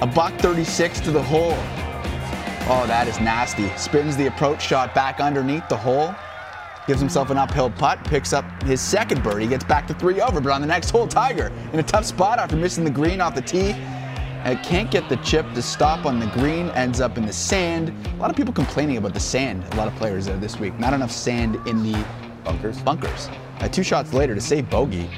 A 0.01 0.05
buck 0.05 0.33
36 0.39 0.99
to 0.99 1.11
the 1.11 1.23
hole. 1.23 1.55
Oh, 2.67 2.83
that 2.87 3.07
is 3.07 3.21
nasty. 3.21 3.69
Spins 3.77 4.17
the 4.17 4.27
approach 4.27 4.61
shot 4.61 4.93
back 4.93 5.21
underneath 5.21 5.69
the 5.69 5.77
hole. 5.77 6.13
Gives 6.85 6.99
himself 6.99 7.29
an 7.29 7.37
uphill 7.37 7.69
putt, 7.69 8.03
picks 8.03 8.33
up 8.33 8.45
his 8.63 8.81
second 8.81 9.23
birdie, 9.23 9.47
gets 9.47 9.63
back 9.63 9.87
to 9.87 9.93
three 9.93 10.19
over. 10.19 10.41
But 10.41 10.51
on 10.51 10.59
the 10.59 10.67
next 10.67 10.89
hole, 10.89 11.07
Tiger 11.07 11.51
in 11.71 11.79
a 11.79 11.83
tough 11.83 12.05
spot 12.05 12.39
after 12.39 12.57
missing 12.57 12.83
the 12.83 12.91
green 12.91 13.21
off 13.21 13.35
the 13.35 13.41
tee. 13.41 13.71
Uh, 14.43 14.61
can't 14.61 14.91
get 14.91 15.07
the 15.07 15.15
chip 15.17 15.45
to 15.53 15.61
stop 15.61 16.05
on 16.05 16.19
the 16.19 16.27
green, 16.27 16.69
ends 16.71 16.99
up 16.99 17.17
in 17.17 17.25
the 17.25 17.31
sand. 17.31 17.93
A 18.07 18.15
lot 18.17 18.29
of 18.29 18.35
people 18.35 18.51
complaining 18.51 18.97
about 18.97 19.13
the 19.13 19.19
sand, 19.19 19.63
a 19.71 19.75
lot 19.77 19.87
of 19.87 19.95
players 19.95 20.25
there 20.25 20.35
this 20.35 20.59
week. 20.59 20.77
Not 20.77 20.93
enough 20.93 21.11
sand 21.11 21.55
in 21.65 21.81
the 21.81 22.05
bunkers. 22.43 22.81
Bunkers. 22.81 23.29
Uh, 23.61 23.69
two 23.69 23.83
shots 23.83 24.11
later 24.11 24.35
to 24.35 24.41
save 24.41 24.69
bogey. 24.69 25.09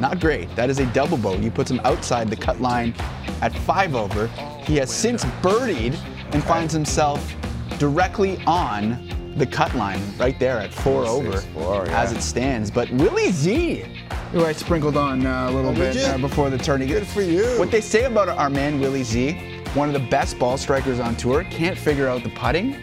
Not 0.00 0.18
great. 0.18 0.52
That 0.56 0.68
is 0.68 0.80
a 0.80 0.86
double 0.86 1.16
bogey. 1.16 1.48
Puts 1.50 1.70
him 1.70 1.80
outside 1.84 2.28
the 2.28 2.34
cut 2.34 2.60
line 2.60 2.92
at 3.40 3.56
five 3.58 3.94
over. 3.94 4.26
He 4.64 4.76
has 4.76 4.90
since 4.90 5.24
birdied 5.42 5.96
and 6.32 6.42
finds 6.42 6.72
himself 6.72 7.36
directly 7.78 8.42
on 8.46 9.11
the 9.36 9.46
cut 9.46 9.74
line 9.74 10.00
right 10.18 10.38
there 10.38 10.58
at 10.58 10.72
four 10.72 11.04
over 11.06 11.38
four, 11.40 11.86
yeah. 11.86 12.02
as 12.02 12.12
it 12.12 12.22
stands. 12.22 12.70
But 12.70 12.90
Willie 12.90 13.30
Z, 13.32 13.84
who 14.32 14.44
I 14.44 14.52
sprinkled 14.52 14.96
on 14.96 15.24
uh, 15.26 15.48
a 15.48 15.50
little 15.50 15.70
Oh, 15.70 15.74
bit 15.74 15.96
you? 15.96 16.02
uh, 16.02 16.18
before 16.18 16.50
the 16.50 16.58
tourney. 16.58 16.86
Good 16.86 17.06
for 17.06 17.22
you. 17.22 17.44
What 17.58 17.70
they 17.70 17.80
say 17.80 18.04
about 18.04 18.28
our 18.28 18.50
man 18.50 18.78
Willie 18.80 19.04
Z, 19.04 19.32
one 19.74 19.88
of 19.88 19.94
the 19.94 20.06
best 20.10 20.38
ball 20.38 20.58
strikers 20.58 21.00
on 21.00 21.16
tour, 21.16 21.44
can't 21.44 21.78
figure 21.78 22.08
out 22.08 22.22
the 22.22 22.30
putting, 22.30 22.76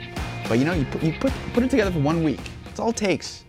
but 0.47 0.57
you 0.59 0.65
know 0.65 0.73
you 0.73 0.85
put 0.85 1.03
you 1.03 1.13
put 1.19 1.31
put 1.53 1.63
it 1.63 1.69
together 1.69 1.91
for 1.91 1.99
one 1.99 2.23
week. 2.23 2.39
That's 2.65 2.79
all 2.79 2.89
it 2.89 2.95
takes. 2.97 3.45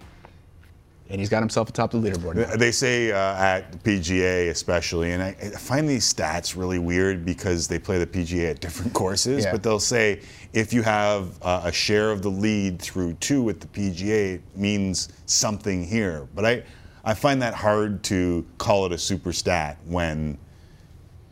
And 1.11 1.18
he's 1.20 1.28
got 1.28 1.40
himself 1.40 1.68
atop 1.68 1.90
the 1.90 1.98
leaderboard. 1.98 2.56
They 2.56 2.70
say 2.70 3.11
uh, 3.11 3.16
at 3.34 3.82
PGA 3.82 4.48
especially, 4.50 5.11
and 5.11 5.20
I, 5.20 5.36
I 5.40 5.48
find 5.50 5.88
these 5.88 6.12
stats 6.12 6.56
really 6.56 6.78
weird 6.78 7.24
because 7.24 7.66
they 7.66 7.80
play 7.80 7.98
the 7.98 8.06
PGA 8.06 8.50
at 8.50 8.61
different 8.61 8.92
courses, 8.94 9.44
Yeah. 9.44 9.50
but 9.50 9.62
they'll 9.64 9.80
say 9.80 10.20
if 10.52 10.72
you 10.72 10.82
have 10.82 11.36
uh, 11.42 11.62
a 11.64 11.72
share 11.72 12.12
of 12.12 12.22
the 12.22 12.28
lead 12.28 12.80
through 12.80 13.14
two 13.14 13.42
with 13.42 13.58
the 13.61 13.66
PGA, 13.66 14.34
it 14.36 14.42
means 14.54 15.08
something 15.26 15.84
here. 15.84 16.28
But 16.32 16.46
I, 16.46 16.62
I 17.04 17.14
find 17.14 17.42
that 17.42 17.54
hard 17.54 18.04
to 18.04 18.46
call 18.58 18.86
it 18.86 18.92
a 18.92 18.98
super 18.98 19.32
stat 19.32 19.78
when 19.86 20.38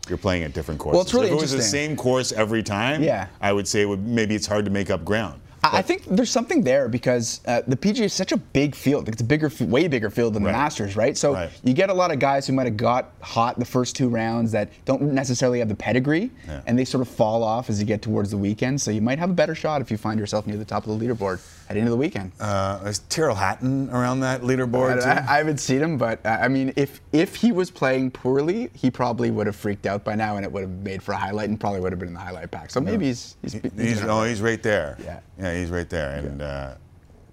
you're 0.08 0.18
playing 0.18 0.42
at 0.42 0.54
different 0.54 0.80
courses. 0.80 0.94
Well, 0.96 1.02
it's 1.02 1.14
really 1.14 1.26
if 1.28 1.32
it 1.34 1.40
was 1.40 1.52
the 1.52 1.62
same 1.62 1.94
course 1.94 2.32
every 2.32 2.64
time, 2.64 3.00
Yeah. 3.00 3.28
I 3.40 3.52
would 3.52 3.68
say 3.68 3.82
it 3.82 3.86
would, 3.86 4.04
maybe 4.04 4.34
it's 4.34 4.46
hard 4.46 4.64
to 4.64 4.72
make 4.72 4.90
up 4.90 5.04
ground. 5.04 5.40
I 5.72 5.78
I 5.78 5.82
think 5.82 6.04
there's 6.06 6.30
something 6.30 6.62
there 6.62 6.88
because 6.88 7.40
uh, 7.46 7.62
the 7.66 7.76
PGA 7.76 8.04
is 8.04 8.12
such 8.12 8.32
a 8.32 8.36
big 8.36 8.74
field. 8.74 9.08
It's 9.08 9.20
a 9.20 9.24
bigger, 9.24 9.50
way 9.60 9.88
bigger 9.88 10.10
field 10.10 10.34
than 10.34 10.44
Right. 10.44 10.52
the 10.52 10.58
Masters, 10.58 10.96
right? 10.96 11.16
So 11.16 11.32
Right. 11.34 11.50
you 11.64 11.72
get 11.72 11.88
a 11.90 11.94
lot 11.94 12.10
of 12.10 12.18
guys 12.18 12.46
who 12.46 12.52
might 12.52 12.66
have 12.66 12.76
got 12.76 13.12
hot 13.20 13.58
the 13.58 13.64
first 13.64 13.96
two 13.96 14.08
rounds 14.08 14.52
that 14.52 14.70
don't 14.84 15.02
necessarily 15.12 15.58
have 15.60 15.68
the 15.68 15.74
pedigree, 15.74 16.30
Yeah. 16.46 16.60
and 16.66 16.78
they 16.78 16.84
sort 16.84 17.02
of 17.02 17.08
fall 17.08 17.42
off 17.42 17.70
as 17.70 17.78
you 17.80 17.86
get 17.86 18.02
towards 18.02 18.30
the 18.30 18.36
weekend. 18.38 18.80
So 18.80 18.90
you 18.90 19.00
might 19.00 19.18
have 19.18 19.30
a 19.30 19.34
better 19.34 19.54
shot 19.54 19.80
if 19.80 19.90
you 19.90 19.96
find 19.96 20.18
yourself 20.20 20.46
near 20.46 20.56
the 20.56 20.64
top 20.64 20.86
of 20.86 20.98
the 20.98 21.06
leaderboard 21.06 21.40
at 21.68 21.74
the 21.74 21.80
end 21.80 21.88
of 21.88 21.92
the 21.92 21.96
weekend. 21.98 22.32
Uh, 22.40 22.80
is 22.86 23.00
Tyrrell 23.08 23.34
Hatton 23.36 23.90
around 23.90 24.20
that 24.20 24.42
leaderboard 24.42 25.02
too? 25.02 25.08
I, 25.08 25.34
I 25.34 25.36
haven't 25.38 25.58
seen 25.58 25.80
him, 25.82 25.98
but 25.98 26.24
uh, 26.24 26.38
I 26.40 26.48
mean, 26.48 26.72
if 26.76 27.00
if 27.12 27.34
he 27.36 27.52
was 27.52 27.70
playing 27.70 28.10
poorly, 28.10 28.70
he 28.74 28.90
probably 28.90 29.30
would 29.30 29.46
have 29.46 29.56
freaked 29.56 29.86
out 29.86 30.04
by 30.04 30.14
now, 30.14 30.36
and 30.36 30.44
it 30.44 30.50
would 30.52 30.62
have 30.62 30.70
made 30.82 31.02
for 31.02 31.12
a 31.12 31.16
highlight, 31.16 31.48
and 31.48 31.58
probably 31.60 31.80
would 31.80 31.92
have 31.92 31.98
been 31.98 32.08
in 32.08 32.14
the 32.14 32.20
highlight 32.20 32.50
pack. 32.50 32.70
So 32.70 32.80
maybe 32.80 33.06
he's 33.06 33.36
he's, 33.42 33.52
he's, 33.52 33.62
He's, 33.76 33.98
doing 33.98 34.10
oh, 34.10 34.22
he's 34.24 34.40
right 34.40 34.62
there. 34.62 34.96
Yeah. 35.04 35.20
Yeah, 35.38 35.54
he's 35.58 35.70
right 35.70 35.88
there. 35.88 36.16
And 36.16 36.42
uh, 36.42 36.74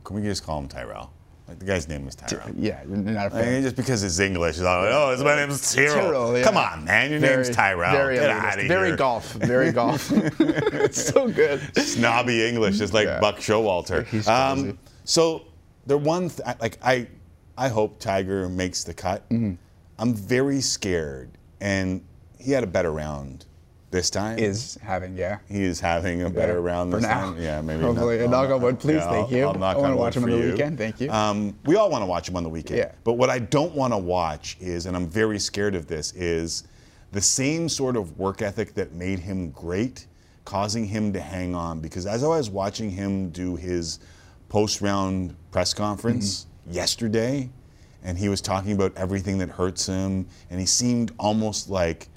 can 0.04 0.16
we 0.16 0.22
just 0.24 0.44
call 0.44 0.60
him 0.60 0.68
Tyrell? 0.68 1.12
Like 1.48 1.60
the 1.60 1.66
guy's 1.66 1.88
name 1.88 2.08
is 2.08 2.16
Tyrell. 2.16 2.50
Yeah, 2.58 2.82
you're 2.88 2.98
not 2.98 3.32
a 3.32 3.36
I 3.36 3.42
fan. 3.44 3.54
mean, 3.54 3.62
just 3.62 3.76
because 3.76 4.02
it's 4.04 4.18
English, 4.20 4.56
it's 4.58 4.66
all 4.66 4.82
like, 4.84 4.92
oh, 5.20 5.24
my 5.24 5.36
name's 5.36 5.74
Tyrell. 5.76 5.94
Tyrell, 5.94 6.38
yeah. 6.40 6.44
Come 6.44 6.58
on, 6.58 6.86
man, 6.86 7.12
your 7.12 7.20
Very- 7.20 7.36
name's 7.44 7.56
Tyrell. 7.56 7.92
Very, 7.92 8.16
Get 8.16 8.30
out 8.32 8.60
of 8.60 8.66
very 8.68 8.88
here. 8.88 8.98
golf. 8.98 9.32
Very 9.34 9.72
golf. 9.72 10.12
it's 10.40 11.06
so 11.06 11.30
good. 11.30 11.62
Snobby 11.78 12.48
English, 12.48 12.80
just 12.80 12.94
like 12.96 13.22
Buck 13.22 13.38
Showalter. 13.38 14.08
He's 14.08 14.28
Um, 14.28 14.62
crazy. 14.64 14.78
so 15.04 15.44
the 15.86 15.98
one, 16.00 16.30
th- 16.30 16.42
I- 16.48 16.56
like 16.60 16.80
I, 16.84 17.08
I 17.58 17.68
hope 17.68 18.00
Tiger 18.00 18.50
makes 18.50 18.84
the 18.84 18.96
cut. 18.96 19.30
Mm-hmm. 19.30 19.54
I'm 20.00 20.16
very 20.16 20.62
scared, 20.62 21.30
and 21.62 22.04
he 22.40 22.52
had 22.54 22.64
a 22.64 22.68
better 22.68 22.92
round 22.92 23.46
this 23.96 24.10
time. 24.10 24.38
Is 24.38 24.78
having, 24.84 25.16
yeah. 25.18 25.38
He 25.48 25.64
is 25.64 25.80
having 25.80 26.24
a 26.24 26.30
better 26.30 26.60
round 26.62 26.92
For 26.92 26.98
this 26.98 27.08
now. 27.08 27.32
time. 27.32 27.42
Yeah, 27.42 27.62
maybe. 27.62 27.82
Hopefully. 27.82 28.18
not- 28.20 28.30
Knock 28.30 28.50
on 28.52 28.62
wood, 28.62 28.78
please. 28.78 28.96
Yeah, 28.98 29.10
Thank 29.10 29.28
I'll- 29.32 29.38
you. 29.38 29.46
I'll 29.46 29.64
I 29.64 29.76
wanna 29.78 29.96
watch 29.96 30.18
him 30.18 30.26
on 30.26 30.32
the 30.32 30.38
you. 30.38 30.52
weekend. 30.52 30.78
Thank 30.78 31.00
you. 31.00 31.10
Um, 31.10 31.56
we 31.66 31.78
all 31.78 31.90
want 31.90 32.02
to 32.02 32.06
watch 32.06 32.28
him 32.28 32.36
on 32.36 32.44
the 32.44 32.50
weekend. 32.50 32.78
Yeah. 32.78 32.92
But 33.06 33.14
what 33.14 33.30
I 33.30 33.40
don't 33.40 33.74
want 33.74 33.94
to 33.94 33.98
watch 33.98 34.58
is, 34.60 34.86
and 34.86 34.98
I'm 34.98 35.08
very 35.08 35.40
scared 35.40 35.76
of 35.76 35.88
this, 35.88 36.12
is 36.14 36.66
the 37.14 37.22
same 37.22 37.70
sort 37.70 37.96
of 37.96 38.20
work 38.20 38.42
ethic 38.42 38.74
that 38.74 38.92
made 38.92 39.20
him 39.20 39.50
great, 39.52 40.08
causing 40.44 40.84
him 40.86 41.14
to 41.14 41.22
hang 41.22 41.56
on. 41.56 41.80
Because 41.80 42.06
as 42.06 42.22
I 42.22 42.28
was 42.28 42.50
watching 42.50 42.90
him 42.92 43.30
do 43.30 43.56
his 43.56 44.00
post-round 44.50 45.36
press 45.52 45.74
conference 45.74 46.48
Mm-hmm. 46.68 46.74
yesterday, 46.76 47.50
and 48.04 48.18
he 48.18 48.28
was 48.28 48.42
talking 48.42 48.72
about 48.74 48.92
everything 48.98 49.38
that 49.38 49.50
hurts 49.50 49.86
him, 49.86 50.26
and 50.50 50.60
he 50.60 50.66
seemed 50.66 51.12
almost 51.18 51.70
like 51.70 52.10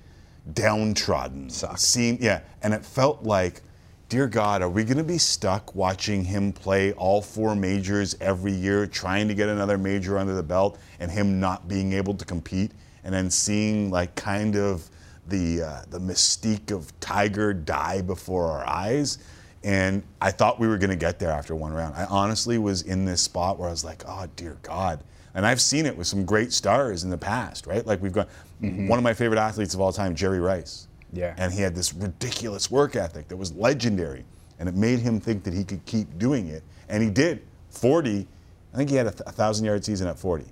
downtrodden. 0.53 1.51
Seemed, 1.51 2.21
yeah, 2.21 2.41
and 2.63 2.75
it 2.75 2.85
felt 2.85 3.23
like, 3.23 3.63
dear 4.09 4.27
God, 4.27 4.63
are 4.63 4.71
we 4.71 4.85
going 4.85 4.99
to 4.99 5.05
be 5.05 5.19
stuck 5.19 5.75
watching 5.75 6.25
him 6.25 6.53
play 6.53 6.93
all 6.93 7.21
four 7.21 7.55
majors 7.55 8.17
every 8.21 8.53
year, 8.53 8.87
trying 8.87 9.29
to 9.29 9.35
get 9.35 9.49
another 9.49 9.79
major 9.79 10.19
under 10.19 10.35
the 10.35 10.43
belt, 10.43 10.79
and 11.01 11.11
him 11.11 11.39
not 11.41 11.69
being 11.69 11.93
able 11.93 12.15
to 12.15 12.25
compete, 12.25 12.73
and 13.05 13.15
then 13.15 13.31
seeing 13.31 13.91
like 13.91 14.15
kind 14.15 14.57
of 14.57 14.89
the 15.29 15.63
uh, 15.63 15.83
the 15.91 15.99
mystique 15.99 16.71
of 16.71 16.99
Tiger 17.01 17.53
die 17.53 18.01
before 18.01 18.47
our 18.51 18.67
eyes? 18.67 19.19
And 19.65 20.03
I 20.21 20.31
thought 20.31 20.61
we 20.61 20.69
were 20.69 20.79
going 20.79 20.91
to 20.91 20.97
get 20.97 21.19
there 21.19 21.31
after 21.31 21.55
one 21.55 21.73
round. 21.73 21.95
I 21.97 22.05
honestly 22.05 22.59
was 22.59 22.83
in 22.83 23.05
this 23.05 23.21
spot 23.21 23.59
where 23.59 23.69
I 23.69 23.73
was 23.73 23.85
like, 23.85 24.05
oh, 24.07 24.27
dear 24.37 24.57
God. 24.63 25.03
And 25.35 25.47
I've 25.47 25.61
seen 25.61 25.87
it 25.87 25.97
with 25.97 26.07
some 26.07 26.25
great 26.25 26.53
stars 26.53 27.05
in 27.05 27.11
the 27.11 27.19
past, 27.19 27.67
right? 27.67 27.87
Like 27.87 28.03
we've 28.03 28.13
got 28.13 28.29
mm-hmm. 28.63 28.89
one 28.89 28.99
of 28.99 29.03
my 29.03 29.15
favorite 29.15 29.39
athletes 29.39 29.75
of 29.75 29.81
all 29.81 29.93
time, 29.93 30.15
Jerry 30.15 30.41
Rice. 30.41 30.89
Yeah. 31.13 31.35
And 31.39 31.53
he 31.53 31.61
had 31.61 31.75
this 31.75 31.95
ridiculous 31.95 32.71
work 32.71 32.97
ethic 32.97 33.29
that 33.29 33.37
was 33.37 33.53
legendary. 33.55 34.25
And 34.59 34.69
it 34.69 34.75
made 34.75 34.99
him 34.99 35.21
think 35.21 35.45
that 35.45 35.55
he 35.55 35.65
could 35.65 35.85
keep 35.87 36.19
doing 36.19 36.49
it. 36.49 36.63
And 36.89 37.03
he 37.03 37.11
did. 37.11 37.43
40, 37.71 38.27
I 38.73 38.77
think 38.77 38.91
he 38.91 38.97
had 38.97 39.07
a, 39.07 39.11
1,000 39.11 39.65
yard 39.65 39.85
season 39.85 40.09
at 40.09 40.19
40. 40.19 40.45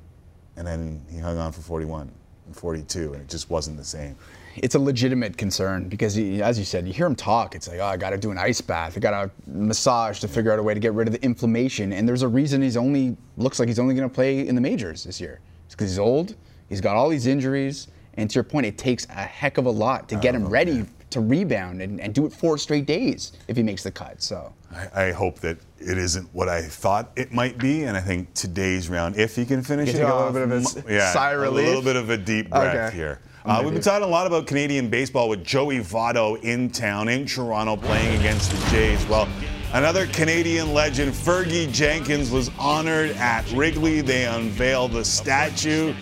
And 0.57 0.67
then 0.67 1.05
he 1.11 1.19
hung 1.19 1.39
on 1.39 1.53
for 1.53 1.61
41 1.61 2.03
and 2.03 2.13
42, 2.53 3.13
and 3.13 3.23
it 3.23 3.29
just 3.29 3.51
wasn't 3.51 3.77
the 3.77 3.85
same. 3.85 4.17
it's 4.57 4.75
a 4.75 4.79
legitimate 4.79 5.37
concern 5.37 5.89
because, 5.89 6.15
he, 6.15 6.43
as 6.43 6.59
you 6.59 6.65
said, 6.65 6.87
you 6.87 6.93
hear 6.93 7.07
him 7.07 7.15
talk. 7.15 7.55
It's 7.55 7.69
like, 7.69 7.79
oh, 7.79 7.85
I 7.87 7.97
got 7.97 8.11
to 8.11 8.19
do 8.19 8.31
an 8.31 8.39
ice 8.39 8.61
bath. 8.61 8.97
I 8.97 9.01
got 9.01 9.11
to 9.11 9.31
massage 9.47 10.21
to 10.21 10.29
figure 10.29 10.53
out 10.53 10.59
a 10.59 10.63
way 10.63 10.75
to 10.75 10.81
get 10.81 10.95
rid 10.95 11.09
of 11.09 11.13
the 11.13 11.23
inflammation. 11.23 11.93
And 11.93 12.09
there's 12.09 12.23
a 12.23 12.29
reason 12.29 12.63
he's 12.63 12.77
only 12.77 13.17
looks 13.37 13.59
like 13.59 13.69
he's 13.69 13.79
only 13.79 13.95
going 13.95 14.09
to 14.09 14.15
play 14.15 14.47
in 14.47 14.55
the 14.55 14.61
majors 14.61 15.05
this 15.05 15.21
year. 15.21 15.41
It's 15.67 15.75
because 15.75 15.91
he's 15.91 15.99
old. 15.99 16.37
He's 16.69 16.81
got 16.81 16.97
all 16.97 17.09
these 17.09 17.27
injuries, 17.27 17.89
and 18.15 18.29
to 18.31 18.35
your 18.35 18.45
point, 18.45 18.67
it 18.67 18.79
takes 18.79 19.07
a 19.07 19.23
heck 19.23 19.59
of 19.59 19.67
a 19.67 19.71
lot 19.71 20.09
to 20.09 20.17
get 20.17 20.35
oh, 20.35 20.39
him 20.39 20.49
ready 20.49 20.85
to 21.11 21.21
rebound 21.21 21.81
and, 21.83 22.01
and 22.01 22.15
do 22.15 22.27
it 22.27 22.33
four 22.33 22.59
straight 22.59 22.87
days 22.87 23.33
if 23.49 23.57
he 23.57 23.63
makes 23.63 23.83
the 23.83 23.91
cut. 23.91 24.23
So. 24.23 24.53
I, 24.75 25.07
I 25.07 25.13
hope 25.13 25.39
that 25.41 25.59
it 25.79 25.99
isn't 25.99 26.29
what 26.33 26.49
I 26.49 26.63
thought 26.63 27.13
it 27.17 27.33
might 27.33 27.59
be, 27.59 27.85
and 27.85 27.97
I 27.97 28.01
think 28.01 28.35
today's 28.35 28.89
round, 28.89 29.17
if 29.17 29.37
he 29.37 29.45
can 29.45 29.63
finish 29.63 29.91
it 29.91 29.93
take 29.93 30.03
a 30.03 30.07
off, 30.13 30.33
little 30.35 30.49
bit 30.49 30.77
of 30.77 30.87
a 30.89 30.93
yeah, 30.93 31.13
sigh 31.13 31.33
a 31.33 31.39
relief? 31.39 31.67
little 31.67 31.83
bit 31.83 31.97
of 31.97 32.11
a 32.11 32.17
deep 32.17 32.51
breath 32.51 32.89
Okay. 32.89 32.97
here. 32.97 33.21
Uh, 33.45 33.61
we've 33.65 33.73
been 33.73 33.83
talking 33.83 34.03
a 34.03 34.11
lot 34.11 34.27
about 34.27 34.49
Canadian 34.49 34.89
baseball 34.91 35.29
with 35.29 35.45
Joey 35.45 35.79
Votto 35.79 36.43
in 36.43 36.69
town 36.69 37.09
in 37.09 37.25
Toronto 37.27 37.77
playing 37.77 38.19
against 38.19 38.51
the 38.51 38.71
Jays. 38.71 39.07
Well, 39.07 39.29
another 39.73 40.09
Canadian 40.09 40.75
legend, 40.75 41.13
Fergie 41.13 41.71
Jenkins, 41.73 42.33
was 42.33 42.51
honored 42.59 43.13
at 43.13 43.49
Wrigley. 43.53 44.01
They 44.01 44.25
unveiled 44.25 44.91
the 44.91 45.05
statue 45.05 45.95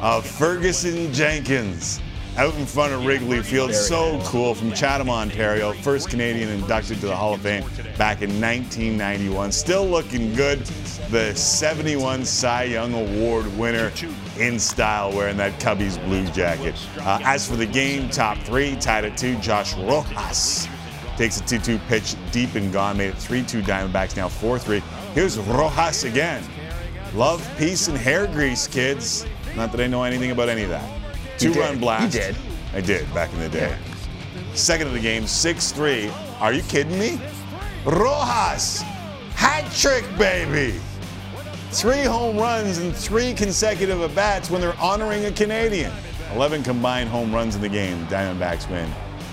of 0.00 0.24
Ferguson 0.24 1.12
Jenkins 1.12 2.00
out 2.38 2.54
in 2.54 2.64
front 2.66 2.92
of 2.92 3.04
Wrigley 3.04 3.42
Field. 3.42 3.74
So 3.74 4.20
cool 4.22 4.54
from 4.54 4.72
Chatham, 4.72 5.10
Ontario. 5.10 5.72
First 5.72 6.08
Canadian 6.08 6.48
inducted 6.48 7.00
to 7.00 7.06
the 7.06 7.16
Hall 7.16 7.34
of 7.34 7.40
Fame 7.40 7.64
back 7.98 8.22
in 8.22 8.40
1991. 8.40 9.50
Still 9.50 9.84
looking 9.84 10.32
good. 10.34 10.60
The 11.10 11.34
71 11.34 12.24
Cy 12.24 12.64
Young 12.64 12.94
Award 12.94 13.46
winner 13.58 13.90
in 14.38 14.60
style 14.60 15.10
wearing 15.10 15.36
that 15.38 15.58
Cubbies 15.58 16.02
blue 16.04 16.26
jacket. 16.28 16.76
Uh, 17.00 17.18
as 17.24 17.48
for 17.48 17.56
the 17.56 17.66
game, 17.66 18.08
top 18.08 18.38
three 18.38 18.76
tied 18.76 19.04
at 19.04 19.16
two. 19.16 19.36
Josh 19.40 19.74
Rojas 19.76 20.68
takes 21.16 21.40
a 21.40 21.44
2 21.44 21.58
2 21.58 21.78
pitch 21.88 22.14
deep 22.30 22.54
and 22.54 22.72
gone, 22.72 22.96
made 22.96 23.10
it 23.10 23.16
3 23.16 23.42
2 23.42 23.62
Diamondbacks, 23.62 24.16
now 24.16 24.28
4 24.28 24.60
3. 24.60 24.78
Here's 25.12 25.36
Rojas 25.38 26.04
again. 26.04 26.44
Love, 27.14 27.48
peace, 27.58 27.88
and 27.88 27.98
hair 27.98 28.28
grease, 28.28 28.68
kids. 28.68 29.26
Not 29.56 29.72
that 29.72 29.80
I 29.80 29.88
know 29.88 30.04
anything 30.04 30.30
about 30.30 30.48
any 30.48 30.62
of 30.62 30.68
that. 30.68 30.97
Two 31.38 31.52
run 31.52 31.78
blast. 31.78 32.14
You 32.14 32.20
did. 32.20 32.36
I 32.74 32.80
did 32.80 33.14
back 33.14 33.32
in 33.32 33.38
the 33.40 33.48
day. 33.48 33.76
Second 34.54 34.88
of 34.88 34.92
the 34.92 35.00
game, 35.00 35.26
6 35.26 35.72
3. 35.72 36.10
Are 36.40 36.52
you 36.52 36.62
kidding 36.62 36.98
me? 36.98 37.20
Rojas, 37.84 38.82
hat 39.34 39.70
trick, 39.72 40.04
baby. 40.18 40.78
Three 41.70 42.02
home 42.02 42.36
runs 42.36 42.78
and 42.78 42.94
three 42.94 43.32
consecutive 43.34 44.00
at 44.00 44.14
bats 44.14 44.50
when 44.50 44.60
they're 44.60 44.78
honoring 44.80 45.26
a 45.26 45.30
Canadian. 45.30 45.92
11 46.34 46.62
combined 46.62 47.08
home 47.08 47.32
runs 47.32 47.54
in 47.54 47.60
the 47.62 47.68
game. 47.68 48.04
Diamondbacks 48.06 48.68
win 48.70 48.90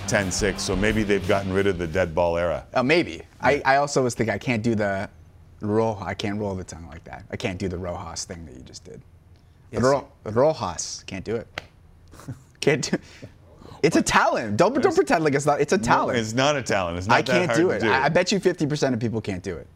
10 0.07 0.31
6. 0.31 0.61
So 0.61 0.75
maybe 0.75 1.03
they've 1.03 1.27
gotten 1.27 1.51
rid 1.51 1.65
of 1.65 1.77
the 1.77 1.87
dead 1.87 2.13
ball 2.13 2.37
era. 2.37 2.65
Uh, 2.73 2.83
maybe. 2.83 3.21
I, 3.41 3.61
I 3.65 3.77
also 3.77 4.03
was 4.03 4.13
thinking 4.13 4.33
I 4.33 4.37
can't 4.37 4.61
do 4.61 4.75
the 4.75 5.09
ro. 5.61 5.97
I 6.01 6.13
can't 6.13 6.39
roll 6.39 6.55
the 6.55 6.63
tongue 6.63 6.87
like 6.87 7.03
that. 7.05 7.25
I 7.31 7.35
can't 7.35 7.57
do 7.57 7.67
the 7.67 7.77
Rojas 7.77 8.25
thing 8.25 8.45
that 8.45 8.55
you 8.55 8.61
just 8.61 8.83
did. 8.83 9.01
Yes. 9.71 9.81
Ro, 9.81 10.07
Rojas 10.23 11.03
can't 11.07 11.25
do 11.25 11.35
it. 11.35 11.47
Can't 12.65 12.89
do. 12.89 12.97
It's 13.83 13.95
a 13.95 14.01
talent. 14.01 14.57
Don't 14.57 14.81
don't 14.81 14.95
pretend 14.95 15.23
like 15.23 15.35
it's 15.35 15.45
not. 15.45 15.61
It's 15.61 15.71
a 15.71 15.77
talent. 15.77 16.17
It's 16.17 16.33
not 16.33 16.55
a 16.55 16.63
talent. 16.63 16.97
It's 16.97 17.05
not 17.05 17.19
I 17.19 17.21
can't 17.21 17.53
do 17.53 17.69
it. 17.69 17.81
do. 17.81 17.91
I, 17.91 18.05
I 18.05 18.09
bet 18.09 18.31
you 18.31 18.39
50% 18.39 18.91
of 18.95 18.99
people 18.99 19.21
can't 19.21 19.43
do 19.43 19.55
it. 19.55 19.67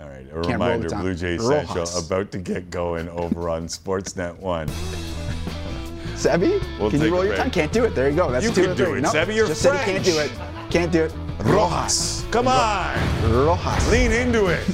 All 0.00 0.08
right, 0.08 0.26
a 0.26 0.34
Can't 0.42 0.46
reminder. 0.48 0.88
Blue 0.88 1.14
Jays 1.14 1.40
Rojas. 1.40 1.92
Central 1.92 2.06
about 2.20 2.32
to 2.32 2.38
get 2.38 2.70
going 2.70 3.08
over 3.10 3.48
on 3.48 3.68
Sportsnet 3.68 4.36
1. 4.38 4.66
Sebby, 6.16 6.60
We'll 6.80 6.90
can 6.90 7.02
you 7.02 7.12
roll 7.14 7.24
your 7.24 7.36
tongue? 7.36 7.50
Can't 7.50 7.70
do 7.70 7.84
it. 7.84 7.94
There 7.94 8.10
you 8.10 8.16
go. 8.16 8.32
That's 8.32 8.44
You 8.44 8.50
two 8.52 8.64
can 8.64 8.76
do 8.76 8.86
three. 8.86 8.98
it. 8.98 9.02
No, 9.02 9.10
Sebi, 9.10 9.36
you're 9.36 9.46
just 9.46 9.62
said 9.62 9.78
he 9.78 9.92
can't 9.92 10.04
do 10.04 10.18
it. 10.18 10.32
Can't 10.70 10.90
do 10.90 11.04
it. 11.04 11.12
Rojas, 11.44 12.24
come 12.32 12.48
on. 12.48 12.96
Rojas. 13.32 13.88
Lean 13.92 14.10
into 14.10 14.46
it. 14.46 14.64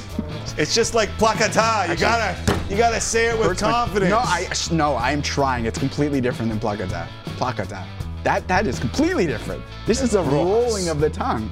It's 0.61 0.75
just 0.75 0.93
like 0.93 1.09
placata. 1.17 1.91
You 1.91 1.97
gotta, 1.97 2.37
you 2.69 2.77
gotta 2.77 3.01
say 3.01 3.25
it 3.29 3.37
with 3.37 3.47
Hurts 3.47 3.63
my- 3.63 3.71
confidence. 3.71 4.11
No, 4.11 4.19
I 4.19 4.47
no, 4.71 4.95
I'm 4.95 5.23
trying. 5.23 5.65
It's 5.65 5.79
completely 5.79 6.21
different 6.21 6.51
than 6.51 6.59
placata. 6.59 7.09
Placata. 7.37 7.83
That 8.23 8.47
that 8.47 8.67
is 8.67 8.77
completely 8.77 9.25
different. 9.25 9.63
This 9.87 10.03
is 10.03 10.13
a 10.13 10.21
rolling 10.21 10.87
of 10.89 10.99
the 10.99 11.09
tongue. 11.09 11.49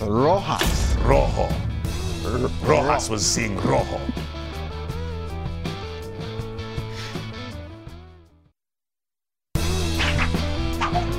Rojas. 0.00 0.96
Rojo. 1.02 1.50
Rojas 2.62 3.10
was 3.10 3.24
seeing 3.24 3.54
rojo. 3.58 4.00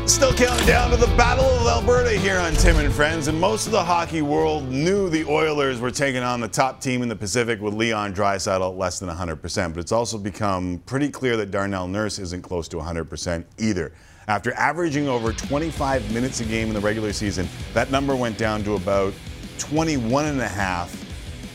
Still 0.10 0.34
counting 0.34 0.66
down 0.66 0.90
to 0.90 0.98
the 0.98 1.06
Battle 1.16 1.46
of 1.46 1.68
Alberta 1.68 2.10
here 2.10 2.40
on 2.40 2.54
Tim 2.54 2.78
and 2.78 2.92
Friends, 2.92 3.28
and 3.28 3.40
most 3.40 3.68
of 3.68 3.72
the 3.72 3.84
hockey 3.84 4.24
world 4.24 4.68
knew 4.68 5.08
the 5.08 5.24
Oilers 5.26 5.80
were 5.80 5.92
taking 5.92 6.24
on 6.24 6.42
the 6.42 6.48
top 6.48 6.82
team 6.82 7.04
in 7.04 7.10
the 7.10 7.16
Pacific 7.16 7.62
with 7.62 7.76
Leon 7.76 8.16
at 8.20 8.58
less 8.76 9.00
than 9.00 9.08
100%. 9.08 9.74
But 9.74 9.80
it's 9.80 9.92
also 9.92 10.18
become 10.18 10.82
pretty 10.88 11.10
clear 11.10 11.38
that 11.38 11.52
Darnell 11.52 11.88
Nurse 11.88 12.18
isn't 12.18 12.42
close 12.42 12.68
to 12.70 12.78
100% 12.78 13.46
either. 13.60 13.94
After 14.28 14.52
averaging 14.56 15.08
over 15.08 15.32
25 15.32 16.12
minutes 16.12 16.40
a 16.40 16.46
game 16.46 16.70
in 16.70 16.74
the 16.74 16.82
regular 16.82 17.14
season, 17.14 17.48
that 17.76 17.92
number 17.92 18.16
went 18.16 18.36
down 18.40 18.64
to 18.64 18.74
about 18.74 19.14
21 19.60 20.26
and 20.26 20.42
a 20.42 20.48
half 20.48 21.06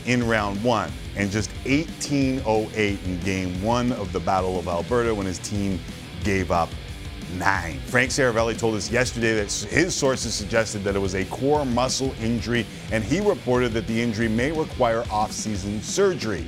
in 0.07 0.25
round 0.25 0.63
one 0.63 0.93
and 1.17 1.29
just 1.29 1.51
1808 1.67 3.03
in 3.05 3.19
game 3.21 3.61
one 3.65 3.91
of 3.93 4.13
the 4.13 4.21
Battle 4.21 4.61
of 4.61 4.69
Alberta 4.69 5.13
when 5.13 5.27
his 5.27 5.41
team 5.41 5.81
gave 6.23 6.53
up 6.53 6.69
nine. 7.33 7.79
Frank 7.87 8.11
Seravalli 8.11 8.57
told 8.59 8.75
us 8.75 8.91
yesterday 8.91 9.35
that 9.35 9.53
his 9.71 9.95
sources 9.95 10.35
suggested 10.35 10.85
that 10.85 10.97
it 10.97 10.99
was 10.99 11.15
a 11.15 11.25
core 11.27 11.65
muscle 11.65 12.15
injury, 12.21 12.67
and 12.93 13.03
he 13.03 13.21
reported 13.21 13.73
that 13.73 13.87
the 13.87 14.01
injury 14.01 14.29
may 14.29 14.53
require 14.53 15.03
offseason 15.05 15.83
surgery. 15.83 16.47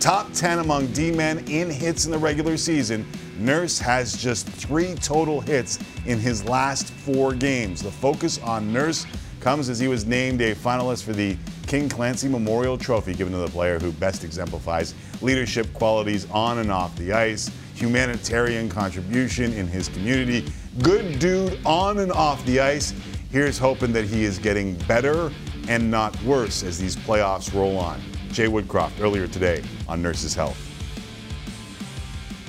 Top 0.00 0.32
10 0.32 0.60
among 0.60 0.88
D 0.88 1.10
men 1.10 1.38
in 1.48 1.70
hits 1.70 2.04
in 2.04 2.12
the 2.12 2.18
regular 2.18 2.56
season, 2.56 3.06
Nurse 3.38 3.78
has 3.78 4.16
just 4.16 4.46
three 4.46 4.94
total 4.94 5.40
hits 5.40 5.78
in 6.06 6.18
his 6.18 6.44
last 6.44 6.90
four 6.90 7.34
games. 7.34 7.82
The 7.82 7.90
focus 7.90 8.38
on 8.42 8.72
Nurse 8.72 9.06
comes 9.40 9.68
as 9.68 9.78
he 9.78 9.88
was 9.88 10.06
named 10.06 10.40
a 10.40 10.54
finalist 10.54 11.02
for 11.02 11.12
the 11.12 11.36
King 11.66 11.88
Clancy 11.88 12.28
Memorial 12.28 12.78
Trophy 12.78 13.14
given 13.14 13.32
to 13.32 13.38
the 13.38 13.48
player 13.48 13.78
who 13.78 13.90
best 13.92 14.22
exemplifies 14.22 14.94
leadership 15.20 15.72
qualities 15.72 16.30
on 16.30 16.58
and 16.58 16.70
off 16.70 16.94
the 16.96 17.12
ice, 17.12 17.50
humanitarian 17.76 18.68
contribution 18.68 19.52
in 19.52 19.66
his 19.66 19.88
community, 19.88 20.50
good 20.82 21.18
dude 21.18 21.58
on 21.64 21.98
and 21.98 22.10
off 22.10 22.44
the 22.46 22.58
ice. 22.58 22.94
Here's 23.30 23.58
hoping 23.58 23.92
that 23.92 24.06
he 24.06 24.24
is 24.24 24.38
getting 24.38 24.74
better 24.88 25.30
and 25.68 25.90
not 25.90 26.20
worse 26.22 26.62
as 26.62 26.78
these 26.78 26.96
playoffs 26.96 27.52
roll 27.54 27.76
on. 27.76 28.00
Jay 28.32 28.46
Woodcroft 28.46 29.00
earlier 29.00 29.28
today 29.28 29.62
on 29.88 30.02
Nurses 30.02 30.34
Health. 30.34 30.58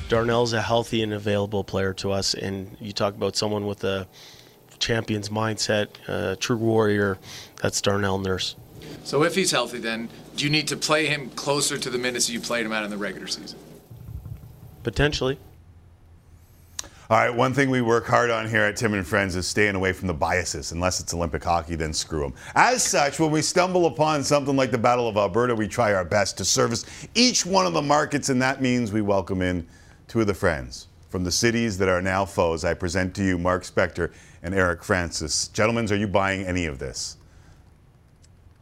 Darnell's 0.08 0.54
a 0.54 0.62
healthy 0.62 1.04
and 1.04 1.14
available 1.14 1.66
player 1.66 1.94
to 1.96 2.12
us, 2.12 2.34
and 2.34 2.78
you 2.80 2.94
talk 2.94 3.14
about 3.16 3.36
someone 3.36 3.68
with 3.68 3.84
a 3.84 4.08
champion's 4.80 5.28
mindset, 5.28 5.88
a 6.08 6.38
true 6.38 6.56
warrior. 6.56 7.18
That's 7.62 7.82
Darnell 7.82 8.18
Nurse. 8.18 8.56
So 9.04 9.24
if 9.24 9.36
he's 9.36 9.52
healthy, 9.52 9.80
then 9.80 10.08
do 10.38 10.46
you 10.46 10.50
need 10.50 10.68
to 10.70 10.78
play 10.78 11.08
him 11.08 11.30
closer 11.32 11.78
to 11.78 11.90
the 11.90 11.98
minutes 11.98 12.30
you 12.30 12.40
played 12.40 12.66
him 12.66 12.72
out 12.72 12.86
in 12.86 12.90
the 12.90 12.98
regular 12.98 13.28
season? 13.28 13.60
Potentially. 14.88 15.38
All 17.10 17.18
right, 17.18 17.30
one 17.30 17.54
thing 17.54 17.70
we 17.70 17.82
work 17.82 18.06
hard 18.06 18.30
on 18.30 18.48
here 18.48 18.62
at 18.62 18.78
Tim 18.78 18.94
and 18.94 19.06
Friends 19.06 19.36
is 19.36 19.46
staying 19.46 19.76
away 19.76 19.92
from 19.92 20.08
the 20.08 20.14
biases. 20.14 20.72
Unless 20.72 21.02
it's 21.02 21.14
Olympic 21.14 21.44
hockey, 21.44 21.76
then 21.76 21.92
screw 21.92 22.22
them. 22.22 22.34
As 22.56 22.84
such, 22.84 23.20
when 23.20 23.30
we 23.30 23.42
stumble 23.42 23.88
upon 23.88 24.24
something 24.24 24.56
like 24.56 24.72
the 24.72 24.78
Battle 24.78 25.10
of 25.10 25.18
Alberta, 25.18 25.54
we 25.54 25.68
try 25.68 25.94
our 25.94 26.06
best 26.06 26.38
to 26.38 26.46
service 26.46 26.86
each 27.16 27.46
one 27.46 27.66
of 27.66 27.74
the 27.74 27.82
markets, 27.82 28.30
and 28.30 28.42
that 28.42 28.62
means 28.62 28.94
we 28.94 29.02
welcome 29.02 29.42
in 29.42 29.68
two 30.08 30.22
of 30.22 30.28
the 30.28 30.34
friends 30.34 30.88
from 31.10 31.26
the 31.26 31.34
cities 31.34 31.78
that 31.80 31.90
are 31.90 32.02
now 32.02 32.24
foes. 32.24 32.64
I 32.64 32.74
present 32.74 33.14
to 33.16 33.26
you 33.26 33.38
Mark 33.38 33.64
Spector 33.64 34.14
and 34.42 34.56
Eric 34.56 34.86
Francis. 34.86 35.50
Gentlemen, 35.50 35.92
are 35.92 35.98
you 35.98 36.08
buying 36.08 36.46
any 36.46 36.66
of 36.66 36.80
this? 36.80 37.18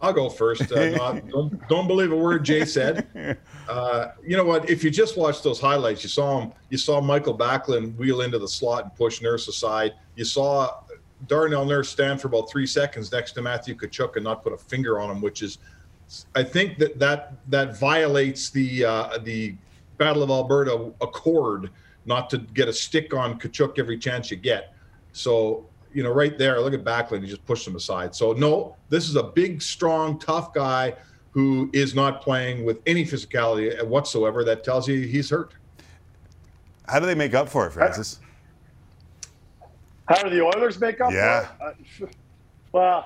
I'll 0.02 0.14
go 0.14 0.30
first. 0.30 0.72
Uh, 0.72 0.90
not, 0.90 1.28
don't, 1.30 1.68
don't 1.68 1.88
believe 1.88 2.12
a 2.12 2.16
word 2.16 2.44
Jay 2.44 2.66
said. 2.66 3.38
Uh, 3.68 4.12
you 4.26 4.38
know 4.38 4.44
what? 4.44 4.70
If 4.70 4.84
you 4.84 4.92
just 4.92 5.18
watch 5.18 5.42
those 5.42 5.60
highlights, 5.60 6.04
you 6.04 6.10
saw 6.10 6.42
him. 6.42 6.52
You 6.70 6.78
saw 6.78 7.02
Mikael 7.02 7.38
Backlund 7.38 7.96
wheel 7.98 8.22
into 8.22 8.38
the 8.38 8.48
slot 8.48 8.84
and 8.84 8.96
push 8.96 9.22
Nurse 9.22 9.48
aside. 9.48 9.94
You 10.16 10.26
saw 10.26 10.82
Darnell 11.28 11.66
Nurse 11.66 11.90
stand 11.90 12.22
for 12.22 12.28
about 12.28 12.50
three 12.50 12.68
seconds 12.68 13.12
next 13.12 13.32
to 13.34 13.42
Matthew 13.42 13.76
Tkachuk 13.76 14.16
and 14.16 14.24
not 14.24 14.44
put 14.44 14.54
a 14.54 14.58
finger 14.58 15.00
on 15.00 15.10
him, 15.10 15.22
which 15.22 15.42
is, 15.42 15.58
I 16.36 16.44
think 16.44 16.78
that 16.78 17.00
that 17.00 17.34
that 17.48 17.80
violates 17.80 18.50
the 18.50 18.86
uh, 18.86 19.18
the 19.24 19.56
Battle 19.98 20.24
of 20.24 20.30
Alberta 20.30 20.92
accord 21.02 21.72
not 22.06 22.30
to 22.30 22.38
get 22.38 22.68
a 22.68 22.74
stick 22.74 23.14
on 23.14 23.40
Tkachuk 23.40 23.80
every 23.80 23.98
chance 23.98 24.30
you 24.30 24.38
get. 24.38 24.76
So 25.14 25.66
you 25.96 26.04
know, 26.04 26.12
right 26.12 26.38
there, 26.38 26.60
look 26.60 26.74
at 26.74 26.84
Backlund. 26.84 27.22
He 27.24 27.30
just 27.30 27.46
pushed 27.46 27.66
him 27.66 27.78
aside. 27.78 28.14
So 28.14 28.34
no, 28.34 28.76
this 28.90 29.08
is 29.08 29.16
a 29.16 29.24
big, 29.24 29.62
strong, 29.62 30.20
tough 30.20 30.54
guy 30.54 30.94
who 31.32 31.70
is 31.74 31.96
not 31.96 32.22
playing 32.22 32.66
with 32.66 32.82
any 32.86 33.06
physicality 33.06 33.82
whatsoever. 33.88 34.44
That 34.44 34.66
tells 34.66 34.90
you 34.90 35.02
he's 35.08 35.30
hurt. 35.30 35.54
How 36.88 37.00
do 37.00 37.06
they 37.06 37.16
make 37.16 37.34
up 37.34 37.48
for 37.48 37.66
it, 37.66 37.72
Francis? 37.72 38.20
How 40.10 40.22
do 40.22 40.30
the 40.30 40.42
Oilers 40.42 40.80
make 40.80 41.00
up 41.00 41.12
Yeah. 41.14 41.46
for 41.46 41.70
it? 41.70 42.04
Uh, 42.04 42.08
well, 42.74 43.06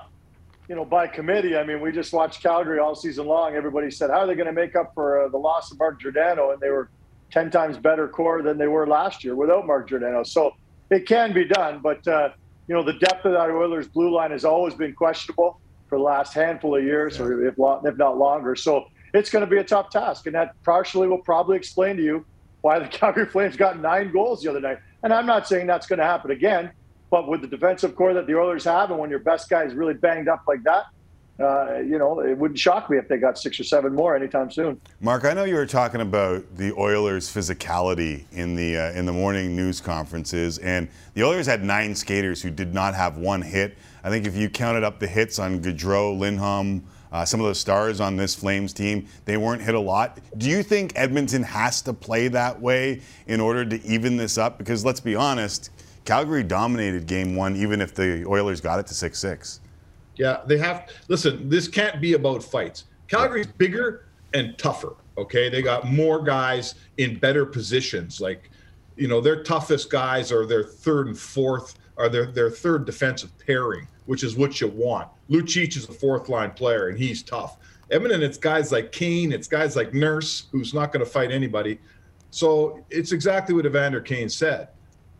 you 0.68 0.74
know, 0.74 0.84
by 0.84 1.06
committee. 1.06 1.56
I 1.56 1.64
mean, 1.64 1.80
we 1.80 1.92
just 1.92 2.12
watched 2.12 2.42
Calgary 2.42 2.80
all 2.80 2.96
season 2.96 3.26
long. 3.26 3.54
Everybody 3.54 3.90
said, 3.90 4.10
how 4.10 4.18
are 4.18 4.26
they 4.26 4.34
going 4.34 4.46
to 4.46 4.52
make 4.52 4.74
up 4.74 4.92
for 4.94 5.22
uh, 5.26 5.28
the 5.28 5.38
loss 5.38 5.70
of 5.70 5.78
Mark 5.78 6.00
Giordano? 6.00 6.50
And 6.50 6.60
they 6.60 6.70
were 6.70 6.90
10 7.30 7.52
times 7.52 7.78
better 7.78 8.08
core 8.08 8.42
than 8.42 8.58
they 8.58 8.66
were 8.66 8.86
last 8.86 9.22
year 9.22 9.36
without 9.36 9.64
Mark 9.64 9.88
Giordano. 9.88 10.24
So 10.24 10.52
it 10.90 11.06
can 11.06 11.32
be 11.32 11.44
done. 11.44 11.80
But, 11.82 12.06
uh, 12.08 12.30
you 12.70 12.76
know, 12.76 12.84
the 12.84 12.92
depth 12.92 13.24
of 13.24 13.32
that 13.32 13.50
Oilers 13.50 13.88
blue 13.88 14.14
line 14.14 14.30
has 14.30 14.44
always 14.44 14.74
been 14.74 14.94
questionable 14.94 15.60
for 15.88 15.98
the 15.98 16.04
last 16.04 16.34
handful 16.34 16.76
of 16.76 16.84
years, 16.84 17.18
or 17.18 17.48
if, 17.48 17.56
if 17.58 17.96
not 17.98 18.16
longer. 18.16 18.54
So 18.54 18.84
it's 19.12 19.28
going 19.28 19.44
to 19.44 19.50
be 19.50 19.58
a 19.58 19.64
tough 19.64 19.90
task. 19.90 20.26
And 20.26 20.36
that 20.36 20.54
partially 20.62 21.08
will 21.08 21.18
probably 21.18 21.56
explain 21.56 21.96
to 21.96 22.02
you 22.04 22.24
why 22.60 22.78
the 22.78 22.86
Calgary 22.98 23.26
Flames 23.26 23.56
got 23.56 23.80
nine 23.80 24.12
goals 24.12 24.42
the 24.42 24.50
other 24.50 24.60
night. 24.60 24.78
And 25.02 25.12
I'm 25.12 25.26
not 25.26 25.48
saying 25.48 25.66
that's 25.66 25.88
going 25.88 25.98
to 25.98 26.04
happen 26.04 26.30
again, 26.30 26.70
but 27.10 27.26
with 27.26 27.40
the 27.40 27.48
defensive 27.48 27.96
core 27.96 28.14
that 28.14 28.28
the 28.28 28.36
Oilers 28.38 28.62
have, 28.66 28.92
and 28.92 29.00
when 29.00 29.10
your 29.10 29.18
best 29.18 29.50
guy 29.50 29.64
is 29.64 29.74
really 29.74 29.94
banged 29.94 30.28
up 30.28 30.44
like 30.46 30.62
that, 30.62 30.84
uh, 31.40 31.78
you 31.78 31.98
know, 31.98 32.20
it 32.20 32.36
wouldn't 32.36 32.58
shock 32.58 32.90
me 32.90 32.98
if 32.98 33.08
they 33.08 33.16
got 33.16 33.38
six 33.38 33.58
or 33.58 33.64
seven 33.64 33.94
more 33.94 34.14
anytime 34.14 34.50
soon. 34.50 34.80
Mark, 35.00 35.24
I 35.24 35.32
know 35.32 35.44
you 35.44 35.54
were 35.54 35.66
talking 35.66 36.00
about 36.00 36.44
the 36.56 36.72
Oilers' 36.72 37.32
physicality 37.32 38.24
in 38.32 38.54
the 38.54 38.76
uh, 38.76 38.92
in 38.92 39.06
the 39.06 39.12
morning 39.12 39.56
news 39.56 39.80
conferences, 39.80 40.58
and 40.58 40.88
the 41.14 41.24
Oilers 41.24 41.46
had 41.46 41.64
nine 41.64 41.94
skaters 41.94 42.42
who 42.42 42.50
did 42.50 42.74
not 42.74 42.94
have 42.94 43.16
one 43.16 43.42
hit. 43.42 43.78
I 44.04 44.10
think 44.10 44.26
if 44.26 44.36
you 44.36 44.50
counted 44.50 44.84
up 44.84 44.98
the 44.98 45.06
hits 45.06 45.38
on 45.38 45.60
Gaudreau, 45.60 46.18
Lindholm, 46.18 46.84
uh, 47.12 47.24
some 47.24 47.40
of 47.40 47.46
the 47.46 47.54
stars 47.54 48.00
on 48.00 48.16
this 48.16 48.34
Flames 48.34 48.72
team, 48.72 49.06
they 49.24 49.36
weren't 49.36 49.62
hit 49.62 49.74
a 49.74 49.80
lot. 49.80 50.18
Do 50.38 50.48
you 50.48 50.62
think 50.62 50.92
Edmonton 50.94 51.42
has 51.42 51.82
to 51.82 51.92
play 51.92 52.28
that 52.28 52.60
way 52.60 53.00
in 53.26 53.40
order 53.40 53.64
to 53.64 53.84
even 53.84 54.16
this 54.16 54.38
up? 54.38 54.58
Because 54.58 54.84
let's 54.84 55.00
be 55.00 55.16
honest, 55.16 55.70
Calgary 56.04 56.42
dominated 56.42 57.06
Game 57.06 57.34
One, 57.34 57.56
even 57.56 57.80
if 57.80 57.94
the 57.94 58.26
Oilers 58.26 58.60
got 58.60 58.78
it 58.78 58.86
to 58.88 58.94
six 58.94 59.18
six. 59.18 59.60
Yeah, 60.20 60.42
they 60.44 60.58
have. 60.58 60.90
Listen, 61.08 61.48
this 61.48 61.66
can't 61.66 61.98
be 61.98 62.12
about 62.12 62.42
fights. 62.44 62.84
Calgary's 63.08 63.46
bigger 63.46 64.04
and 64.34 64.56
tougher. 64.58 64.96
Okay, 65.16 65.48
they 65.48 65.62
got 65.62 65.86
more 65.86 66.22
guys 66.22 66.74
in 66.98 67.18
better 67.18 67.46
positions. 67.46 68.20
Like, 68.20 68.50
you 68.96 69.08
know, 69.08 69.22
their 69.22 69.42
toughest 69.42 69.88
guys 69.88 70.30
are 70.30 70.44
their 70.44 70.62
third 70.62 71.06
and 71.06 71.18
fourth, 71.18 71.78
are 71.96 72.10
their 72.10 72.26
their 72.26 72.50
third 72.50 72.84
defensive 72.84 73.30
pairing, 73.46 73.88
which 74.04 74.22
is 74.22 74.36
what 74.36 74.60
you 74.60 74.68
want. 74.68 75.08
Lucic 75.30 75.74
is 75.74 75.88
a 75.88 75.92
fourth 75.92 76.28
line 76.28 76.50
player, 76.50 76.88
and 76.88 76.98
he's 76.98 77.22
tough. 77.22 77.56
Edmonton, 77.90 78.22
it's 78.22 78.36
guys 78.36 78.70
like 78.70 78.92
Kane, 78.92 79.32
it's 79.32 79.48
guys 79.48 79.74
like 79.74 79.94
Nurse, 79.94 80.48
who's 80.52 80.74
not 80.74 80.92
going 80.92 81.02
to 81.02 81.10
fight 81.10 81.30
anybody. 81.30 81.80
So 82.30 82.84
it's 82.90 83.12
exactly 83.12 83.54
what 83.54 83.64
Evander 83.64 84.02
Kane 84.02 84.28
said. 84.28 84.68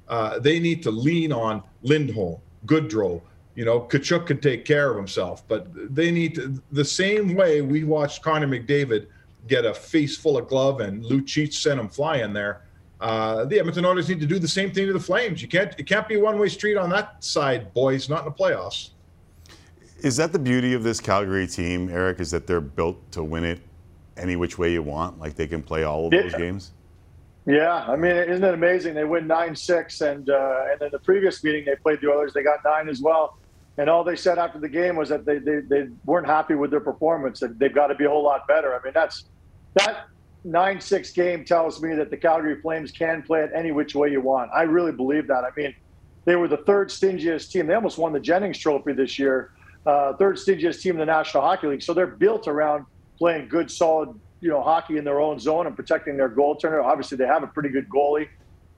Uh, 0.08 0.38
they 0.40 0.60
need 0.60 0.82
to 0.82 0.90
lean 0.90 1.32
on 1.32 1.62
Lindholm, 1.80 2.38
Goodrow. 2.66 3.22
You 3.54 3.64
know, 3.64 3.80
Tkachuk 3.80 4.26
can 4.26 4.40
take 4.40 4.64
care 4.64 4.90
of 4.90 4.96
himself, 4.96 5.46
but 5.48 5.66
they 5.94 6.10
need 6.10 6.36
to, 6.36 6.62
the 6.72 6.84
same 6.84 7.34
way 7.34 7.62
we 7.62 7.84
watched 7.84 8.22
Connor 8.22 8.46
McDavid 8.46 9.06
get 9.48 9.64
a 9.64 9.74
face 9.74 10.16
full 10.16 10.38
of 10.38 10.46
glove 10.46 10.80
and 10.80 11.04
Lucic 11.04 11.52
sent 11.52 11.80
him 11.80 11.88
flying 11.88 12.32
there. 12.32 12.62
Uh, 13.00 13.46
the 13.46 13.58
Edmonton 13.58 13.84
Oilers 13.84 14.08
need 14.08 14.20
to 14.20 14.26
do 14.26 14.38
the 14.38 14.48
same 14.48 14.70
thing 14.70 14.86
to 14.86 14.92
the 14.92 15.00
Flames. 15.00 15.40
You 15.40 15.48
can't 15.48 15.74
it 15.78 15.84
can't 15.84 16.06
be 16.06 16.16
a 16.16 16.20
one 16.20 16.38
way 16.38 16.48
street 16.48 16.76
on 16.76 16.90
that 16.90 17.24
side, 17.24 17.72
boys. 17.72 18.08
Not 18.08 18.20
in 18.20 18.24
the 18.26 18.30
playoffs. 18.30 18.90
Is 20.02 20.16
that 20.18 20.32
the 20.32 20.38
beauty 20.38 20.74
of 20.74 20.82
this 20.82 21.00
Calgary 21.00 21.46
team, 21.46 21.88
Eric? 21.88 22.20
Is 22.20 22.30
that 22.30 22.46
they're 22.46 22.60
built 22.60 22.96
to 23.12 23.24
win 23.24 23.44
it 23.44 23.60
any 24.16 24.36
which 24.36 24.58
way 24.58 24.72
you 24.72 24.82
want? 24.82 25.18
Like 25.18 25.34
they 25.34 25.46
can 25.46 25.62
play 25.62 25.84
all 25.84 26.06
of 26.06 26.12
those 26.12 26.34
games? 26.34 26.72
Yeah, 27.46 27.84
I 27.88 27.96
mean, 27.96 28.12
isn't 28.12 28.44
it 28.44 28.54
amazing? 28.54 28.94
They 28.94 29.04
win 29.04 29.26
nine 29.26 29.56
six, 29.56 30.02
and 30.02 30.28
uh, 30.28 30.66
and 30.70 30.78
then 30.78 30.90
the 30.92 30.98
previous 30.98 31.42
meeting 31.42 31.64
they 31.64 31.76
played 31.76 32.00
the 32.02 32.10
Oilers, 32.10 32.34
they 32.34 32.42
got 32.42 32.58
nine 32.64 32.88
as 32.88 33.00
well. 33.00 33.38
And 33.80 33.88
all 33.88 34.04
they 34.04 34.14
said 34.14 34.38
after 34.38 34.58
the 34.58 34.68
game 34.68 34.94
was 34.94 35.08
that 35.08 35.24
they 35.24 35.38
they, 35.38 35.60
they 35.60 35.88
weren't 36.04 36.26
happy 36.26 36.54
with 36.54 36.70
their 36.70 36.80
performance, 36.80 37.40
and 37.40 37.58
they've 37.58 37.74
got 37.74 37.86
to 37.86 37.94
be 37.94 38.04
a 38.04 38.10
whole 38.10 38.22
lot 38.22 38.46
better. 38.46 38.74
I 38.74 38.84
mean, 38.84 38.92
that's 38.92 39.24
that 39.72 40.08
nine 40.44 40.82
six 40.82 41.12
game 41.12 41.46
tells 41.46 41.80
me 41.80 41.94
that 41.94 42.10
the 42.10 42.16
Calgary 42.18 42.60
Flames 42.60 42.92
can 42.92 43.22
play 43.22 43.40
it 43.40 43.50
any 43.54 43.72
which 43.72 43.94
way 43.94 44.10
you 44.10 44.20
want. 44.20 44.50
I 44.54 44.64
really 44.64 44.92
believe 44.92 45.26
that. 45.28 45.44
I 45.44 45.50
mean, 45.56 45.74
they 46.26 46.36
were 46.36 46.46
the 46.46 46.58
third 46.58 46.90
stingiest 46.90 47.52
team. 47.52 47.66
They 47.66 47.72
almost 47.72 47.96
won 47.96 48.12
the 48.12 48.20
Jennings 48.20 48.58
Trophy 48.58 48.92
this 48.92 49.18
year. 49.18 49.52
Uh, 49.86 50.12
third 50.18 50.36
stingiest 50.36 50.82
team 50.82 50.96
in 50.96 50.98
the 50.98 51.06
National 51.06 51.42
Hockey 51.42 51.68
League. 51.68 51.82
So 51.82 51.94
they're 51.94 52.06
built 52.06 52.48
around 52.48 52.84
playing 53.16 53.48
good, 53.48 53.70
solid, 53.70 54.10
you 54.42 54.50
know, 54.50 54.60
hockey 54.60 54.98
in 54.98 55.04
their 55.04 55.22
own 55.22 55.38
zone 55.38 55.66
and 55.66 55.74
protecting 55.74 56.18
their 56.18 56.28
goaltender. 56.28 56.84
Obviously, 56.84 57.16
they 57.16 57.26
have 57.26 57.44
a 57.44 57.46
pretty 57.46 57.70
good 57.70 57.88
goalie, 57.88 58.28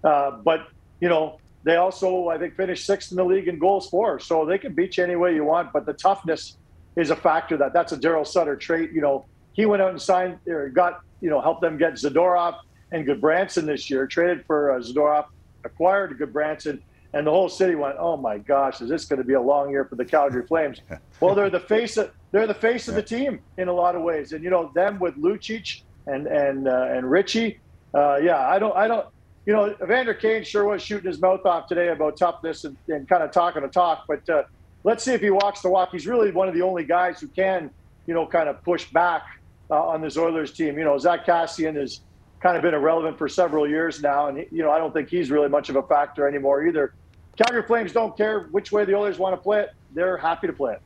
uh, 0.04 0.30
but 0.44 0.68
you 1.00 1.08
know, 1.08 1.40
they 1.64 1.76
also 1.76 2.28
I 2.28 2.38
think 2.38 2.56
finished 2.56 2.86
sixth 2.86 3.12
in 3.12 3.16
the 3.16 3.24
league 3.24 3.48
in 3.48 3.58
goals 3.58 3.88
for. 3.88 4.18
So 4.18 4.44
they 4.44 4.58
can 4.58 4.74
beat 4.74 4.96
you 4.96 5.04
any 5.04 5.16
way 5.16 5.34
you 5.34 5.44
want. 5.44 5.72
But 5.72 5.86
the 5.86 5.92
toughness 5.92 6.56
is 6.96 7.10
a 7.10 7.16
factor. 7.16 7.56
That 7.56 7.72
that's 7.72 7.92
a 7.92 7.96
Daryl 7.96 8.26
Sutter 8.26 8.56
trait. 8.56 8.92
You 8.92 9.00
know, 9.00 9.26
he 9.52 9.66
went 9.66 9.82
out 9.82 9.90
and 9.90 10.00
signed 10.00 10.38
or 10.46 10.68
got 10.68 11.00
you 11.20 11.30
know 11.30 11.40
helped 11.40 11.60
them 11.60 11.78
get 11.78 11.94
Zadorov 11.94 12.56
and 12.90 13.06
Gudbranson 13.06 13.66
this 13.66 13.88
year. 13.90 14.06
Traded 14.06 14.44
for 14.46 14.72
uh, 14.72 14.80
Zadorov, 14.80 15.26
acquired 15.64 16.18
Gudbranson. 16.18 16.80
And 17.14 17.26
the 17.26 17.30
whole 17.30 17.50
city 17.50 17.74
went, 17.74 17.96
"Oh 17.98 18.16
my 18.16 18.38
gosh, 18.38 18.80
is 18.80 18.88
this 18.88 19.04
going 19.04 19.18
to 19.18 19.24
be 19.24 19.34
a 19.34 19.40
long 19.40 19.70
year 19.70 19.84
for 19.84 19.96
the 19.96 20.04
Calgary 20.04 20.46
Flames?" 20.46 20.80
well, 21.20 21.34
they're 21.34 21.50
the 21.50 21.60
face 21.60 21.96
of 21.98 22.10
they're 22.32 22.46
the 22.46 22.54
face 22.54 22.88
of 22.88 22.94
the 22.94 23.02
team 23.02 23.40
in 23.58 23.68
a 23.68 23.72
lot 23.72 23.94
of 23.94 24.02
ways, 24.02 24.32
and 24.32 24.42
you 24.42 24.50
know 24.50 24.72
them 24.74 24.98
with 24.98 25.16
Lucic 25.16 25.82
and 26.06 26.26
and 26.26 26.66
uh, 26.66 26.86
and 26.88 27.10
Ritchie. 27.10 27.60
Uh, 27.94 28.16
yeah, 28.16 28.48
I 28.48 28.58
don't 28.58 28.74
I 28.74 28.88
don't 28.88 29.06
you 29.46 29.52
know 29.52 29.74
Evander 29.82 30.14
Kane 30.14 30.44
sure 30.44 30.64
was 30.64 30.82
shooting 30.82 31.10
his 31.10 31.20
mouth 31.20 31.44
off 31.44 31.66
today 31.66 31.88
about 31.88 32.16
toughness 32.16 32.64
and, 32.64 32.76
and 32.88 33.08
kind 33.08 33.22
of 33.22 33.30
talking 33.32 33.62
a 33.64 33.68
talk, 33.68 34.04
but 34.06 34.28
uh, 34.28 34.44
let's 34.84 35.04
see 35.04 35.12
if 35.12 35.20
he 35.20 35.30
walks 35.30 35.62
the 35.62 35.70
walk. 35.70 35.90
He's 35.92 36.06
really 36.06 36.30
one 36.30 36.48
of 36.48 36.54
the 36.54 36.62
only 36.62 36.84
guys 36.84 37.20
who 37.20 37.28
can 37.28 37.70
you 38.06 38.14
know 38.14 38.26
kind 38.26 38.48
of 38.48 38.62
push 38.62 38.90
back 38.90 39.22
uh, 39.70 39.82
on 39.82 40.00
this 40.00 40.16
Oilers 40.16 40.52
team. 40.52 40.78
You 40.78 40.84
know, 40.84 40.98
Zack 40.98 41.26
Kassian 41.26 41.76
has 41.76 42.00
kind 42.40 42.56
of 42.56 42.62
been 42.62 42.74
irrelevant 42.74 43.18
for 43.18 43.28
several 43.28 43.68
years 43.68 44.02
now, 44.02 44.28
and 44.28 44.38
you 44.50 44.62
know 44.62 44.70
I 44.70 44.78
don't 44.78 44.92
think 44.92 45.08
he's 45.08 45.30
really 45.30 45.48
much 45.48 45.68
of 45.68 45.76
a 45.76 45.82
factor 45.82 46.28
anymore 46.28 46.64
either. 46.66 46.94
Calgary 47.36 47.62
Flames 47.62 47.92
don't 47.92 48.16
care 48.16 48.48
which 48.50 48.72
way 48.72 48.84
the 48.84 48.94
Oilers 48.94 49.18
want 49.18 49.34
to 49.34 49.40
play 49.40 49.60
it; 49.60 49.70
they're 49.94 50.16
happy 50.16 50.46
to 50.46 50.52
play 50.52 50.74
it. 50.74 50.82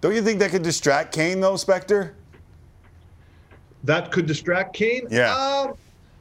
Don't 0.00 0.14
you 0.14 0.22
think 0.22 0.38
that 0.40 0.50
could 0.50 0.62
distract 0.62 1.14
Kane 1.14 1.40
though, 1.40 1.54
Spector? 1.54 2.12
That 3.84 4.10
could 4.12 4.26
distract 4.26 4.74
Kane. 4.74 5.06
Yeah. 5.10 5.34
Um, 5.34 5.74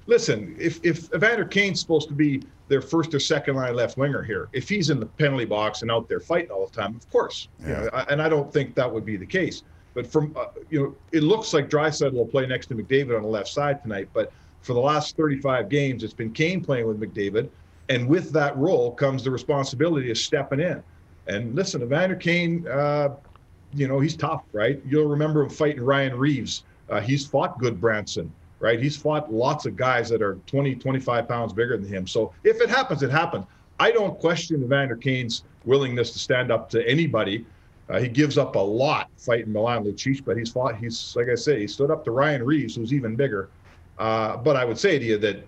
listen, 0.08 0.56
if 0.60 0.80
if 0.84 1.14
Evander 1.14 1.46
Kane's 1.46 1.80
supposed 1.80 2.08
to 2.10 2.14
be 2.14 2.44
their 2.68 2.82
first 2.82 3.14
or 3.14 3.20
second 3.20 3.56
line 3.56 3.76
left 3.76 3.98
winger 3.98 4.24
here, 4.24 4.50
if 4.54 4.70
he's 4.70 4.90
in 4.90 5.00
the 5.00 5.06
penalty 5.06 5.46
box 5.46 5.82
and 5.82 5.92
out 5.92 6.08
there 6.08 6.20
fighting 6.20 6.52
all 6.52 6.66
the 6.68 6.72
time, 6.76 6.96
of 6.96 7.10
course. 7.12 7.48
You 7.62 7.68
know, 7.70 7.90
I- 7.94 8.04
and 8.10 8.22
I 8.22 8.30
don't 8.30 8.52
think 8.52 8.76
that 8.76 8.92
would 8.92 9.06
be 9.06 9.18
the 9.18 9.26
case. 9.26 9.64
But 9.94 10.08
from 10.08 10.36
uh, 10.36 10.46
you 10.70 10.80
know, 10.82 10.96
it 11.12 11.22
looks 11.24 11.54
like 11.54 11.70
Draisaitl 11.70 12.14
will 12.14 12.26
play 12.26 12.46
next 12.48 12.68
to 12.68 12.76
McDavid 12.76 13.16
on 13.16 13.22
the 13.22 13.28
left 13.28 13.50
side 13.50 13.82
tonight. 13.84 14.10
But 14.14 14.32
for 14.62 14.74
the 14.74 14.80
last 14.80 15.16
35 15.18 15.70
games, 15.70 16.04
it's 16.04 16.14
been 16.14 16.32
Kane 16.32 16.64
playing 16.64 16.88
with 16.88 17.00
McDavid, 17.00 17.50
and 17.90 18.08
with 18.08 18.32
that 18.32 18.58
role 18.58 18.92
comes 18.92 19.24
the 19.24 19.30
responsibility 19.32 20.10
of 20.10 20.18
stepping 20.18 20.60
in. 20.62 20.82
And 21.28 21.54
listen, 21.54 21.82
Evander 21.84 22.16
Kane, 22.16 22.66
uh, 22.68 23.10
you 23.74 23.88
know, 23.88 24.00
he's 24.00 24.16
tough, 24.16 24.44
right? 24.52 24.82
You'll 24.86 25.08
remember 25.08 25.44
him 25.44 25.50
fighting 25.50 25.84
Ryan 25.84 26.18
Reaves. 26.18 26.64
Uh, 26.90 27.00
he's 27.02 27.26
fought 27.28 27.60
Gudbranson, 27.60 28.30
right? 28.64 28.82
He's 28.82 28.96
fought 28.96 29.32
lots 29.32 29.66
of 29.66 29.76
guys 29.76 30.08
that 30.08 30.22
are 30.22 30.36
20, 30.48 30.76
25 30.76 31.28
pounds 31.28 31.52
bigger 31.52 31.78
than 31.78 31.88
him. 31.88 32.08
So 32.08 32.34
if 32.46 32.62
it 32.62 32.70
happens, 32.70 33.04
it 33.04 33.12
happens. 33.12 33.46
I 33.78 33.92
don't 33.92 34.18
question 34.18 34.64
Evander 34.64 34.96
Kane's 34.96 35.44
willingness 35.66 36.12
to 36.14 36.20
stand 36.20 36.50
up 36.50 36.70
to 36.70 36.88
anybody. 36.88 37.46
Uh, 37.90 38.00
he 38.00 38.08
gives 38.08 38.38
up 38.38 38.56
a 38.56 38.60
lot 38.60 39.10
fighting 39.18 39.52
Milan 39.52 39.84
Lucic, 39.84 40.24
but 40.24 40.38
he's 40.38 40.50
fought. 40.50 40.78
He's 40.78 41.14
like 41.18 41.28
I 41.28 41.36
say, 41.36 41.60
he 41.60 41.68
stood 41.68 41.92
up 41.92 42.06
to 42.06 42.12
Ryan 42.12 42.44
Reaves, 42.44 42.76
who's 42.76 42.94
even 42.94 43.18
bigger. 43.18 43.50
Uh, 44.00 44.38
but 44.38 44.56
I 44.56 44.64
would 44.64 44.80
say 44.80 44.98
to 44.98 45.04
you 45.06 45.18
that 45.18 45.46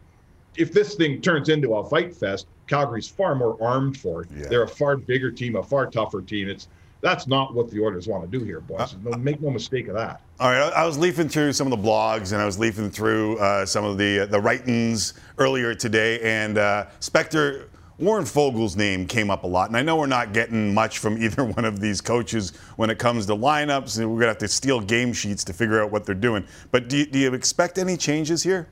if 0.57 0.73
this 0.73 0.95
thing 0.95 1.21
turns 1.21 1.47
into 1.47 1.73
a 1.75 1.89
fight 1.89 2.13
fest, 2.13 2.47
Calgary's 2.67 3.07
far 3.07 3.33
more 3.33 3.57
armed 3.63 3.97
for 3.97 4.23
it. 4.23 4.29
They're 4.49 4.63
a 4.63 4.67
far 4.67 4.97
bigger 4.97 5.31
team, 5.31 5.55
a 5.55 5.63
far 5.63 5.89
tougher 5.89 6.21
team. 6.21 6.49
It's 6.49 6.67
that's 7.05 7.27
not 7.27 7.53
what 7.53 7.69
the 7.69 7.79
Oilers 7.79 8.07
want 8.07 8.29
to 8.29 8.37
do 8.39 8.43
here, 8.43 8.59
boys. 8.59 8.95
No, 9.03 9.11
make 9.17 9.39
no 9.39 9.51
mistake 9.51 9.87
of 9.87 9.93
that. 9.93 10.21
All 10.39 10.49
right, 10.49 10.73
I 10.73 10.85
was 10.85 10.97
leafing 10.97 11.29
through 11.29 11.53
some 11.53 11.71
of 11.71 11.71
the 11.71 11.87
blogs 11.87 12.33
and 12.33 12.41
I 12.41 12.45
was 12.45 12.57
leafing 12.57 12.89
through 12.89 13.37
uh, 13.37 13.65
some 13.65 13.85
of 13.85 13.99
the 13.99 14.25
the 14.25 14.39
writings 14.39 15.13
earlier 15.37 15.75
today, 15.75 16.19
and 16.21 16.57
uh, 16.57 16.87
Spector 16.99 17.67
Warren 17.99 18.25
Foegele's 18.25 18.75
name 18.75 19.05
came 19.05 19.29
up 19.29 19.43
a 19.43 19.47
lot. 19.47 19.69
And 19.69 19.77
I 19.77 19.83
know 19.83 19.95
we're 19.95 20.07
not 20.07 20.33
getting 20.33 20.73
much 20.73 20.97
from 20.97 21.17
either 21.23 21.45
one 21.45 21.63
of 21.63 21.79
these 21.79 22.01
coaches 22.01 22.53
when 22.75 22.89
it 22.89 22.97
comes 22.97 23.27
to 23.27 23.35
lineups, 23.35 23.99
and 23.99 24.09
we're 24.11 24.19
gonna 24.19 24.29
have 24.29 24.37
to 24.39 24.47
steal 24.47 24.81
game 24.81 25.13
sheets 25.13 25.43
to 25.43 25.53
figure 25.53 25.83
out 25.83 25.91
what 25.91 26.05
they're 26.05 26.15
doing. 26.15 26.43
But 26.71 26.89
do 26.89 26.97
you, 26.97 27.05
do 27.05 27.19
you 27.19 27.33
expect 27.33 27.77
any 27.77 27.97
changes 27.97 28.41
here? 28.41 28.67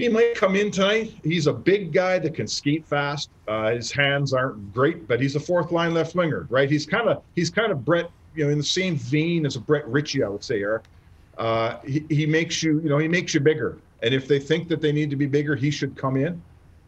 He 0.00 0.08
might 0.08 0.34
come 0.34 0.56
in 0.56 0.70
tonight. 0.70 1.12
He's 1.22 1.46
a 1.46 1.52
big 1.52 1.92
guy 1.92 2.18
that 2.18 2.34
can 2.34 2.46
skate 2.46 2.86
fast. 2.86 3.30
Uh, 3.46 3.70
his 3.72 3.92
hands 3.92 4.32
aren't 4.32 4.72
great, 4.72 5.06
but 5.06 5.20
he's 5.20 5.36
a 5.36 5.40
fourth 5.40 5.72
line 5.72 5.94
left 5.94 6.14
winger, 6.14 6.46
right? 6.50 6.70
He's 6.70 6.86
kind 6.86 7.08
of 7.08 7.22
he's 7.34 7.50
kind 7.50 7.70
of 7.70 7.84
Brett, 7.84 8.10
you 8.34 8.44
know, 8.44 8.50
in 8.50 8.58
the 8.58 8.64
same 8.64 8.96
vein 8.96 9.44
as 9.46 9.56
a 9.56 9.60
Brett 9.60 9.86
Ritchie, 9.86 10.22
I 10.22 10.28
would 10.28 10.44
say, 10.44 10.60
Eric. 10.62 10.84
Uh, 11.38 11.78
he, 11.86 12.04
he 12.08 12.26
makes 12.26 12.62
you, 12.62 12.80
you 12.80 12.88
know, 12.88 12.98
he 12.98 13.08
makes 13.08 13.34
you 13.34 13.40
bigger. 13.40 13.78
And 14.02 14.14
if 14.14 14.26
they 14.26 14.38
think 14.38 14.68
that 14.68 14.80
they 14.80 14.92
need 14.92 15.10
to 15.10 15.16
be 15.16 15.26
bigger, 15.26 15.54
he 15.54 15.70
should 15.70 15.96
come 15.96 16.16
in. 16.16 16.40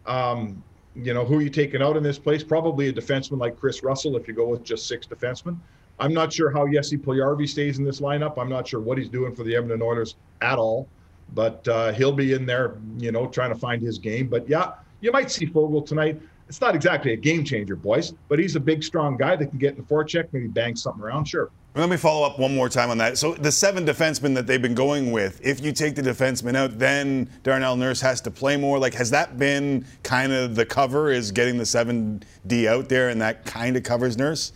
Um, 0.07 0.63
you 0.95 1.15
know, 1.15 1.25
who 1.25 1.39
are 1.39 1.43
you 1.43 1.51
taking 1.51 1.83
out 1.83 1.97
in 1.97 2.03
this 2.03 2.19
place? 2.19 2.43
Probably 2.43 2.89
a 2.89 2.93
defenseman 2.93 3.39
like 3.39 3.59
Kris 3.59 3.83
Russell 3.83 4.17
if 4.17 4.29
you 4.29 4.35
go 4.35 4.47
with 4.47 4.63
just 4.63 4.87
six 4.87 5.07
defensemen. 5.07 5.57
I'm 5.99 6.13
not 6.13 6.33
sure 6.33 6.51
how 6.51 6.67
Jesse 6.67 6.99
Puljujarvi 6.99 7.49
stays 7.49 7.79
in 7.79 7.85
this 7.85 8.01
lineup. 8.01 8.39
I'm 8.39 8.49
not 8.49 8.67
sure 8.67 8.81
what 8.81 8.99
he's 8.99 9.09
doing 9.09 9.35
for 9.35 9.45
the 9.45 9.55
Edmonton 9.55 9.83
Oilers 9.83 10.17
at 10.41 10.59
all, 10.59 10.89
but 11.35 11.67
uh, 11.69 11.93
he'll 11.93 12.13
be 12.13 12.33
in 12.33 12.47
there, 12.47 12.77
you 12.99 13.13
know, 13.13 13.27
trying 13.27 13.53
to 13.53 13.59
find 13.59 13.83
his 13.83 13.99
game. 13.99 14.29
But 14.29 14.49
yeah, 14.49 14.73
you 15.01 15.13
might 15.13 15.31
see 15.31 15.47
Foegele 15.47 15.87
tonight. 15.87 16.21
It's 16.49 16.61
not 16.61 16.75
exactly 16.75 17.13
a 17.15 17.17
game 17.17 17.45
changer, 17.45 17.77
boys, 17.77 18.13
but 18.29 18.39
he's 18.39 18.57
a 18.57 18.61
big, 18.61 18.85
strong 18.85 19.17
guy 19.17 19.37
that 19.37 19.47
can 19.47 19.59
get 19.59 19.71
in 19.71 19.77
the 19.79 19.83
forecheck, 19.83 20.29
maybe 20.33 20.49
bang 20.49 20.77
something 20.77 21.03
around. 21.03 21.25
Sure. 21.25 21.51
Let 21.75 21.89
me 21.89 21.97
follow 21.97 22.27
up 22.27 22.39
one 22.39 22.55
more 22.55 22.69
time 22.69 22.91
on 22.91 22.99
that. 22.99 23.17
So 23.17 23.33
the 23.33 23.51
seven 23.51 23.87
defensemen 23.87 24.35
that 24.35 24.47
they've 24.47 24.61
been 24.61 24.75
going 24.75 25.11
with, 25.11 25.41
if 25.43 25.65
you 25.65 25.73
take 25.73 25.95
the 25.95 26.03
defenseman 26.03 26.55
out, 26.55 26.79
then 26.79 27.31
Darnell 27.43 27.77
Nurse 27.77 28.03
has 28.03 28.21
to 28.23 28.31
play 28.31 28.59
more. 28.59 28.79
Like, 28.79 28.93
has 28.93 29.09
that 29.11 29.39
been 29.39 29.87
kind 30.03 30.33
of 30.33 30.55
the 30.55 30.67
cover? 30.67 31.11
Is 31.11 31.33
getting 31.33 31.57
the 31.57 31.65
seven 31.65 32.23
D 32.47 32.69
out 32.69 32.91
there, 32.91 33.09
and 33.09 33.19
that 33.23 33.47
kind 33.47 33.75
of 33.79 33.85
covers 33.85 34.19
Nurse? 34.19 34.53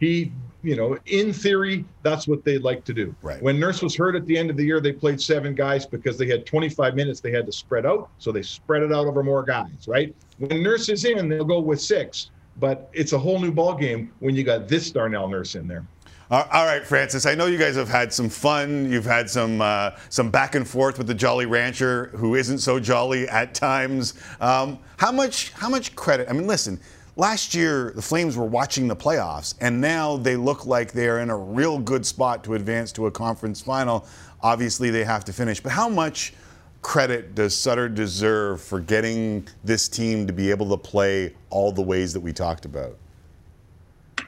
He, 0.00 0.32
you 0.62 0.76
know, 0.76 0.98
in 1.06 1.32
theory, 1.32 1.84
that's 2.02 2.26
what 2.26 2.44
they'd 2.44 2.62
like 2.62 2.84
to 2.84 2.92
do. 2.92 3.14
Right. 3.22 3.40
When 3.40 3.60
Nurse 3.60 3.80
was 3.80 3.94
hurt 3.94 4.16
at 4.16 4.26
the 4.26 4.36
end 4.36 4.50
of 4.50 4.56
the 4.56 4.64
year, 4.64 4.80
they 4.80 4.92
played 4.92 5.20
seven 5.20 5.54
guys 5.54 5.86
because 5.86 6.18
they 6.18 6.26
had 6.26 6.46
25 6.46 6.94
minutes 6.94 7.20
they 7.20 7.30
had 7.30 7.46
to 7.46 7.52
spread 7.52 7.86
out. 7.86 8.10
So 8.18 8.32
they 8.32 8.42
spread 8.42 8.82
it 8.82 8.92
out 8.92 9.06
over 9.06 9.22
more 9.22 9.42
guys, 9.42 9.86
right? 9.86 10.14
When 10.38 10.62
Nurse 10.62 10.88
is 10.88 11.04
in, 11.04 11.28
they'll 11.28 11.44
go 11.44 11.60
with 11.60 11.80
six. 11.80 12.30
But 12.58 12.90
it's 12.92 13.12
a 13.12 13.18
whole 13.18 13.38
new 13.38 13.52
ball 13.52 13.74
game 13.74 14.12
when 14.18 14.34
you 14.34 14.42
got 14.42 14.66
this 14.66 14.90
Darnell 14.90 15.28
Nurse 15.28 15.54
in 15.54 15.68
there. 15.68 15.86
All 16.30 16.44
right, 16.50 16.84
Francis. 16.84 17.24
I 17.24 17.34
know 17.34 17.46
you 17.46 17.56
guys 17.56 17.74
have 17.76 17.88
had 17.88 18.12
some 18.12 18.28
fun. 18.28 18.92
You've 18.92 19.06
had 19.06 19.30
some 19.30 19.62
uh, 19.62 19.92
some 20.10 20.30
back 20.30 20.54
and 20.54 20.68
forth 20.68 20.98
with 20.98 21.06
the 21.06 21.14
Jolly 21.14 21.46
Rancher, 21.46 22.08
who 22.08 22.34
isn't 22.34 22.58
so 22.58 22.78
jolly 22.78 23.26
at 23.30 23.54
times. 23.54 24.12
Um, 24.38 24.78
how 24.98 25.10
much 25.10 25.52
how 25.52 25.70
much 25.70 25.96
credit? 25.96 26.28
I 26.28 26.34
mean, 26.34 26.46
listen. 26.46 26.80
Last 27.18 27.52
year, 27.52 27.90
the 27.96 28.00
Flames 28.00 28.36
were 28.36 28.44
watching 28.44 28.86
the 28.86 28.94
playoffs, 28.94 29.56
and 29.60 29.80
now 29.80 30.18
they 30.18 30.36
look 30.36 30.66
like 30.66 30.92
they're 30.92 31.18
in 31.18 31.30
a 31.30 31.36
real 31.36 31.76
good 31.76 32.06
spot 32.06 32.44
to 32.44 32.54
advance 32.54 32.92
to 32.92 33.08
a 33.08 33.10
conference 33.10 33.60
final. 33.60 34.06
Obviously, 34.40 34.90
they 34.90 35.02
have 35.02 35.24
to 35.24 35.32
finish. 35.32 35.58
But 35.58 35.72
how 35.72 35.88
much 35.88 36.32
credit 36.80 37.34
does 37.34 37.56
Sutter 37.56 37.88
deserve 37.88 38.60
for 38.60 38.78
getting 38.78 39.48
this 39.64 39.88
team 39.88 40.28
to 40.28 40.32
be 40.32 40.48
able 40.48 40.68
to 40.68 40.76
play 40.76 41.34
all 41.50 41.72
the 41.72 41.82
ways 41.82 42.12
that 42.12 42.20
we 42.20 42.32
talked 42.32 42.64
about? 42.64 42.96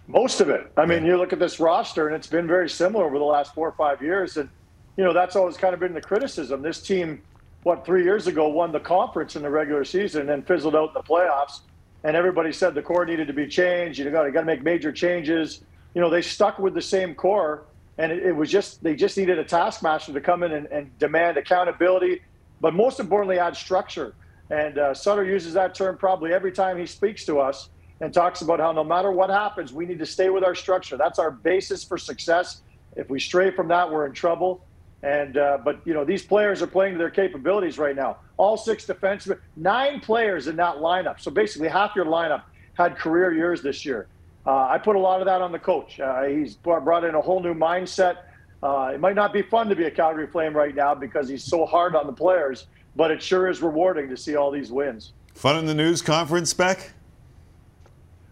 Most 0.08 0.40
of 0.40 0.50
it. 0.50 0.72
I 0.76 0.84
mean, 0.84 1.06
you 1.06 1.16
look 1.16 1.32
at 1.32 1.38
this 1.38 1.60
roster, 1.60 2.08
and 2.08 2.16
it's 2.16 2.26
been 2.26 2.48
very 2.48 2.68
similar 2.68 3.04
over 3.04 3.20
the 3.20 3.24
last 3.24 3.54
four 3.54 3.68
or 3.68 3.72
five 3.78 4.02
years. 4.02 4.36
And, 4.36 4.48
you 4.96 5.04
know, 5.04 5.12
that's 5.12 5.36
always 5.36 5.56
kind 5.56 5.74
of 5.74 5.78
been 5.78 5.94
the 5.94 6.00
criticism. 6.00 6.60
This 6.60 6.82
team, 6.82 7.22
what, 7.62 7.86
three 7.86 8.02
years 8.02 8.26
ago 8.26 8.48
won 8.48 8.72
the 8.72 8.80
conference 8.80 9.36
in 9.36 9.42
the 9.42 9.50
regular 9.50 9.84
season 9.84 10.22
and 10.22 10.28
then 10.28 10.42
fizzled 10.42 10.74
out 10.74 10.88
in 10.88 10.94
the 10.94 11.04
playoffs. 11.04 11.60
And 12.04 12.16
everybody 12.16 12.52
said 12.52 12.74
the 12.74 12.82
core 12.82 13.04
needed 13.04 13.26
to 13.26 13.32
be 13.32 13.46
changed. 13.46 13.98
You 13.98 14.10
know 14.10 14.30
got 14.30 14.40
to 14.40 14.46
make 14.46 14.62
major 14.62 14.92
changes. 14.92 15.62
You 15.94 16.00
know, 16.00 16.10
they 16.10 16.22
stuck 16.22 16.58
with 16.58 16.74
the 16.74 16.82
same 16.82 17.14
core. 17.14 17.64
And 17.98 18.10
it, 18.12 18.24
it 18.24 18.32
was 18.32 18.50
just, 18.50 18.82
they 18.82 18.94
just 18.94 19.16
needed 19.18 19.38
a 19.38 19.44
taskmaster 19.44 20.12
to 20.12 20.20
come 20.20 20.42
in 20.42 20.52
and, 20.52 20.66
and 20.68 20.98
demand 20.98 21.36
accountability, 21.36 22.22
but 22.60 22.72
most 22.72 22.98
importantly, 22.98 23.38
add 23.38 23.54
structure. 23.56 24.14
And 24.48 24.78
uh, 24.78 24.94
Sutter 24.94 25.24
uses 25.24 25.52
that 25.54 25.74
term 25.74 25.98
probably 25.98 26.32
every 26.32 26.50
time 26.50 26.78
he 26.78 26.86
speaks 26.86 27.26
to 27.26 27.38
us 27.38 27.68
and 28.00 28.12
talks 28.12 28.40
about 28.40 28.58
how 28.58 28.72
no 28.72 28.82
matter 28.82 29.12
what 29.12 29.28
happens, 29.28 29.72
we 29.72 29.84
need 29.84 29.98
to 29.98 30.06
stay 30.06 30.30
with 30.30 30.42
our 30.42 30.54
structure. 30.54 30.96
That's 30.96 31.18
our 31.18 31.30
basis 31.30 31.84
for 31.84 31.98
success. 31.98 32.62
If 32.96 33.10
we 33.10 33.20
stray 33.20 33.50
from 33.50 33.68
that, 33.68 33.90
we're 33.90 34.06
in 34.06 34.12
trouble. 34.12 34.64
And 35.02 35.38
uh, 35.38 35.58
but 35.64 35.80
you 35.86 35.94
know 35.94 36.04
these 36.04 36.22
players 36.22 36.60
are 36.60 36.66
playing 36.66 36.92
to 36.94 36.98
their 36.98 37.10
capabilities 37.10 37.78
right 37.78 37.96
now. 37.96 38.18
All 38.36 38.56
six 38.56 38.86
defensemen, 38.86 39.38
nine 39.56 40.00
players 40.00 40.46
in 40.46 40.56
that 40.56 40.76
lineup. 40.76 41.20
So 41.20 41.30
basically, 41.30 41.68
half 41.68 41.96
your 41.96 42.04
lineup 42.04 42.42
had 42.74 42.96
career 42.96 43.32
years 43.32 43.62
this 43.62 43.84
year. 43.84 44.08
Uh, 44.46 44.68
I 44.68 44.78
put 44.78 44.96
a 44.96 44.98
lot 44.98 45.20
of 45.20 45.26
that 45.26 45.42
on 45.42 45.52
the 45.52 45.58
coach. 45.58 46.00
Uh, 46.00 46.24
he's 46.24 46.54
brought 46.54 47.04
in 47.04 47.14
a 47.14 47.20
whole 47.20 47.42
new 47.42 47.54
mindset. 47.54 48.24
Uh, 48.62 48.90
it 48.94 49.00
might 49.00 49.14
not 49.14 49.32
be 49.32 49.42
fun 49.42 49.68
to 49.68 49.76
be 49.76 49.84
a 49.84 49.90
Calgary 49.90 50.26
Flame 50.26 50.54
right 50.54 50.74
now 50.74 50.94
because 50.94 51.28
he's 51.28 51.44
so 51.44 51.64
hard 51.64 51.96
on 51.96 52.06
the 52.06 52.12
players, 52.12 52.66
but 52.96 53.10
it 53.10 53.22
sure 53.22 53.48
is 53.48 53.62
rewarding 53.62 54.08
to 54.08 54.16
see 54.16 54.36
all 54.36 54.50
these 54.50 54.70
wins. 54.70 55.12
Fun 55.34 55.56
in 55.56 55.66
the 55.66 55.74
news 55.74 56.02
conference, 56.02 56.50
Spec? 56.50 56.92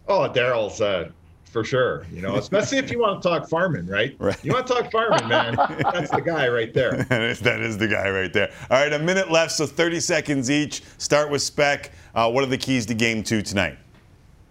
Oh, 0.07 0.29
Daryl's 0.31 0.81
uh, 0.81 1.11
for 1.49 1.65
sure. 1.65 2.07
You 2.13 2.23
know, 2.23 2.37
especially 2.37 2.79
if 2.79 2.91
you 2.91 2.99
want 2.99 3.23
to 3.23 3.29
talk 3.29 3.49
farming, 3.49 3.87
right? 3.87 4.17
Right. 4.29 4.45
You 4.45 4.53
want 4.53 4.67
to 4.67 4.75
talk 4.75 4.93
farming, 4.93 5.29
man. 5.29 5.55
That's 5.57 6.11
the 6.11 6.21
guy 6.21 6.49
right 6.49 6.75
there. 6.75 7.05
that, 7.09 7.23
is, 7.23 7.41
that 7.41 7.61
is 7.61 7.79
the 7.79 7.89
guy 7.89 8.11
right 8.11 8.33
there. 8.33 8.53
All 8.71 8.79
right, 8.79 8.93
a 8.93 8.99
minute 8.99 9.31
left, 9.31 9.53
so 9.53 9.65
30 9.65 10.01
seconds 10.01 10.51
each. 10.51 10.83
Start 10.99 11.31
with 11.31 11.41
Spec. 11.41 11.93
Uh, 12.15 12.31
what 12.31 12.45
are 12.45 12.49
the 12.49 12.59
keys 12.59 12.85
to 12.87 12.95
game 12.95 13.23
two 13.23 13.41
tonight? 13.41 13.79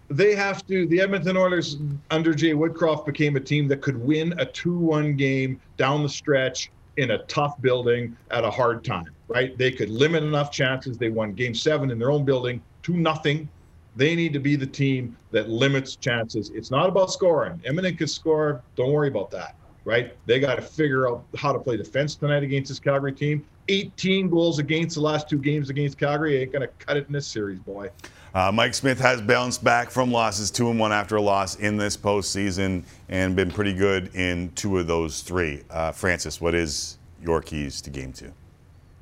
They 0.10 0.36
have 0.36 0.66
to. 0.68 0.88
The 0.88 1.02
Edmonton 1.02 1.38
Oilers 1.38 1.78
under 2.12 2.34
Jay 2.34 2.54
Woodcroft 2.54 3.06
became 3.06 3.36
a 3.36 3.40
team 3.40 3.68
that 3.68 3.82
could 3.82 3.98
win 3.98 4.34
a 4.40 4.46
2-1 4.46 5.18
game 5.18 5.60
down 5.76 6.02
the 6.02 6.10
stretch 6.10 6.72
in 6.96 7.12
a 7.12 7.20
tough 7.24 7.62
building 7.62 8.16
at 8.32 8.44
a 8.44 8.50
hard 8.50 8.84
time. 8.84 9.14
Right? 9.28 9.58
They 9.58 9.72
could 9.72 9.90
limit 9.90 10.24
enough 10.24 10.52
chances. 10.52 10.98
They 10.98 11.10
won 11.10 11.34
Game 11.34 11.54
Seven 11.54 11.92
in 11.92 12.00
their 12.00 12.10
own 12.10 12.24
building, 12.24 12.62
two 12.82 12.96
nothing. 12.96 13.50
They 13.98 14.16
need 14.16 14.32
to 14.34 14.40
be 14.40 14.56
the 14.56 14.68
team 14.68 15.18
that 15.32 15.50
limits 15.50 15.96
chances. 15.96 16.52
It's 16.54 16.70
not 16.70 16.88
about 16.88 17.12
scoring. 17.12 17.60
Edmonton 17.66 17.98
can 17.98 18.08
score. 18.08 18.62
Don't 18.76 18.92
worry 18.92 19.08
about 19.08 19.32
that. 19.32 19.56
Right? 19.86 20.16
They 20.28 20.40
got 20.40 20.56
to 20.56 20.62
figure 20.62 21.10
out 21.10 21.24
how 21.36 21.52
to 21.52 21.60
play 21.60 21.78
defense 21.78 22.14
tonight 22.14 22.44
against 22.44 22.70
this 22.70 22.80
Calgary 22.80 23.14
team. 23.14 23.44
18 23.70 24.30
goals 24.30 24.60
against 24.60 24.96
the 24.96 25.02
last 25.02 25.28
two 25.28 25.40
games 25.40 25.70
against 25.70 25.98
Calgary 25.98 26.38
ain't 26.42 26.52
going 26.52 26.62
to 26.62 26.68
cut 26.86 26.96
it 26.96 27.08
in 27.08 27.14
this 27.14 27.26
series, 27.26 27.60
boy. 27.60 27.90
Uh, 28.36 28.52
Mike 28.52 28.76
Smith 28.76 29.00
has 29.00 29.20
bounced 29.20 29.64
back 29.64 29.90
from 29.90 30.12
losses, 30.12 30.52
two 30.52 30.70
and 30.70 30.80
one 30.80 30.92
after 30.92 31.16
a 31.16 31.22
loss 31.22 31.56
in 31.56 31.76
this 31.76 31.98
postseason, 31.98 32.84
and 33.10 33.36
been 33.36 33.50
pretty 33.50 33.74
good 33.74 34.14
in 34.14 34.52
two 34.54 34.78
of 34.78 34.86
those 34.86 35.22
three. 35.22 35.64
Uh, 35.72 35.92
Francis, 35.92 36.40
what 36.40 36.54
is 36.54 37.00
your 37.22 37.42
keys 37.42 37.82
to 37.82 37.90
game 37.90 38.14
two? 38.14 38.32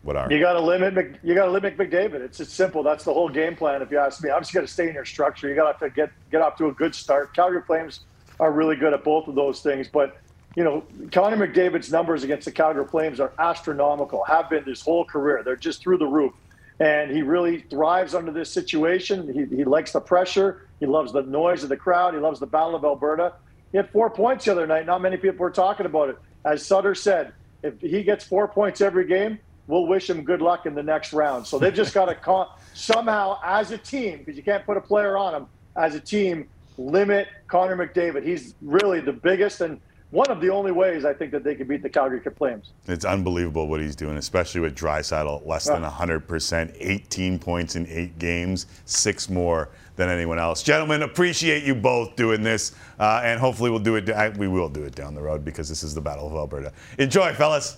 What 0.05 0.31
You 0.31 0.39
got 0.39 0.53
to 0.53 0.61
limit. 0.61 1.19
You 1.23 1.33
got 1.33 1.45
to 1.45 1.51
limit 1.51 1.77
McDavid. 1.77 2.21
It's 2.21 2.37
just 2.37 2.53
simple. 2.53 2.83
That's 2.83 3.03
the 3.03 3.13
whole 3.13 3.27
game 3.27 3.55
plan. 3.55 3.81
If 3.81 3.89
you 3.89 3.97
ask 3.97 4.23
me, 4.23 4.29
I'm 4.29 4.41
just 4.41 4.53
going 4.53 4.65
to 4.65 4.71
stay 4.71 4.87
in 4.87 4.93
your 4.93 5.03
structure. 5.03 5.49
You 5.49 5.55
got 5.55 5.79
to 5.79 5.89
get 5.89 6.11
get 6.31 6.43
off 6.43 6.57
to 6.57 6.67
a 6.67 6.71
good 6.71 6.93
start. 6.93 7.33
Calgary 7.35 7.63
Flames 7.65 8.01
are 8.39 8.51
really 8.51 8.75
good 8.75 8.93
at 8.93 9.03
both 9.03 9.27
of 9.27 9.33
those 9.33 9.61
things, 9.61 9.87
but 9.87 10.17
you 10.55 10.63
know, 10.63 10.83
Connor 11.11 11.47
McDavid's 11.47 11.91
numbers 11.91 12.23
against 12.23 12.45
the 12.45 12.51
Calgary 12.51 12.85
Flames 12.85 13.19
are 13.19 13.33
astronomical, 13.39 14.23
have 14.25 14.49
been 14.49 14.63
his 14.63 14.79
whole 14.79 15.05
career. 15.05 15.41
They're 15.43 15.55
just 15.55 15.81
through 15.81 15.97
the 15.97 16.05
roof. 16.05 16.33
And 16.79 17.09
he 17.09 17.23
really 17.23 17.61
thrives 17.61 18.13
under 18.13 18.31
this 18.31 18.51
situation. 18.51 19.33
He, 19.33 19.55
he 19.55 19.63
likes 19.63 19.91
the 19.91 20.01
pressure. 20.01 20.67
He 20.79 20.85
loves 20.85 21.13
the 21.13 21.23
noise 21.23 21.63
of 21.63 21.69
the 21.69 21.77
crowd. 21.77 22.13
He 22.13 22.19
loves 22.19 22.39
the 22.39 22.45
Battle 22.45 22.75
of 22.75 22.85
Alberta. 22.85 23.33
He 23.71 23.77
had 23.77 23.89
four 23.89 24.09
points 24.09 24.45
the 24.45 24.51
other 24.51 24.67
night. 24.67 24.85
Not 24.85 25.01
many 25.01 25.17
people 25.17 25.39
were 25.39 25.51
talking 25.51 25.85
about 25.85 26.09
it. 26.09 26.17
As 26.45 26.65
Sutter 26.65 26.93
said, 26.93 27.33
if 27.63 27.81
he 27.81 28.03
gets 28.03 28.23
four 28.23 28.47
points 28.47 28.81
every 28.81 29.07
game, 29.07 29.39
we'll 29.67 29.87
wish 29.87 30.09
him 30.09 30.23
good 30.23 30.41
luck 30.41 30.65
in 30.65 30.75
the 30.75 30.83
next 30.83 31.13
round. 31.13 31.45
So 31.45 31.59
they've 31.59 31.73
just 31.73 31.93
got 31.93 32.05
to 32.05 32.15
con- 32.29 32.49
somehow, 32.73 33.39
as 33.43 33.71
a 33.71 33.77
team, 33.77 34.19
because 34.19 34.35
you 34.35 34.43
can't 34.43 34.65
put 34.65 34.77
a 34.77 34.81
player 34.81 35.17
on 35.17 35.33
them, 35.33 35.47
as 35.75 35.95
a 35.95 35.99
team, 35.99 36.47
limit 36.77 37.27
Connor 37.47 37.75
McDavid. 37.75 38.23
He's 38.23 38.55
really 38.61 38.99
the 38.99 39.13
biggest 39.13 39.61
and 39.61 39.79
one 40.11 40.29
of 40.29 40.39
the 40.39 40.49
only 40.49 40.71
ways 40.71 41.03
I 41.03 41.13
think 41.13 41.31
that 41.31 41.43
they 41.43 41.55
could 41.55 41.67
beat 41.67 41.83
the 41.83 41.89
Calgary 41.89 42.21
Flames. 42.37 42.71
It's 42.87 43.03
unbelievable 43.03 43.67
what 43.67 43.81
he's 43.81 43.95
doing, 43.95 44.17
especially 44.17 44.61
with 44.61 44.75
Draisaitl 44.75 45.45
less 45.45 45.65
than 45.65 45.83
100%, 45.83 46.75
18 46.79 47.39
points 47.39 47.75
in 47.75 47.85
eight 47.87 48.17
games, 48.17 48.67
six 48.85 49.29
more 49.29 49.69
than 49.97 50.09
anyone 50.09 50.39
else. 50.39 50.63
Gentlemen, 50.63 51.01
appreciate 51.01 51.63
you 51.63 51.75
both 51.75 52.15
doing 52.15 52.43
this, 52.43 52.73
uh, 52.99 53.21
and 53.23 53.39
hopefully 53.39 53.69
we'll 53.69 53.79
do 53.79 53.95
it. 53.95 54.37
We 54.37 54.47
will 54.47 54.69
do 54.69 54.83
it 54.83 54.95
down 54.95 55.15
the 55.15 55.21
road 55.21 55.43
because 55.43 55.67
this 55.67 55.83
is 55.83 55.93
the 55.93 56.01
Battle 56.01 56.27
of 56.27 56.33
Alberta. 56.33 56.71
Enjoy, 56.97 57.33
fellas. 57.33 57.77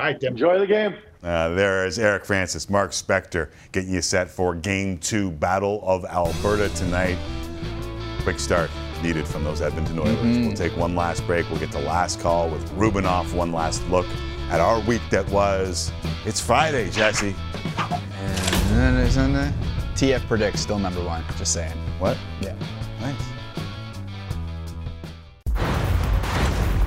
All 0.00 0.06
right, 0.06 0.18
Tim. 0.18 0.32
Enjoy 0.32 0.58
the 0.58 0.66
game. 0.66 0.94
Uh, 1.22 1.50
there 1.50 1.84
is 1.84 1.98
Eric 1.98 2.24
Francis, 2.24 2.70
Mark 2.70 2.92
Spector 2.92 3.50
getting 3.70 3.92
you 3.92 4.00
set 4.00 4.30
for 4.30 4.54
Game 4.54 4.96
Two, 4.96 5.30
Battle 5.30 5.82
of 5.84 6.06
Alberta 6.06 6.70
tonight. 6.70 7.18
Quick 8.22 8.38
start 8.38 8.70
needed 9.02 9.28
from 9.28 9.44
those 9.44 9.60
Edmonton 9.60 9.98
Oilers. 9.98 10.38
We'll 10.38 10.54
take 10.54 10.74
one 10.74 10.96
last 10.96 11.26
break. 11.26 11.50
We'll 11.50 11.58
get 11.58 11.70
to 11.72 11.80
last 11.80 12.18
call 12.18 12.48
with 12.48 12.66
Rubinoff. 12.78 13.34
One 13.34 13.52
last 13.52 13.86
look 13.90 14.06
at 14.48 14.58
our 14.58 14.80
week 14.80 15.02
that 15.10 15.28
was. 15.28 15.92
It's 16.24 16.40
Friday, 16.40 16.88
Jesse. 16.88 17.36
And 17.76 18.70
then 18.70 18.96
isn't 18.96 19.36
it? 19.36 19.54
TF 19.96 20.26
predicts 20.26 20.62
still 20.62 20.78
number 20.78 21.04
one. 21.04 21.22
Just 21.36 21.52
saying. 21.52 21.76
What? 21.98 22.16
Yeah. 22.40 22.54
Nice. 23.02 23.39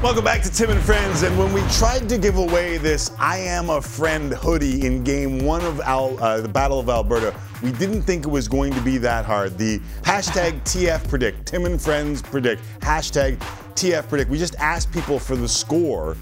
Welcome 0.04 0.26
back 0.26 0.42
to 0.42 0.52
Tim 0.52 0.70
and 0.70 0.82
Friends. 0.82 1.24
And 1.24 1.40
when 1.40 1.54
we 1.54 1.62
tried 1.70 2.10
to 2.10 2.18
give 2.18 2.36
away 2.36 2.78
this 2.78 3.12
I 3.20 3.38
Am 3.38 3.70
a 3.70 3.82
Friend 3.82 4.34
hoodie 4.34 4.86
in 4.86 5.02
game 5.02 5.46
one 5.46 5.64
of 5.64 5.80
Al, 5.80 6.22
uh, 6.22 6.42
the 6.42 6.50
Battle 6.50 6.78
of 6.78 6.90
Alberta, 6.90 7.34
we 7.62 7.72
didn't 7.72 8.02
think 8.02 8.26
it 8.26 8.30
was 8.30 8.50
going 8.50 8.74
to 8.74 8.82
be 8.82 8.98
that 8.98 9.24
hard. 9.24 9.58
The 9.58 9.80
hashtag 10.02 10.62
TF 10.66 11.08
predict, 11.08 11.46
Tim 11.46 11.64
and 11.64 11.82
Friends 11.82 12.22
predict, 12.22 12.62
hashtag 12.82 13.38
TF 13.76 14.10
predict. 14.10 14.30
We 14.30 14.38
just 14.38 14.56
asked 14.56 14.92
people 14.92 15.20
for 15.20 15.38
the 15.38 15.48
score 15.48 16.18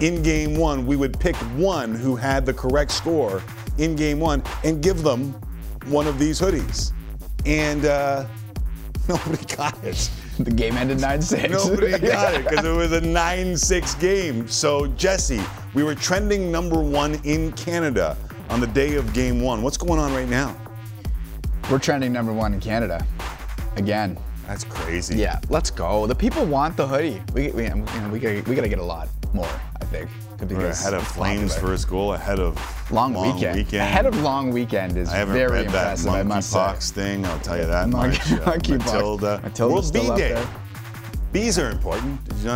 in 0.00 0.22
game 0.22 0.56
one. 0.56 0.86
We 0.86 0.96
would 0.96 1.20
pick 1.20 1.36
one 1.36 1.94
who 1.94 2.16
had 2.16 2.46
the 2.46 2.54
correct 2.54 2.92
score 2.92 3.42
in 3.76 3.94
game 3.94 4.20
one 4.20 4.42
and 4.64 4.82
give 4.82 5.02
them 5.02 5.34
one 5.88 6.06
of 6.06 6.18
these 6.18 6.40
hoodies. 6.40 6.92
And 7.44 7.84
uh, 7.84 8.24
nobody 9.08 9.44
got 9.54 9.84
it. 9.84 10.10
The 10.44 10.52
game 10.52 10.76
ended 10.76 11.00
9 11.00 11.20
6. 11.20 11.52
Nobody 11.52 11.98
got 11.98 12.34
it 12.34 12.44
because 12.44 12.64
it 12.64 12.70
was 12.70 12.92
a 12.92 13.00
9 13.00 13.56
6 13.56 13.94
game. 13.96 14.46
So, 14.46 14.86
Jesse, 14.88 15.42
we 15.74 15.82
were 15.82 15.96
trending 15.96 16.52
number 16.52 16.80
one 16.80 17.20
in 17.24 17.50
Canada 17.52 18.16
on 18.48 18.60
the 18.60 18.66
day 18.68 18.94
of 18.94 19.12
game 19.12 19.40
one. 19.40 19.62
What's 19.62 19.76
going 19.76 19.98
on 19.98 20.12
right 20.14 20.28
now? 20.28 20.56
We're 21.70 21.80
trending 21.80 22.12
number 22.12 22.32
one 22.32 22.54
in 22.54 22.60
Canada. 22.60 23.04
Again. 23.76 24.16
That's 24.46 24.64
crazy. 24.64 25.16
Yeah, 25.16 25.40
let's 25.50 25.70
go. 25.70 26.06
The 26.06 26.14
people 26.14 26.46
want 26.46 26.76
the 26.76 26.86
hoodie. 26.86 27.20
We, 27.34 27.50
we, 27.50 27.64
you 27.64 27.74
know, 27.74 28.08
we, 28.10 28.18
gotta, 28.18 28.42
we 28.48 28.54
gotta 28.54 28.68
get 28.68 28.78
a 28.78 28.84
lot 28.84 29.08
more, 29.34 29.50
I 29.80 29.84
think. 29.86 30.08
Because 30.46 30.80
ahead 30.80 30.94
of 30.94 31.06
Flames 31.06 31.52
popular. 31.54 31.70
first 31.76 31.88
goal, 31.88 32.12
ahead 32.14 32.38
of 32.38 32.90
Long, 32.92 33.12
weekend. 33.12 33.72
Ahead 33.74 34.06
of 34.06 34.20
long 34.22 34.50
weekend 34.50 34.96
is 34.96 35.10
very 35.10 35.50
read 35.50 35.68
that 35.70 35.98
impressive, 35.98 36.08
I 36.12 36.22
must 36.22 36.50
say. 36.50 36.58
monkeypox 36.58 36.90
thing. 36.92 37.26
I'll 37.26 37.38
tell 37.40 37.58
you 37.58 37.66
that 37.66 37.88
Monkey- 37.90 38.18
much. 38.18 38.40
Uh, 38.40 38.52
monkeypox. 38.52 38.78
Matilda. 38.78 39.40
Matilda's 39.42 39.92
World 39.92 40.16
Bee 40.16 40.22
Day. 40.22 40.28
there. 40.34 40.48
Bees 41.32 41.58
are 41.58 41.70
important. 41.70 42.24
Did 42.28 42.38
you 42.38 42.44
know 42.46 42.54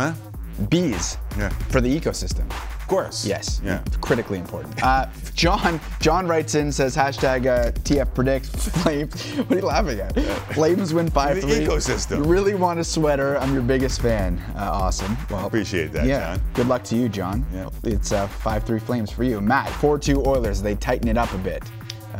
that? 0.59 0.69
Bees. 0.69 1.17
Yeah. 1.37 1.49
For 1.69 1.81
the 1.81 1.99
ecosystem. 1.99 2.49
Of 2.83 2.89
course. 2.89 3.25
Yes. 3.25 3.61
Yeah. 3.63 3.81
Critically 4.01 4.37
important. 4.39 4.83
Uh, 4.83 5.07
John 5.35 5.79
John 6.01 6.27
writes 6.27 6.55
in 6.55 6.69
says 6.69 6.95
hashtag 6.97 7.45
uh, 7.47 7.71
TF 7.71 8.13
predicts. 8.13 8.49
Flames. 8.83 9.23
What 9.37 9.51
are 9.51 9.55
you 9.55 9.65
laughing 9.65 9.99
at? 10.01 10.13
Flames 10.53 10.93
win 10.93 11.09
five 11.09 11.37
The 11.37 11.41
three. 11.43 11.65
ecosystem. 11.65 12.17
You 12.17 12.23
really 12.23 12.55
want 12.55 12.79
a 12.81 12.83
sweater? 12.83 13.37
I'm 13.37 13.53
your 13.53 13.63
biggest 13.63 14.01
fan. 14.01 14.37
Uh, 14.57 14.69
awesome. 14.69 15.15
Well, 15.29 15.47
Appreciate 15.47 15.93
that, 15.93 16.05
yeah. 16.05 16.35
John. 16.35 16.41
Good 16.53 16.67
luck 16.67 16.83
to 16.85 16.95
you, 16.97 17.07
John. 17.07 17.45
Yeah. 17.53 17.69
It's 17.85 18.11
uh, 18.11 18.27
five 18.27 18.63
three 18.65 18.79
Flames 18.79 19.09
for 19.11 19.23
you. 19.23 19.39
Matt 19.39 19.69
four 19.69 19.97
two 19.97 20.21
Oilers. 20.25 20.61
They 20.61 20.75
tighten 20.75 21.07
it 21.07 21.17
up 21.17 21.33
a 21.33 21.37
bit. 21.37 21.63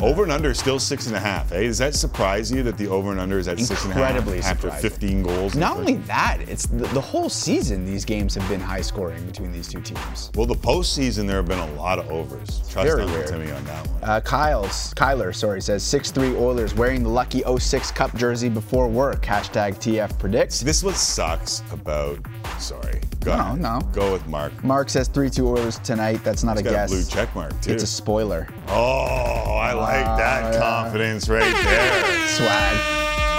Over 0.02 0.24
and 0.24 0.32
under 0.32 0.52
is 0.52 0.60
still 0.60 0.80
six 0.80 1.08
and 1.08 1.16
a 1.16 1.20
half. 1.20 1.52
Eh? 1.52 1.62
Does 1.64 1.78
that 1.78 1.94
surprise 1.96 2.52
you 2.52 2.64
that 2.64 2.78
the 2.78 2.88
over 2.88 3.12
and 3.12 3.20
under 3.20 3.38
is 3.40 3.48
at 3.48 3.60
six 3.60 3.84
and 3.84 3.92
a 3.94 3.96
half 3.96 4.10
Incredibly 4.10 4.40
after 4.40 4.68
surprising. 4.70 4.90
15 4.90 5.24
goals? 5.24 5.56
Not 5.56 5.78
only 5.78 5.96
that, 5.98 6.40
it's 6.48 6.66
the, 6.66 6.88
the 6.88 7.02
whole 7.02 7.30
season. 7.30 7.86
These 7.86 8.04
games 8.06 8.34
have 8.36 8.48
been 8.50 8.60
high 8.60 8.82
scoring 8.82 9.24
between 9.26 9.52
these 9.52 9.68
two 9.68 9.82
teams. 9.82 10.32
Well, 10.36 10.46
the 10.48 10.56
postseason 10.56 11.28
there 11.28 11.38
have 11.38 11.48
been 11.48 11.60
a 11.60 11.74
lot 11.74 12.00
of 12.00 12.10
overs. 12.10 12.62
Trust 12.70 12.88
Very 12.90 13.06
weird. 13.06 13.28
Timmy 13.28 13.52
on 13.52 13.64
that 13.66 13.88
one. 13.88 14.04
Uh, 14.04 14.20
Kyle's 14.22 14.94
Kyler, 14.96 15.34
sorry, 15.34 15.62
says 15.62 15.84
6-3 15.84 16.40
Oilers 16.40 16.74
wearing 16.74 17.04
the 17.04 17.10
lucky 17.10 17.44
06 17.60 17.92
Cup 17.92 18.16
jersey 18.16 18.50
before 18.50 18.88
work. 18.88 19.22
Hashtag 19.24 19.76
TF 19.76 20.18
predicts. 20.20 20.60
This 20.62 20.84
what 20.84 20.96
sucks 20.96 21.62
about. 21.72 22.20
Sorry. 22.60 23.00
Go 23.22 23.36
No, 23.36 23.42
ahead. 23.42 23.62
no. 23.62 23.80
Go 23.94 24.12
with 24.12 24.26
Mark. 24.28 24.64
Mark 24.64 24.90
says 24.90 25.08
3-2 25.08 25.46
Oilers 25.46 25.80
tonight. 25.80 26.24
That's 26.24 26.44
not 26.44 26.58
He's 26.58 26.62
a 26.62 26.64
got 26.66 26.72
guess. 26.72 26.92
a 26.92 26.96
blue 26.96 27.04
check 27.06 27.34
mark 27.36 27.60
too. 27.62 27.72
It's 27.72 27.84
a 27.84 27.88
spoiler. 27.88 28.48
oh, 28.68 29.58
I 29.62 29.74
like 29.84 30.06
ah, 30.06 30.18
that 30.18 30.44
Oh, 30.44 30.52
yeah. 30.52 30.60
confidence 30.60 31.30
right 31.30 31.42
there. 31.64 32.28
Swag. 32.28 32.78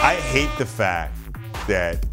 I 0.03 0.17
hate 0.21 0.51
the 0.59 0.67
fact 0.67 1.17
that 1.67 2.05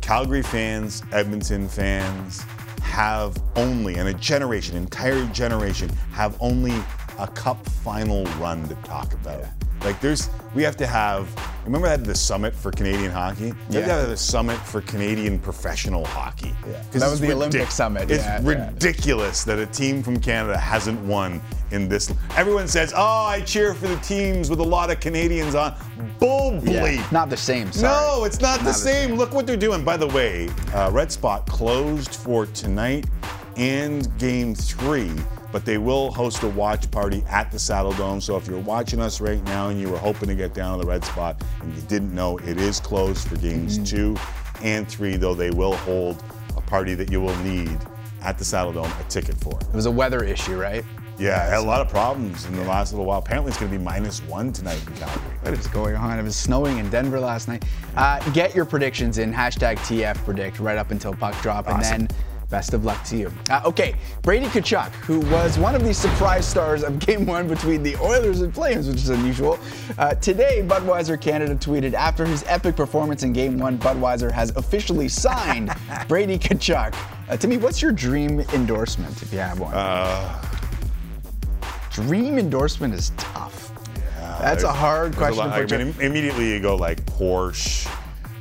Calgary 0.00 0.42
fans, 0.42 1.02
Edmonton 1.12 1.68
fans 1.68 2.40
have 2.82 3.36
only, 3.56 3.96
and 3.96 4.08
a 4.08 4.14
generation, 4.14 4.76
entire 4.76 5.24
generation, 5.26 5.88
have 6.12 6.36
only 6.40 6.74
a 7.18 7.26
cup 7.26 7.64
final 7.68 8.24
run 8.40 8.66
to 8.68 8.74
talk 8.76 9.12
about. 9.14 9.44
Like 9.84 10.00
there's, 10.00 10.28
we 10.56 10.64
have 10.64 10.76
to 10.78 10.86
have. 10.88 11.28
Remember 11.64 11.86
that 11.86 12.02
the 12.02 12.14
summit 12.14 12.52
for 12.52 12.72
Canadian 12.72 13.12
hockey? 13.12 13.52
We 13.68 13.76
have 13.76 13.84
to 13.84 13.90
Yeah. 13.90 14.00
have 14.00 14.08
a 14.10 14.16
summit 14.16 14.56
for 14.58 14.80
Canadian 14.80 15.38
professional 15.38 16.04
hockey. 16.04 16.52
Yeah. 16.68 16.82
That 16.92 17.08
was 17.10 17.20
the 17.20 17.30
Olympic 17.32 17.70
summit, 17.70 18.10
It's 18.10 18.24
yeah, 18.24 18.40
yeah. 18.42 18.48
ridiculous 18.70 19.44
that 19.44 19.60
a 19.60 19.66
team 19.66 20.02
from 20.02 20.18
Canada 20.18 20.56
hasn't 20.58 20.98
won 21.02 21.40
in 21.70 21.88
this. 21.88 22.12
Everyone 22.36 22.66
says, 22.66 22.92
"Oh, 22.96 23.26
I 23.26 23.40
cheer 23.42 23.72
for 23.72 23.86
the 23.86 23.96
teams 23.98 24.50
with 24.50 24.58
a 24.58 24.64
lot 24.64 24.90
of 24.90 24.98
Canadians 24.98 25.54
on." 25.54 25.74
Bull 26.18 26.54
Yeah, 26.64 26.80
bleep. 26.82 27.12
Not 27.12 27.30
the 27.30 27.36
same. 27.36 27.70
Sorry. 27.70 27.92
No, 28.18 28.24
it's 28.24 28.40
not, 28.40 28.58
the 28.58 28.64
Not 28.64 28.72
the 28.72 28.78
same. 28.80 29.14
Look 29.14 29.32
what 29.32 29.46
they're 29.46 29.56
doing. 29.56 29.84
By 29.84 29.96
the 29.96 30.08
way, 30.08 30.48
uh, 30.74 30.90
Red 30.92 31.12
Spot 31.12 31.46
closed 31.46 32.16
for 32.16 32.46
tonight 32.46 33.06
and 33.56 34.08
Game 34.18 34.54
Three, 34.56 35.12
but 35.58 35.64
they 35.64 35.76
will 35.76 36.12
host 36.12 36.44
a 36.44 36.48
watch 36.48 36.88
party 36.92 37.24
at 37.28 37.50
the 37.50 37.56
Saddledome. 37.58 38.22
So 38.22 38.36
if 38.36 38.46
you're 38.46 38.60
watching 38.60 39.00
us 39.00 39.20
right 39.20 39.42
now 39.42 39.70
and 39.70 39.80
you 39.80 39.90
were 39.90 39.98
hoping 39.98 40.28
to 40.28 40.36
get 40.36 40.54
down 40.54 40.78
to 40.78 40.84
the 40.84 40.88
Red 40.88 41.04
Spot 41.04 41.42
and 41.60 41.74
you 41.74 41.82
didn't 41.88 42.14
know, 42.14 42.38
it 42.38 42.58
is 42.58 42.78
closed 42.78 43.26
for 43.26 43.34
Games 43.38 43.76
Two 43.78 44.16
and 44.62 44.86
Three. 44.86 45.16
Though 45.16 45.34
they 45.34 45.50
will 45.50 45.74
hold 45.78 46.22
a 46.56 46.60
party 46.60 46.94
that 46.94 47.10
you 47.10 47.20
will 47.20 47.34
need 47.38 47.76
at 48.22 48.38
the 48.38 48.44
Saddledome 48.44 49.04
a 49.04 49.08
ticket 49.08 49.34
for. 49.34 49.58
It 49.60 49.74
was 49.74 49.86
a 49.86 49.90
weather 49.90 50.22
issue, 50.22 50.56
right? 50.56 50.84
Yeah, 51.18 51.44
had 51.44 51.58
a 51.58 51.62
lot 51.62 51.80
of 51.80 51.88
problems 51.88 52.46
in 52.46 52.54
the 52.54 52.62
last 52.62 52.92
little 52.92 53.04
while. 53.04 53.18
Apparently, 53.18 53.50
it's 53.50 53.58
going 53.58 53.72
to 53.72 53.76
be 53.76 53.82
minus 53.82 54.22
one 54.28 54.52
tonight 54.52 54.80
in 54.86 54.94
Calgary. 54.94 55.20
What 55.42 55.54
is 55.54 55.66
going 55.66 55.96
on? 55.96 56.20
It 56.20 56.22
was 56.22 56.36
snowing 56.36 56.78
in 56.78 56.88
Denver 56.88 57.18
last 57.18 57.48
night. 57.48 57.64
Uh, 57.96 58.20
get 58.30 58.54
your 58.54 58.64
predictions 58.64 59.18
in 59.18 59.32
hashtag 59.32 59.78
TF 59.78 60.18
predict 60.18 60.60
right 60.60 60.78
up 60.78 60.92
until 60.92 61.14
puck 61.14 61.34
drop, 61.42 61.66
and 61.66 61.82
then 61.82 62.08
best 62.50 62.72
of 62.74 62.84
luck 62.84 63.02
to 63.04 63.16
you. 63.16 63.32
Uh, 63.50 63.60
okay, 63.64 63.94
Brady 64.22 64.46
Tkachuk, 64.46 64.90
who 65.04 65.20
was 65.32 65.58
one 65.58 65.74
of 65.74 65.84
the 65.84 65.92
surprise 65.92 66.46
stars 66.46 66.82
of 66.82 66.98
Game 67.06 67.26
One 67.26 67.46
between 67.48 67.82
the 67.82 67.96
Oilers 67.96 68.40
and 68.40 68.54
Flames, 68.54 68.88
which 68.88 68.96
is 68.96 69.10
unusual. 69.10 69.58
Uh, 69.98 70.14
today, 70.14 70.62
Budweiser 70.66 71.20
Canada 71.20 71.54
tweeted 71.54 71.92
after 71.94 72.24
his 72.24 72.44
epic 72.46 72.76
performance 72.76 73.22
in 73.22 73.32
Game 73.32 73.58
One, 73.58 73.78
Budweiser 73.78 74.30
has 74.32 74.50
officially 74.56 75.08
signed 75.08 75.70
Brady 76.08 76.38
Tkachuk. 76.38 76.94
Uh, 77.28 77.36
Timmy, 77.36 77.58
what's 77.58 77.82
your 77.82 77.92
dream 77.92 78.40
endorsement 78.54 79.20
if 79.22 79.32
you 79.32 79.38
have 79.38 79.60
one? 79.60 79.74
Uh, 79.74 80.42
dream 81.90 82.38
endorsement 82.38 82.94
is 82.94 83.10
tough. 83.18 83.66
That's 84.40 84.62
a 84.62 84.72
hard 84.72 85.12
there's 85.14 85.36
a 85.36 85.40
question 85.40 85.50
lot- 85.50 85.68
to 85.68 85.74
I 85.80 85.84
mean, 85.84 85.94
immediately 86.00 86.52
you 86.52 86.60
go 86.60 86.76
like 86.76 87.04
Porsche, 87.06 87.90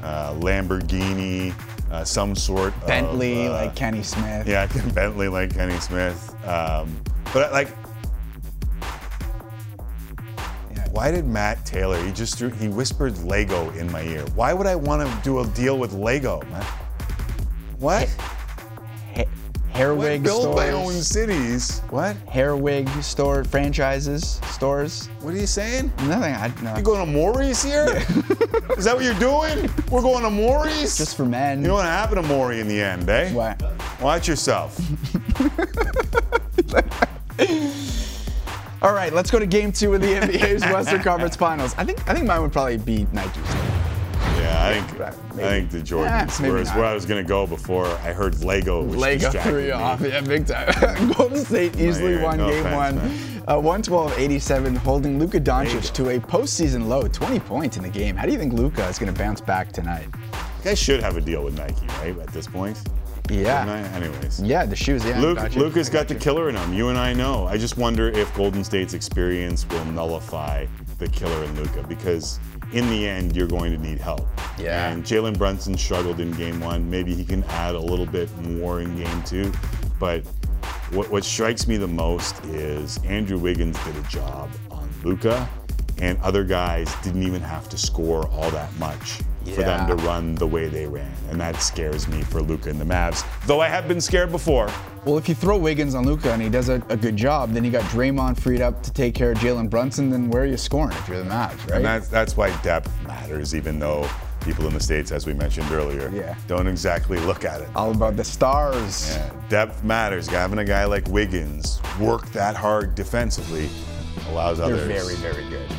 uh, 0.03 0.33
Lamborghini, 0.35 1.53
uh, 1.91 2.03
some 2.03 2.35
sort 2.35 2.73
Bentley, 2.85 3.45
of, 3.45 3.51
uh, 3.51 3.55
like 3.55 3.75
Kenny 3.75 4.03
Smith. 4.03 4.47
Yeah, 4.47 4.67
Bentley 4.93 5.27
like 5.27 5.53
Kenny 5.53 5.79
Smith. 5.79 6.35
Um, 6.47 6.95
but 7.33 7.51
like, 7.51 7.69
why 10.91 11.11
did 11.11 11.25
Matt 11.25 11.65
Taylor? 11.65 12.03
He 12.03 12.11
just 12.11 12.37
threw, 12.37 12.49
he 12.49 12.67
whispered 12.69 13.17
Lego 13.19 13.69
in 13.71 13.91
my 13.91 14.01
ear. 14.01 14.25
Why 14.35 14.53
would 14.53 14.67
I 14.67 14.75
want 14.75 15.07
to 15.07 15.23
do 15.23 15.39
a 15.39 15.47
deal 15.47 15.77
with 15.77 15.93
Lego, 15.93 16.41
man? 16.49 16.65
What? 17.77 18.09
Ha- 19.77 19.83
hair 19.83 19.93
What? 19.95 20.03
wig 20.05 20.23
Build 20.23 20.41
stores. 20.41 20.55
my 20.55 20.71
own 20.71 20.93
cities. 20.93 21.79
What? 21.89 22.15
Hair 22.29 22.55
wig 22.55 22.89
store 23.03 23.43
franchises 23.43 24.39
stores. 24.51 25.07
What 25.21 25.33
are 25.33 25.37
you 25.37 25.47
saying? 25.47 25.91
Nothing. 26.03 26.33
I 26.33 26.51
no. 26.63 26.75
You 26.75 26.83
going 26.83 27.05
to 27.05 27.11
Maury's 27.11 27.63
here? 27.63 27.85
Is 28.77 28.85
that 28.85 28.95
what 28.95 29.03
you're 29.03 29.13
doing? 29.15 29.69
We're 29.91 30.01
going 30.01 30.23
to 30.23 30.29
Maury's? 30.29 30.97
Just 30.97 31.15
for 31.15 31.25
men. 31.25 31.61
You 31.61 31.67
know 31.67 31.75
what 31.75 31.85
happened 31.85 32.21
to 32.23 32.27
Maury 32.27 32.59
in 32.59 32.67
the 32.67 32.81
end, 32.81 33.07
eh? 33.09 33.31
What? 33.33 33.61
Watch 34.01 34.27
yourself. 34.27 34.77
All 38.81 38.93
right, 38.93 39.11
let's 39.11 39.31
go 39.31 39.39
to 39.39 39.45
Game 39.47 39.71
Two 39.71 39.95
of 39.95 40.01
the 40.01 40.07
NBA's 40.07 40.61
Western 40.63 41.01
Conference 41.01 41.35
Finals. 41.35 41.73
I 41.77 41.83
think 41.83 42.07
I 42.09 42.13
think 42.13 42.27
mine 42.27 42.41
would 42.43 42.51
probably 42.53 42.77
be 42.77 43.05
Nikes. 43.05 43.76
Yeah, 44.37 44.65
I 44.65 44.81
think 44.81 45.01
I 45.01 45.11
think 45.11 45.71
the 45.71 45.79
Jordans. 45.79 46.39
Maybe 46.39 46.51
Whereas 46.51 46.73
where 46.73 46.85
I 46.85 46.93
was 46.93 47.05
gonna 47.05 47.23
go 47.23 47.47
before, 47.47 47.85
I 47.87 48.13
heard 48.13 48.43
Lego. 48.43 48.83
Which 48.83 48.99
Lego 48.99 49.31
you 49.49 49.55
me. 49.55 49.71
off, 49.71 50.01
yeah, 50.01 50.21
big 50.21 50.47
time. 50.47 51.11
Golden 51.17 51.43
State 51.43 51.77
easily 51.79 52.15
yeah, 52.15 52.23
won 52.23 52.37
no 52.37 52.49
Game 52.49 52.65
offense, 52.65 53.01
One, 53.01 53.37
uh, 53.47 53.61
112-87, 53.61 54.77
holding 54.77 55.19
Luka 55.19 55.39
Doncic 55.39 55.93
to 55.93 56.09
a 56.09 56.19
postseason 56.19 56.87
low, 56.87 57.07
20 57.07 57.39
points 57.39 57.77
in 57.77 57.83
the 57.83 57.89
game. 57.89 58.15
How 58.15 58.25
do 58.25 58.31
you 58.31 58.37
think 58.37 58.53
Luka 58.53 58.85
is 58.87 58.99
going 58.99 59.13
to 59.13 59.17
bounce 59.17 59.39
back 59.39 59.71
tonight? 59.71 60.07
Guys 60.63 60.77
should 60.77 61.01
have 61.01 61.15
a 61.15 61.21
deal 61.21 61.43
with 61.43 61.57
Nike, 61.57 61.87
right? 61.99 62.17
At 62.19 62.27
this 62.27 62.47
point. 62.47 62.77
Yeah. 63.29 63.65
Anyways. 63.95 64.41
Yeah, 64.41 64.65
the 64.65 64.75
shoes. 64.75 65.05
Yeah. 65.05 65.19
Luke, 65.19 65.37
got 65.37 65.55
Luka's 65.55 65.89
got 65.89 66.07
the 66.07 66.15
killer 66.15 66.49
in 66.49 66.55
him. 66.55 66.73
You 66.73 66.89
and 66.89 66.97
I 66.97 67.13
know. 67.13 67.45
I 67.45 67.57
just 67.57 67.77
wonder 67.77 68.09
if 68.09 68.33
Golden 68.35 68.63
State's 68.63 68.93
experience 68.93 69.67
will 69.69 69.85
nullify 69.85 70.65
the 70.97 71.07
killer 71.07 71.43
in 71.43 71.55
Luka 71.55 71.83
because 71.87 72.39
in 72.73 72.89
the 72.89 73.07
end, 73.07 73.35
you're 73.35 73.47
going 73.47 73.71
to 73.71 73.77
need 73.77 73.97
help. 73.97 74.27
Yeah. 74.57 74.89
And 74.89 75.03
Jalen 75.03 75.37
Brunson 75.37 75.77
struggled 75.77 76.19
in 76.19 76.31
game 76.33 76.59
one. 76.59 76.89
Maybe 76.89 77.13
he 77.13 77.23
can 77.23 77.43
add 77.45 77.75
a 77.75 77.79
little 77.79 78.05
bit 78.05 78.35
more 78.39 78.81
in 78.81 78.95
game 78.97 79.23
two. 79.23 79.51
But 79.99 80.25
what, 80.91 81.09
what 81.09 81.23
strikes 81.23 81.67
me 81.67 81.77
the 81.77 81.87
most 81.87 82.43
is 82.45 82.97
Andrew 83.05 83.37
Wiggins 83.37 83.77
did 83.85 83.95
a 83.95 84.03
job 84.03 84.49
on 84.71 84.89
Luka, 85.03 85.49
and 85.99 86.19
other 86.19 86.43
guys 86.43 86.93
didn't 87.03 87.23
even 87.23 87.41
have 87.41 87.69
to 87.69 87.77
score 87.77 88.27
all 88.29 88.49
that 88.51 88.73
much 88.77 89.21
for 89.55 89.61
them 89.63 89.87
to 89.87 89.95
run 90.05 90.35
the 90.35 90.47
way 90.47 90.67
they 90.67 90.85
ran. 90.87 91.11
And 91.29 91.39
that 91.41 91.61
scares 91.61 92.07
me 92.07 92.21
for 92.23 92.41
Luka 92.41 92.69
and 92.69 92.79
the 92.79 92.85
Mavs. 92.85 93.25
Though 93.45 93.59
I 93.61 93.67
have 93.67 93.87
been 93.87 94.01
scared 94.01 94.31
before. 94.31 94.69
Well, 95.05 95.17
if 95.17 95.29
you 95.29 95.35
throw 95.35 95.57
Wiggins 95.57 95.95
on 95.95 96.05
Luka 96.05 96.31
and 96.33 96.41
he 96.41 96.49
does 96.49 96.69
a, 96.69 96.75
a 96.89 96.97
good 96.97 97.15
job, 97.15 97.53
then 97.53 97.63
you 97.63 97.71
got 97.71 97.83
Draymond 97.85 98.39
freed 98.39 98.61
up 98.61 98.83
to 98.83 98.91
take 98.91 99.15
care 99.15 99.31
of 99.31 99.37
Jalen 99.37 99.69
Brunson. 99.69 100.09
Then 100.09 100.29
where 100.29 100.43
are 100.43 100.45
you 100.47 100.57
scoring 100.57 100.95
if 100.97 101.07
you're 101.07 101.19
the 101.23 101.29
Mavs, 101.29 101.59
right? 101.69 101.77
And 101.77 101.85
that's 101.85 102.07
that's 102.09 102.35
why 102.35 102.55
depth 102.61 102.91
matters, 103.03 103.55
even 103.55 103.79
though 103.79 104.09
people 104.41 104.67
in 104.67 104.73
the 104.73 104.79
states, 104.79 105.11
as 105.11 105.25
we 105.25 105.33
mentioned 105.33 105.69
earlier, 105.71 106.09
Yeah. 106.13 106.35
don't 106.47 106.67
exactly 106.67 107.19
look 107.19 107.43
at 107.45 107.61
it. 107.61 107.67
All 107.75 107.91
about 107.91 108.15
the 108.17 108.23
stars. 108.23 109.09
Yeah, 109.15 109.29
depth 109.49 109.83
matters. 109.83 110.27
Having 110.27 110.59
a 110.59 110.65
guy 110.65 110.85
like 110.85 111.07
Wiggins 111.07 111.81
work 111.99 112.29
that 112.31 112.55
hard 112.55 112.93
defensively 112.95 113.69
allows 114.29 114.57
They're 114.57 114.67
others. 114.67 114.87
very, 114.87 115.15
very 115.15 115.49
good. 115.49 115.69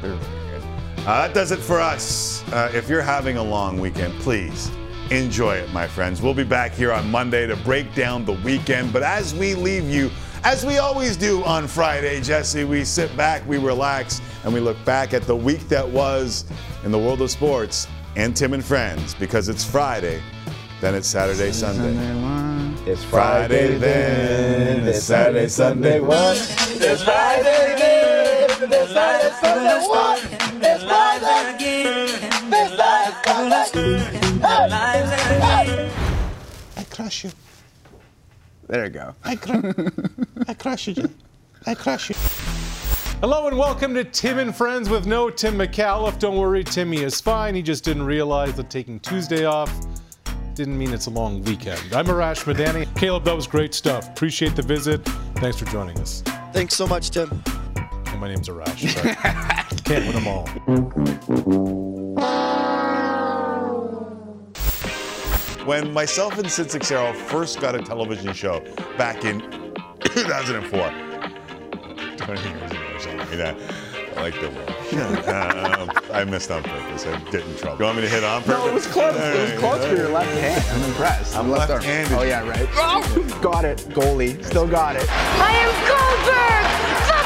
They're 0.00 0.14
very 0.14 0.18
good. 0.18 0.45
Uh, 1.06 1.24
that 1.24 1.32
does 1.34 1.52
it 1.52 1.60
for 1.60 1.80
us. 1.80 2.42
Uh, 2.52 2.68
if 2.74 2.88
you're 2.88 3.00
having 3.00 3.36
a 3.36 3.42
long 3.42 3.78
weekend, 3.78 4.12
please 4.14 4.72
enjoy 5.12 5.54
it, 5.54 5.72
my 5.72 5.86
friends. 5.86 6.20
We'll 6.20 6.34
be 6.34 6.42
back 6.42 6.72
here 6.72 6.92
on 6.92 7.08
Monday 7.08 7.46
to 7.46 7.54
break 7.58 7.94
down 7.94 8.24
the 8.24 8.32
weekend. 8.32 8.92
But 8.92 9.04
as 9.04 9.32
we 9.32 9.54
leave 9.54 9.88
you, 9.88 10.10
as 10.42 10.66
we 10.66 10.78
always 10.78 11.16
do 11.16 11.44
on 11.44 11.68
Friday, 11.68 12.20
Jesse, 12.20 12.64
we 12.64 12.84
sit 12.84 13.16
back, 13.16 13.46
we 13.46 13.56
relax, 13.56 14.20
and 14.42 14.52
we 14.52 14.58
look 14.58 14.84
back 14.84 15.14
at 15.14 15.22
the 15.22 15.36
week 15.36 15.68
that 15.68 15.88
was 15.88 16.44
in 16.82 16.90
the 16.90 16.98
world 16.98 17.22
of 17.22 17.30
sports 17.30 17.86
and 18.16 18.36
Tim 18.36 18.52
and 18.52 18.64
Friends 18.64 19.14
because 19.14 19.48
it's 19.48 19.64
Friday, 19.64 20.20
then 20.80 20.96
it's 20.96 21.06
Saturday, 21.06 21.52
Sunday. 21.52 21.94
It's 22.84 23.04
Friday 23.04 23.78
then, 23.78 24.88
it's 24.88 25.04
Saturday, 25.04 25.46
Sunday, 25.46 26.00
one. 26.00 26.36
It's 26.36 27.04
Friday 27.04 27.76
then 27.78 28.72
It's 28.72 28.92
Friday, 28.92 29.30
Sunday, 29.40 29.86
what? 29.86 30.45
It's 30.58 30.84
Friday 30.84 31.54
again. 31.54 32.08
It's 32.08 32.74
Friday, 32.74 33.12
Sunday. 35.18 35.90
I 36.76 36.84
crush 36.84 37.24
you. 37.24 37.30
There 38.66 38.84
you 38.84 38.90
go. 38.90 39.14
I, 39.24 39.36
cr- 39.36 39.70
I 40.48 40.54
crush 40.54 40.88
you. 40.88 41.10
I 41.66 41.74
crush 41.74 42.08
you. 42.10 42.16
Hello 43.20 43.46
and 43.48 43.58
welcome 43.58 43.92
to 43.94 44.04
Tim 44.04 44.38
and 44.38 44.54
Friends 44.56 44.88
with 44.88 45.06
no 45.06 45.28
Tim 45.28 45.56
Micallef. 45.58 46.18
Don't 46.18 46.38
worry, 46.38 46.64
Timmy 46.64 47.02
is 47.02 47.20
fine. 47.20 47.54
He 47.54 47.60
just 47.62 47.84
didn't 47.84 48.04
realize 48.04 48.54
that 48.54 48.70
taking 48.70 48.98
Tuesday 49.00 49.44
off 49.44 49.70
didn't 50.54 50.78
mean 50.78 50.94
it's 50.94 51.06
a 51.06 51.10
long 51.10 51.42
weekend. 51.42 51.80
I'm 51.92 52.06
Arash 52.06 52.44
Madani. 52.44 52.86
Caleb, 52.96 53.24
that 53.24 53.36
was 53.36 53.46
great 53.46 53.74
stuff. 53.74 54.08
Appreciate 54.08 54.56
the 54.56 54.62
visit. 54.62 55.04
Thanks 55.36 55.58
for 55.58 55.66
joining 55.66 55.98
us. 55.98 56.22
Thanks 56.54 56.74
so 56.74 56.86
much, 56.86 57.10
Tim. 57.10 57.42
And 58.06 58.20
my 58.20 58.28
name's 58.28 58.48
Arash. 58.48 59.62
but 59.86 59.94
Can't 59.94 60.04
win 60.06 60.14
them 60.14 60.26
all. 60.28 60.46
When 65.66 65.92
myself 65.92 66.38
and 66.38 66.48
Sid 66.50 66.70
Seixeiro 66.70 67.12
first 67.12 67.60
got 67.60 67.74
a 67.74 67.82
television 67.82 68.32
show 68.32 68.60
back 68.96 69.24
in 69.24 69.40
2004, 70.00 70.78
20 72.16 72.48
years 72.48 72.70
ago 72.70 72.80
or 72.94 73.00
something 73.00 73.18
like 73.18 73.30
that, 73.30 73.56
I 74.16 74.20
like 74.22 74.34
the 74.40 74.48
um, 74.48 75.90
I 76.12 76.24
missed 76.24 76.50
on 76.52 76.62
purpose. 76.62 77.04
I 77.06 77.18
get 77.30 77.44
in 77.44 77.56
trouble. 77.56 77.78
You 77.80 77.84
want 77.84 77.96
me 77.96 78.02
to 78.04 78.08
hit 78.08 78.22
on 78.24 78.42
purpose? 78.42 78.58
No, 78.64 78.68
it 78.68 78.74
was 78.74 78.86
close. 78.86 79.16
It 79.16 79.50
was 79.52 79.58
close 79.60 79.84
for 79.84 79.96
your 79.96 80.08
left 80.10 80.30
hand. 80.38 80.64
I'm 80.70 80.88
impressed. 80.88 81.36
I'm 81.36 81.50
Left 81.50 81.70
arm. 81.70 81.80
left-handed. 81.80 82.16
Oh 82.16 82.22
yeah, 82.22 82.48
right. 82.48 82.68
Oh, 82.74 83.38
got 83.42 83.64
it. 83.64 83.78
Goalie. 83.90 84.42
Still 84.44 84.68
got 84.68 84.94
it. 84.96 85.04
I 85.10 85.50
am 85.52 85.72
Goldberg, 85.90 86.66
the 86.86 87.04
goalie. 87.10 87.25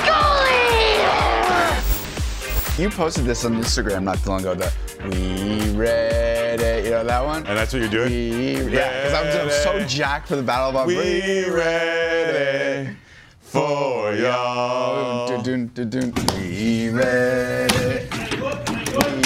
You 2.80 2.88
posted 2.88 3.26
this 3.26 3.44
on 3.44 3.56
Instagram 3.56 4.04
not 4.04 4.24
too 4.24 4.30
long 4.30 4.40
ago. 4.40 4.54
The 4.54 4.72
we 5.04 5.70
read 5.76 6.60
it. 6.60 6.86
You 6.86 6.92
know 6.92 7.04
that 7.04 7.22
one? 7.22 7.46
And 7.46 7.58
that's 7.58 7.74
what 7.74 7.82
you're 7.82 7.90
doing? 7.90 8.10
We, 8.10 8.52
yeah, 8.72 9.02
because 9.02 9.12
I 9.12 9.22
was, 9.22 9.36
I 9.36 9.44
was 9.44 9.62
so 9.62 9.84
jacked 9.84 10.28
for 10.28 10.36
the 10.36 10.42
Battle 10.42 10.70
of 10.70 10.76
Alberta. 10.76 10.98
We 10.98 11.44
ready 11.50 12.96
for 13.40 14.14
y'all. 14.14 15.28
We 15.28 15.34
read 15.44 15.76
it. 15.76 15.94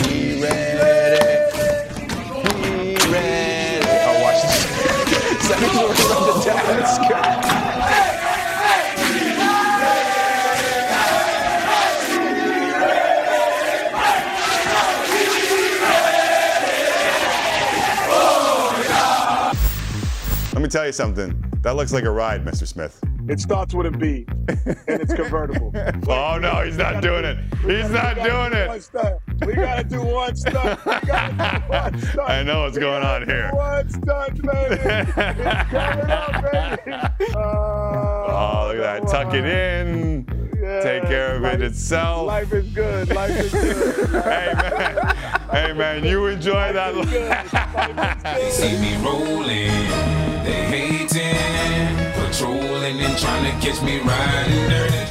We 0.03 0.43
read 0.43 0.83
it. 0.83 1.47
We 2.67 2.99
read 3.07 3.85
it. 3.85 3.87
Oh, 3.87 4.23
watch 4.25 4.43
this. 4.43 4.67
Seconds 5.47 5.79
of 5.79 6.27
the 6.27 6.35
dance. 6.45 7.44
Me 20.65 20.69
tell 20.71 20.87
you 20.87 20.93
something. 20.93 21.45
That 21.61 21.77
looks 21.77 21.93
like 21.93 22.05
a 22.05 22.11
ride, 22.11 22.45
Mr. 22.45 22.67
Smith. 22.67 22.99
It 23.29 23.39
starts 23.39 23.75
with 23.75 23.87
a 23.87 23.91
B, 23.91 24.27
and 24.49 25.01
it's 25.01 25.15
convertible. 25.15 25.73
Oh 26.09 26.39
no, 26.39 26.63
he's 26.65 26.77
not 26.77 27.03
doing 27.03 27.25
it. 27.25 27.39
He's 27.63 27.91
not 27.91 28.17
doing 28.17 28.53
One 28.53 28.53
it. 28.53 29.47
We 29.47 29.55
gotta 29.55 29.85
do 29.85 30.03
one 30.03 30.37
stunt. 30.37 30.87
We 30.87 31.07
gotta 31.07 31.45
do 31.45 31.67
one 31.67 31.97
stunt. 32.01 32.21
I 32.29 32.43
know 32.45 32.63
what's 32.63 32.79
going 32.79 33.03
on 33.03 33.27
here. 33.27 33.51
One 33.53 33.89
stunt, 33.89 34.43
baby. 34.43 34.75
It's 34.81 35.13
coming 35.13 36.11
up, 36.11 36.53
baby. 36.53 36.93
Oh, 37.37 38.27
oh, 38.29 38.67
look 38.69 38.85
at 38.85 39.03
that. 39.03 39.09
Tuck 39.09 39.35
it 39.35 39.45
in. 39.45 40.25
Take 40.83 41.05
care 41.05 41.37
of 41.37 41.45
it 41.45 41.63
itself. 41.63 42.27
Life 42.27 42.53
is 42.53 42.69
good. 42.71 43.09
Life 43.11 43.31
is 43.31 43.53
good. 43.53 44.23
hey 44.23 44.53
man. 44.55 45.17
Hey 45.51 45.73
man, 45.73 46.05
you 46.05 46.27
enjoy 46.27 46.73
that. 46.73 46.95
They 48.25 48.51
see 48.51 48.77
me 48.81 48.97
rolling, 49.05 49.71
they 50.45 50.65
hating, 50.67 52.13
patrolling 52.15 53.01
and 53.01 53.19
trying 53.19 53.45
to 53.45 53.67
catch 53.67 53.83
me 53.83 53.99
riding 54.01 54.69
dirty. 54.71 55.11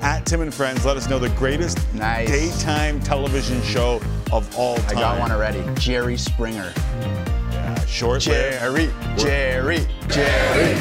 At 0.00 0.24
Tim 0.26 0.40
and 0.42 0.52
Friends, 0.54 0.84
let 0.84 0.96
us 0.96 1.08
know 1.08 1.18
the 1.18 1.28
greatest 1.30 1.78
Nice. 1.94 2.28
daytime 2.28 3.00
television 3.00 3.60
show 3.62 4.00
of 4.32 4.48
all 4.56 4.76
time. 4.76 4.96
I 4.98 5.00
got 5.00 5.18
one 5.18 5.32
already. 5.32 5.62
Jerry 5.74 6.16
Springer. 6.16 6.72
Yeah, 7.52 7.84
short 7.86 8.20
Jerry, 8.22 8.90
Jerry, 9.16 9.86
Jerry. 10.08 10.74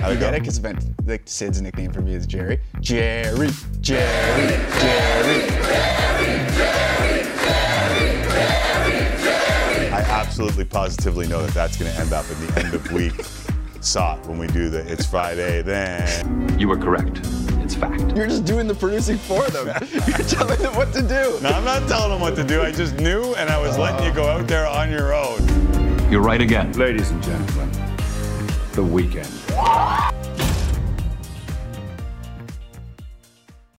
How'd 0.00 0.12
You 0.12 0.16
it 0.16 0.20
get 0.20 0.30
go? 0.30 0.36
it? 0.36 0.40
Because 0.40 0.60
like 1.06 1.22
Sid's 1.26 1.60
nickname 1.60 1.92
for 1.92 2.00
me 2.00 2.14
is 2.14 2.26
Jerry. 2.26 2.60
Jerry, 2.80 3.50
Jerry, 3.80 4.56
Jerry. 4.80 5.42
I 6.62 7.09
absolutely 10.40 10.64
positively 10.64 11.26
know 11.26 11.42
that 11.42 11.52
that's 11.52 11.76
going 11.76 11.92
to 11.92 12.00
end 12.00 12.14
up 12.14 12.24
in 12.30 12.46
the 12.46 12.60
end 12.60 12.72
of 12.72 12.92
week 12.92 13.12
SOT 13.82 14.26
when 14.26 14.38
we 14.38 14.46
do 14.46 14.70
the 14.70 14.80
It's 14.90 15.04
Friday 15.04 15.60
then. 15.60 16.58
You 16.58 16.66
were 16.66 16.78
correct. 16.78 17.20
It's 17.62 17.74
fact. 17.74 18.16
You're 18.16 18.26
just 18.26 18.46
doing 18.46 18.66
the 18.66 18.74
producing 18.74 19.18
for 19.18 19.46
them. 19.50 19.66
You're 19.92 20.26
telling 20.26 20.58
them 20.62 20.74
what 20.76 20.94
to 20.94 21.02
do. 21.02 21.38
No, 21.42 21.50
I'm 21.50 21.64
not 21.64 21.86
telling 21.88 22.10
them 22.10 22.22
what 22.22 22.36
to 22.36 22.44
do. 22.44 22.62
I 22.62 22.72
just 22.72 22.96
knew, 22.96 23.34
and 23.34 23.50
I 23.50 23.60
was 23.60 23.76
letting 23.76 24.06
you 24.06 24.14
go 24.14 24.28
out 24.28 24.46
there 24.46 24.66
on 24.66 24.90
your 24.90 25.12
own. 25.12 25.40
You're 26.10 26.22
right 26.22 26.40
again. 26.40 26.72
Ladies 26.72 27.10
and 27.10 27.22
gentlemen, 27.22 27.70
the 28.72 28.82
weekend. 28.82 29.28